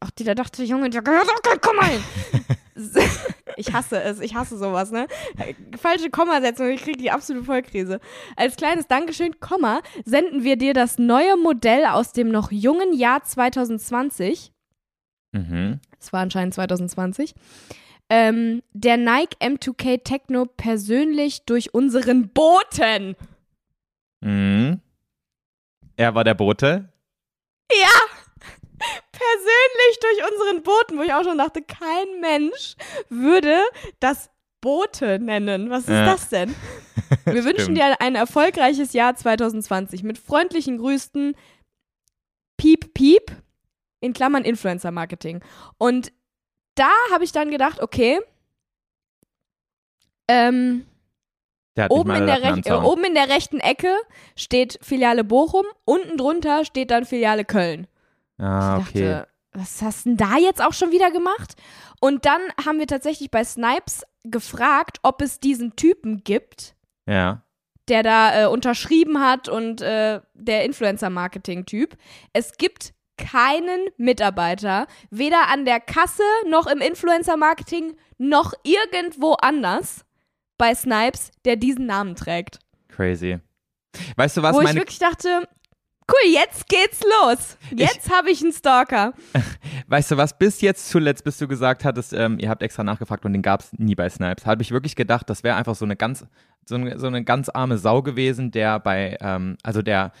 Auch 0.00 0.10
die, 0.10 0.24
da 0.24 0.34
dachte 0.34 0.62
ich, 0.62 0.70
Junge, 0.70 0.88
da 0.88 1.00
gehört 1.00 1.28
auch 1.28 1.42
kein 1.42 1.60
Komma 1.60 1.84
hin. 1.84 2.02
Ich 3.56 3.72
hasse 3.72 4.02
es, 4.02 4.20
ich 4.20 4.34
hasse 4.34 4.56
sowas, 4.58 4.90
ne? 4.90 5.06
Falsche 5.80 6.10
Kommasetzung, 6.10 6.70
ich 6.70 6.82
kriege 6.82 6.98
die 6.98 7.10
absolute 7.10 7.44
Vollkrise. 7.44 8.00
Als 8.36 8.56
kleines 8.56 8.86
Dankeschön, 8.86 9.38
Komma, 9.38 9.80
senden 10.04 10.44
wir 10.44 10.56
dir 10.56 10.72
das 10.74 10.98
neue 10.98 11.36
Modell 11.36 11.84
aus 11.86 12.12
dem 12.12 12.30
noch 12.30 12.50
jungen 12.50 12.94
Jahr 12.94 13.22
2020. 13.22 14.52
Mhm. 15.32 15.80
Es 16.00 16.12
war 16.12 16.20
anscheinend 16.20 16.54
2020. 16.54 17.34
Ähm, 18.10 18.62
der 18.72 18.96
Nike 18.96 19.36
M2K 19.40 20.02
Techno 20.04 20.44
persönlich 20.46 21.44
durch 21.46 21.72
unseren 21.74 22.28
Boten. 22.28 23.16
Mhm. 24.20 24.80
Er 25.96 26.14
war 26.14 26.24
der 26.24 26.34
Bote. 26.34 26.92
Ja, 27.72 27.88
persönlich 29.12 30.00
durch 30.00 30.30
unseren 30.32 30.62
Boten, 30.62 30.98
wo 30.98 31.02
ich 31.02 31.12
auch 31.14 31.24
schon 31.24 31.38
dachte, 31.38 31.62
kein 31.62 32.20
Mensch 32.20 32.74
würde 33.08 33.62
das 34.00 34.30
Boote 34.60 35.18
nennen. 35.18 35.70
Was 35.70 35.84
ist 35.84 35.90
Ja. 35.90 36.04
das 36.06 36.28
denn? 36.28 36.54
Wir 37.24 37.44
wünschen 37.44 37.74
dir 37.74 38.00
ein 38.00 38.14
erfolgreiches 38.16 38.92
Jahr 38.92 39.14
2020 39.14 40.02
mit 40.02 40.18
freundlichen 40.18 40.78
Grüßen. 40.78 41.34
Piep, 42.56 42.92
piep. 42.94 43.30
In 44.00 44.12
Klammern 44.12 44.44
Influencer 44.44 44.90
Marketing. 44.90 45.40
Und 45.78 46.12
da 46.74 46.90
habe 47.12 47.24
ich 47.24 47.32
dann 47.32 47.50
gedacht, 47.50 47.80
okay, 47.80 48.20
ähm, 50.28 50.86
oben, 51.88 52.10
in 52.14 52.26
der 52.26 52.42
rech- 52.42 52.66
äh, 52.68 52.72
oben 52.72 53.04
in 53.04 53.14
der 53.14 53.28
rechten 53.28 53.60
Ecke 53.60 53.94
steht 54.36 54.78
Filiale 54.82 55.24
Bochum, 55.24 55.66
unten 55.84 56.16
drunter 56.16 56.64
steht 56.64 56.90
dann 56.90 57.04
Filiale 57.04 57.44
Köln. 57.44 57.86
Ah, 58.38 58.78
Ich 58.80 58.88
okay. 58.88 59.00
dachte, 59.04 59.28
was 59.52 59.82
hast 59.82 60.06
du 60.06 60.10
denn 60.10 60.16
da 60.16 60.36
jetzt 60.38 60.62
auch 60.62 60.72
schon 60.72 60.90
wieder 60.92 61.10
gemacht? 61.10 61.54
Und 62.00 62.24
dann 62.26 62.40
haben 62.64 62.78
wir 62.78 62.86
tatsächlich 62.86 63.30
bei 63.30 63.44
Snipes 63.44 64.02
gefragt, 64.24 64.98
ob 65.02 65.20
es 65.20 65.40
diesen 65.40 65.76
Typen 65.76 66.24
gibt, 66.24 66.74
Ja. 67.06 67.42
der 67.88 68.02
da 68.02 68.42
äh, 68.42 68.46
unterschrieben 68.46 69.20
hat 69.20 69.48
und 69.48 69.80
äh, 69.82 70.20
der 70.34 70.64
Influencer-Marketing-Typ. 70.64 71.96
Es 72.32 72.56
gibt 72.56 72.93
keinen 73.16 73.88
Mitarbeiter, 73.96 74.86
weder 75.10 75.48
an 75.48 75.64
der 75.64 75.80
Kasse 75.80 76.22
noch 76.48 76.66
im 76.66 76.80
Influencer-Marketing 76.80 77.96
noch 78.18 78.52
irgendwo 78.62 79.34
anders 79.34 80.04
bei 80.58 80.74
Snipes, 80.74 81.30
der 81.44 81.56
diesen 81.56 81.86
Namen 81.86 82.16
trägt. 82.16 82.58
Crazy. 82.88 83.38
Weißt 84.16 84.36
du 84.36 84.42
was, 84.42 84.54
Wo 84.54 84.60
ich 84.60 84.64
meine 84.64 84.80
wirklich 84.80 84.98
dachte, 84.98 85.48
cool, 86.10 86.32
jetzt 86.32 86.68
geht's 86.68 87.00
los. 87.02 87.56
Jetzt 87.70 88.10
habe 88.10 88.30
ich 88.30 88.42
einen 88.42 88.52
Stalker. 88.52 89.14
Weißt 89.86 90.10
du 90.10 90.16
was, 90.16 90.36
bis 90.36 90.60
jetzt 90.60 90.88
zuletzt, 90.88 91.24
bis 91.24 91.38
du 91.38 91.48
gesagt 91.48 91.84
hattest, 91.84 92.12
ähm, 92.12 92.38
ihr 92.38 92.48
habt 92.50 92.62
extra 92.62 92.84
nachgefragt 92.84 93.24
und 93.24 93.32
den 93.32 93.42
gab 93.42 93.60
es 93.60 93.72
nie 93.74 93.94
bei 93.94 94.08
Snipes, 94.08 94.46
habe 94.46 94.62
ich 94.62 94.70
wirklich 94.70 94.96
gedacht, 94.96 95.28
das 95.30 95.42
wäre 95.44 95.56
einfach 95.56 95.74
so 95.74 95.84
eine 95.84 95.96
ganz, 95.96 96.26
so 96.66 96.74
eine, 96.74 96.98
so 96.98 97.06
eine 97.06 97.24
ganz 97.24 97.48
arme 97.48 97.78
Sau 97.78 98.02
gewesen, 98.02 98.50
der 98.50 98.80
bei, 98.80 99.16
ähm, 99.20 99.56
also 99.62 99.82
der 99.82 100.12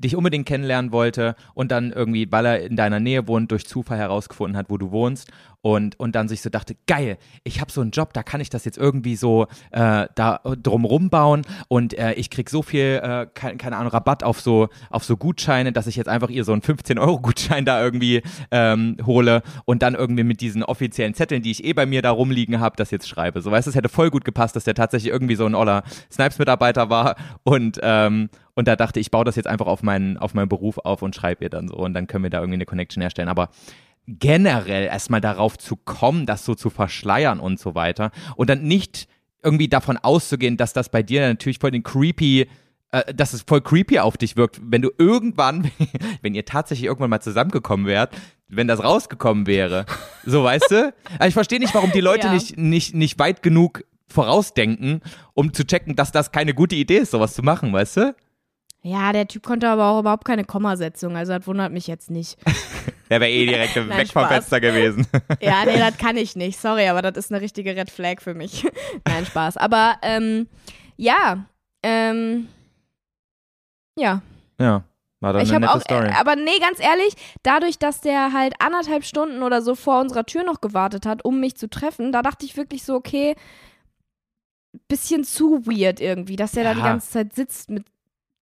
dich 0.00 0.16
unbedingt 0.16 0.46
kennenlernen 0.46 0.92
wollte 0.92 1.36
und 1.54 1.70
dann 1.70 1.92
irgendwie, 1.92 2.30
weil 2.30 2.46
er 2.46 2.60
in 2.62 2.76
deiner 2.76 3.00
Nähe 3.00 3.28
wohnt, 3.28 3.50
durch 3.50 3.66
Zufall 3.66 3.98
herausgefunden 3.98 4.56
hat, 4.56 4.70
wo 4.70 4.78
du 4.78 4.90
wohnst 4.90 5.30
und, 5.62 6.00
und 6.00 6.14
dann 6.14 6.28
sich 6.28 6.40
so 6.40 6.48
dachte, 6.48 6.74
geil, 6.86 7.18
ich 7.44 7.60
habe 7.60 7.70
so 7.70 7.80
einen 7.80 7.90
Job, 7.90 8.14
da 8.14 8.22
kann 8.22 8.40
ich 8.40 8.48
das 8.48 8.64
jetzt 8.64 8.78
irgendwie 8.78 9.16
so 9.16 9.46
äh, 9.72 10.06
da 10.14 10.40
drumrum 10.62 11.10
bauen 11.10 11.42
und 11.68 11.96
äh, 11.98 12.14
ich 12.14 12.30
krieg 12.30 12.48
so 12.48 12.62
viel, 12.62 13.00
äh, 13.02 13.26
keine, 13.34 13.56
keine 13.58 13.76
Ahnung, 13.76 13.92
Rabatt 13.92 14.24
auf 14.24 14.40
so, 14.40 14.68
auf 14.88 15.04
so 15.04 15.16
Gutscheine, 15.16 15.72
dass 15.72 15.86
ich 15.86 15.96
jetzt 15.96 16.08
einfach 16.08 16.30
ihr 16.30 16.44
so 16.44 16.52
einen 16.52 16.62
15-Euro-Gutschein 16.62 17.64
da 17.64 17.82
irgendwie 17.82 18.22
ähm, 18.50 18.96
hole 19.04 19.42
und 19.66 19.82
dann 19.82 19.94
irgendwie 19.94 20.24
mit 20.24 20.40
diesen 20.40 20.62
offiziellen 20.62 21.14
Zetteln, 21.14 21.42
die 21.42 21.50
ich 21.50 21.64
eh 21.64 21.74
bei 21.74 21.84
mir 21.84 22.00
da 22.00 22.10
rumliegen 22.10 22.60
habe, 22.60 22.76
das 22.76 22.90
jetzt 22.90 23.08
schreibe. 23.08 23.42
So 23.42 23.50
weißt 23.50 23.66
du, 23.66 23.70
es 23.70 23.76
hätte 23.76 23.90
voll 23.90 24.10
gut 24.10 24.24
gepasst, 24.24 24.56
dass 24.56 24.64
der 24.64 24.74
tatsächlich 24.74 25.12
irgendwie 25.12 25.36
so 25.36 25.44
ein 25.44 25.54
oller 25.54 25.82
Snipes-Mitarbeiter 26.10 26.88
war 26.88 27.16
und 27.44 27.78
ähm, 27.82 28.30
und 28.60 28.68
da 28.68 28.76
dachte 28.76 29.00
ich, 29.00 29.06
ich 29.06 29.10
baue 29.10 29.24
das 29.24 29.36
jetzt 29.36 29.46
einfach 29.46 29.66
auf 29.66 29.82
meinen, 29.82 30.18
auf 30.18 30.34
meinen 30.34 30.50
Beruf 30.50 30.76
auf 30.76 31.00
und 31.00 31.16
schreibe 31.16 31.42
ihr 31.44 31.48
dann 31.50 31.68
so 31.68 31.76
und 31.76 31.94
dann 31.94 32.06
können 32.06 32.24
wir 32.24 32.30
da 32.30 32.40
irgendwie 32.40 32.58
eine 32.58 32.66
Connection 32.66 33.00
herstellen. 33.00 33.30
Aber 33.30 33.48
generell 34.06 34.84
erstmal 34.84 35.22
darauf 35.22 35.56
zu 35.56 35.76
kommen, 35.76 36.26
das 36.26 36.44
so 36.44 36.54
zu 36.54 36.68
verschleiern 36.68 37.40
und 37.40 37.58
so 37.58 37.74
weiter 37.74 38.10
und 38.36 38.50
dann 38.50 38.62
nicht 38.64 39.08
irgendwie 39.42 39.68
davon 39.68 39.96
auszugehen, 39.96 40.58
dass 40.58 40.74
das 40.74 40.90
bei 40.90 41.02
dir 41.02 41.26
natürlich 41.26 41.58
voll 41.58 41.70
den 41.70 41.82
creepy 41.82 42.46
äh, 42.92 43.14
dass 43.14 43.32
es 43.32 43.42
voll 43.42 43.62
creepy 43.62 44.00
auf 44.00 44.18
dich 44.18 44.36
wirkt, 44.36 44.60
wenn 44.62 44.82
du 44.82 44.90
irgendwann, 44.98 45.70
wenn 46.22 46.34
ihr 46.34 46.44
tatsächlich 46.44 46.86
irgendwann 46.86 47.08
mal 47.10 47.20
zusammengekommen 47.20 47.86
wärt, 47.86 48.14
wenn 48.48 48.68
das 48.68 48.82
rausgekommen 48.84 49.46
wäre. 49.46 49.86
So, 50.26 50.44
weißt 50.44 50.70
du? 50.70 50.92
Also 51.18 51.28
ich 51.28 51.34
verstehe 51.34 51.60
nicht, 51.60 51.72
warum 51.74 51.92
die 51.92 52.00
Leute 52.00 52.26
Ja. 52.26 52.34
nicht, 52.34 52.58
nicht, 52.58 52.94
nicht 52.94 53.18
weit 53.18 53.42
genug 53.42 53.84
vorausdenken, 54.08 55.00
um 55.34 55.52
zu 55.54 55.64
checken, 55.64 55.96
dass 55.96 56.12
das 56.12 56.32
keine 56.32 56.52
gute 56.52 56.74
Idee 56.74 56.98
ist, 56.98 57.12
sowas 57.12 57.32
zu 57.34 57.42
machen, 57.42 57.72
weißt 57.72 57.96
du? 57.96 58.14
Ja, 58.82 59.12
der 59.12 59.28
Typ 59.28 59.42
konnte 59.42 59.68
aber 59.68 59.90
auch 59.90 60.00
überhaupt 60.00 60.24
keine 60.24 60.44
Kommasetzung, 60.44 61.16
also 61.16 61.36
das 61.36 61.46
wundert 61.46 61.70
mich 61.72 61.86
jetzt 61.86 62.10
nicht. 62.10 62.38
Der 63.10 63.20
wäre 63.20 63.30
eh 63.30 63.44
direkt 63.44 63.74
Nein, 63.76 63.88
weg 63.90 64.06
vom 64.08 64.22
Spaß. 64.22 64.32
Fenster 64.32 64.60
gewesen. 64.60 65.04
Ja, 65.42 65.64
nee, 65.66 65.76
das 65.78 65.98
kann 65.98 66.16
ich 66.16 66.36
nicht. 66.36 66.60
Sorry, 66.60 66.86
aber 66.88 67.02
das 67.02 67.16
ist 67.16 67.32
eine 67.32 67.40
richtige 67.40 67.74
Red 67.74 67.90
Flag 67.90 68.20
für 68.22 68.34
mich. 68.34 68.64
Nein, 69.06 69.26
Spaß. 69.26 69.56
Aber 69.56 69.96
ähm, 70.02 70.46
ja, 70.96 71.44
ähm, 71.82 72.46
ja. 73.98 74.22
Ja, 74.60 74.84
war 75.18 75.32
dann 75.32 75.42
ich 75.42 75.50
eine 75.50 75.60
nette 75.66 75.74
auch, 75.74 75.80
Story. 75.80 76.06
äh, 76.06 76.12
aber 76.12 76.36
nee, 76.36 76.58
ganz 76.60 76.78
ehrlich, 76.78 77.14
dadurch, 77.42 77.78
dass 77.80 78.00
der 78.00 78.32
halt 78.32 78.54
anderthalb 78.60 79.04
Stunden 79.04 79.42
oder 79.42 79.60
so 79.60 79.74
vor 79.74 80.00
unserer 80.00 80.24
Tür 80.24 80.44
noch 80.44 80.60
gewartet 80.60 81.04
hat, 81.04 81.24
um 81.24 81.40
mich 81.40 81.56
zu 81.56 81.68
treffen, 81.68 82.12
da 82.12 82.22
dachte 82.22 82.46
ich 82.46 82.56
wirklich 82.56 82.84
so, 82.84 82.94
okay, 82.94 83.34
bisschen 84.88 85.24
zu 85.24 85.66
weird 85.66 86.00
irgendwie, 86.00 86.36
dass 86.36 86.52
der 86.52 86.62
da 86.64 86.74
die 86.74 86.80
Ja. 86.80 86.86
ganze 86.86 87.10
Zeit 87.10 87.34
sitzt 87.34 87.70
mit 87.70 87.84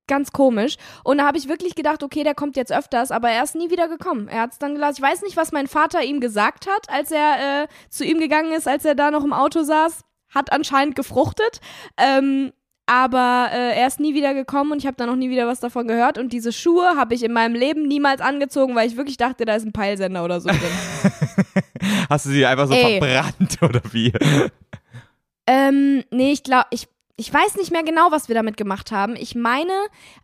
ganz 0.09 0.33
komisch. 0.33 0.77
Und 1.05 1.19
da 1.19 1.27
habe 1.27 1.39
ich 1.39 1.49
wirklich 1.49 1.75
gedacht, 1.75 2.03
okay, 2.03 2.25
der 2.25 2.35
kommt 2.35 2.57
jetzt 2.57 2.73
öfters, 2.73 3.11
aber 3.11 3.31
er 3.31 3.45
ist 3.45 3.55
nie 3.55 3.71
wieder 3.71 3.89
gekommen. 3.89 4.29
Er 4.29 4.43
hat 4.43 4.53
es 4.53 4.59
dann 4.59 4.75
gelassen. 4.75 4.97
Ich 4.99 5.03
weiß 5.03 5.23
nicht, 5.23 5.37
was 5.37 5.53
mein 5.53 5.67
Vater 5.67 6.03
ihm 6.03 6.21
gesagt 6.21 6.67
hat, 6.67 6.91
als 6.91 7.11
er 7.11 7.65
äh, 7.65 7.69
zu 7.91 8.05
ihm 8.05 8.19
gegangen 8.19 8.53
ist, 8.53 8.67
als 8.67 8.85
er 8.85 8.95
da 8.95 9.11
noch 9.11 9.25
im 9.25 9.33
Auto 9.33 9.63
saß. 9.63 10.01
Hat 10.35 10.53
anscheinend 10.53 10.95
gefruchtet. 10.95 11.61
Ähm, 11.97 12.53
aber 12.89 13.51
äh, 13.53 13.79
er 13.79 13.87
ist 13.87 14.01
nie 14.01 14.15
wieder 14.15 14.33
gekommen 14.33 14.73
und 14.73 14.79
ich 14.79 14.87
habe 14.87 14.97
dann 14.97 15.11
noch 15.11 15.17
nie 15.17 15.29
wieder 15.29 15.47
was 15.47 15.61
davon 15.61 15.87
gehört. 15.87 16.17
Und 16.17 16.33
diese 16.33 16.53
Schuhe 16.53 16.97
habe 16.97 17.15
ich 17.15 17.23
in 17.23 17.35
meinem 17.35 17.55
Leben 17.55 17.87
niemals 17.87 18.23
angezogen, 18.23 18.75
weil 18.75 18.89
ich 18.89 18.97
wirklich 18.97 19.19
dachte, 19.19 19.45
da 19.45 19.57
ist 19.57 19.67
ein 19.67 19.73
Peilsender 19.73 20.25
oder 20.25 20.41
so 20.41 20.49
drin. 20.49 20.59
Hast 22.09 22.25
du 22.25 22.31
sie 22.31 22.47
einfach 22.47 22.67
so 22.67 22.73
Ey. 22.73 22.99
verbrannt 22.99 23.59
oder 23.63 23.83
wie? 23.93 24.11
ähm, 25.47 26.03
nee, 26.11 26.33
ich 26.33 26.43
glaube, 26.43 26.67
ich, 26.71 26.89
ich 27.21 27.33
weiß 27.35 27.57
nicht 27.57 27.71
mehr 27.73 27.83
genau, 27.83 28.11
was 28.11 28.29
wir 28.29 28.35
damit 28.35 28.57
gemacht 28.57 28.93
haben. 28.93 29.14
Ich 29.16 29.35
meine, 29.35 29.73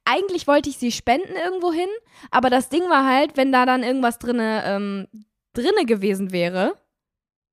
eigentlich 0.05 0.47
wollte 0.47 0.71
ich 0.71 0.79
sie 0.79 0.93
spenden 0.93 1.35
irgendwo 1.45 1.73
hin, 1.73 1.89
aber 2.31 2.49
das 2.49 2.69
Ding 2.71 2.83
war 2.89 3.05
halt, 3.05 3.37
wenn 3.37 3.53
da 3.53 3.67
dann 3.67 3.83
irgendwas 3.83 4.19
drinne, 4.19 4.63
ähm, 4.65 5.07
drinne 5.53 5.85
gewesen 5.85 6.33
wäre, 6.33 6.77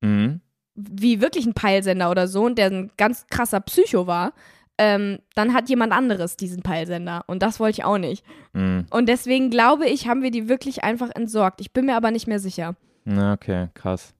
Mhm. 0.01 0.41
wie 0.75 1.21
wirklich 1.21 1.45
ein 1.45 1.53
Peilsender 1.53 2.09
oder 2.09 2.27
so 2.27 2.43
und 2.45 2.57
der 2.57 2.67
ein 2.67 2.91
ganz 2.97 3.27
krasser 3.27 3.59
Psycho 3.61 4.07
war, 4.07 4.33
ähm, 4.77 5.19
dann 5.35 5.53
hat 5.53 5.69
jemand 5.69 5.91
anderes 5.93 6.37
diesen 6.37 6.63
Peilsender 6.63 7.23
und 7.27 7.43
das 7.43 7.59
wollte 7.59 7.79
ich 7.81 7.83
auch 7.85 7.97
nicht. 7.99 8.25
Mhm. 8.53 8.85
Und 8.89 9.07
deswegen 9.09 9.49
glaube 9.51 9.85
ich, 9.87 10.07
haben 10.07 10.23
wir 10.23 10.31
die 10.31 10.49
wirklich 10.49 10.83
einfach 10.83 11.09
entsorgt. 11.13 11.61
Ich 11.61 11.71
bin 11.73 11.85
mir 11.85 11.95
aber 11.95 12.09
nicht 12.11 12.25
mehr 12.27 12.39
sicher. 12.39 12.75
Na, 13.03 13.33
okay, 13.33 13.69
krass. 13.73 14.13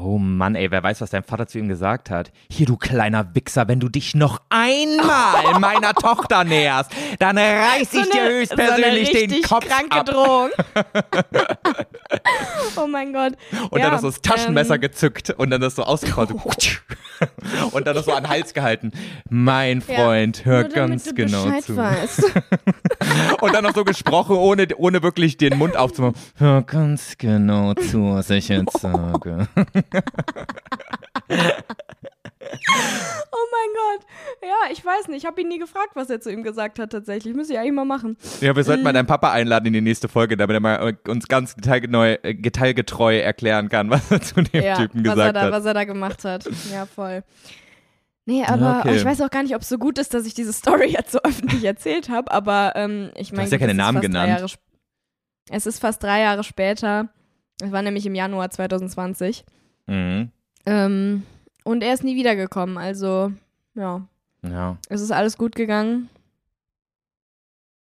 Oh 0.00 0.18
Mann, 0.18 0.54
ey, 0.54 0.70
wer 0.70 0.82
weiß, 0.82 1.00
was 1.00 1.10
dein 1.10 1.24
Vater 1.24 1.48
zu 1.48 1.58
ihm 1.58 1.68
gesagt 1.68 2.08
hat. 2.08 2.30
Hier, 2.48 2.66
du 2.66 2.76
kleiner 2.76 3.34
Wichser, 3.34 3.66
wenn 3.66 3.80
du 3.80 3.88
dich 3.88 4.14
noch 4.14 4.40
einmal 4.48 5.54
meiner 5.60 5.92
Tochter 5.92 6.44
näherst, 6.44 6.92
dann 7.18 7.36
reiß 7.36 7.94
ich 7.94 8.08
dir 8.10 8.28
höchstpersönlich 8.28 9.10
so 9.10 9.18
eine 9.18 9.26
den 9.26 9.42
Kopf 9.42 9.66
kranke 9.66 9.96
ab. 9.96 10.06
Drohung. 10.06 10.50
oh 12.76 12.86
mein 12.86 13.12
Gott. 13.12 13.32
Und 13.70 13.80
ja, 13.80 13.86
dann 13.86 13.94
hast 13.94 14.04
du 14.04 14.08
das 14.08 14.22
Taschenmesser 14.22 14.76
ähm, 14.76 14.82
gezückt 14.82 15.30
und 15.30 15.50
dann 15.50 15.60
das 15.60 15.74
so 15.74 15.82
ausgefahren. 15.82 16.28
So 16.28 16.38
und 17.72 17.86
dann 17.86 17.94
das 17.94 18.04
so 18.04 18.12
an 18.12 18.24
den 18.24 18.30
Hals 18.30 18.54
gehalten. 18.54 18.92
Mein 19.28 19.82
Ja, 19.88 19.96
Freund, 19.96 20.44
hör 20.44 20.62
nur 20.62 20.70
damit 20.70 21.04
ganz 21.04 21.14
genau 21.14 21.60
zu. 21.60 21.76
Und 23.40 23.54
dann 23.54 23.64
noch 23.64 23.74
so 23.74 23.84
gesprochen, 23.84 24.36
ohne, 24.36 24.66
ohne 24.76 25.02
wirklich 25.02 25.36
den 25.36 25.58
Mund 25.58 25.76
aufzumachen. 25.76 26.14
Hör 26.36 26.62
ganz 26.62 27.16
genau 27.18 27.74
zu, 27.74 28.14
was 28.14 28.30
ich 28.30 28.48
jetzt 28.48 28.80
sage. 28.80 29.48
Oh 32.70 33.46
mein 33.52 33.70
Gott. 33.74 34.06
Ja, 34.42 34.72
ich 34.72 34.84
weiß 34.84 35.08
nicht. 35.08 35.18
Ich 35.18 35.26
habe 35.26 35.40
ihn 35.40 35.48
nie 35.48 35.58
gefragt, 35.58 35.90
was 35.94 36.10
er 36.10 36.20
zu 36.20 36.30
ihm 36.30 36.42
gesagt 36.42 36.78
hat 36.78 36.90
tatsächlich. 36.90 37.34
Müsste 37.34 37.54
ich 37.54 37.58
eigentlich 37.58 37.72
mal 37.72 37.84
machen. 37.84 38.16
Ja, 38.40 38.54
wir 38.54 38.64
sollten 38.64 38.82
mal 38.82 38.92
deinen 38.92 39.06
Papa 39.06 39.32
einladen 39.32 39.66
in 39.66 39.72
die 39.72 39.80
nächste 39.80 40.08
Folge, 40.08 40.36
damit 40.36 40.54
er 40.54 40.60
mal 40.60 40.88
äh, 40.88 41.10
uns 41.10 41.28
ganz 41.28 41.54
äh, 41.66 42.34
detailgetreu 42.34 43.18
erklären 43.18 43.68
kann, 43.68 43.90
was 43.90 44.10
er 44.10 44.22
zu 44.22 44.42
dem 44.42 44.62
ja, 44.62 44.76
Typen 44.76 45.02
gesagt 45.02 45.36
da, 45.36 45.42
hat. 45.42 45.52
was 45.52 45.64
er 45.64 45.74
da 45.74 45.84
gemacht 45.84 46.24
hat. 46.24 46.48
Ja, 46.72 46.86
voll. 46.86 47.22
Nee, 48.24 48.44
aber 48.44 48.80
okay. 48.80 48.90
oh, 48.90 48.94
ich 48.94 49.04
weiß 49.04 49.22
auch 49.22 49.30
gar 49.30 49.42
nicht, 49.42 49.54
ob 49.54 49.62
es 49.62 49.68
so 49.68 49.78
gut 49.78 49.98
ist, 49.98 50.12
dass 50.12 50.26
ich 50.26 50.34
diese 50.34 50.52
Story 50.52 50.86
jetzt 50.92 51.12
so 51.12 51.20
öffentlich 51.22 51.64
erzählt 51.64 52.08
habe, 52.08 52.30
aber 52.30 52.72
ähm, 52.76 53.10
ich 53.14 53.32
meine. 53.32 53.44
hast 53.44 53.52
ja 53.52 53.58
keine 53.58 53.74
Namen 53.74 54.00
genannt. 54.00 54.58
es 55.50 55.66
ist 55.66 55.78
fast 55.80 56.02
drei 56.02 56.20
Jahre 56.20 56.44
später. 56.44 57.08
Es 57.60 57.72
war 57.72 57.82
nämlich 57.82 58.06
im 58.06 58.14
Januar 58.14 58.50
2020. 58.50 59.44
Mhm. 59.88 60.30
Ähm, 60.66 61.22
und 61.64 61.82
er 61.82 61.94
ist 61.94 62.04
nie 62.04 62.14
wiedergekommen. 62.14 62.78
Also, 62.78 63.32
ja, 63.74 64.06
Ja. 64.42 64.76
es 64.88 65.00
ist 65.00 65.10
alles 65.10 65.36
gut 65.36 65.54
gegangen. 65.56 66.08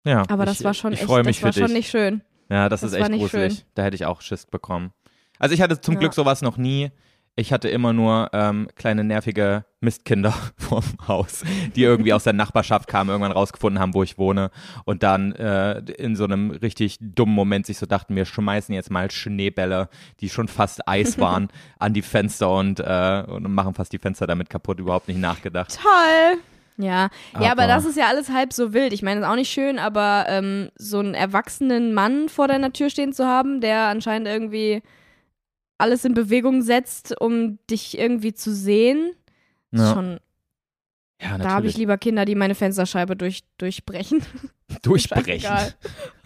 ja. 0.06 0.24
Aber 0.30 0.46
das 0.46 0.60
ich, 0.60 0.66
war 0.66 0.74
schon 0.74 0.94
ich 0.94 1.00
echt, 1.00 1.08
freue 1.08 1.24
mich 1.24 1.40
das 1.40 1.56
war 1.58 1.68
schon 1.68 1.74
nicht 1.74 1.90
schön. 1.90 2.22
Ja, 2.50 2.68
das, 2.70 2.82
Das 2.82 2.92
ist 2.92 3.00
echt 3.00 3.12
gruselig. 3.12 3.54
schön. 3.56 3.64
Da 3.76 3.84
hätte 3.84 3.96
ich 3.96 4.06
auch 4.06 4.22
Schiss 4.22 4.46
bekommen. 4.46 4.92
Also 5.40 5.56
ich 5.56 5.62
hatte 5.62 5.80
zum 5.80 5.94
Ja. 5.96 6.02
Glück 6.02 6.14
sowas 6.14 6.42
noch 6.42 6.58
nie. 6.58 6.92
Ich 7.36 7.52
hatte 7.52 7.68
immer 7.68 7.94
nur 7.94 8.30
ähm, 8.32 8.68
kleine 8.76 9.04
nervige 9.04 9.66
Mistkinder 9.82 10.34
vorm 10.58 10.84
Haus, 11.08 11.42
die 11.76 11.82
irgendwie 11.82 12.14
aus 12.14 12.24
der 12.26 12.34
Nachbarschaft 12.34 12.88
kamen, 12.88 13.10
irgendwann 13.10 13.32
rausgefunden 13.32 13.80
haben, 13.82 13.96
wo 13.96 14.04
ich 14.04 14.20
wohne 14.20 14.52
und 14.86 15.02
dann 15.02 15.32
äh, 15.34 15.80
in 15.80 16.16
so 16.16 16.26
einem 16.26 16.52
richtig 16.52 17.00
dummen 17.02 17.34
Moment 17.34 17.66
sich 17.66 17.80
so 17.80 17.88
dachten, 17.88 18.16
wir 18.16 18.26
schmeißen 18.26 18.76
jetzt 18.76 18.92
mal 18.92 19.10
Schneebälle, 19.10 19.90
die 20.20 20.30
schon 20.30 20.48
fast 20.48 20.88
Eis 20.88 21.18
waren, 21.20 21.48
an 21.80 21.94
die 21.94 22.04
Fenster 22.04 22.52
und, 22.52 22.80
äh, 22.80 23.24
und 23.28 23.52
machen 23.52 23.74
fast 23.74 23.94
die 23.94 24.00
Fenster 24.00 24.28
damit 24.28 24.52
kaputt, 24.52 24.80
überhaupt 24.80 25.08
nicht 25.08 25.20
nachgedacht. 25.20 25.80
Toll. 25.82 26.40
Ja, 26.78 27.10
ja, 27.40 27.52
aber 27.52 27.64
Aber- 27.64 27.68
das 27.68 27.86
ist 27.86 27.98
ja 27.98 28.08
alles 28.10 28.30
halb 28.30 28.54
so 28.54 28.74
wild. 28.74 28.94
Ich 28.94 29.02
meine, 29.02 29.22
ist 29.22 29.26
auch 29.28 29.36
nicht 29.36 29.52
schön, 29.52 29.80
aber 29.80 30.26
ähm, 30.28 30.70
so 30.76 31.00
einen 31.00 31.14
erwachsenen 31.16 31.96
Mann 31.96 32.30
vor 32.30 32.48
deiner 32.48 32.74
Tür 32.74 32.92
stehen 32.92 33.12
zu 33.14 33.26
haben, 33.26 33.60
der 33.60 33.88
anscheinend 33.88 34.28
irgendwie 34.28 34.84
alles 35.78 36.06
in 36.06 36.14
Bewegung 36.14 36.62
setzt, 36.62 37.20
um 37.20 37.58
dich 37.70 37.98
irgendwie 37.98 38.34
zu 38.34 38.54
sehen, 38.54 39.14
ist 39.72 39.82
Ja. 39.82 39.94
schon. 39.94 40.20
Ja, 41.22 41.38
Da 41.38 41.52
habe 41.52 41.68
ich 41.68 41.78
lieber 41.78 41.98
Kinder, 41.98 42.26
die 42.26 42.36
meine 42.36 42.54
Fensterscheibe 42.56 43.16
durch, 43.16 43.44
durchbrechen. 43.58 44.22
Durchbrechen. 44.82 45.52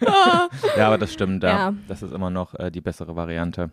Ja, 0.00 0.48
aber 0.86 0.96
das 0.98 1.12
stimmt, 1.12 1.42
ja. 1.42 1.50
Ja. 1.50 1.74
Das 1.88 2.02
ist 2.02 2.12
immer 2.12 2.30
noch 2.30 2.54
äh, 2.54 2.70
die 2.70 2.80
bessere 2.80 3.14
Variante. 3.14 3.70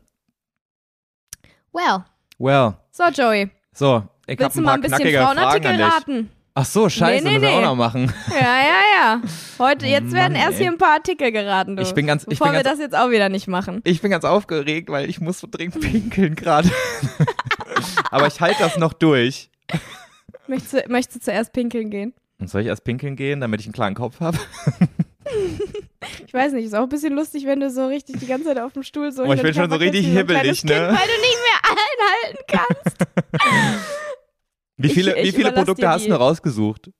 well, 1.72 2.04
Well, 2.38 2.76
so 2.92 3.04
Joey, 3.14 3.50
so, 3.74 4.04
ich 4.28 4.34
habe 4.40 4.44
willst 4.44 4.58
du 4.58 4.62
ein 4.62 4.64
mal 4.66 4.70
paar 4.72 4.76
ein 4.76 4.82
bisschen 4.82 4.98
knackige 4.98 5.18
Fragen 5.20 5.38
Frauenartikel 5.38 5.72
an 5.72 5.78
dich. 5.78 5.86
raten? 5.86 6.32
Ach 6.58 6.66
so, 6.66 6.88
scheiße, 6.88 7.22
Nee, 7.22 7.32
nee, 7.32 7.40
müssen 7.40 7.42
wir 7.42 7.52
auch 7.52 7.60
nee. 7.60 7.66
noch 7.66 7.76
machen. 7.76 8.14
Ja, 8.30 8.38
ja, 8.40 8.82
ja. 8.98 9.22
Heute, 9.60 9.88
jetzt 9.88 10.14
werden 10.14 10.34
Mann, 10.34 10.42
erst 10.42 10.54
ey. 10.54 10.64
hier 10.64 10.72
ein 10.72 10.78
paar 10.78 10.94
Artikel 10.94 11.32
geraten, 11.34 11.76
du. 11.76 11.84
Ich 11.84 11.94
bin 11.94 12.08
ganz, 12.08 12.24
ich 12.24 12.30
Bevor 12.30 12.48
bin 12.48 12.56
wir 12.56 12.64
ganz, 12.64 12.78
das 12.78 12.86
jetzt 12.86 12.96
auch 12.98 13.10
wieder 13.12 13.28
nicht 13.28 13.48
machen. 13.48 13.82
ich 13.84 14.02
bin 14.02 14.10
ganz 14.10 14.24
aufgeregt, 14.24 14.90
weil 14.90 15.10
ich 15.10 15.20
muss 15.20 15.40
so 15.40 15.48
dringend 15.52 15.82
pinkeln 15.82 16.34
gerade. 16.36 16.72
Aber 18.10 18.28
ich 18.28 18.40
halte 18.40 18.60
das 18.60 18.78
noch 18.78 18.94
durch. 18.94 19.50
Möchtest 20.48 20.74
du, 20.74 20.84
möchtest 20.88 21.16
du 21.18 21.20
zuerst 21.26 21.52
pinkeln 21.52 21.90
gehen? 21.90 22.14
Und 22.40 22.50
soll 22.50 22.62
ich 22.62 22.68
erst 22.68 22.86
pinkeln 22.86 23.18
gehen, 23.18 23.42
damit 23.42 23.60
ich 23.60 23.68
einen 23.68 23.74
klaren 23.74 23.94
Kopf 23.96 24.22
habe? 24.22 24.38
Ich 26.26 26.34
weiß 26.34 26.54
nicht, 26.54 26.66
ist 26.66 26.76
auch 26.76 26.84
ein 26.84 26.90
bisschen 26.90 27.14
lustig, 27.16 27.46
wenn 27.46 27.60
du 27.60 27.70
so 27.70 27.88
richtig 27.88 28.20
die 28.20 28.28
ganze 28.28 28.46
Zeit 28.46 28.60
auf 28.60 28.72
dem 28.72 28.84
Stuhl 28.84 29.12
so 29.12 29.24
Oh, 29.24 29.34
ich 29.34 29.42
bin 29.42 29.54
schon 29.54 29.70
so 29.70 29.76
richtig 29.76 30.06
hibbelig, 30.06 30.62
kleines 30.62 30.64
ne? 30.64 30.72
Kind, 30.72 30.88
weil 30.88 31.08
du 31.08 31.22
nicht 31.22 31.38
mehr 31.44 31.60
einhalten 32.54 32.84
kannst. 32.88 32.98
Wie 34.78 34.88
Ich- 34.88 34.94
viele, 34.94 35.18
ich 35.18 35.28
wie 35.28 35.32
viele 35.38 35.52
Produkte 35.52 35.88
hast 35.88 36.08
du 36.08 36.14
rausgesucht? 36.14 36.92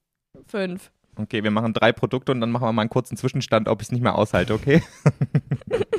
Fünf. 0.48 0.92
Okay, 1.18 1.44
wir 1.44 1.52
machen 1.52 1.74
drei 1.74 1.92
Produkte 1.94 2.32
und 2.34 2.42
dann 2.42 2.52
machen 2.52 2.64
wir 2.68 2.74
mal 2.74 2.82
einen 2.82 2.90
kurzen 2.90 3.16
Zwischenstand, 3.18 3.70
ob 3.70 3.82
ich 3.82 3.88
es 3.88 3.92
nicht 3.92 4.02
mehr 4.02 4.16
aushalte, 4.16 4.54
okay? 4.54 4.82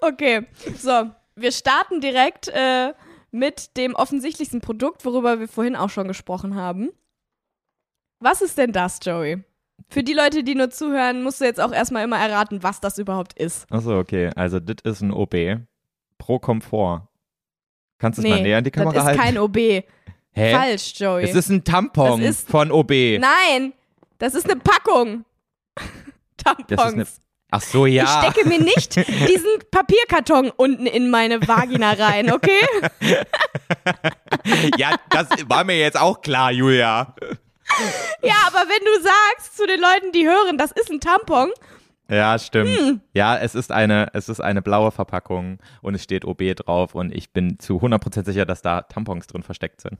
Okay, 0.00 0.46
so, 0.76 1.10
wir 1.34 1.50
starten 1.52 2.00
direkt 2.02 2.48
äh, 2.48 2.92
mit 3.30 3.76
dem 3.78 3.94
offensichtlichsten 3.94 4.60
Produkt, 4.60 5.04
worüber 5.06 5.40
wir 5.40 5.48
vorhin 5.48 5.76
auch 5.76 5.88
schon 5.88 6.08
gesprochen 6.08 6.54
haben. 6.56 6.90
Was 8.20 8.42
ist 8.42 8.58
denn 8.58 8.72
das, 8.72 8.98
Joey? 9.02 9.42
Für 9.88 10.02
die 10.02 10.12
Leute, 10.12 10.44
die 10.44 10.54
nur 10.54 10.68
zuhören, 10.70 11.22
musst 11.22 11.40
du 11.40 11.46
jetzt 11.46 11.60
auch 11.60 11.72
erstmal 11.72 12.04
immer 12.04 12.18
erraten, 12.18 12.62
was 12.62 12.80
das 12.80 12.98
überhaupt 12.98 13.32
ist. 13.38 13.70
Achso, 13.72 13.98
okay. 13.98 14.30
Also, 14.36 14.60
das 14.60 14.76
ist 14.84 15.00
ein 15.00 15.10
OB. 15.10 15.60
Pro 16.18 16.38
Komfort. 16.38 17.08
Kannst 17.98 18.18
du 18.18 18.22
es 18.22 18.28
mal 18.28 18.42
näher 18.42 18.58
an 18.58 18.64
die 18.64 18.70
das 18.70 18.78
Kamera 18.82 18.98
ist 18.98 19.04
halten? 19.06 19.20
kein 19.20 19.38
OB. 19.38 19.84
Hä? 20.34 20.52
Falsch, 20.54 20.94
Joey. 20.96 21.24
Es 21.24 21.34
ist 21.34 21.48
ein 21.48 21.64
Tampon 21.64 22.20
ist- 22.22 22.48
von 22.50 22.70
OB. 22.72 23.18
Nein, 23.20 23.72
das 24.18 24.34
ist 24.34 24.50
eine 24.50 24.60
Packung. 24.60 25.24
Tampons. 26.36 26.66
Das 26.68 26.86
ist 26.88 26.94
eine- 26.94 27.06
Ach 27.50 27.60
so, 27.62 27.86
ja. 27.86 28.02
Ich 28.02 28.10
stecke 28.32 28.48
mir 28.48 28.58
nicht 28.60 28.96
diesen 29.28 29.50
Papierkarton 29.70 30.50
unten 30.56 30.86
in 30.86 31.08
meine 31.08 31.40
Vagina 31.46 31.92
rein, 31.92 32.32
okay? 32.32 32.58
ja, 34.76 34.96
das 35.10 35.28
war 35.48 35.62
mir 35.62 35.78
jetzt 35.78 35.96
auch 35.98 36.20
klar, 36.20 36.50
Julia. 36.50 37.14
Ja, 38.22 38.34
aber 38.48 38.68
wenn 38.68 38.84
du 38.84 39.02
sagst 39.02 39.56
zu 39.56 39.66
den 39.66 39.80
Leuten, 39.80 40.10
die 40.12 40.26
hören, 40.26 40.58
das 40.58 40.72
ist 40.72 40.90
ein 40.90 41.00
Tampon, 41.00 41.50
Ja, 42.08 42.38
stimmt. 42.38 42.78
Hm. 42.78 43.00
Ja, 43.14 43.36
es 43.36 43.54
ist 43.54 43.72
eine, 43.72 44.08
es 44.12 44.28
ist 44.28 44.40
eine 44.40 44.60
blaue 44.60 44.90
Verpackung 44.90 45.58
und 45.80 45.94
es 45.94 46.02
steht 46.02 46.24
OB 46.24 46.54
drauf 46.56 46.94
und 46.94 47.14
ich 47.14 47.32
bin 47.32 47.58
zu 47.58 47.78
100% 47.78 48.24
sicher, 48.24 48.44
dass 48.44 48.62
da 48.62 48.82
Tampons 48.82 49.26
drin 49.26 49.42
versteckt 49.42 49.80
sind. 49.80 49.98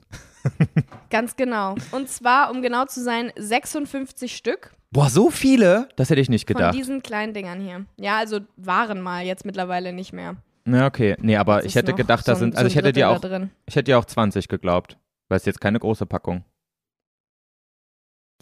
ganz 1.11 1.37
genau. 1.37 1.77
Und 1.93 2.09
zwar, 2.09 2.51
um 2.51 2.61
genau 2.61 2.85
zu 2.85 3.03
sein, 3.03 3.33
56 3.37 4.37
Stück 4.37 4.73
Boah, 4.95 5.11
so 5.11 5.29
viele? 5.29 5.89
Das 5.97 6.09
hätte 6.09 6.21
ich 6.21 6.29
nicht 6.29 6.47
von 6.47 6.55
gedacht. 6.55 6.75
diesen 6.77 7.03
kleinen 7.03 7.35
Dingern 7.35 7.61
hier. 7.61 7.85
Ja, 7.97 8.19
also 8.19 8.39
waren 8.57 9.01
mal, 9.01 9.25
jetzt 9.25 9.45
mittlerweile 9.45 9.93
nicht 9.93 10.13
mehr. 10.13 10.37
Ja, 10.69 10.87
okay. 10.87 11.17
Nee, 11.21 11.37
aber 11.37 11.65
ich 11.65 11.75
hätte 11.75 11.95
gedacht, 11.95 12.29
da 12.29 12.37
so 12.37 12.39
sind, 12.39 12.55
also 12.55 12.69
so 12.69 12.69
ich 12.69 12.77
hätte 12.77 12.93
dir 12.93 13.11
auch, 13.11 13.21
ich 13.67 13.75
hätte 13.75 13.91
dir 13.91 13.99
auch 13.99 14.05
20 14.05 14.47
geglaubt. 14.47 14.97
Weil 15.29 15.39
es 15.39 15.47
jetzt 15.47 15.61
keine 15.61 15.81
große 15.81 16.07
Packung. 16.07 16.45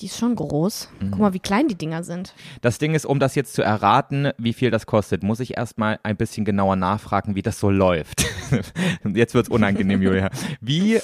Die 0.00 0.06
ist 0.06 0.18
schon 0.18 0.34
groß. 0.34 0.88
Mhm. 1.00 1.10
Guck 1.10 1.20
mal, 1.20 1.32
wie 1.34 1.38
klein 1.38 1.68
die 1.68 1.74
Dinger 1.76 2.02
sind. 2.02 2.34
Das 2.60 2.78
Ding 2.78 2.94
ist, 2.94 3.04
um 3.04 3.20
das 3.20 3.34
jetzt 3.34 3.52
zu 3.54 3.62
erraten, 3.62 4.30
wie 4.38 4.52
viel 4.54 4.70
das 4.70 4.86
kostet, 4.86 5.22
muss 5.22 5.38
ich 5.38 5.56
erstmal 5.56 6.00
ein 6.02 6.16
bisschen 6.16 6.44
genauer 6.44 6.76
nachfragen, 6.76 7.34
wie 7.34 7.42
das 7.42 7.60
so 7.60 7.70
läuft. 7.70 8.24
jetzt 9.14 9.34
wird's 9.34 9.48
unangenehm, 9.50 10.02
Julia. 10.02 10.30
Wie 10.60 10.98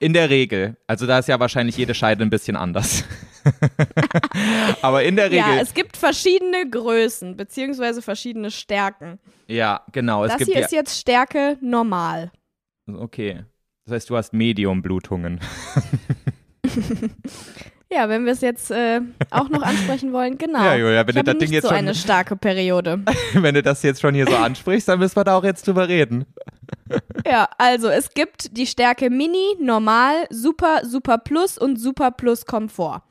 in 0.00 0.12
der 0.12 0.30
Regel, 0.30 0.76
also 0.86 1.06
da 1.06 1.18
ist 1.18 1.28
ja 1.28 1.40
wahrscheinlich 1.40 1.76
jede 1.76 1.94
Scheide 1.94 2.22
ein 2.22 2.30
bisschen 2.30 2.56
anders. 2.56 3.04
Aber 4.82 5.02
in 5.02 5.16
der 5.16 5.32
Ja, 5.32 5.46
Regel, 5.46 5.62
es 5.62 5.74
gibt 5.74 5.96
verschiedene 5.96 6.68
Größen, 6.70 7.36
beziehungsweise 7.36 8.02
verschiedene 8.02 8.50
Stärken. 8.50 9.18
ja, 9.46 9.80
genau, 9.92 10.24
es 10.24 10.32
das 10.36 10.46
hier 10.46 10.58
ja, 10.58 10.64
ist 10.64 10.72
jetzt 10.72 10.98
Stärke 10.98 11.56
normal. 11.60 12.30
okay. 12.86 13.44
Das 13.86 13.94
heißt, 13.94 14.10
du 14.10 14.16
hast 14.18 14.34
Medium-Blutungen. 14.34 15.40
Ja, 17.90 18.08
wenn 18.10 18.26
wir 18.26 18.32
es 18.32 18.42
jetzt 18.42 18.70
äh, 18.70 19.00
auch 19.30 19.48
noch 19.48 19.62
ansprechen 19.62 20.12
wollen, 20.12 20.36
genau. 20.36 20.62
Ja, 20.62 20.74
Julia, 20.76 21.06
wenn 21.06 21.16
ich 21.16 21.22
du 21.22 21.22
das 21.24 21.38
Ding 21.38 21.52
jetzt 21.52 21.62
so 21.62 21.68
schon- 21.70 21.78
eine 21.78 21.94
starke 21.94 22.36
Periode. 22.36 23.00
Wenn 23.32 23.54
du 23.54 23.62
das 23.62 23.82
jetzt 23.82 24.02
schon 24.02 24.14
hier 24.14 24.26
so 24.26 24.36
ansprichst, 24.36 24.86
dann 24.88 24.98
müssen 24.98 25.16
wir 25.16 25.24
da 25.24 25.36
auch 25.38 25.44
jetzt 25.44 25.66
drüber 25.66 25.88
reden. 25.88 26.26
Ja, 27.26 27.48
also 27.58 27.88
es 27.88 28.12
gibt 28.14 28.56
die 28.56 28.66
Stärke 28.66 29.10
Mini, 29.10 29.56
Normal, 29.60 30.26
Super, 30.30 30.80
Super 30.84 31.18
Plus 31.18 31.58
und 31.58 31.76
Super 31.78 32.10
Plus 32.10 32.46
Komfort. 32.46 33.02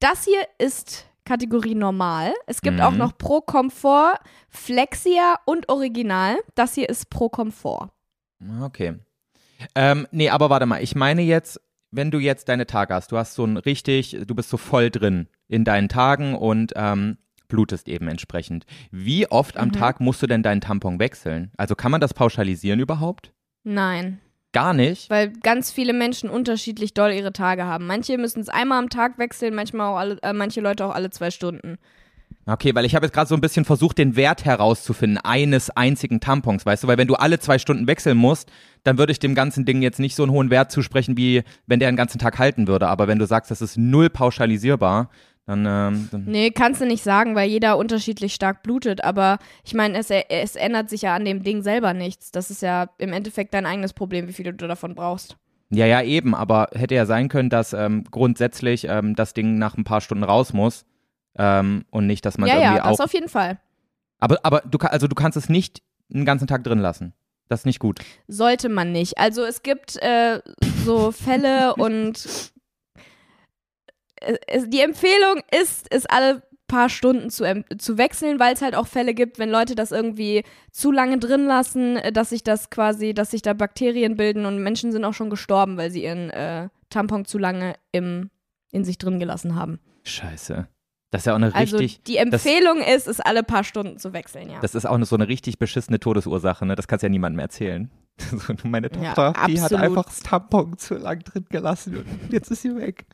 Das 0.00 0.24
hier 0.24 0.40
ist 0.58 1.06
Kategorie 1.24 1.74
Normal. 1.76 2.32
Es 2.46 2.60
gibt 2.60 2.76
Mhm. 2.76 2.82
auch 2.82 2.92
noch 2.92 3.16
Pro 3.18 3.40
Komfort, 3.40 4.18
Flexia 4.48 5.36
und 5.44 5.68
Original. 5.68 6.36
Das 6.56 6.74
hier 6.74 6.88
ist 6.88 7.08
Pro 7.10 7.28
Komfort. 7.28 7.90
Okay. 8.62 8.94
Ähm, 9.74 10.06
nee, 10.10 10.28
aber 10.30 10.50
warte 10.50 10.66
mal, 10.66 10.82
ich 10.82 10.94
meine 10.96 11.22
jetzt, 11.22 11.60
wenn 11.90 12.10
du 12.10 12.18
jetzt 12.18 12.48
deine 12.48 12.66
Tage 12.66 12.94
hast, 12.94 13.12
du 13.12 13.16
hast 13.18 13.34
so 13.34 13.44
ein 13.44 13.56
richtig, 13.56 14.16
du 14.26 14.34
bist 14.34 14.48
so 14.50 14.56
voll 14.56 14.90
drin 14.90 15.28
in 15.48 15.64
deinen 15.64 15.88
Tagen 15.88 16.34
und 16.34 16.72
ähm, 16.76 17.18
blutest 17.48 17.88
eben 17.88 18.08
entsprechend. 18.08 18.66
Wie 18.90 19.28
oft 19.30 19.56
am 19.56 19.68
Mhm. 19.68 19.72
Tag 19.72 20.00
musst 20.00 20.20
du 20.22 20.26
denn 20.26 20.42
deinen 20.42 20.60
Tampon 20.60 20.98
wechseln? 20.98 21.52
Also 21.56 21.74
kann 21.76 21.92
man 21.92 22.00
das 22.00 22.12
pauschalisieren 22.14 22.80
überhaupt? 22.80 23.32
Nein, 23.62 24.20
Gar 24.52 24.72
nicht. 24.74 25.10
weil 25.10 25.32
ganz 25.32 25.70
viele 25.70 25.92
Menschen 25.92 26.30
unterschiedlich 26.30 26.94
doll 26.94 27.12
ihre 27.12 27.32
Tage 27.32 27.64
haben. 27.66 27.86
Manche 27.86 28.16
müssen 28.16 28.40
es 28.40 28.48
einmal 28.48 28.78
am 28.78 28.88
Tag 28.90 29.18
wechseln, 29.18 29.54
manchmal 29.54 29.88
auch 29.92 29.96
alle, 29.98 30.18
äh, 30.22 30.32
manche 30.32 30.60
Leute 30.60 30.84
auch 30.86 30.94
alle 30.94 31.10
zwei 31.10 31.30
Stunden. 31.30 31.76
Okay, 32.48 32.72
weil 32.76 32.84
ich 32.84 32.94
habe 32.94 33.04
jetzt 33.04 33.12
gerade 33.12 33.28
so 33.28 33.34
ein 33.34 33.40
bisschen 33.40 33.64
versucht, 33.64 33.98
den 33.98 34.14
Wert 34.14 34.44
herauszufinden 34.44 35.18
eines 35.18 35.70
einzigen 35.70 36.20
Tampons, 36.20 36.64
weißt 36.64 36.84
du, 36.84 36.86
weil 36.86 36.96
wenn 36.96 37.08
du 37.08 37.16
alle 37.16 37.40
zwei 37.40 37.58
Stunden 37.58 37.88
wechseln 37.88 38.16
musst, 38.16 38.52
dann 38.84 38.98
würde 38.98 39.10
ich 39.10 39.18
dem 39.18 39.34
ganzen 39.34 39.64
Ding 39.64 39.82
jetzt 39.82 39.98
nicht 39.98 40.14
so 40.14 40.22
einen 40.22 40.30
hohen 40.30 40.48
Wert 40.50 40.70
zusprechen, 40.70 41.16
wie 41.16 41.42
wenn 41.66 41.80
der 41.80 41.90
den 41.90 41.96
ganzen 41.96 42.20
Tag 42.20 42.38
halten 42.38 42.68
würde. 42.68 42.86
Aber 42.86 43.08
wenn 43.08 43.18
du 43.18 43.26
sagst, 43.26 43.50
das 43.50 43.60
ist 43.62 43.76
null 43.76 44.10
pauschalisierbar, 44.10 45.10
dann, 45.44 45.66
ähm, 45.66 46.08
dann 46.12 46.24
Nee, 46.26 46.52
kannst 46.52 46.80
du 46.80 46.86
nicht 46.86 47.02
sagen, 47.02 47.34
weil 47.34 47.48
jeder 47.48 47.78
unterschiedlich 47.78 48.34
stark 48.34 48.62
blutet. 48.62 49.02
Aber 49.02 49.38
ich 49.64 49.74
meine, 49.74 49.98
es, 49.98 50.10
es 50.10 50.54
ändert 50.54 50.88
sich 50.88 51.02
ja 51.02 51.16
an 51.16 51.24
dem 51.24 51.42
Ding 51.42 51.62
selber 51.62 51.94
nichts. 51.94 52.30
Das 52.30 52.52
ist 52.52 52.62
ja 52.62 52.90
im 52.98 53.12
Endeffekt 53.12 53.54
dein 53.54 53.66
eigenes 53.66 53.92
Problem, 53.92 54.28
wie 54.28 54.32
viel 54.32 54.52
du 54.52 54.68
davon 54.68 54.94
brauchst. 54.94 55.36
Ja, 55.70 55.86
ja, 55.86 56.00
eben, 56.02 56.36
aber 56.36 56.68
hätte 56.74 56.94
ja 56.94 57.06
sein 57.06 57.28
können, 57.28 57.50
dass 57.50 57.72
ähm, 57.72 58.04
grundsätzlich 58.08 58.86
ähm, 58.88 59.16
das 59.16 59.34
Ding 59.34 59.58
nach 59.58 59.76
ein 59.76 59.82
paar 59.82 60.00
Stunden 60.00 60.22
raus 60.22 60.52
muss 60.52 60.84
ähm, 61.38 61.84
und 61.90 62.06
nicht, 62.06 62.24
dass 62.24 62.38
man 62.38 62.48
Ja, 62.48 62.56
irgendwie 62.56 62.76
ja, 62.78 62.88
das 62.90 63.00
auch. 63.00 63.04
auf 63.04 63.12
jeden 63.12 63.28
Fall. 63.28 63.58
Aber, 64.18 64.38
aber 64.42 64.60
du, 64.62 64.78
also 64.78 65.08
du 65.08 65.14
kannst 65.14 65.36
es 65.36 65.48
nicht 65.48 65.82
einen 66.12 66.24
ganzen 66.24 66.46
Tag 66.46 66.64
drin 66.64 66.78
lassen. 66.78 67.12
Das 67.48 67.60
ist 67.60 67.66
nicht 67.66 67.78
gut. 67.78 68.00
Sollte 68.26 68.68
man 68.68 68.92
nicht. 68.92 69.18
Also 69.18 69.44
es 69.44 69.62
gibt 69.62 69.96
äh, 70.02 70.40
so 70.84 71.12
Fälle 71.12 71.74
und 71.76 72.52
äh, 74.20 74.36
es, 74.46 74.68
die 74.68 74.80
Empfehlung 74.80 75.42
ist, 75.50 75.86
es 75.90 76.06
alle 76.06 76.42
paar 76.66 76.88
Stunden 76.88 77.30
zu, 77.30 77.64
zu 77.78 77.96
wechseln, 77.96 78.40
weil 78.40 78.54
es 78.54 78.62
halt 78.62 78.74
auch 78.74 78.88
Fälle 78.88 79.14
gibt, 79.14 79.38
wenn 79.38 79.50
Leute 79.50 79.76
das 79.76 79.92
irgendwie 79.92 80.42
zu 80.72 80.90
lange 80.90 81.18
drin 81.18 81.46
lassen, 81.46 81.96
äh, 81.96 82.12
dass 82.12 82.30
sich 82.30 82.42
das 82.42 82.70
quasi, 82.70 83.14
dass 83.14 83.30
sich 83.30 83.42
da 83.42 83.52
Bakterien 83.52 84.16
bilden 84.16 84.46
und 84.46 84.62
Menschen 84.62 84.92
sind 84.92 85.04
auch 85.04 85.14
schon 85.14 85.30
gestorben, 85.30 85.76
weil 85.76 85.90
sie 85.90 86.04
ihren 86.04 86.30
äh, 86.30 86.68
Tampon 86.90 87.24
zu 87.24 87.38
lange 87.38 87.74
im, 87.92 88.30
in 88.72 88.84
sich 88.84 88.98
drin 88.98 89.20
gelassen 89.20 89.54
haben. 89.54 89.78
Scheiße. 90.04 90.68
Das 91.10 91.22
ist 91.22 91.26
ja 91.26 91.32
auch 91.32 91.36
eine 91.36 91.54
Also 91.54 91.76
richtig. 91.78 92.02
die 92.04 92.16
Empfehlung 92.16 92.78
ist, 92.80 93.06
es 93.06 93.20
alle 93.20 93.42
paar 93.42 93.64
Stunden 93.64 93.98
zu 93.98 94.12
wechseln, 94.12 94.50
ja. 94.50 94.58
Das 94.60 94.74
ist 94.74 94.86
auch 94.86 94.94
eine, 94.94 95.06
so 95.06 95.16
eine 95.16 95.28
richtig 95.28 95.58
beschissene 95.58 96.00
Todesursache, 96.00 96.66
ne? 96.66 96.74
Das 96.74 96.88
kannst 96.88 97.02
du 97.02 97.06
ja 97.06 97.10
niemandem 97.10 97.40
erzählen. 97.40 97.90
So, 98.30 98.54
meine 98.64 98.88
Ja, 99.02 99.12
Tochter, 99.14 99.46
die 99.46 99.60
hat 99.60 99.74
einfach 99.74 100.06
das 100.06 100.20
Tampon 100.20 100.78
zu 100.78 100.94
lang 100.94 101.20
drin 101.20 101.44
gelassen 101.50 101.98
und 101.98 102.32
jetzt 102.32 102.50
ist 102.50 102.62
sie 102.62 102.74
weg. 102.74 103.04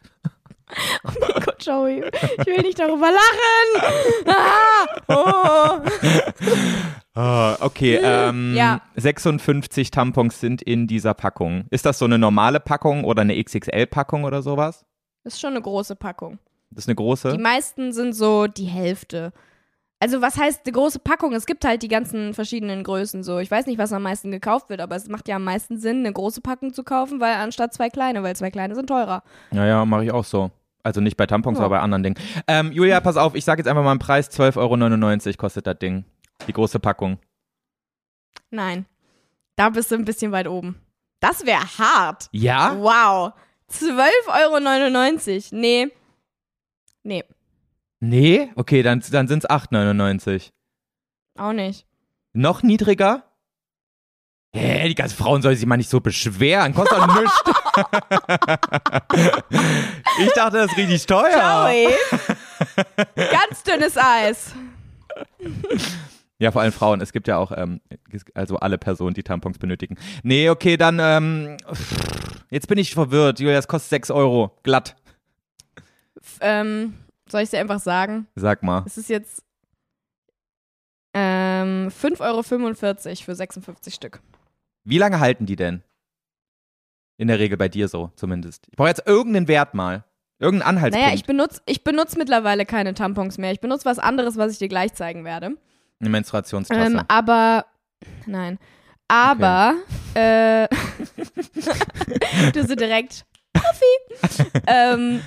Gott, 1.45 1.57
Joey, 1.67 2.05
ich 2.39 2.47
will 2.47 2.63
nicht 2.63 2.79
darüber 2.79 3.09
lachen. 3.11 4.27
Ah, 4.27 4.87
oh. 5.09 5.81
Ah, 7.15 7.57
okay, 7.61 8.01
ähm, 8.03 8.55
Ja. 8.55 8.81
56 8.97 9.91
Tampons 9.91 10.41
sind 10.41 10.63
in 10.63 10.87
dieser 10.87 11.15
Packung. 11.15 11.67
Ist 11.71 11.85
das 11.85 11.99
so 11.99 12.05
eine 12.07 12.19
normale 12.19 12.61
Packung 12.61 13.05
oder 13.05 13.23
eine 13.23 13.43
XXL-Packung 13.43 14.25
oder 14.25 14.41
sowas? 14.41 14.87
Das 15.25 15.35
ist 15.35 15.41
schon 15.41 15.51
eine 15.51 15.61
große 15.63 15.95
Packung. 15.97 16.39
Das 16.75 16.85
ist 16.85 16.89
eine 16.89 16.95
große? 16.97 17.33
Die 17.33 17.39
meisten 17.39 17.93
sind 17.93 18.15
so 18.15 18.47
die 18.47 18.65
Hälfte. 18.67 19.33
Also 20.01 20.21
was 20.21 20.37
heißt 20.37 20.63
eine 20.65 20.73
große 20.73 20.99
Packung? 20.99 21.33
Es 21.33 21.47
gibt 21.47 21.65
halt 21.65 21.83
die 21.83 21.89
ganzen 21.89 22.35
verschiedenen 22.35 22.83
Größen 22.83 23.23
so. 23.23 23.39
Ich 23.39 23.51
weiß 23.51 23.67
nicht, 23.67 23.79
was 23.79 23.93
am 23.93 24.03
meisten 24.03 24.33
gekauft 24.33 24.69
wird, 24.69 24.81
aber 24.81 24.97
es 24.97 25.07
macht 25.09 25.29
ja 25.29 25.37
am 25.37 25.45
meisten 25.45 25.79
Sinn, 25.79 25.99
eine 26.01 26.13
große 26.13 26.41
Packung 26.41 26.73
zu 26.75 26.83
kaufen, 26.83 27.21
weil 27.21 27.35
anstatt 27.35 27.73
zwei 27.73 27.89
kleine, 27.89 28.23
weil 28.25 28.35
zwei 28.35 28.51
kleine 28.51 28.75
sind 28.75 28.89
teurer. 28.89 29.23
Ja, 29.53 29.65
ja, 29.65 29.85
mache 29.85 30.05
ich 30.05 30.11
auch 30.13 30.25
so. 30.25 30.51
Also 30.83 31.01
nicht 31.01 31.17
bei 31.17 31.27
Tampons, 31.27 31.59
Ja. 31.59 31.65
aber 31.67 31.77
bei 31.77 31.81
anderen 31.81 32.03
Dingen. 32.03 32.17
Ähm, 32.49 32.73
Julia, 32.73 32.99
pass 33.01 33.17
auf, 33.17 33.37
ich 33.37 33.45
sage 33.45 33.61
jetzt 33.61 33.69
einfach 33.69 33.85
mal 33.85 33.93
einen 33.93 34.01
Preis, 34.01 34.29
12,99 34.31 35.27
Euro 35.29 35.37
kostet 35.37 35.69
das 35.69 35.79
Ding. 35.79 36.05
Die 36.49 36.53
große 36.53 36.81
Packung. 36.81 37.19
Nein. 38.51 38.87
Da 39.55 39.71
bist 39.71 39.91
du 39.93 39.95
ein 39.95 40.05
bisschen 40.05 40.33
weit 40.33 40.49
oben. 40.49 40.81
Das 41.21 41.47
wäre 41.47 41.63
hart. 41.79 42.29
Ja? 42.33 42.77
Wow. 42.77 43.33
12,99 43.71 45.53
Euro. 45.53 45.61
Nee. 45.61 45.89
Nee, 47.03 47.25
Nee? 48.01 48.51
Okay, 48.57 48.83
dann, 48.83 49.03
dann 49.13 49.29
sind 49.29 49.45
es 49.45 49.51
8,99 49.51 50.51
auch 51.39 51.53
nicht. 51.53 51.87
Noch 52.33 52.63
niedriger? 52.63 53.25
Hä, 54.55 54.87
die 54.89 54.95
ganzen 54.95 55.17
Frauen 55.17 55.41
sollen 55.41 55.57
sich 55.57 55.65
mal 55.65 55.79
nicht 55.79 55.89
so 55.89 56.01
beschweren. 56.01 56.75
Kostet 56.75 56.99
doch 56.99 57.21
nichts. 57.21 57.43
ich 60.21 60.33
dachte, 60.35 60.59
das 60.59 60.73
ist 60.73 60.77
richtig 60.77 61.07
teuer. 61.07 61.71
Joey. 61.71 61.89
Ganz 63.15 63.63
dünnes 63.63 63.97
Eis. 63.97 64.55
Ja, 66.39 66.51
vor 66.51 66.61
allem 66.61 66.73
Frauen. 66.73 67.01
Es 67.01 67.13
gibt 67.13 67.29
ja 67.29 67.39
auch, 67.39 67.51
ähm, 67.57 67.81
also 68.35 68.57
alle 68.57 68.77
Personen, 68.77 69.15
die 69.15 69.23
Tampons 69.23 69.59
benötigen. 69.59 69.97
Nee, 70.23 70.51
okay, 70.51 70.77
dann, 70.77 70.99
ähm, 71.01 71.57
jetzt 72.51 72.69
bin 72.69 72.77
ich 72.77 72.93
verwirrt. 72.93 73.41
Julia, 73.41 73.57
das 73.57 73.69
kostet 73.69 73.89
6 73.91 74.11
Euro. 74.11 74.59
Glatt. 74.65 74.97
Ähm, 76.41 76.95
soll 77.29 77.43
ich 77.43 77.51
dir 77.51 77.61
einfach 77.61 77.81
sagen? 77.81 78.27
Sag 78.35 78.63
mal. 78.63 78.83
Es 78.87 78.99
ist 78.99 79.09
jetzt 79.09 79.43
ähm, 81.15 81.89
5,45 81.89 82.21
Euro 82.21 82.43
für 82.43 83.35
56 83.35 83.95
Stück. 83.95 84.21
Wie 84.85 84.99
lange 84.99 85.21
halten 85.21 85.47
die 85.47 85.57
denn? 85.57 85.83
In 87.19 87.29
der 87.29 87.39
Regel 87.39 87.57
bei 87.57 87.69
dir 87.69 87.89
so, 87.89 88.11
zumindest. 88.17 88.67
Ich 88.71 88.77
brauche 88.77 88.89
jetzt 88.89 89.07
irgendeinen 89.07 89.49
Wert 89.49 89.75
mal. 89.75 90.05
Irgendeinen 90.39 90.77
Anhaltspunkt. 90.77 91.07
Naja, 91.07 91.15
ich 91.15 91.25
benutze 91.25 91.63
ich 91.67 91.85
benutz 91.85 92.17
mittlerweile 92.17 92.67
keine 92.67 92.95
Tampons 92.95 93.39
mehr. 93.39 93.53
Ich 93.53 93.61
benutze 93.61 93.85
was 93.85 94.01
anderes, 94.01 94.37
was 94.37 94.53
ich 94.53 94.59
dir 94.59 94.69
gleich 94.69 94.93
zeigen 94.93 95.25
werde. 95.25 95.57
Eine 96.01 96.11
Menstruationstasse. 96.11 96.81
Ähm, 96.81 97.01
aber, 97.07 97.67
nein. 98.27 98.59
Aber, 99.07 99.77
äh, 100.15 100.67
du 102.53 102.67
so 102.67 102.75
direkt, 102.75 103.25
Profi. 103.53 104.51
ähm, 104.67 105.21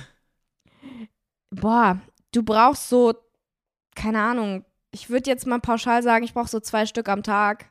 boah, 1.60 2.00
du 2.32 2.42
brauchst 2.42 2.88
so, 2.88 3.14
keine 3.94 4.22
Ahnung, 4.22 4.64
ich 4.90 5.10
würde 5.10 5.30
jetzt 5.30 5.46
mal 5.46 5.60
pauschal 5.60 6.02
sagen, 6.02 6.24
ich 6.24 6.34
brauche 6.34 6.48
so 6.48 6.60
zwei 6.60 6.86
Stück 6.86 7.08
am 7.08 7.22
Tag. 7.22 7.70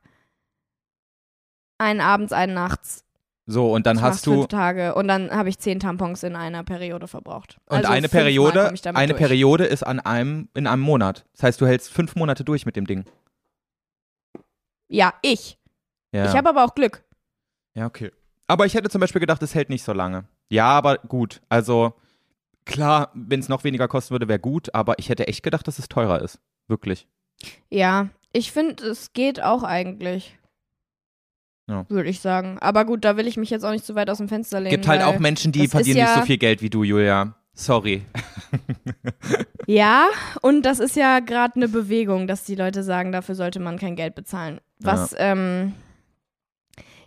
Einen 1.77 1.99
abends, 2.01 2.31
einen 2.31 2.53
nachts. 2.53 3.03
so, 3.47 3.71
und 3.73 3.85
dann 3.85 3.97
Das 3.97 4.03
hast 4.05 4.27
du. 4.27 4.33
fünf 4.33 4.47
Tage 4.47 4.95
und 4.95 5.07
dann 5.07 5.29
habe 5.31 5.49
ich 5.49 5.59
zehn 5.59 5.79
Tampons 5.79 6.23
in 6.23 6.35
einer 6.35 6.63
Periode 6.63 7.07
verbraucht. 7.07 7.57
Und 7.65 7.77
Also 7.77 7.89
eine 7.91 8.07
Periode, 8.09 8.73
eine 8.93 9.07
durch. 9.13 9.17
Periode 9.19 9.65
ist 9.65 9.83
an 9.83 9.99
einem, 9.99 10.49
in 10.53 10.67
einem 10.67 10.81
Monat. 10.81 11.25
Das 11.33 11.43
heißt, 11.43 11.61
du 11.61 11.65
hältst 11.67 11.91
fünf 11.91 12.15
Monate 12.15 12.43
durch 12.43 12.65
mit 12.65 12.75
dem 12.75 12.85
Ding. 12.87 13.05
Ja, 14.87 15.13
ich. 15.21 15.57
Ja. 16.11 16.25
Ich 16.29 16.35
habe 16.35 16.49
aber 16.49 16.63
auch 16.63 16.75
Glück. 16.75 17.03
ja, 17.73 17.85
okay. 17.85 18.11
Aber 18.47 18.67
ich 18.67 18.75
hätte 18.75 18.89
zum 18.89 19.01
Beispiel 19.01 19.19
gedacht, 19.19 19.41
es 19.41 19.55
hält 19.55 19.69
nicht 19.69 19.83
so 19.83 19.91
lange. 19.91 20.25
Ja, 20.49 20.67
aber 20.67 20.99
gut. 20.99 21.41
Also, 21.49 21.95
klar, 22.65 23.11
wenn 23.13 23.39
es 23.39 23.49
noch 23.49 23.63
weniger 23.63 23.87
kosten 23.87 24.11
würde, 24.13 24.27
wäre 24.27 24.39
gut, 24.39 24.73
aber 24.73 24.99
ich 24.99 25.09
hätte 25.09 25.27
echt 25.27 25.43
gedacht, 25.43 25.67
dass 25.67 25.79
es 25.79 25.87
teurer 25.89 26.21
ist. 26.21 26.39
Wirklich. 26.67 27.07
Ja, 27.69 28.09
ich 28.33 28.51
finde, 28.51 28.85
es 28.87 29.13
geht 29.13 29.41
auch 29.41 29.63
eigentlich. 29.63 30.37
Ja. 31.67 31.85
Würde 31.89 32.09
ich 32.09 32.19
sagen. 32.19 32.59
Aber 32.59 32.85
gut, 32.85 33.03
da 33.05 33.17
will 33.17 33.27
ich 33.27 33.37
mich 33.37 33.49
jetzt 33.49 33.63
auch 33.63 33.71
nicht 33.71 33.85
zu 33.85 33.95
weit 33.95 34.09
aus 34.09 34.17
dem 34.19 34.29
Fenster 34.29 34.59
lehnen. 34.59 34.71
Gibt 34.71 34.87
halt 34.87 35.01
auch 35.01 35.19
Menschen, 35.19 35.51
die 35.51 35.67
verdienen 35.67 35.97
nicht 35.97 36.07
ja- 36.07 36.19
so 36.19 36.25
viel 36.25 36.37
Geld 36.37 36.61
wie 36.61 36.69
du, 36.69 36.83
Julia. 36.83 37.35
Sorry. 37.53 38.03
Ja, 39.67 40.09
und 40.41 40.61
das 40.63 40.79
ist 40.79 40.95
ja 40.95 41.19
gerade 41.19 41.55
eine 41.55 41.67
Bewegung, 41.67 42.27
dass 42.27 42.43
die 42.43 42.55
Leute 42.55 42.83
sagen, 42.83 43.11
dafür 43.11 43.35
sollte 43.35 43.59
man 43.59 43.79
kein 43.79 43.95
Geld 43.95 44.13
bezahlen. 44.13 44.61
Was, 44.79 45.15
ähm, 45.17 45.73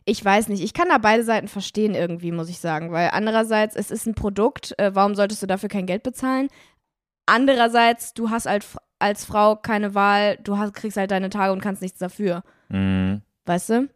ich 0.09 0.25
weiß 0.25 0.49
nicht, 0.49 0.63
ich 0.63 0.73
kann 0.73 0.89
da 0.89 0.99
beide 0.99 1.23
Seiten 1.23 1.49
verstehen 1.49 1.95
irgendwie, 1.95 2.33
muss 2.33 2.49
ich 2.49 2.59
sagen, 2.61 2.93
weil 2.93 3.11
andererseits, 3.13 3.77
es 3.77 3.91
ist 3.91 4.07
ein 4.07 4.15
Produkt, 4.15 4.75
äh, 4.79 4.95
warum 4.95 5.15
solltest 5.15 5.43
du 5.43 5.47
dafür 5.47 5.69
kein 5.69 5.87
Geld 5.87 6.03
bezahlen? 6.03 6.49
Andererseits, 7.27 8.15
du 8.15 8.31
hast 8.31 8.47
als, 8.47 8.77
als 8.99 9.25
Frau 9.25 9.57
keine 9.57 9.95
Wahl, 9.95 10.39
du 10.43 10.57
hast, 10.57 10.73
kriegst 10.73 10.97
halt 10.97 11.11
deine 11.11 11.29
Tage 11.31 11.53
und 11.53 11.61
kannst 11.61 11.83
nichts 11.83 11.99
dafür. 11.99 12.43
Mhm. 12.71 13.21
Weißt 13.45 13.69
du? 13.71 13.89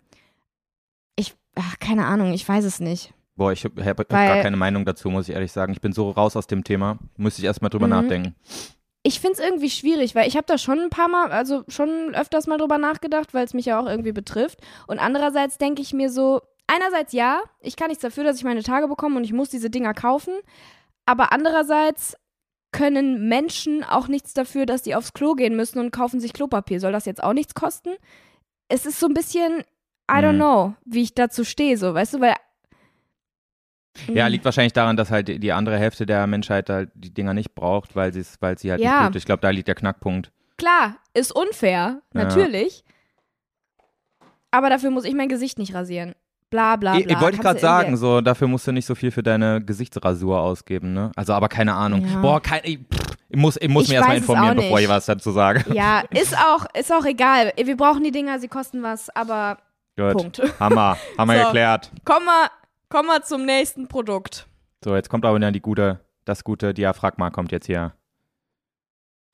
Ich, 1.16 1.34
ach, 1.54 1.78
keine 1.78 2.06
Ahnung, 2.06 2.32
ich 2.34 2.46
weiß 2.46 2.64
es 2.64 2.78
nicht. 2.80 3.14
Boah, 3.34 3.52
ich 3.52 3.64
habe 3.64 3.82
hab 3.84 3.96
gar 4.08 4.42
keine 4.42 4.58
Meinung 4.58 4.84
dazu, 4.84 5.08
muss 5.08 5.28
ich 5.28 5.34
ehrlich 5.34 5.52
sagen. 5.52 5.72
Ich 5.72 5.80
bin 5.80 5.92
so 5.94 6.10
raus 6.10 6.36
aus 6.36 6.46
dem 6.46 6.64
Thema. 6.64 6.98
Müsste 7.16 7.40
ich 7.40 7.46
erstmal 7.46 7.70
drüber 7.70 7.86
Mhm. 7.86 7.90
nachdenken. 7.90 8.34
Ich 9.04 9.18
finde 9.20 9.34
es 9.34 9.40
irgendwie 9.40 9.70
schwierig, 9.70 10.14
weil 10.14 10.28
ich 10.28 10.36
habe 10.36 10.46
da 10.46 10.58
schon 10.58 10.78
ein 10.78 10.90
paar 10.90 11.08
Mal, 11.08 11.32
also 11.32 11.64
schon 11.68 12.14
öfters 12.14 12.46
mal 12.46 12.58
drüber 12.58 12.78
nachgedacht, 12.78 13.34
weil 13.34 13.44
es 13.44 13.54
mich 13.54 13.66
ja 13.66 13.80
auch 13.80 13.86
irgendwie 13.86 14.12
betrifft. 14.12 14.60
Und 14.86 15.00
andererseits 15.00 15.58
denke 15.58 15.82
ich 15.82 15.92
mir 15.92 16.08
so, 16.08 16.40
einerseits 16.68 17.12
ja, 17.12 17.40
ich 17.60 17.74
kann 17.76 17.88
nichts 17.88 18.02
dafür, 18.02 18.22
dass 18.22 18.36
ich 18.36 18.44
meine 18.44 18.62
Tage 18.62 18.86
bekomme 18.86 19.16
und 19.16 19.24
ich 19.24 19.32
muss 19.32 19.48
diese 19.50 19.70
Dinger 19.70 19.92
kaufen. 19.92 20.34
Aber 21.04 21.32
andererseits 21.32 22.16
können 22.70 23.28
Menschen 23.28 23.82
auch 23.84 24.06
nichts 24.06 24.34
dafür, 24.34 24.66
dass 24.66 24.82
die 24.82 24.94
aufs 24.94 25.12
Klo 25.12 25.34
gehen 25.34 25.56
müssen 25.56 25.80
und 25.80 25.90
kaufen 25.90 26.20
sich 26.20 26.32
Klopapier. 26.32 26.78
Soll 26.78 26.92
das 26.92 27.04
jetzt 27.04 27.22
auch 27.22 27.32
nichts 27.34 27.54
kosten? 27.54 27.90
Es 28.68 28.86
ist 28.86 29.00
so 29.00 29.06
ein 29.08 29.14
bisschen, 29.14 29.60
I 30.10 30.14
don't 30.14 30.32
Mhm. 30.34 30.36
know, 30.36 30.74
wie 30.84 31.02
ich 31.02 31.14
dazu 31.14 31.44
stehe, 31.44 31.76
so, 31.76 31.92
weißt 31.92 32.14
du, 32.14 32.20
weil. 32.20 32.34
Ja, 34.08 34.24
Mhm. 34.26 34.32
liegt 34.32 34.44
wahrscheinlich 34.44 34.72
daran, 34.72 34.96
dass 34.96 35.10
halt 35.10 35.28
die- 35.28 35.52
andere 35.52 35.78
Hälfte 35.78 36.06
der 36.06 36.26
Menschheit 36.26 36.70
halt 36.70 36.90
die 36.94 37.12
Dinger 37.12 37.34
nicht 37.34 37.54
braucht, 37.54 37.94
weil, 37.94 38.12
sie's, 38.12 38.36
weil 38.40 38.58
sie 38.58 38.70
halt 38.70 38.80
Ja. 38.80 39.00
nicht 39.00 39.06
tut. 39.08 39.16
Ich 39.16 39.24
glaube, 39.26 39.40
da 39.42 39.50
liegt 39.50 39.68
der 39.68 39.74
Knackpunkt. 39.74 40.30
Klar, 40.56 40.96
ist 41.14 41.32
unfair, 41.32 42.00
Ja. 42.14 42.24
natürlich. 42.24 42.84
Aber 44.50 44.70
dafür 44.70 44.90
muss 44.90 45.04
ich 45.04 45.14
mein 45.14 45.28
Gesicht 45.28 45.58
nicht 45.58 45.74
rasieren. 45.74 46.14
Bla 46.50 46.76
bla 46.76 46.96
Ich, 46.98 47.06
bla. 47.06 47.16
ich 47.16 47.20
wollte 47.22 47.36
ich 47.36 47.40
gerade 47.42 47.54
Kannst 47.60 47.62
du 47.62 47.66
sagen, 47.66 47.96
so 47.96 48.20
dafür 48.20 48.46
musst 48.46 48.66
du 48.66 48.72
nicht 48.72 48.84
so 48.84 48.94
viel 48.94 49.10
für 49.10 49.22
deine 49.22 49.62
Gesichtsrasur 49.64 50.38
ausgeben, 50.40 50.92
ne? 50.92 51.10
Also, 51.16 51.32
aber 51.32 51.48
keine 51.48 51.72
Ahnung. 51.72 52.06
Ja. 52.06 52.20
Boah, 52.20 52.42
kein, 52.42 52.60
ich, 52.64 52.78
pff, 52.78 53.16
ich 53.30 53.38
muss, 53.38 53.56
ich 53.58 53.68
muss 53.70 53.84
Ich 53.84 53.88
mir 53.90 53.94
erstmal 53.96 54.18
informieren, 54.18 54.56
bevor 54.56 54.78
ich 54.78 54.88
was 54.88 55.06
dazu 55.06 55.30
sage. 55.30 55.64
Ja, 55.74 56.02
ist 56.10 56.36
auch, 56.36 56.66
ist 56.78 56.92
auch 56.92 57.06
egal. 57.06 57.52
Wir 57.56 57.76
brauchen 57.76 58.04
die 58.04 58.10
Dinger, 58.10 58.38
sie 58.38 58.48
kosten 58.48 58.82
was, 58.82 59.08
aber 59.16 59.56
Gut. 59.96 60.12
Punkt. 60.12 60.42
Hammer. 60.60 60.98
Haben 61.16 61.30
wir 61.30 61.38
So. 61.40 61.44
geklärt. 61.46 61.90
Kommen 62.04 62.26
wir, 62.26 62.50
kommen 62.92 63.08
wir 63.08 63.22
zum 63.22 63.46
nächsten 63.46 63.88
Produkt. 63.88 64.46
So, 64.84 64.94
jetzt 64.94 65.08
kommt 65.08 65.24
aber 65.24 65.40
dann 65.40 65.54
die 65.54 65.60
gute, 65.62 66.00
das 66.26 66.44
gute 66.44 66.74
Diaphragma 66.74 67.30
kommt 67.30 67.50
jetzt 67.50 67.64
hier. 67.64 67.94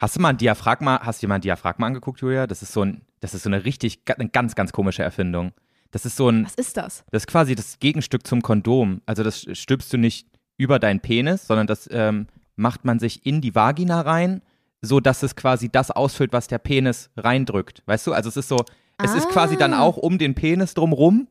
Hast 0.01 0.15
du 0.15 0.21
mal 0.21 0.29
ein 0.29 0.37
Diaphragma, 0.37 1.01
hast 1.03 1.21
du 1.21 1.27
dir 1.27 1.29
mal 1.29 1.35
ein 1.37 1.41
Diaphragma 1.41 1.89
angeguckt, 1.89 2.21
Julia? 2.21 2.47
Das 2.47 2.63
ist 2.63 2.73
so 2.73 2.83
ein, 2.83 3.03
das 3.19 3.35
ist 3.35 3.43
so 3.43 3.49
eine 3.49 3.65
richtig, 3.65 4.03
eine 4.17 4.29
ganz, 4.29 4.55
ganz 4.55 4.71
komische 4.71 5.03
Erfindung. 5.03 5.53
Das 5.91 6.07
ist 6.07 6.17
so 6.17 6.29
ein, 6.29 6.45
Was 6.45 6.55
ist 6.55 6.77
das? 6.77 7.05
das 7.11 7.23
ist 7.23 7.27
quasi 7.27 7.57
das 7.57 7.81
Gegenstück 7.81 8.25
zum 8.29 8.43
Kondom. 8.43 9.01
Also 9.07 9.25
das 9.25 9.45
stülpst 9.59 9.93
du 9.93 9.97
nicht 9.97 10.29
über 10.57 10.79
deinen 10.79 11.01
Penis, 11.01 11.49
sondern 11.49 11.67
das 11.67 11.89
ähm, 11.91 12.29
macht 12.55 12.85
man 12.85 13.01
sich 13.01 13.27
in 13.27 13.41
die 13.41 13.57
Vagina 13.57 14.03
rein, 14.03 14.41
so 14.83 15.01
dass 15.01 15.25
es 15.25 15.35
quasi 15.35 15.69
das 15.69 15.91
ausfüllt, 15.91 16.33
was 16.33 16.47
der 16.47 16.59
Penis 16.59 17.11
reindrückt. 17.17 17.83
Weißt 17.87 18.07
du? 18.07 18.13
Also 18.13 18.29
es 18.29 18.37
ist 18.37 18.49
so, 18.49 18.65
es 19.03 19.15
ist 19.15 19.29
quasi 19.31 19.57
dann 19.57 19.75
Ah. 19.75 19.81
auch 19.81 19.97
um 19.97 20.19
den 20.19 20.37
Penis 20.37 20.75
drumrum, 20.75 21.27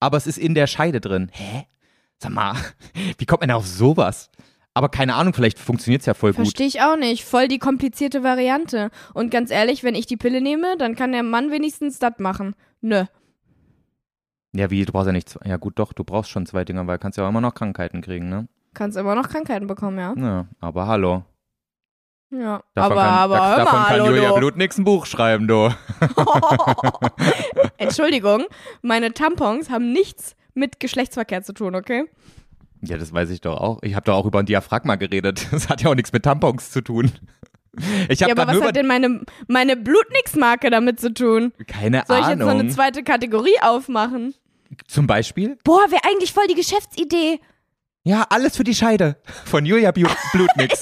aber 0.00 0.16
es 0.16 0.26
ist 0.26 0.38
in 0.38 0.54
der 0.54 0.66
Scheide 0.66 1.00
drin. 1.00 1.30
Hä? 1.32 1.66
Sag 2.18 2.32
mal, 2.32 2.54
wie 3.18 3.26
kommt 3.26 3.42
man 3.42 3.48
denn 3.48 3.56
auf 3.56 3.66
sowas? 3.66 4.30
Aber 4.74 4.90
keine 4.90 5.14
Ahnung, 5.14 5.32
vielleicht 5.32 5.58
funktioniert 5.58 6.00
es 6.02 6.06
ja 6.06 6.12
voll 6.12 6.32
gut. 6.32 6.44
Verstehe 6.44 6.66
ich 6.66 6.82
auch 6.82 6.96
nicht. 6.96 7.24
Voll 7.24 7.48
die 7.48 7.58
komplizierte 7.58 8.22
Variante. 8.22 8.90
Und 9.14 9.30
ganz 9.30 9.50
ehrlich, 9.50 9.82
wenn 9.84 9.94
ich 9.94 10.04
die 10.04 10.18
Pille 10.18 10.42
nehme, 10.42 10.76
dann 10.76 10.94
kann 10.94 11.12
der 11.12 11.22
Mann 11.22 11.50
wenigstens 11.50 11.98
das 11.98 12.18
machen. 12.18 12.54
Nö. 12.82 13.04
Ja, 14.52 14.70
wie, 14.70 14.84
du 14.84 14.92
brauchst 14.92 15.06
ja 15.06 15.12
nicht 15.12 15.30
zwei. 15.30 15.48
Ja, 15.48 15.56
gut, 15.56 15.78
doch, 15.78 15.94
du 15.94 16.04
brauchst 16.04 16.30
schon 16.30 16.44
zwei 16.44 16.64
Dinger, 16.64 16.86
weil 16.86 16.98
du 16.98 17.02
kannst 17.02 17.16
ja 17.16 17.24
auch 17.24 17.28
immer 17.30 17.40
noch 17.40 17.54
Krankheiten 17.54 18.02
kriegen, 18.02 18.28
ne? 18.28 18.48
Kannst 18.74 18.98
immer 18.98 19.14
noch 19.14 19.28
Krankheiten 19.28 19.66
bekommen, 19.66 19.98
ja. 19.98 20.14
Ja, 20.14 20.46
aber 20.60 20.86
hallo. 20.86 21.24
Ja. 22.30 22.62
Davon 22.74 22.92
aber, 22.92 23.02
kann, 23.02 23.14
aber, 23.14 23.36
da, 23.36 23.56
davon 23.56 23.64
mal, 23.64 23.84
kann 23.84 23.92
hallo, 23.92 24.06
Julia. 24.06 24.32
Blut 24.32 24.56
nix 24.56 24.78
ein 24.78 24.84
Buch 24.84 25.06
schreiben, 25.06 25.46
du. 25.46 25.72
Entschuldigung, 27.78 28.44
meine 28.82 29.12
Tampons 29.14 29.70
haben 29.70 29.92
nichts 29.92 30.34
mit 30.54 30.80
Geschlechtsverkehr 30.80 31.42
zu 31.42 31.52
tun, 31.52 31.74
okay? 31.76 32.04
Ja, 32.82 32.98
das 32.98 33.12
weiß 33.12 33.30
ich 33.30 33.40
doch 33.40 33.58
auch. 33.60 33.82
Ich 33.82 33.94
habe 33.94 34.04
doch 34.04 34.16
auch 34.16 34.26
über 34.26 34.40
ein 34.40 34.46
Diaphragma 34.46 34.96
geredet. 34.96 35.46
Das 35.52 35.68
hat 35.68 35.82
ja 35.82 35.90
auch 35.90 35.94
nichts 35.94 36.12
mit 36.12 36.24
Tampons 36.24 36.70
zu 36.70 36.80
tun. 36.80 37.12
Ich 38.08 38.20
Ja, 38.20 38.28
aber 38.30 38.46
was 38.46 38.60
hat 38.60 38.74
denn 38.76 38.86
meine, 38.86 39.20
meine 39.48 39.76
Blutnix-Marke 39.76 40.70
damit 40.70 40.98
zu 40.98 41.12
tun? 41.12 41.52
keine 41.66 42.04
Soll 42.06 42.20
ich 42.20 42.28
jetzt 42.28 42.40
so 42.40 42.46
Ahnung. 42.46 42.60
eine 42.60 42.68
zweite 42.70 43.02
Kategorie 43.02 43.56
aufmachen? 43.60 44.34
Zum 44.88 45.06
Beispiel? 45.06 45.58
Boah, 45.62 45.90
wäre 45.90 46.02
eigentlich 46.04 46.32
voll 46.32 46.46
die 46.48 46.54
Geschäftsidee. 46.54 47.38
Ja, 48.02 48.24
alles 48.30 48.56
für 48.56 48.64
die 48.64 48.74
Scheide 48.74 49.16
von 49.44 49.66
Julia 49.66 49.90
Blutnix. 50.32 50.80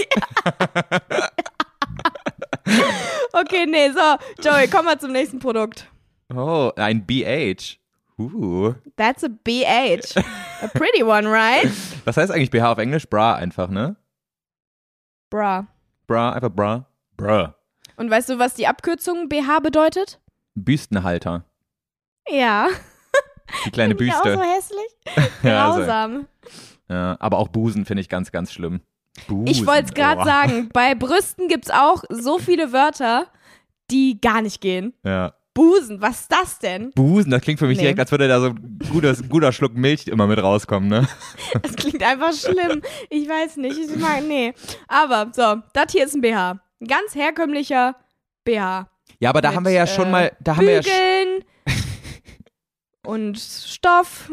Okay, 3.41 3.67
nee, 3.67 3.91
so. 3.91 4.17
Joey, 4.43 4.69
komm 4.69 4.85
mal 4.85 4.99
zum 4.99 5.13
nächsten 5.13 5.39
Produkt. 5.41 5.89
Oh, 6.33 6.71
ein 6.77 7.05
BH. 7.05 7.79
Uh. 8.17 8.75
That's 8.97 9.25
a 9.25 9.29
BH. 9.29 10.17
A 10.63 10.69
pretty 10.69 11.03
one, 11.03 11.29
right? 11.29 11.69
Was 12.05 12.17
heißt 12.17 12.31
eigentlich 12.31 12.51
BH 12.51 12.73
auf 12.73 12.79
Englisch? 12.79 13.09
Bra 13.09 13.35
einfach, 13.35 13.69
ne? 13.69 13.97
Bra. 15.31 15.67
Bra, 16.07 16.33
einfach 16.33 16.51
bra. 16.51 16.87
Bra. 17.17 17.55
Und 17.97 18.11
weißt 18.11 18.29
du, 18.29 18.39
was 18.39 18.55
die 18.55 18.67
Abkürzung 18.67 19.29
BH 19.29 19.61
bedeutet? 19.61 20.21
Büstenhalter. 20.55 21.45
Ja. 22.29 22.69
Die 23.65 23.71
kleine 23.71 23.95
Ja, 24.01 24.15
auch 24.15 24.17
so 24.19 24.23
Büste. 24.25 24.43
hässlich. 24.43 25.31
Ja, 25.43 25.67
also, 25.67 25.81
Grausam. 25.81 26.27
ja, 26.89 27.17
aber 27.21 27.39
auch 27.39 27.49
Busen 27.49 27.85
finde 27.85 28.01
ich 28.01 28.09
ganz, 28.09 28.33
ganz 28.33 28.53
schlimm. 28.53 28.81
Busen. 29.29 29.47
Ich 29.47 29.67
wollte 29.67 29.85
es 29.87 29.95
gerade 29.95 30.25
sagen. 30.25 30.69
Bei 30.73 30.95
Brüsten 30.95 31.49
gibt 31.49 31.67
es 31.67 31.71
auch 31.71 32.03
so 32.09 32.39
viele 32.39 32.73
Wörter, 32.73 33.27
die 33.91 34.21
gar 34.21 34.43
nicht 34.43 34.61
gehen. 34.61 34.93
Ja. 35.05 35.35
Busen, 35.55 36.01
was 36.03 36.23
ist 36.23 36.33
das 36.33 36.59
denn? 36.59 36.91
Busen, 36.97 37.31
das 37.31 37.41
klingt 37.41 37.61
für 37.61 37.69
mich 37.69 37.77
Nee. 37.77 37.83
direkt, 37.85 38.01
als 38.01 38.11
würde 38.11 38.27
da 38.27 38.41
so 38.41 38.47
ein 38.47 38.79
guter, 38.91 39.15
guter 39.29 39.53
Schluck 39.53 39.75
Milch 39.75 40.09
immer 40.09 40.27
mit 40.27 40.43
rauskommen, 40.43 40.89
ne? 40.89 41.07
Das 41.63 41.77
klingt 41.77 42.03
einfach 42.03 42.33
schlimm. 42.33 42.83
Ich 43.09 43.29
weiß 43.29 43.59
nicht. 43.59 43.79
Ich 43.79 43.95
mag, 43.97 44.25
nee. 44.27 44.53
Aber 44.89 45.31
so, 45.33 45.63
das 45.73 45.93
hier 45.93 46.07
ist 46.07 46.15
ein 46.17 46.21
BH. 46.23 46.59
Ein 46.81 46.87
ganz 46.89 47.15
herkömmlicher 47.15 47.95
BH. 48.45 48.89
Ja, 49.21 49.31
aber 49.31 49.41
da 49.43 49.51
Mit, 49.51 49.57
haben 49.57 49.65
wir 49.67 49.73
ja 49.73 49.85
äh, 49.85 49.87
schon 49.87 50.11
mal, 50.11 50.33
da 50.41 50.57
haben 50.57 50.67
wir 50.67 50.75
ja 50.75 50.81
Bügeln 50.81 51.45
und 53.07 53.39
Stoff. 53.39 54.31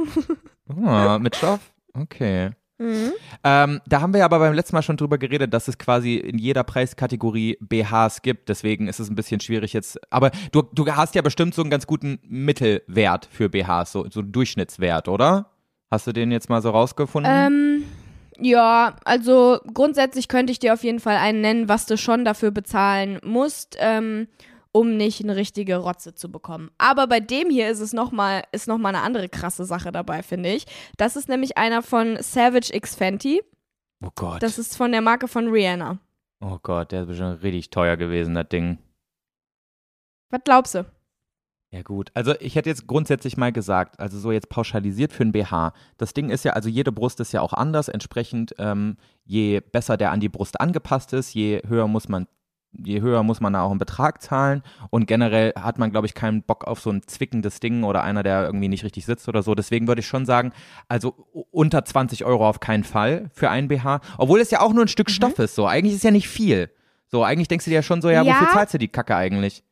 Ah, 0.84 1.20
mit 1.22 1.36
Stoff? 1.36 1.60
Okay. 1.94 2.50
Mhm. 2.82 3.12
Ähm, 3.44 3.82
da 3.86 4.02
haben 4.02 4.14
wir 4.14 4.26
aber 4.26 4.40
beim 4.40 4.54
letzten 4.54 4.76
Mal 4.76 4.82
schon 4.82 4.98
drüber 4.98 5.20
geredet, 5.20 5.54
dass 5.54 5.68
es 5.68 5.78
quasi 5.78 6.16
in 6.16 6.40
jeder 6.40 6.64
Preiskategorie 6.64 7.58
BHs 7.62 8.24
gibt. 8.24 8.50
Deswegen 8.50 8.88
ist 8.88 9.00
es 9.00 9.10
ein 9.10 9.16
bisschen 9.16 9.40
schwierig 9.40 9.74
jetzt. 9.74 10.00
Aber 10.12 10.32
du, 10.52 10.64
du 10.64 10.88
hast 10.88 11.14
ja 11.14 11.22
bestimmt 11.22 11.54
so 11.54 11.62
einen 11.62 11.70
ganz 11.70 11.86
guten 11.86 12.20
Mittelwert 12.24 13.28
für 13.32 13.50
BHs, 13.50 13.92
so, 13.92 14.10
so 14.10 14.22
einen 14.22 14.32
Durchschnittswert, 14.32 15.08
oder? 15.08 15.52
Hast 15.92 16.08
du 16.08 16.12
den 16.12 16.32
jetzt 16.32 16.50
mal 16.50 16.62
so 16.62 16.72
rausgefunden? 16.72 17.32
Ähm, 17.32 17.84
ja, 18.40 18.96
also 19.06 19.60
grundsätzlich 19.74 20.28
könnte 20.28 20.52
ich 20.52 20.58
dir 20.58 20.74
auf 20.74 20.84
jeden 20.84 21.00
Fall 21.00 21.18
einen 21.18 21.42
nennen, 21.42 21.70
was 21.70 21.86
du 21.86 21.98
schon 21.98 22.26
dafür 22.26 22.50
bezahlen 22.50 23.20
musst, 23.24 23.78
ähm, 23.80 24.28
um 24.72 24.96
nicht 24.98 25.22
eine 25.24 25.36
richtige 25.36 25.78
Rotze 25.78 26.16
zu 26.16 26.32
bekommen. 26.32 26.72
Aber 26.78 27.08
bei 27.08 27.20
dem 27.20 27.50
hier 27.50 27.70
ist 27.70 27.80
es 27.80 27.94
nochmal 27.94 28.44
noch 28.68 28.78
mal 28.78 28.90
eine 28.90 29.02
andere 29.02 29.30
krasse 29.30 29.66
Sache 29.66 29.92
dabei, 29.92 30.24
finde 30.24 30.50
ich. 30.50 30.66
Das 30.98 31.16
ist 31.16 31.30
nämlich 31.30 31.58
einer 31.58 31.82
von 31.82 32.18
Savage 32.22 32.74
X 32.74 32.96
Fenty. 32.96 33.42
oh 34.04 34.10
Gott. 34.16 34.42
Das 34.42 34.58
ist 34.58 34.78
von 34.78 34.92
der 34.92 35.02
Marke 35.02 35.28
von 35.28 35.48
Rihanna. 35.50 36.00
oh 36.42 36.58
Gott, 36.64 36.92
der 36.92 37.02
ist 37.02 37.08
bestimmt 37.08 37.44
richtig 37.44 37.70
teuer 37.70 37.98
gewesen, 37.98 38.34
das 38.36 38.50
Ding. 38.50 38.78
Was 40.30 40.42
glaubst 40.44 40.76
du? 40.76 40.86
Ja 41.74 41.84
gut, 41.84 42.12
also 42.14 42.34
ich 42.42 42.56
hätte 42.56 42.70
jetzt 42.70 42.86
grundsätzlich 42.86 43.38
mal 43.38 43.54
gesagt, 43.54 43.98
also 44.02 44.20
so 44.20 44.34
jetzt 44.34 44.50
pauschalisiert 44.50 45.14
für 45.14 45.24
ein 45.24 45.32
BH. 45.32 45.74
Das 45.98 46.14
Ding 46.14 46.30
ist 46.30 46.44
ja, 46.44 46.52
also 46.52 46.68
jede 46.68 46.92
Brust 46.92 47.22
ist 47.22 47.32
ja 47.32 47.40
auch 47.42 47.54
anders, 47.54 47.88
entsprechend 47.88 48.54
ähm, 48.58 48.98
je 49.24 49.62
besser 49.62 49.96
der 49.96 50.12
an 50.12 50.20
die 50.20 50.28
Brust 50.28 50.60
angepasst 50.60 51.14
ist, 51.14 51.34
je 51.34 51.62
höher 51.66 51.88
muss 51.88 52.10
man, 52.10 52.28
je 52.74 53.02
höher 53.02 53.24
muss 53.24 53.42
man 53.42 53.54
da 53.54 53.62
auch 53.64 53.70
einen 53.70 53.80
Betrag 53.80 54.22
zahlen 54.22 54.64
und 54.90 55.06
generell 55.08 55.54
hat 55.60 55.78
man, 55.78 55.92
glaube 55.92 56.08
ich, 56.08 56.14
keinen 56.14 56.42
Bock 56.44 56.66
auf 56.66 56.80
so 56.80 56.90
ein 56.90 57.04
zwickendes 57.06 57.60
Ding 57.60 57.84
oder 57.84 58.04
einer, 58.04 58.24
der 58.24 58.46
irgendwie 58.46 58.70
nicht 58.70 58.84
richtig 58.84 59.06
sitzt 59.06 59.28
oder 59.28 59.44
so. 59.44 59.56
Deswegen 59.56 59.88
würde 59.88 60.00
ich 60.02 60.08
schon 60.08 60.26
sagen, 60.26 60.54
also 60.88 61.28
unter 61.52 61.84
20 61.84 62.26
Euro 62.26 62.48
auf 62.48 62.60
keinen 62.60 62.84
Fall 62.84 63.30
für 63.34 63.50
ein 63.50 63.68
BH, 63.68 64.00
obwohl 64.18 64.40
es 64.40 64.52
ja 64.52 64.62
auch 64.62 64.74
nur 64.74 64.86
ein 64.86 64.88
Stück 64.88 65.10
Stoff 65.10 65.38
ist, 65.40 65.56
so 65.56 65.68
eigentlich 65.68 65.96
ist 65.96 66.04
ja 66.04 66.12
nicht 66.12 66.30
viel. 66.30 66.70
So, 67.08 67.24
eigentlich 67.26 67.50
denkst 67.50 67.66
du 67.66 67.72
dir 67.72 67.76
ja 67.76 67.84
schon 67.84 68.02
so, 68.02 68.10
ja, 68.10 68.24
Ja. 68.24 68.34
wofür 68.34 68.50
zahlst 68.54 68.74
du 68.74 68.78
die 68.78 68.88
Kacke 68.88 69.16
eigentlich? 69.16 69.64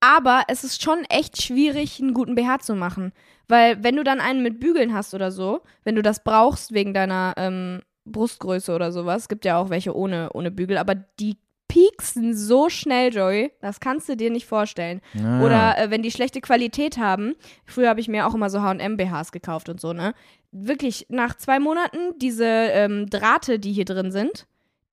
Aber 0.00 0.42
es 0.48 0.64
ist 0.64 0.82
schon 0.82 1.04
echt 1.08 1.40
schwierig, 1.42 2.00
einen 2.00 2.14
guten 2.14 2.34
BH 2.34 2.60
zu 2.60 2.74
machen. 2.74 3.12
Weil 3.48 3.82
wenn 3.84 3.96
du 3.96 4.02
dann 4.02 4.20
einen 4.20 4.42
mit 4.42 4.58
Bügeln 4.58 4.94
hast 4.94 5.14
oder 5.14 5.30
so, 5.30 5.60
wenn 5.84 5.94
du 5.94 6.02
das 6.02 6.24
brauchst 6.24 6.72
wegen 6.72 6.94
deiner 6.94 7.34
ähm, 7.36 7.82
Brustgröße 8.06 8.74
oder 8.74 8.92
sowas, 8.92 9.28
gibt 9.28 9.44
ja 9.44 9.58
auch 9.58 9.70
welche 9.70 9.94
ohne, 9.94 10.30
ohne 10.32 10.50
Bügel, 10.50 10.78
aber 10.78 10.94
die 10.94 11.36
pieksen 11.70 12.36
so 12.36 12.68
schnell, 12.68 13.14
Joey, 13.14 13.52
das 13.60 13.78
kannst 13.80 14.08
du 14.08 14.16
dir 14.16 14.30
nicht 14.30 14.46
vorstellen. 14.46 15.00
Ja. 15.14 15.40
Oder 15.40 15.78
äh, 15.78 15.90
wenn 15.90 16.02
die 16.02 16.10
schlechte 16.10 16.40
Qualität 16.40 16.98
haben, 16.98 17.34
früher 17.64 17.88
habe 17.88 18.00
ich 18.00 18.08
mir 18.08 18.26
auch 18.26 18.34
immer 18.34 18.50
so 18.50 18.60
H&M-BHs 18.60 19.30
gekauft 19.32 19.68
und 19.68 19.80
so, 19.80 19.92
ne? 19.92 20.14
Wirklich, 20.52 21.06
nach 21.10 21.36
zwei 21.36 21.60
Monaten, 21.60 22.18
diese 22.18 22.44
ähm, 22.44 23.08
Drahte, 23.08 23.60
die 23.60 23.72
hier 23.72 23.84
drin 23.84 24.10
sind, 24.10 24.46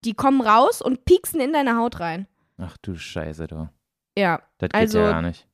die 0.05 0.13
kommen 0.13 0.41
raus 0.41 0.81
und 0.83 1.03
pieksen 1.05 1.41
in 1.41 1.51
deine 1.53 1.77
Haut 1.77 1.99
rein. 1.99 2.27
Ach 2.59 2.77
du 2.81 2.95
Scheiße, 2.95 3.47
du. 3.47 3.67
Ja, 4.17 4.41
Das 4.59 4.69
geht 4.69 4.75
Also- 4.75 4.99
ja 4.99 5.11
gar 5.11 5.21
nicht. 5.23 5.47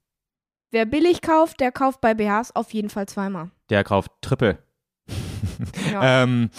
wer 0.71 0.85
billig 0.85 1.21
kauft, 1.21 1.61
der 1.61 1.71
kauft 1.71 2.01
bei 2.01 2.13
BHs 2.13 2.53
auf 2.55 2.73
jeden 2.73 2.89
Fall 2.89 3.07
zweimal. 3.07 3.49
Der 3.69 3.83
kauft 3.85 4.11
Triple. 4.21 4.57
Ja. 5.91 6.23
Ähm, 6.23 6.49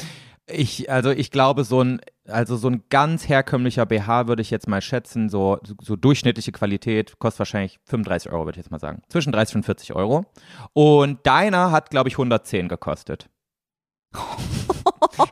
ich, 0.46 0.90
also 0.90 1.10
ich 1.10 1.30
glaube, 1.30 1.64
so 1.64 1.82
ein, 1.82 2.00
also 2.28 2.56
so 2.56 2.68
ein 2.68 2.84
ganz 2.88 3.28
herkömmlicher 3.28 3.86
BH 3.86 4.28
würde 4.28 4.42
ich 4.42 4.50
jetzt 4.50 4.68
mal 4.68 4.80
schätzen, 4.80 5.28
so, 5.28 5.58
so 5.80 5.96
durchschnittliche 5.96 6.52
Qualität, 6.52 7.18
kostet 7.18 7.40
wahrscheinlich 7.40 7.78
35 7.86 8.32
Euro, 8.32 8.46
würde 8.46 8.58
ich 8.58 8.64
jetzt 8.64 8.70
mal 8.70 8.80
sagen. 8.80 9.02
Zwischen 9.08 9.32
30 9.32 9.56
und 9.56 9.62
40 9.64 9.94
Euro. 9.94 10.24
Und 10.72 11.26
deiner 11.26 11.70
hat, 11.70 11.90
glaube 11.90 12.08
ich, 12.08 12.14
110 12.14 12.68
gekostet. 12.68 13.28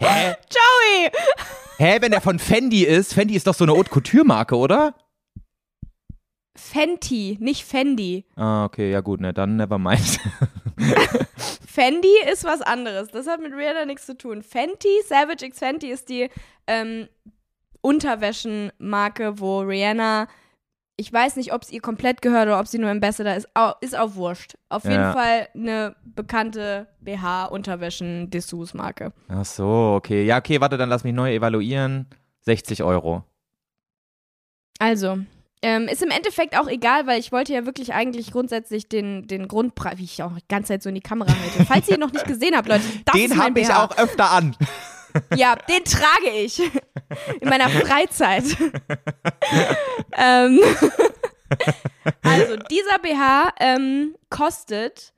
Hä? 0.00 0.36
Joey! 0.50 1.10
Hä, 1.78 1.98
wenn 2.00 2.10
der 2.10 2.20
von 2.20 2.38
Fendi 2.38 2.84
ist? 2.84 3.14
Fendi 3.14 3.34
ist 3.34 3.46
doch 3.46 3.54
so 3.54 3.64
eine 3.64 3.72
Haute 3.72 3.90
Couture-Marke, 3.90 4.56
oder? 4.56 4.94
Fenty, 6.54 7.38
nicht 7.40 7.64
Fendi. 7.64 8.26
Ah, 8.36 8.66
okay, 8.66 8.90
ja 8.90 9.00
gut, 9.00 9.20
ne, 9.20 9.32
dann 9.32 9.56
never 9.56 9.78
mind. 9.78 10.20
Fendi 11.66 12.12
ist 12.30 12.44
was 12.44 12.60
anderes. 12.60 13.08
Das 13.08 13.26
hat 13.26 13.40
mit 13.40 13.52
Rihanna 13.52 13.86
nichts 13.86 14.04
zu 14.04 14.16
tun. 14.16 14.42
Fenty, 14.42 15.00
Savage 15.08 15.46
X 15.46 15.58
Fenty 15.58 15.90
ist 15.90 16.10
die 16.10 16.28
ähm, 16.66 17.08
Unterwäschenmarke, 17.80 19.40
wo 19.40 19.60
Rihanna, 19.60 20.28
ich 20.96 21.12
weiß 21.12 21.36
nicht, 21.36 21.52
ob 21.52 21.62
es 21.62 21.72
ihr 21.72 21.80
komplett 21.80 22.22
gehört 22.22 22.46
oder 22.46 22.60
ob 22.60 22.66
sie 22.68 22.78
nur 22.78 22.90
Ambassador 22.90 23.34
ist, 23.34 23.48
au, 23.54 23.72
ist 23.80 23.96
auch 23.98 24.14
wurscht. 24.14 24.54
Auf 24.68 24.84
jeden 24.84 24.94
Ja. 24.96 25.12
Fall 25.12 25.48
eine 25.54 25.96
bekannte 26.04 26.86
BH-Unterwäschen-Dessous-Marke. 27.00 29.12
Ach 29.28 29.44
so, 29.44 29.94
okay. 29.96 30.24
Ja, 30.24 30.38
okay, 30.38 30.60
warte, 30.60 30.76
dann 30.78 30.88
lass 30.88 31.04
mich 31.04 31.14
neu 31.14 31.34
evaluieren. 31.34 32.06
60 32.42 32.82
Euro. 32.82 33.24
Also, 34.78 35.18
ähm, 35.62 35.86
ist 35.86 36.02
im 36.02 36.10
Endeffekt 36.10 36.58
auch 36.58 36.66
egal, 36.66 37.06
weil 37.06 37.20
ich 37.20 37.30
wollte 37.30 37.52
ja 37.52 37.66
wirklich 37.66 37.94
eigentlich 37.94 38.32
grundsätzlich 38.32 38.88
den, 38.88 39.28
den 39.28 39.46
Grundpreis, 39.46 39.98
wie 39.98 40.04
ich 40.04 40.22
auch 40.22 40.32
die 40.36 40.42
ganze 40.48 40.68
Zeit 40.68 40.82
so 40.82 40.88
in 40.88 40.96
die 40.96 41.00
Kamera 41.00 41.30
halte. 41.30 41.64
Falls 41.66 41.88
ihr 41.88 41.94
ihn 41.94 42.00
noch 42.00 42.12
nicht 42.12 42.26
gesehen 42.26 42.56
habt, 42.56 42.68
Leute, 42.68 42.82
das 43.04 43.14
ist 43.14 43.22
Den 43.22 43.30
mein 43.30 43.40
habe 43.46 43.60
ich 43.60 43.72
auch 43.72 43.96
öfter 43.96 44.30
an. 44.32 44.56
Ja, 45.34 45.56
den 45.56 45.84
trage 45.84 46.30
ich. 46.36 46.58
In 47.40 47.48
meiner 47.48 47.68
Freizeit. 47.68 48.44
ähm, 50.16 50.60
also, 52.22 52.56
dieser 52.70 52.98
BH 52.98 53.54
ähm, 53.60 54.16
kostet 54.30 55.12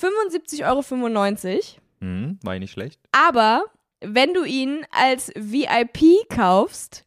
75,95 0.00 0.64
Euro. 0.64 1.62
Hm, 2.00 2.38
war 2.42 2.54
ich 2.54 2.60
nicht 2.60 2.72
schlecht. 2.72 3.00
Aber 3.12 3.64
wenn 4.00 4.34
du 4.34 4.44
ihn 4.44 4.86
als 4.90 5.32
VIP 5.34 6.28
kaufst, 6.28 7.04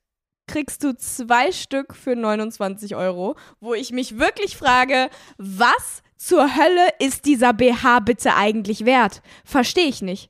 kriegst 0.48 0.84
du 0.84 0.96
zwei 0.96 1.52
Stück 1.52 1.96
für 1.96 2.16
29 2.16 2.96
Euro, 2.96 3.36
wo 3.60 3.74
ich 3.74 3.92
mich 3.92 4.18
wirklich 4.18 4.58
frage, 4.58 5.10
was 5.38 6.02
zur 6.18 6.56
Hölle 6.56 6.90
ist 7.00 7.26
dieser 7.26 7.54
BH 7.54 8.00
bitte 8.00 8.36
eigentlich 8.36 8.86
wert? 8.86 9.22
Verstehe 9.46 9.88
ich 9.88 10.02
nicht. 10.02 10.30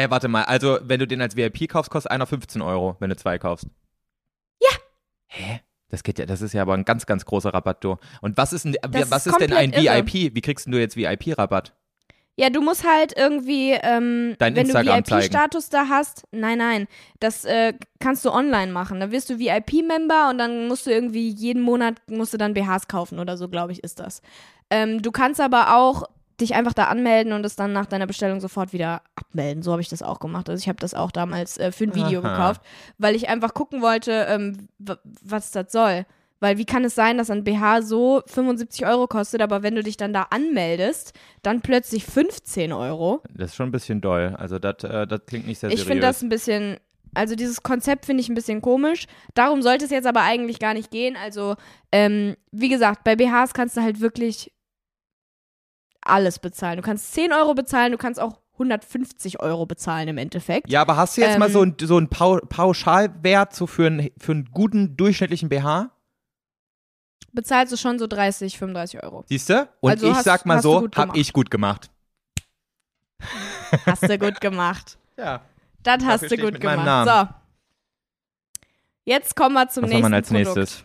Hä, 0.00 0.06
warte 0.08 0.28
mal, 0.28 0.44
also 0.44 0.78
wenn 0.82 0.98
du 0.98 1.06
den 1.06 1.20
als 1.20 1.36
VIP 1.36 1.68
kaufst, 1.68 1.90
kostet 1.90 2.10
einer 2.10 2.26
15 2.26 2.62
Euro, 2.62 2.96
wenn 3.00 3.10
du 3.10 3.16
zwei 3.16 3.38
kaufst. 3.38 3.66
Ja. 4.62 4.70
Hä? 5.26 5.60
Das 5.90 6.02
geht 6.02 6.18
ja, 6.18 6.24
das 6.24 6.40
ist 6.40 6.54
ja 6.54 6.62
aber 6.62 6.74
ein 6.74 6.84
ganz, 6.84 7.04
ganz 7.04 7.26
großer 7.26 7.52
Rabatt, 7.52 7.84
du. 7.84 7.96
Und 8.22 8.36
was 8.38 8.52
ist, 8.54 8.64
ein, 8.64 8.76
was 8.82 9.26
ist 9.26 9.32
ist 9.34 9.40
denn 9.40 9.52
ein 9.52 9.72
irre. 9.72 10.06
VIP? 10.06 10.34
Wie 10.34 10.40
kriegst 10.40 10.66
du 10.66 10.78
jetzt 10.78 10.96
VIP-Rabatt? 10.96 11.74
Ja, 12.36 12.48
du 12.48 12.62
musst 12.62 12.88
halt 12.88 13.12
irgendwie, 13.14 13.72
ähm, 13.72 14.36
Dein 14.38 14.54
wenn 14.54 14.68
du 14.68 14.72
Instagram 14.72 15.04
zeigen. 15.04 15.22
VIP-Status 15.24 15.68
da 15.68 15.88
hast, 15.88 16.24
nein, 16.30 16.56
nein, 16.56 16.86
das 17.18 17.44
äh, 17.44 17.74
kannst 17.98 18.24
du 18.24 18.30
online 18.30 18.72
machen. 18.72 19.00
Da 19.00 19.10
wirst 19.10 19.28
du 19.28 19.38
VIP-Member 19.38 20.30
und 20.30 20.38
dann 20.38 20.68
musst 20.68 20.86
du 20.86 20.90
irgendwie 20.90 21.28
jeden 21.28 21.60
Monat 21.60 22.00
musst 22.08 22.32
du 22.32 22.38
dann 22.38 22.54
BHs 22.54 22.88
kaufen 22.88 23.18
oder 23.18 23.36
so, 23.36 23.50
glaube 23.50 23.72
ich, 23.72 23.84
ist 23.84 24.00
das. 24.00 24.22
Ähm, 24.70 25.02
du 25.02 25.10
kannst 25.10 25.40
aber 25.40 25.76
auch 25.76 26.04
dich 26.40 26.54
einfach 26.54 26.72
da 26.72 26.84
anmelden 26.84 27.32
und 27.32 27.44
es 27.44 27.56
dann 27.56 27.72
nach 27.72 27.86
deiner 27.86 28.06
Bestellung 28.06 28.40
sofort 28.40 28.72
wieder 28.72 29.02
abmelden. 29.16 29.62
So 29.62 29.72
habe 29.72 29.82
ich 29.82 29.88
das 29.88 30.02
auch 30.02 30.18
gemacht. 30.20 30.48
Also 30.48 30.60
ich 30.60 30.68
habe 30.68 30.78
das 30.78 30.94
auch 30.94 31.10
damals 31.10 31.58
äh, 31.58 31.72
für 31.72 31.84
ein 31.84 31.94
Video 31.94 32.20
Aha. 32.20 32.30
gekauft, 32.30 32.62
weil 32.98 33.14
ich 33.14 33.28
einfach 33.28 33.54
gucken 33.54 33.82
wollte, 33.82 34.26
ähm, 34.28 34.68
was 34.78 35.50
das 35.50 35.72
soll. 35.72 36.06
Weil 36.42 36.56
wie 36.56 36.64
kann 36.64 36.84
es 36.84 36.94
sein, 36.94 37.18
dass 37.18 37.28
ein 37.30 37.44
BH 37.44 37.82
so 37.82 38.22
75 38.26 38.86
Euro 38.86 39.06
kostet, 39.06 39.42
aber 39.42 39.62
wenn 39.62 39.74
du 39.74 39.82
dich 39.82 39.98
dann 39.98 40.14
da 40.14 40.22
anmeldest, 40.30 41.12
dann 41.42 41.60
plötzlich 41.60 42.06
15 42.06 42.72
Euro? 42.72 43.22
Das 43.34 43.50
ist 43.50 43.56
schon 43.56 43.68
ein 43.68 43.72
bisschen 43.72 44.00
doll. 44.00 44.34
Also 44.38 44.58
das 44.58 44.82
äh, 44.84 45.06
das 45.06 45.20
klingt 45.26 45.46
nicht 45.46 45.58
sehr 45.58 45.68
Ich 45.68 45.80
seriös. 45.80 45.86
finde 45.88 46.06
das 46.06 46.22
ein 46.22 46.30
bisschen, 46.30 46.78
also 47.12 47.34
dieses 47.34 47.62
Konzept 47.62 48.06
finde 48.06 48.22
ich 48.22 48.30
ein 48.30 48.34
bisschen 48.34 48.62
komisch. 48.62 49.04
Darum 49.34 49.60
sollte 49.60 49.84
es 49.84 49.90
jetzt 49.90 50.06
aber 50.06 50.22
eigentlich 50.22 50.58
gar 50.58 50.72
nicht 50.72 50.90
gehen. 50.90 51.14
Also, 51.22 51.56
ähm, 51.92 52.36
wie 52.52 52.70
gesagt, 52.70 53.04
bei 53.04 53.16
BHs 53.16 53.52
kannst 53.52 53.76
du 53.76 53.82
halt 53.82 54.00
wirklich 54.00 54.50
alles 56.10 56.38
bezahlen. 56.38 56.76
Du 56.76 56.82
kannst 56.82 57.12
10 57.12 57.32
Euro 57.32 57.54
bezahlen, 57.54 57.92
du 57.92 57.98
kannst 57.98 58.20
auch 58.20 58.40
150 58.54 59.40
Euro 59.40 59.64
bezahlen 59.66 60.08
im 60.08 60.18
Endeffekt. 60.18 60.68
ja, 60.70 60.82
aber 60.82 60.96
hast 60.96 61.16
du 61.16 61.22
jetzt 61.22 61.38
mal 61.38 61.46
Ähm, 61.46 61.52
so, 61.52 61.62
ein, 61.62 61.76
so 61.80 61.96
einen 61.96 62.08
Pau 62.08 62.36
Pauschalwert 62.48 63.54
so 63.54 63.66
für, 63.66 63.86
einen, 63.86 64.10
für 64.18 64.32
einen 64.32 64.44
guten 64.52 64.96
durchschnittlichen 64.96 65.48
BH? 65.48 65.90
Bezahlst 67.32 67.72
du 67.72 67.76
schon 67.76 67.98
so 67.98 68.06
30, 68.06 68.58
35 68.58 69.02
Euro. 69.02 69.24
Siehst 69.28 69.48
du? 69.48 69.68
Und 69.80 69.90
Also 69.92 70.08
ich 70.10 70.14
hast- 70.16 70.24
sag 70.24 70.44
mal 70.46 70.60
so, 70.60 70.82
hab 70.82 70.92
gemacht. 70.92 71.16
ich 71.16 71.32
gut 71.32 71.50
gemacht. 71.50 71.90
Hast 73.86 74.02
du 74.02 74.18
gut 74.18 74.40
gemacht. 74.40 74.98
Ja. 75.16 75.42
Das 75.82 76.02
hast 76.04 76.22
Dafür 76.24 76.36
du 76.38 76.42
gut 76.50 76.60
gemacht. 76.60 77.08
So. 77.08 77.34
Jetzt 79.04 79.36
kommen 79.36 79.54
wir 79.54 79.68
zum 79.68 79.84
Was 79.84 79.90
nächsten 79.90 80.10
wir 80.10 80.16
als 80.16 80.28
Produkt. 80.28 80.56
nächstes? 80.56 80.84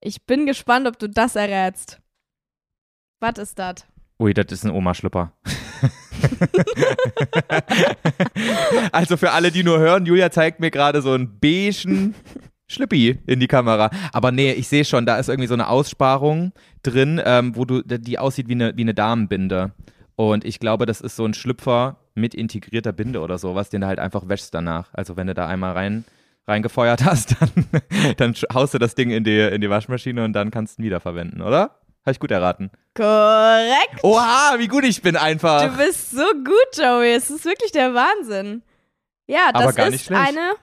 Ich 0.00 0.22
bin 0.24 0.46
gespannt, 0.46 0.86
ob 0.86 0.98
du 0.98 1.08
das 1.08 1.36
errätst. 1.36 2.00
Was 3.20 3.38
ist 3.38 3.58
das? 3.58 3.86
Ui, 4.20 4.34
das 4.34 4.52
ist 4.52 4.66
ein 4.66 4.70
Oma-Schlüpper. 4.70 5.32
also 8.92 9.16
für 9.16 9.30
alle, 9.30 9.50
die 9.50 9.62
nur 9.62 9.78
hören, 9.78 10.04
Julia 10.04 10.30
zeigt 10.30 10.60
mir 10.60 10.70
gerade 10.70 11.00
so 11.00 11.12
einen 11.12 11.40
beigen 11.40 12.14
Schlippi 12.66 13.18
in 13.26 13.40
die 13.40 13.46
Kamera. 13.46 13.88
Aber 14.12 14.30
nee, 14.30 14.52
ich 14.52 14.68
sehe 14.68 14.84
schon, 14.84 15.06
da 15.06 15.16
ist 15.16 15.30
irgendwie 15.30 15.46
so 15.46 15.54
eine 15.54 15.68
Aussparung 15.68 16.52
drin, 16.82 17.18
ähm, 17.24 17.56
wo 17.56 17.64
du, 17.64 17.80
die 17.82 18.18
aussieht 18.18 18.48
wie 18.48 18.52
eine, 18.52 18.76
wie 18.76 18.82
eine 18.82 18.92
Damenbinde. 18.92 19.72
Und 20.16 20.44
ich 20.44 20.60
glaube, 20.60 20.84
das 20.84 21.00
ist 21.00 21.16
so 21.16 21.24
ein 21.24 21.32
Schlüpfer 21.32 21.96
mit 22.14 22.34
integrierter 22.34 22.92
Binde 22.92 23.20
oder 23.20 23.38
sowas, 23.38 23.70
den 23.70 23.80
du 23.80 23.86
halt 23.86 24.00
einfach 24.00 24.28
wäschst 24.28 24.52
danach. 24.52 24.90
Also 24.92 25.16
wenn 25.16 25.28
du 25.28 25.34
da 25.34 25.48
einmal 25.48 25.72
rein 25.72 26.04
reingefeuert 26.46 27.04
hast, 27.04 27.36
dann, 27.40 27.50
dann 28.18 28.34
haust 28.52 28.74
du 28.74 28.78
das 28.78 28.94
Ding 28.94 29.10
in 29.10 29.24
die, 29.24 29.38
in 29.38 29.62
die 29.62 29.70
Waschmaschine 29.70 30.24
und 30.24 30.34
dann 30.34 30.50
kannst 30.50 30.76
du 30.76 30.82
ihn 30.82 30.84
wiederverwenden, 30.84 31.40
oder? 31.40 31.79
Habe 32.02 32.12
ich 32.12 32.18
gut 32.20 32.30
erraten. 32.30 32.70
Korrekt. 32.94 34.02
Oha, 34.02 34.54
wie 34.58 34.68
gut 34.68 34.84
ich 34.84 35.02
bin 35.02 35.16
einfach. 35.16 35.62
Du 35.70 35.76
bist 35.76 36.10
so 36.10 36.24
gut, 36.44 36.76
Joey. 36.76 37.12
Es 37.14 37.30
ist 37.30 37.44
wirklich 37.44 37.72
der 37.72 37.94
Wahnsinn. 37.94 38.62
Ja, 39.26 39.52
das 39.52 39.76
ist 39.76 40.10
eine 40.10 40.54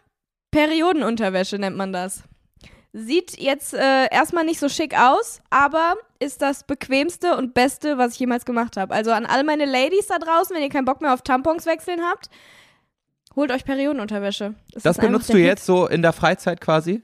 Periodenunterwäsche, 0.51 1.57
nennt 1.57 1.77
man 1.77 1.93
das. 1.93 2.23
Sieht 2.91 3.39
jetzt 3.39 3.73
äh, 3.73 4.07
erstmal 4.11 4.43
nicht 4.43 4.59
so 4.59 4.69
schick 4.69 4.97
aus, 4.97 5.39
aber 5.49 5.95
ist 6.19 6.41
das 6.41 6.63
bequemste 6.63 7.37
und 7.37 7.53
beste, 7.53 7.97
was 7.97 8.13
ich 8.13 8.19
jemals 8.19 8.43
gemacht 8.45 8.75
habe. 8.75 8.93
Also 8.93 9.11
an 9.11 9.25
all 9.25 9.43
meine 9.43 9.65
Ladies 9.65 10.07
da 10.07 10.17
draußen, 10.17 10.55
wenn 10.55 10.63
ihr 10.63 10.69
keinen 10.69 10.85
Bock 10.85 11.01
mehr 11.01 11.13
auf 11.13 11.21
Tampons 11.21 11.65
wechseln 11.67 12.01
habt, 12.01 12.29
holt 13.35 13.51
euch 13.51 13.65
Periodenunterwäsche. 13.65 14.55
Es 14.73 14.83
Das 14.83 14.97
benutzt 14.97 15.29
du 15.29 15.37
Hit. 15.37 15.45
jetzt 15.45 15.65
so 15.65 15.87
in 15.87 16.01
der 16.01 16.13
Freizeit 16.13 16.59
quasi? 16.59 17.03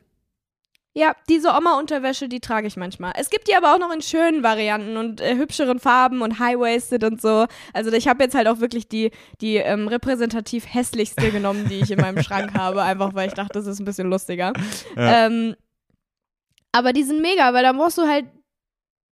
Ja, 0.96 1.16
diese 1.28 1.50
Oma-Unterwäsche, 1.50 2.30
die 2.30 2.40
trage 2.40 2.68
ich 2.68 2.78
manchmal. 2.78 3.14
Es 3.18 3.32
gibt 3.32 3.48
die 3.48 3.56
aber 3.56 3.74
auch 3.74 3.80
noch 3.80 3.92
in 3.92 4.04
schönen 4.04 4.44
Varianten 4.44 4.96
und 4.96 5.22
äh, 5.22 5.36
hübscheren 5.36 5.80
Farben 5.80 6.22
und 6.22 6.38
high-waisted 6.38 7.04
und 7.04 7.20
so. 7.20 7.48
Also 7.74 7.92
ich 7.92 8.08
habe 8.08 8.24
jetzt 8.24 8.36
halt 8.36 8.48
auch 8.48 8.60
wirklich 8.60 8.88
die, 8.88 9.10
die 9.42 9.56
ähm, 9.56 9.88
repräsentativ 9.88 10.66
hässlichste 10.72 11.32
genommen, 11.32 11.68
die 11.68 11.80
ich 11.80 11.90
in 11.90 12.00
meinem 12.00 12.22
Schrank 12.22 12.54
habe, 12.58 12.84
einfach 12.84 13.16
weil 13.16 13.28
ich 13.28 13.34
dachte, 13.34 13.54
das 13.54 13.66
ist 13.66 13.80
ein 13.80 13.86
bisschen 13.86 14.10
lustiger. 14.12 14.54
Ja. 14.96 15.26
Ähm, 15.26 15.56
aber 16.72 16.94
die 16.94 17.04
sind 17.04 17.22
mega, 17.22 17.54
weil 17.54 17.64
da 17.64 17.72
brauchst 17.72 17.98
du 17.98 18.04
halt 18.04 18.26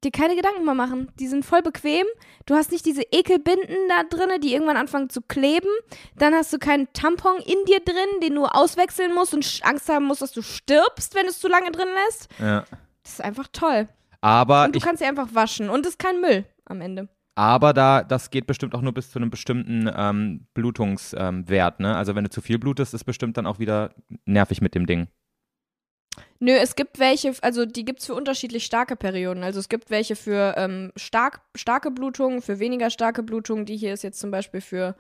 dir 0.04 0.12
keine 0.12 0.36
Gedanken 0.36 0.66
mehr 0.66 0.74
machen. 0.74 1.12
Die 1.20 1.28
sind 1.28 1.46
voll 1.46 1.62
bequem. 1.62 2.06
Du 2.46 2.56
hast 2.56 2.72
nicht 2.72 2.86
diese 2.86 3.04
Ekelbinden 3.12 3.76
da 3.90 4.04
drinne, 4.04 4.40
die 4.40 4.54
irgendwann 4.54 4.78
anfangen 4.78 5.10
zu 5.10 5.22
kleben. 5.22 5.70
Dann 6.18 6.34
hast 6.34 6.52
du 6.54 6.58
keinen 6.60 6.92
Tampon 6.94 7.38
in 7.38 7.66
dir 7.66 7.80
drin, 7.80 8.20
den 8.22 8.36
du 8.36 8.46
auswechseln 8.46 9.14
musst 9.14 9.34
und 9.34 9.60
Angst 9.64 9.90
haben 9.90 10.06
musst, 10.06 10.22
dass 10.22 10.32
du 10.32 10.42
stirbst, 10.42 11.16
wenn 11.16 11.24
du 11.24 11.30
es 11.30 11.40
zu 11.40 11.48
lange 11.48 11.72
drin 11.72 11.88
lässt. 12.06 12.28
Ja. 12.40 12.66
Das 13.04 13.14
ist 13.14 13.22
einfach 13.22 13.48
toll. 13.52 13.88
Aber, 14.22 14.66
Und 14.66 14.76
du 14.76 14.80
kannst 14.80 15.02
sie 15.02 15.08
einfach 15.08 15.30
waschen. 15.34 15.70
Und 15.70 15.86
es 15.86 15.94
ist 15.94 16.00
kein 16.00 16.22
Müll 16.22 16.46
am 16.66 16.82
Ende. 16.82 17.10
aber 17.36 17.74
da, 17.74 18.04
das 18.04 18.30
geht 18.30 18.46
bestimmt 18.46 18.76
auch 18.76 18.82
nur 18.82 18.94
bis 18.94 19.10
zu 19.10 19.18
einem 19.18 19.30
bestimmten 19.32 19.90
ähm, 19.96 20.46
Blutungswert, 20.54 21.76
ähm, 21.80 21.84
ne? 21.86 21.96
Also 21.96 22.14
wenn 22.16 22.24
du 22.24 22.30
zu 22.30 22.42
viel 22.42 22.60
blutest, 22.60 22.94
ist 22.94 23.04
bestimmt 23.04 23.38
dann 23.38 23.48
auch 23.48 23.58
wieder 23.60 23.94
nervig 24.26 24.62
mit 24.62 24.76
dem 24.76 24.86
Ding. 24.86 25.08
Nö, 26.40 26.54
es 26.54 26.76
gibt 26.76 26.98
welche, 26.98 27.34
also 27.42 27.66
die 27.66 27.86
gibt 27.86 28.00
es 28.00 28.08
für 28.08 28.16
unterschiedlich 28.16 28.66
starke 28.66 28.96
Perioden. 28.96 29.44
Also 29.44 29.60
es 29.60 29.70
gibt 29.70 29.90
welche 29.92 30.16
für 30.16 30.56
ähm, 30.58 30.92
stark, 30.96 31.42
starke 31.56 31.92
Blutungen, 31.92 32.42
für 32.42 32.60
weniger 32.60 32.90
starke 32.90 33.22
Blutungen. 33.22 33.66
Die 33.66 33.78
hier 33.78 33.94
ist 33.94 34.04
jetzt 34.04 34.20
zum 34.20 34.32
Beispiel 34.32 34.62
für, 34.62 34.96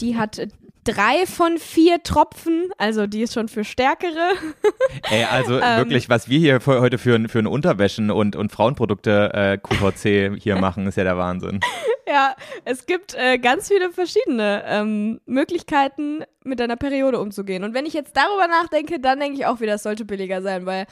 die 0.00 0.16
hat 0.16 0.46
drei 0.84 1.26
von 1.26 1.58
vier 1.58 2.02
Tropfen, 2.02 2.70
also 2.78 3.06
die 3.06 3.22
ist 3.22 3.34
schon 3.34 3.48
für 3.48 3.64
stärkere. 3.64 4.32
Ey, 5.10 5.24
also 5.24 5.58
Ähm. 5.60 5.78
wirklich, 5.78 6.08
was 6.08 6.28
wir 6.28 6.38
hier 6.38 6.60
für, 6.60 6.80
heute 6.80 6.98
für, 6.98 7.28
für 7.28 7.38
ein 7.38 7.46
Unterwäschen 7.46 8.10
und, 8.10 8.36
und 8.36 8.52
Frauenprodukte 8.52 9.30
äh, 9.34 9.58
QVC 9.58 10.40
hier 10.40 10.56
machen, 10.60 10.86
ist 10.86 10.96
ja 10.96 11.04
der 11.04 11.18
Wahnsinn. 11.18 11.60
Ja, 12.08 12.34
es 12.64 12.86
gibt 12.86 13.14
äh, 13.14 13.38
ganz 13.38 13.68
viele 13.68 13.92
verschiedene 13.92 14.64
ähm, 14.66 15.20
Möglichkeiten, 15.26 16.24
mit 16.42 16.58
deiner 16.58 16.74
Periode 16.74 17.20
umzugehen. 17.20 17.62
Und 17.62 17.72
wenn 17.72 17.86
ich 17.86 17.92
jetzt 17.92 18.16
darüber 18.16 18.48
nachdenke, 18.48 18.98
dann 18.98 19.20
denke 19.20 19.38
ich 19.38 19.46
auch 19.46 19.60
wieder, 19.60 19.74
es 19.74 19.84
sollte 19.84 20.04
billiger 20.04 20.42
sein, 20.42 20.66
weil 20.66 20.86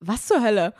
was 0.00 0.24
zur 0.26 0.42
Hölle? 0.42 0.72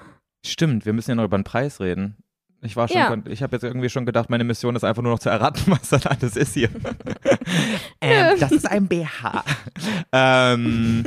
Stimmt, 0.42 0.86
wir 0.86 0.94
müssen 0.94 1.10
ja 1.10 1.14
noch 1.16 1.24
über 1.24 1.36
den 1.36 1.44
Preis 1.44 1.80
reden. 1.80 2.16
Ich 2.60 2.74
war 2.74 2.88
schon, 2.88 2.96
Ja. 2.96 3.16
ich 3.26 3.42
habe 3.42 3.54
jetzt 3.54 3.62
irgendwie 3.62 3.88
schon 3.88 4.04
gedacht, 4.04 4.30
meine 4.30 4.42
Mission 4.44 4.74
ist 4.74 4.82
einfach 4.84 5.02
nur 5.02 5.12
noch 5.12 5.20
zu 5.20 5.28
erraten, 5.28 5.62
was 5.66 5.90
das 5.90 6.06
alles 6.06 6.36
ist 6.36 6.54
hier. 6.54 6.70
ähm, 8.00 8.38
das 8.40 8.50
ist 8.52 8.68
ein 8.68 8.88
BH. 8.88 9.44
ähm, 10.12 11.04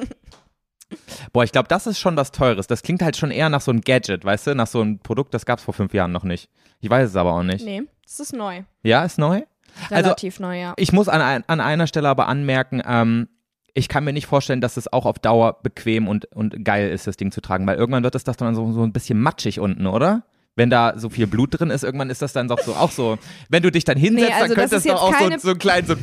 boah, 1.33 1.43
ich 1.43 1.51
glaube, 1.51 1.67
das 1.67 1.87
ist 1.87 1.99
schon 1.99 2.15
was 2.15 2.31
Teures. 2.31 2.67
Das 2.67 2.83
klingt 2.83 3.01
halt 3.01 3.17
schon 3.17 3.31
eher 3.31 3.49
nach 3.49 3.61
so 3.61 3.71
einem 3.71 3.81
Gadget, 3.81 4.23
weißt 4.23 4.47
du, 4.47 4.55
nach 4.55 4.67
so 4.67 4.81
einem 4.81 4.99
Produkt, 4.99 5.33
das 5.33 5.45
gab 5.45 5.59
es 5.59 5.65
vor 5.65 5.73
fünf 5.73 5.93
Jahren 5.93 6.11
noch 6.11 6.23
nicht. 6.23 6.49
Ich 6.79 6.89
weiß 6.89 7.09
es 7.09 7.15
aber 7.15 7.33
auch 7.33 7.43
nicht. 7.43 7.65
Nee, 7.65 7.83
das 8.03 8.19
ist 8.19 8.33
neu. 8.33 8.63
Ja, 8.83 9.03
ist 9.03 9.17
neu? 9.19 9.41
Also, 9.89 10.03
Relativ 10.09 10.39
neu, 10.39 10.59
ja. 10.59 10.73
Ich 10.77 10.91
muss 10.91 11.07
an, 11.07 11.21
ein, 11.21 11.43
an 11.47 11.59
einer 11.61 11.87
Stelle 11.87 12.09
aber 12.09 12.27
anmerken, 12.27 12.81
ähm, 12.85 13.29
ich 13.73 13.87
kann 13.87 14.03
mir 14.03 14.11
nicht 14.11 14.25
vorstellen, 14.25 14.59
dass 14.59 14.75
es 14.75 14.91
auch 14.91 15.05
auf 15.05 15.17
Dauer 15.19 15.61
bequem 15.63 16.09
und, 16.09 16.25
und 16.35 16.65
geil 16.65 16.89
ist, 16.89 17.07
das 17.07 17.15
Ding 17.15 17.31
zu 17.31 17.39
tragen, 17.39 17.65
weil 17.67 17.77
irgendwann 17.77 18.03
wird 18.03 18.15
es 18.15 18.25
das 18.25 18.35
dann 18.35 18.53
so, 18.53 18.71
so 18.73 18.83
ein 18.83 18.91
bisschen 18.91 19.21
matschig 19.21 19.61
unten, 19.61 19.87
oder? 19.87 20.23
Wenn 20.55 20.69
da 20.69 20.93
so 20.97 21.09
viel 21.09 21.27
Blut 21.27 21.59
drin 21.59 21.69
ist, 21.69 21.83
irgendwann 21.83 22.09
ist 22.09 22.21
das 22.21 22.33
dann 22.33 22.47
doch 22.47 22.59
so 22.59 22.73
auch 22.75 22.91
so. 22.91 23.17
Wenn 23.49 23.63
du 23.63 23.71
dich 23.71 23.85
dann 23.85 23.97
hinsetzt, 23.97 24.27
Nee, 24.29 24.33
also 24.33 24.47
dann 24.53 24.55
könnte 24.69 24.75
es 24.75 24.83
doch 24.83 25.01
auch 25.01 25.17
so, 25.17 25.37
so 25.39 25.49
einen 25.51 25.59
kleinen 25.59 25.87
so, 25.87 25.95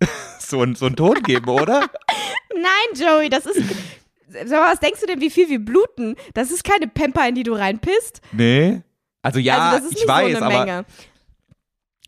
so, 0.38 0.62
ein- 0.62 0.74
so 0.76 0.86
einen 0.86 0.96
Ton 0.96 1.22
geben, 1.22 1.48
oder? 1.48 1.80
Nein, 2.54 2.94
Joey, 2.94 3.28
das 3.28 3.46
ist. 3.46 3.62
Sag 4.28 4.50
mal, 4.60 4.72
was 4.72 4.80
denkst 4.80 5.00
du 5.00 5.06
denn, 5.06 5.20
wie 5.20 5.30
viel 5.30 5.48
wir 5.48 5.58
bluten? 5.58 6.14
Das 6.34 6.50
ist 6.50 6.62
keine 6.64 6.88
Pamper, 6.88 7.28
in 7.28 7.34
die 7.34 7.42
du 7.42 7.52
reinpisst. 7.54 8.20
Nee. 8.32 8.82
Also 9.22 9.38
ja, 9.40 9.70
also 9.70 9.76
das 9.78 9.86
ist 9.86 9.92
ich 9.92 9.98
nicht 10.04 10.08
weiß, 10.08 10.38
so 10.38 10.44
eine 10.44 10.54
aber 10.54 10.64
Menge. 10.66 10.84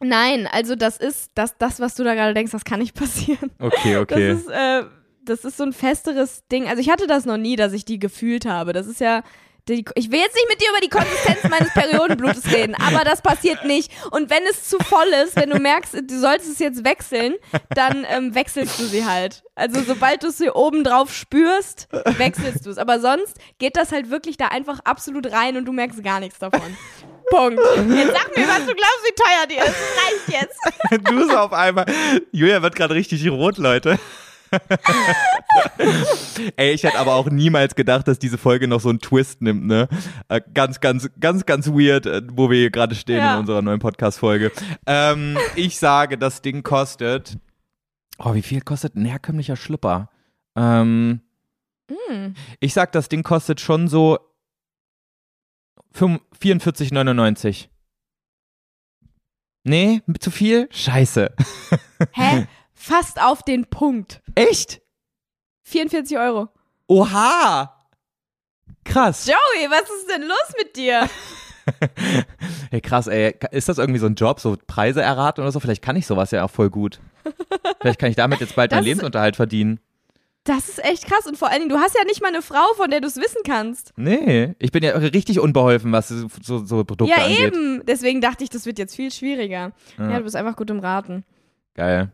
Nein, 0.00 0.46
also 0.50 0.76
das 0.76 0.96
ist 0.98 1.32
das, 1.34 1.56
das, 1.58 1.80
was 1.80 1.94
du 1.96 2.04
da 2.04 2.14
gerade 2.14 2.34
denkst, 2.34 2.52
das 2.52 2.64
kann 2.64 2.80
nicht 2.80 2.94
passieren. 2.98 3.50
okay, 3.58 3.96
okay. 3.96 4.28
Das 4.34 4.40
ist, 4.40 4.48
äh, 4.50 4.82
das 5.24 5.44
ist 5.44 5.56
so 5.56 5.64
ein 5.64 5.72
festeres 5.72 6.44
Ding. 6.50 6.68
Also 6.68 6.80
ich 6.80 6.90
hatte 6.90 7.06
das 7.06 7.24
noch 7.24 7.36
nie, 7.36 7.56
dass 7.56 7.72
ich 7.72 7.84
die 7.84 7.98
gefühlt 7.98 8.46
habe. 8.46 8.72
Das 8.72 8.86
ist 8.86 9.00
ja. 9.00 9.22
Die, 9.68 9.84
ich 9.94 10.10
will 10.10 10.18
jetzt 10.18 10.34
nicht 10.34 10.48
mit 10.48 10.60
dir 10.60 10.70
über 10.70 10.80
die 10.80 10.88
Konsistenz 10.88 11.42
meines 11.48 11.72
Periodenblutes 11.74 12.46
reden, 12.52 12.74
aber 12.74 13.04
das 13.04 13.20
passiert 13.20 13.64
nicht. 13.64 13.92
Und 14.10 14.30
wenn 14.30 14.42
es 14.50 14.68
zu 14.68 14.78
voll 14.78 15.08
ist, 15.24 15.36
wenn 15.36 15.50
du 15.50 15.58
merkst, 15.58 15.94
du 15.94 16.18
solltest 16.18 16.52
es 16.52 16.58
jetzt 16.58 16.84
wechseln, 16.84 17.34
dann 17.74 18.06
ähm, 18.08 18.34
wechselst 18.34 18.80
du 18.80 18.84
sie 18.84 19.04
halt. 19.04 19.42
Also 19.54 19.82
sobald 19.82 20.22
du 20.22 20.28
es 20.28 20.38
hier 20.38 20.56
oben 20.56 20.84
drauf 20.84 21.12
spürst, 21.12 21.88
wechselst 22.16 22.64
du 22.64 22.70
es. 22.70 22.78
Aber 22.78 23.00
sonst 23.00 23.36
geht 23.58 23.76
das 23.76 23.92
halt 23.92 24.10
wirklich 24.10 24.36
da 24.36 24.48
einfach 24.48 24.80
absolut 24.84 25.30
rein 25.32 25.56
und 25.56 25.66
du 25.66 25.72
merkst 25.72 26.02
gar 26.02 26.20
nichts 26.20 26.38
davon. 26.38 26.76
Punkt. 27.30 27.60
Jetzt 27.90 28.12
sag 28.14 28.36
mir, 28.36 28.48
was 28.48 28.66
du 28.66 28.74
glaubst, 28.74 29.04
wie 29.04 29.14
teuer 29.14 29.46
die 29.50 29.56
ist. 29.56 29.66
Das 29.66 30.32
reicht 30.32 30.50
jetzt. 30.90 31.08
du 31.10 31.28
so 31.28 31.36
auf 31.36 31.52
einmal. 31.52 31.84
Julia 32.32 32.62
wird 32.62 32.74
gerade 32.74 32.94
richtig 32.94 33.28
rot, 33.30 33.58
Leute. 33.58 33.98
Ey, 36.56 36.72
ich 36.72 36.84
hätte 36.84 36.98
aber 36.98 37.14
auch 37.14 37.28
niemals 37.30 37.74
gedacht, 37.74 38.08
dass 38.08 38.18
diese 38.18 38.38
Folge 38.38 38.68
noch 38.68 38.80
so 38.80 38.88
einen 38.88 39.00
Twist 39.00 39.42
nimmt, 39.42 39.66
ne? 39.66 39.88
Äh, 40.28 40.40
ganz, 40.54 40.80
ganz, 40.80 41.08
ganz, 41.20 41.46
ganz 41.46 41.68
weird, 41.68 42.06
äh, 42.06 42.22
wo 42.32 42.50
wir 42.50 42.58
hier 42.58 42.70
gerade 42.70 42.94
stehen 42.94 43.18
Ja. 43.18 43.34
in 43.34 43.40
unserer 43.40 43.62
neuen 43.62 43.80
Podcast-Folge. 43.80 44.52
Ähm, 44.86 45.38
ich 45.56 45.78
sage, 45.78 46.18
das 46.18 46.42
Ding 46.42 46.62
kostet. 46.62 47.38
Oh, 48.18 48.34
wie 48.34 48.42
viel 48.42 48.60
kostet 48.60 48.96
ein 48.96 49.04
herkömmlicher 49.04 49.56
Schlüpper? 49.56 50.10
Ähm, 50.56 51.20
Hm. 51.90 52.34
ich 52.60 52.74
sag, 52.74 52.92
das 52.92 53.08
Ding 53.08 53.22
kostet 53.22 53.60
schon 53.60 53.88
so 53.88 54.18
45, 55.92 56.90
44,99. 56.90 57.68
Nee, 59.64 60.02
zu 60.20 60.30
viel? 60.30 60.68
Scheiße. 60.70 61.32
Hä? 62.12 62.46
Fast 62.78 63.20
auf 63.20 63.42
den 63.42 63.66
Punkt. 63.66 64.22
Echt? 64.34 64.80
44 65.64 66.16
Euro. 66.18 66.48
Oha! 66.86 67.74
Krass. 68.84 69.26
Joey, 69.26 69.68
was 69.70 69.82
ist 69.82 70.08
denn 70.10 70.22
los 70.22 70.52
mit 70.58 70.76
dir? 70.76 71.08
Hey, 72.70 72.80
krass, 72.80 73.06
ey. 73.08 73.34
Ist 73.50 73.68
das 73.68 73.76
irgendwie 73.76 73.98
so 74.00 74.06
ein 74.06 74.14
Job, 74.14 74.40
so 74.40 74.56
Preise 74.66 75.02
erraten 75.02 75.42
oder 75.42 75.52
so? 75.52 75.60
Vielleicht 75.60 75.82
kann 75.82 75.96
ich 75.96 76.06
sowas 76.06 76.30
ja 76.30 76.44
auch 76.44 76.50
voll 76.50 76.70
gut. 76.70 76.98
Vielleicht 77.82 77.98
kann 78.00 78.08
ich 78.08 78.16
damit 78.16 78.40
jetzt 78.40 78.56
bald 78.56 78.70
meinen 78.70 78.78
Das- 78.80 78.86
Lebensunterhalt 78.86 79.36
verdienen. 79.36 79.78
Das 80.44 80.70
ist 80.70 80.82
echt 80.82 81.06
krass. 81.06 81.26
Und 81.26 81.36
vor 81.36 81.48
allen 81.48 81.58
Dingen, 81.58 81.68
du 81.68 81.76
hast 81.78 81.94
ja 81.94 82.04
nicht 82.04 82.22
mal 82.22 82.28
eine 82.28 82.40
Frau, 82.40 82.72
von 82.76 82.90
der 82.90 83.02
du 83.02 83.06
es 83.06 83.16
wissen 83.16 83.42
kannst. 83.44 83.92
Nee, 83.96 84.54
ich 84.58 84.72
bin 84.72 84.82
ja 84.82 84.92
richtig 84.96 85.40
unbeholfen, 85.40 85.92
was 85.92 86.08
so, 86.08 86.64
so, 86.64 86.84
Produkte 86.84 87.14
ja, 87.14 87.24
angeht. 87.26 87.38
eben. 87.54 87.84
Deswegen 87.84 88.22
dachte 88.22 88.44
ich, 88.44 88.48
das 88.50 88.64
wird 88.64 88.78
jetzt 88.78 88.96
viel 88.96 89.10
schwieriger. 89.10 89.72
Ja, 89.98 90.10
Ja. 90.10 90.16
du 90.18 90.24
bist 90.24 90.36
einfach 90.36 90.56
gut 90.56 90.70
im 90.70 90.78
Raten. 90.80 91.24
Geil. 91.74 92.10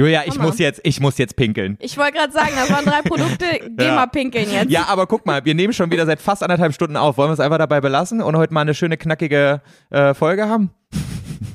Julia, 0.00 0.22
ich 0.26 0.34
Hammer. 0.34 0.46
muss 0.48 0.58
jetzt, 0.58 0.80
ich 0.82 0.98
muss 1.00 1.18
jetzt 1.18 1.36
pinkeln. 1.36 1.76
Ich 1.80 1.96
wollte 1.98 2.12
gerade 2.12 2.32
sagen, 2.32 2.52
das 2.56 2.70
waren 2.70 2.84
drei 2.84 3.02
Produkte. 3.02 3.44
Geh 3.76 3.84
Ja. 3.84 3.94
mal 3.94 4.06
pinkeln 4.06 4.50
jetzt. 4.50 4.70
Ja, 4.70 4.86
aber 4.88 5.06
guck 5.06 5.26
mal, 5.26 5.44
wir 5.44 5.54
nehmen 5.54 5.72
schon 5.72 5.90
wieder 5.90 6.06
seit 6.06 6.20
fast 6.20 6.42
anderthalb 6.42 6.72
Stunden 6.74 6.96
auf. 6.96 7.18
Wollen 7.18 7.28
wir 7.28 7.34
es 7.34 7.40
einfach 7.40 7.58
dabei 7.58 7.80
belassen 7.80 8.22
und 8.22 8.36
heute 8.36 8.54
mal 8.54 8.62
eine 8.62 8.74
schöne, 8.74 8.96
knackige 8.96 9.60
äh, 9.90 10.14
Folge 10.14 10.48
haben? 10.48 10.70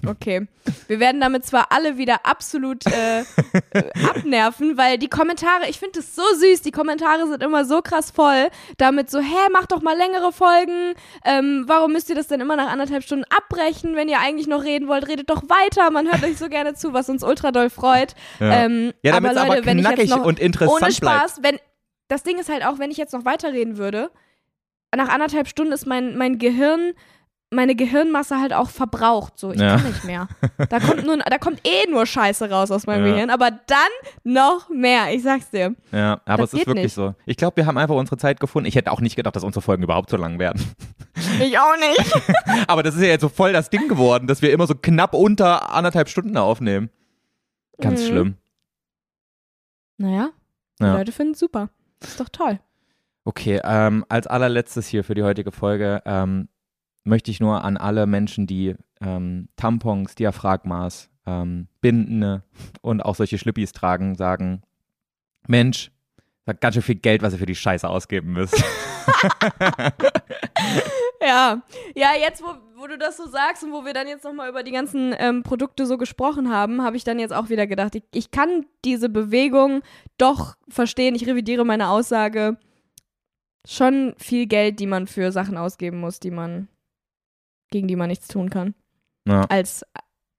Okay. 0.07 0.47
Wir 0.87 0.99
werden 0.99 1.21
damit 1.21 1.45
zwar 1.45 1.71
alle 1.71 1.97
wieder 1.97 2.25
absolut 2.25 2.85
äh, 2.87 3.21
äh, 3.21 3.23
abnerven, 4.09 4.77
weil 4.77 4.97
die 4.97 5.07
Kommentare, 5.07 5.69
ich 5.69 5.79
finde 5.79 5.99
es 5.99 6.15
so 6.15 6.23
süß, 6.39 6.61
die 6.61 6.71
Kommentare 6.71 7.27
sind 7.27 7.43
immer 7.43 7.65
so 7.65 7.81
krass 7.81 8.11
voll, 8.11 8.49
damit 8.77 9.09
so, 9.11 9.19
hä, 9.19 9.49
macht 9.51 9.71
doch 9.71 9.81
mal 9.81 9.95
längere 9.97 10.31
Folgen, 10.31 10.93
ähm, 11.23 11.65
warum 11.67 11.93
müsst 11.93 12.09
ihr 12.09 12.15
das 12.15 12.27
denn 12.27 12.41
immer 12.41 12.55
nach 12.55 12.71
anderthalb 12.71 13.03
Stunden 13.03 13.25
abbrechen, 13.35 13.95
wenn 13.95 14.09
ihr 14.09 14.19
eigentlich 14.19 14.47
noch 14.47 14.63
reden 14.63 14.87
wollt, 14.87 15.07
redet 15.07 15.29
doch 15.29 15.43
weiter, 15.43 15.91
man 15.91 16.11
hört 16.11 16.23
euch 16.23 16.37
so 16.37 16.49
gerne 16.49 16.73
zu, 16.73 16.93
was 16.93 17.09
uns 17.09 17.23
ultra 17.23 17.51
doll 17.51 17.69
freut. 17.69 18.15
Ja. 18.39 18.65
Ähm, 18.65 18.93
Ja, 19.03 19.13
damit's 19.13 19.37
aber 19.37 19.47
Leute, 19.47 19.57
aber 19.59 19.65
wenn 19.67 19.79
ich 19.79 19.85
knackig 19.85 20.09
jetzt 20.09 20.17
noch, 20.17 20.25
und 20.25 20.39
interessant 20.39 20.81
ohne 20.83 20.91
bleibt. 20.99 21.19
Spaß, 21.19 21.39
wenn, 21.43 21.59
das 22.07 22.23
Ding 22.23 22.39
ist 22.39 22.49
halt 22.49 22.65
auch, 22.65 22.79
wenn 22.79 22.91
ich 22.91 22.97
jetzt 22.97 23.13
noch 23.13 23.25
weiterreden 23.25 23.77
würde, 23.77 24.09
nach 24.95 25.09
anderthalb 25.09 25.47
Stunden 25.47 25.73
ist 25.73 25.85
mein, 25.85 26.17
mein 26.17 26.37
Gehirn, 26.39 26.93
meine 27.55 27.75
Gehirnmasse 27.75 28.39
halt 28.39 28.53
auch 28.53 28.69
verbraucht. 28.69 29.39
So, 29.39 29.51
ich 29.51 29.59
Ja. 29.59 29.77
kann 29.77 29.87
nicht 29.87 30.03
mehr. 30.03 30.27
Da 30.69 30.79
kommt, 30.79 31.05
nur, 31.05 31.17
da 31.17 31.37
kommt 31.37 31.61
eh 31.65 31.89
nur 31.89 32.05
Scheiße 32.05 32.49
raus 32.49 32.69
aus 32.71 32.85
meinem 32.85 33.05
Ja. 33.05 33.13
Gehirn, 33.13 33.29
aber 33.29 33.51
dann 33.51 33.77
noch 34.23 34.69
mehr, 34.69 35.13
ich 35.13 35.23
sag's 35.23 35.49
dir. 35.49 35.75
Ja, 35.91 36.21
aber 36.25 36.43
Das 36.43 36.53
es 36.53 36.59
ist 36.59 36.67
wirklich 36.67 36.83
nicht. 36.83 36.93
so. 36.93 37.15
Ich 37.25 37.37
glaube, 37.37 37.57
wir 37.57 37.65
haben 37.65 37.77
einfach 37.77 37.95
unsere 37.95 38.17
Zeit 38.17 38.39
gefunden. 38.39 38.67
Ich 38.67 38.75
hätte 38.75 38.91
auch 38.91 39.01
nicht 39.01 39.15
gedacht, 39.15 39.35
dass 39.35 39.43
unsere 39.43 39.61
Folgen 39.63 39.83
überhaupt 39.83 40.09
so 40.09 40.17
lang 40.17 40.37
werden. 40.39 40.61
Ich 41.41 41.57
auch 41.57 41.75
nicht. 41.77 42.13
Aber 42.67 42.83
das 42.83 42.95
ist 42.95 43.01
ja 43.01 43.07
jetzt 43.07 43.21
so 43.21 43.29
voll 43.29 43.53
das 43.53 43.69
Ding 43.69 43.87
geworden, 43.87 44.27
dass 44.27 44.41
wir 44.41 44.51
immer 44.51 44.67
so 44.67 44.75
knapp 44.75 45.13
unter 45.13 45.73
anderthalb 45.73 46.09
Stunden 46.09 46.35
aufnehmen. 46.37 46.89
Ganz 47.79 48.01
Mhm. 48.01 48.05
schlimm. 48.07 48.35
Naja, 49.97 50.29
die 50.79 50.83
Ja. 50.83 50.93
Leute 50.97 51.11
finden 51.11 51.33
es 51.33 51.39
super. 51.39 51.69
Ist 52.01 52.19
doch 52.19 52.29
toll. 52.29 52.59
Okay, 53.23 53.59
ähm, 53.63 54.05
als 54.09 54.27
allerletztes 54.27 54.87
hier 54.87 55.03
für 55.03 55.15
die 55.15 55.23
heutige 55.23 55.51
Folge 55.51 56.01
ähm, 56.05 56.47
möchte 57.05 57.31
ich 57.31 57.39
nur 57.39 57.63
an 57.63 57.77
alle 57.77 58.05
Menschen, 58.05 58.47
die 58.47 58.75
ähm, 59.01 59.47
Tampons, 59.55 60.15
Diaphragmas, 60.15 61.09
ähm, 61.25 61.67
Binden 61.81 62.43
und 62.81 63.01
auch 63.01 63.15
solche 63.15 63.37
Schlippis 63.37 63.71
tragen, 63.71 64.15
sagen, 64.15 64.61
Mensch, 65.47 65.91
das 66.45 66.55
hat 66.55 66.61
ganz 66.61 66.75
schön 66.75 66.83
viel 66.83 66.95
Geld, 66.95 67.21
was 67.21 67.33
ihr 67.33 67.39
für 67.39 67.45
die 67.45 67.55
Scheiße 67.55 67.87
ausgeben 67.87 68.33
müsst. 68.33 68.61
Ja, 71.25 71.61
ja, 71.95 72.09
jetzt, 72.19 72.43
wo, 72.43 72.53
wo 72.75 72.87
du 72.87 72.97
das 72.97 73.17
so 73.17 73.27
sagst 73.27 73.63
und 73.63 73.71
wo 73.71 73.83
wir 73.85 73.93
dann 73.93 74.07
jetzt 74.07 74.23
nochmal 74.23 74.49
über 74.49 74.63
die 74.63 74.71
ganzen 74.71 75.15
ähm, 75.17 75.43
Produkte 75.43 75.85
so 75.85 75.97
gesprochen 75.97 76.51
haben, 76.51 76.83
habe 76.83 76.97
ich 76.97 77.03
dann 77.03 77.19
jetzt 77.19 77.33
auch 77.33 77.49
wieder 77.49 77.67
gedacht, 77.67 77.95
ich, 77.95 78.03
ich 78.13 78.31
kann 78.31 78.65
diese 78.83 79.09
Bewegung 79.09 79.81
doch 80.17 80.55
verstehen. 80.67 81.15
Ich 81.15 81.25
revidiere 81.25 81.65
meine 81.65 81.89
Aussage. 81.89 82.57
Schon 83.67 84.13
viel 84.17 84.45
Geld, 84.45 84.79
die 84.79 84.85
man 84.85 85.07
für 85.07 85.31
Sachen 85.31 85.57
ausgeben 85.57 85.99
muss, 85.99 86.19
die 86.19 86.31
man, 86.31 86.67
gegen 87.71 87.87
die 87.87 87.95
man 87.95 88.07
nichts 88.09 88.27
tun 88.27 88.49
kann. 88.49 88.73
ja, 89.27 89.41
Als 89.49 89.85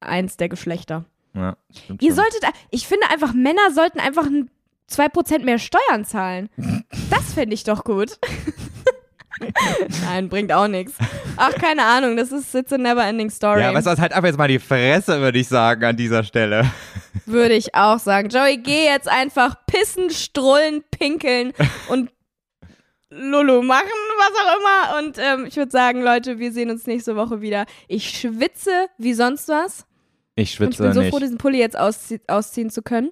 eins 0.00 0.36
der 0.36 0.48
Geschlechter. 0.48 1.04
ja, 1.34 1.56
Ihr 2.00 2.10
schon. 2.10 2.16
solltet, 2.16 2.42
ich 2.70 2.86
finde 2.86 3.08
einfach, 3.10 3.32
Männer 3.34 3.70
sollten 3.72 3.98
einfach 4.00 4.26
ein 4.26 4.50
2% 4.90 5.44
mehr 5.44 5.58
Steuern 5.58 6.04
zahlen. 6.04 6.48
Das 7.10 7.34
fände 7.34 7.54
ich 7.54 7.62
doch 7.64 7.84
gut. 7.84 8.18
Nein, 10.04 10.28
bringt 10.28 10.50
auch 10.52 10.66
nichts. 10.66 10.94
Ach, 11.36 11.52
keine 11.54 11.84
Ahnung, 11.84 12.16
das 12.16 12.32
ist 12.32 12.54
it's 12.54 12.72
a 12.72 12.78
never 12.78 13.04
ending 13.04 13.28
story. 13.30 13.60
Ja, 13.60 13.74
weißt 13.74 13.86
du, 13.86 13.90
was, 13.90 14.00
halt 14.00 14.12
einfach 14.12 14.28
jetzt 14.28 14.38
mal 14.38 14.48
die 14.48 14.58
Fresse, 14.58 15.20
würde 15.20 15.38
ich 15.38 15.46
sagen, 15.48 15.84
an 15.84 15.96
dieser 15.96 16.24
Stelle. 16.24 16.64
Würde 17.26 17.54
ich 17.54 17.74
auch 17.74 17.98
sagen. 17.98 18.28
Joey, 18.30 18.56
geh 18.58 18.84
jetzt 18.86 19.08
einfach 19.08 19.56
pissen, 19.66 20.10
strullen, 20.10 20.82
pinkeln 20.90 21.52
und 21.88 22.10
Lulu 23.10 23.62
machen, 23.62 23.86
was 24.18 24.32
auch 24.40 24.58
immer. 24.58 24.98
Und 25.06 25.18
ähm, 25.18 25.46
ich 25.46 25.56
würde 25.56 25.70
sagen, 25.70 26.02
Leute, 26.02 26.38
wir 26.38 26.52
sehen 26.52 26.70
uns 26.70 26.86
nächste 26.86 27.14
Woche 27.16 27.40
wieder. 27.40 27.66
Ich 27.88 28.10
schwitze 28.18 28.88
wie 28.98 29.14
sonst 29.14 29.48
was. 29.48 29.86
Ich 30.34 30.40
Und 30.40 30.42
ich 30.42 30.50
schwitze 30.76 30.82
bin 30.82 30.92
so 30.92 31.00
nicht. 31.00 31.10
froh, 31.10 31.18
diesen 31.18 31.38
Pulli 31.38 31.58
jetzt 31.58 31.78
auszie 31.78 32.20
ausziehen 32.26 32.70
zu 32.70 32.82
können. 32.82 33.10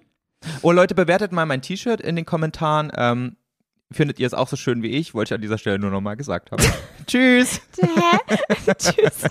Oh 0.63 0.73
Leute, 0.73 0.95
bewertet 0.95 1.33
mal 1.33 1.47
mein 1.47 1.63
T-Shirt 1.63 2.01
in 2.01 2.17
den 2.17 2.27
Kommentaren. 2.27 2.93
Ähm, 2.97 3.37
findet 3.93 4.19
ihr 4.19 4.27
es 4.27 4.35
auch 4.35 4.49
so 4.49 4.57
schön 4.57 4.83
wie 4.83 4.91
ich? 4.91 5.15
Wollte 5.15 5.33
ich 5.33 5.37
an 5.37 5.41
dieser 5.43 5.57
Stelle 5.59 5.79
nur 5.79 5.91
nochmal 5.91 6.17
gesagt 6.17 6.51
haben. 6.51 6.63
Tschüss. 7.07 7.61
Hä? 7.81 8.19
Tschüss. 8.77 9.23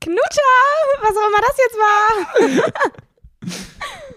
Knutter, 0.00 0.52
was 1.00 1.16
auch 1.16 1.28
immer 1.28 1.40
das 1.46 1.56
jetzt 1.58 1.76
war. 1.78 2.72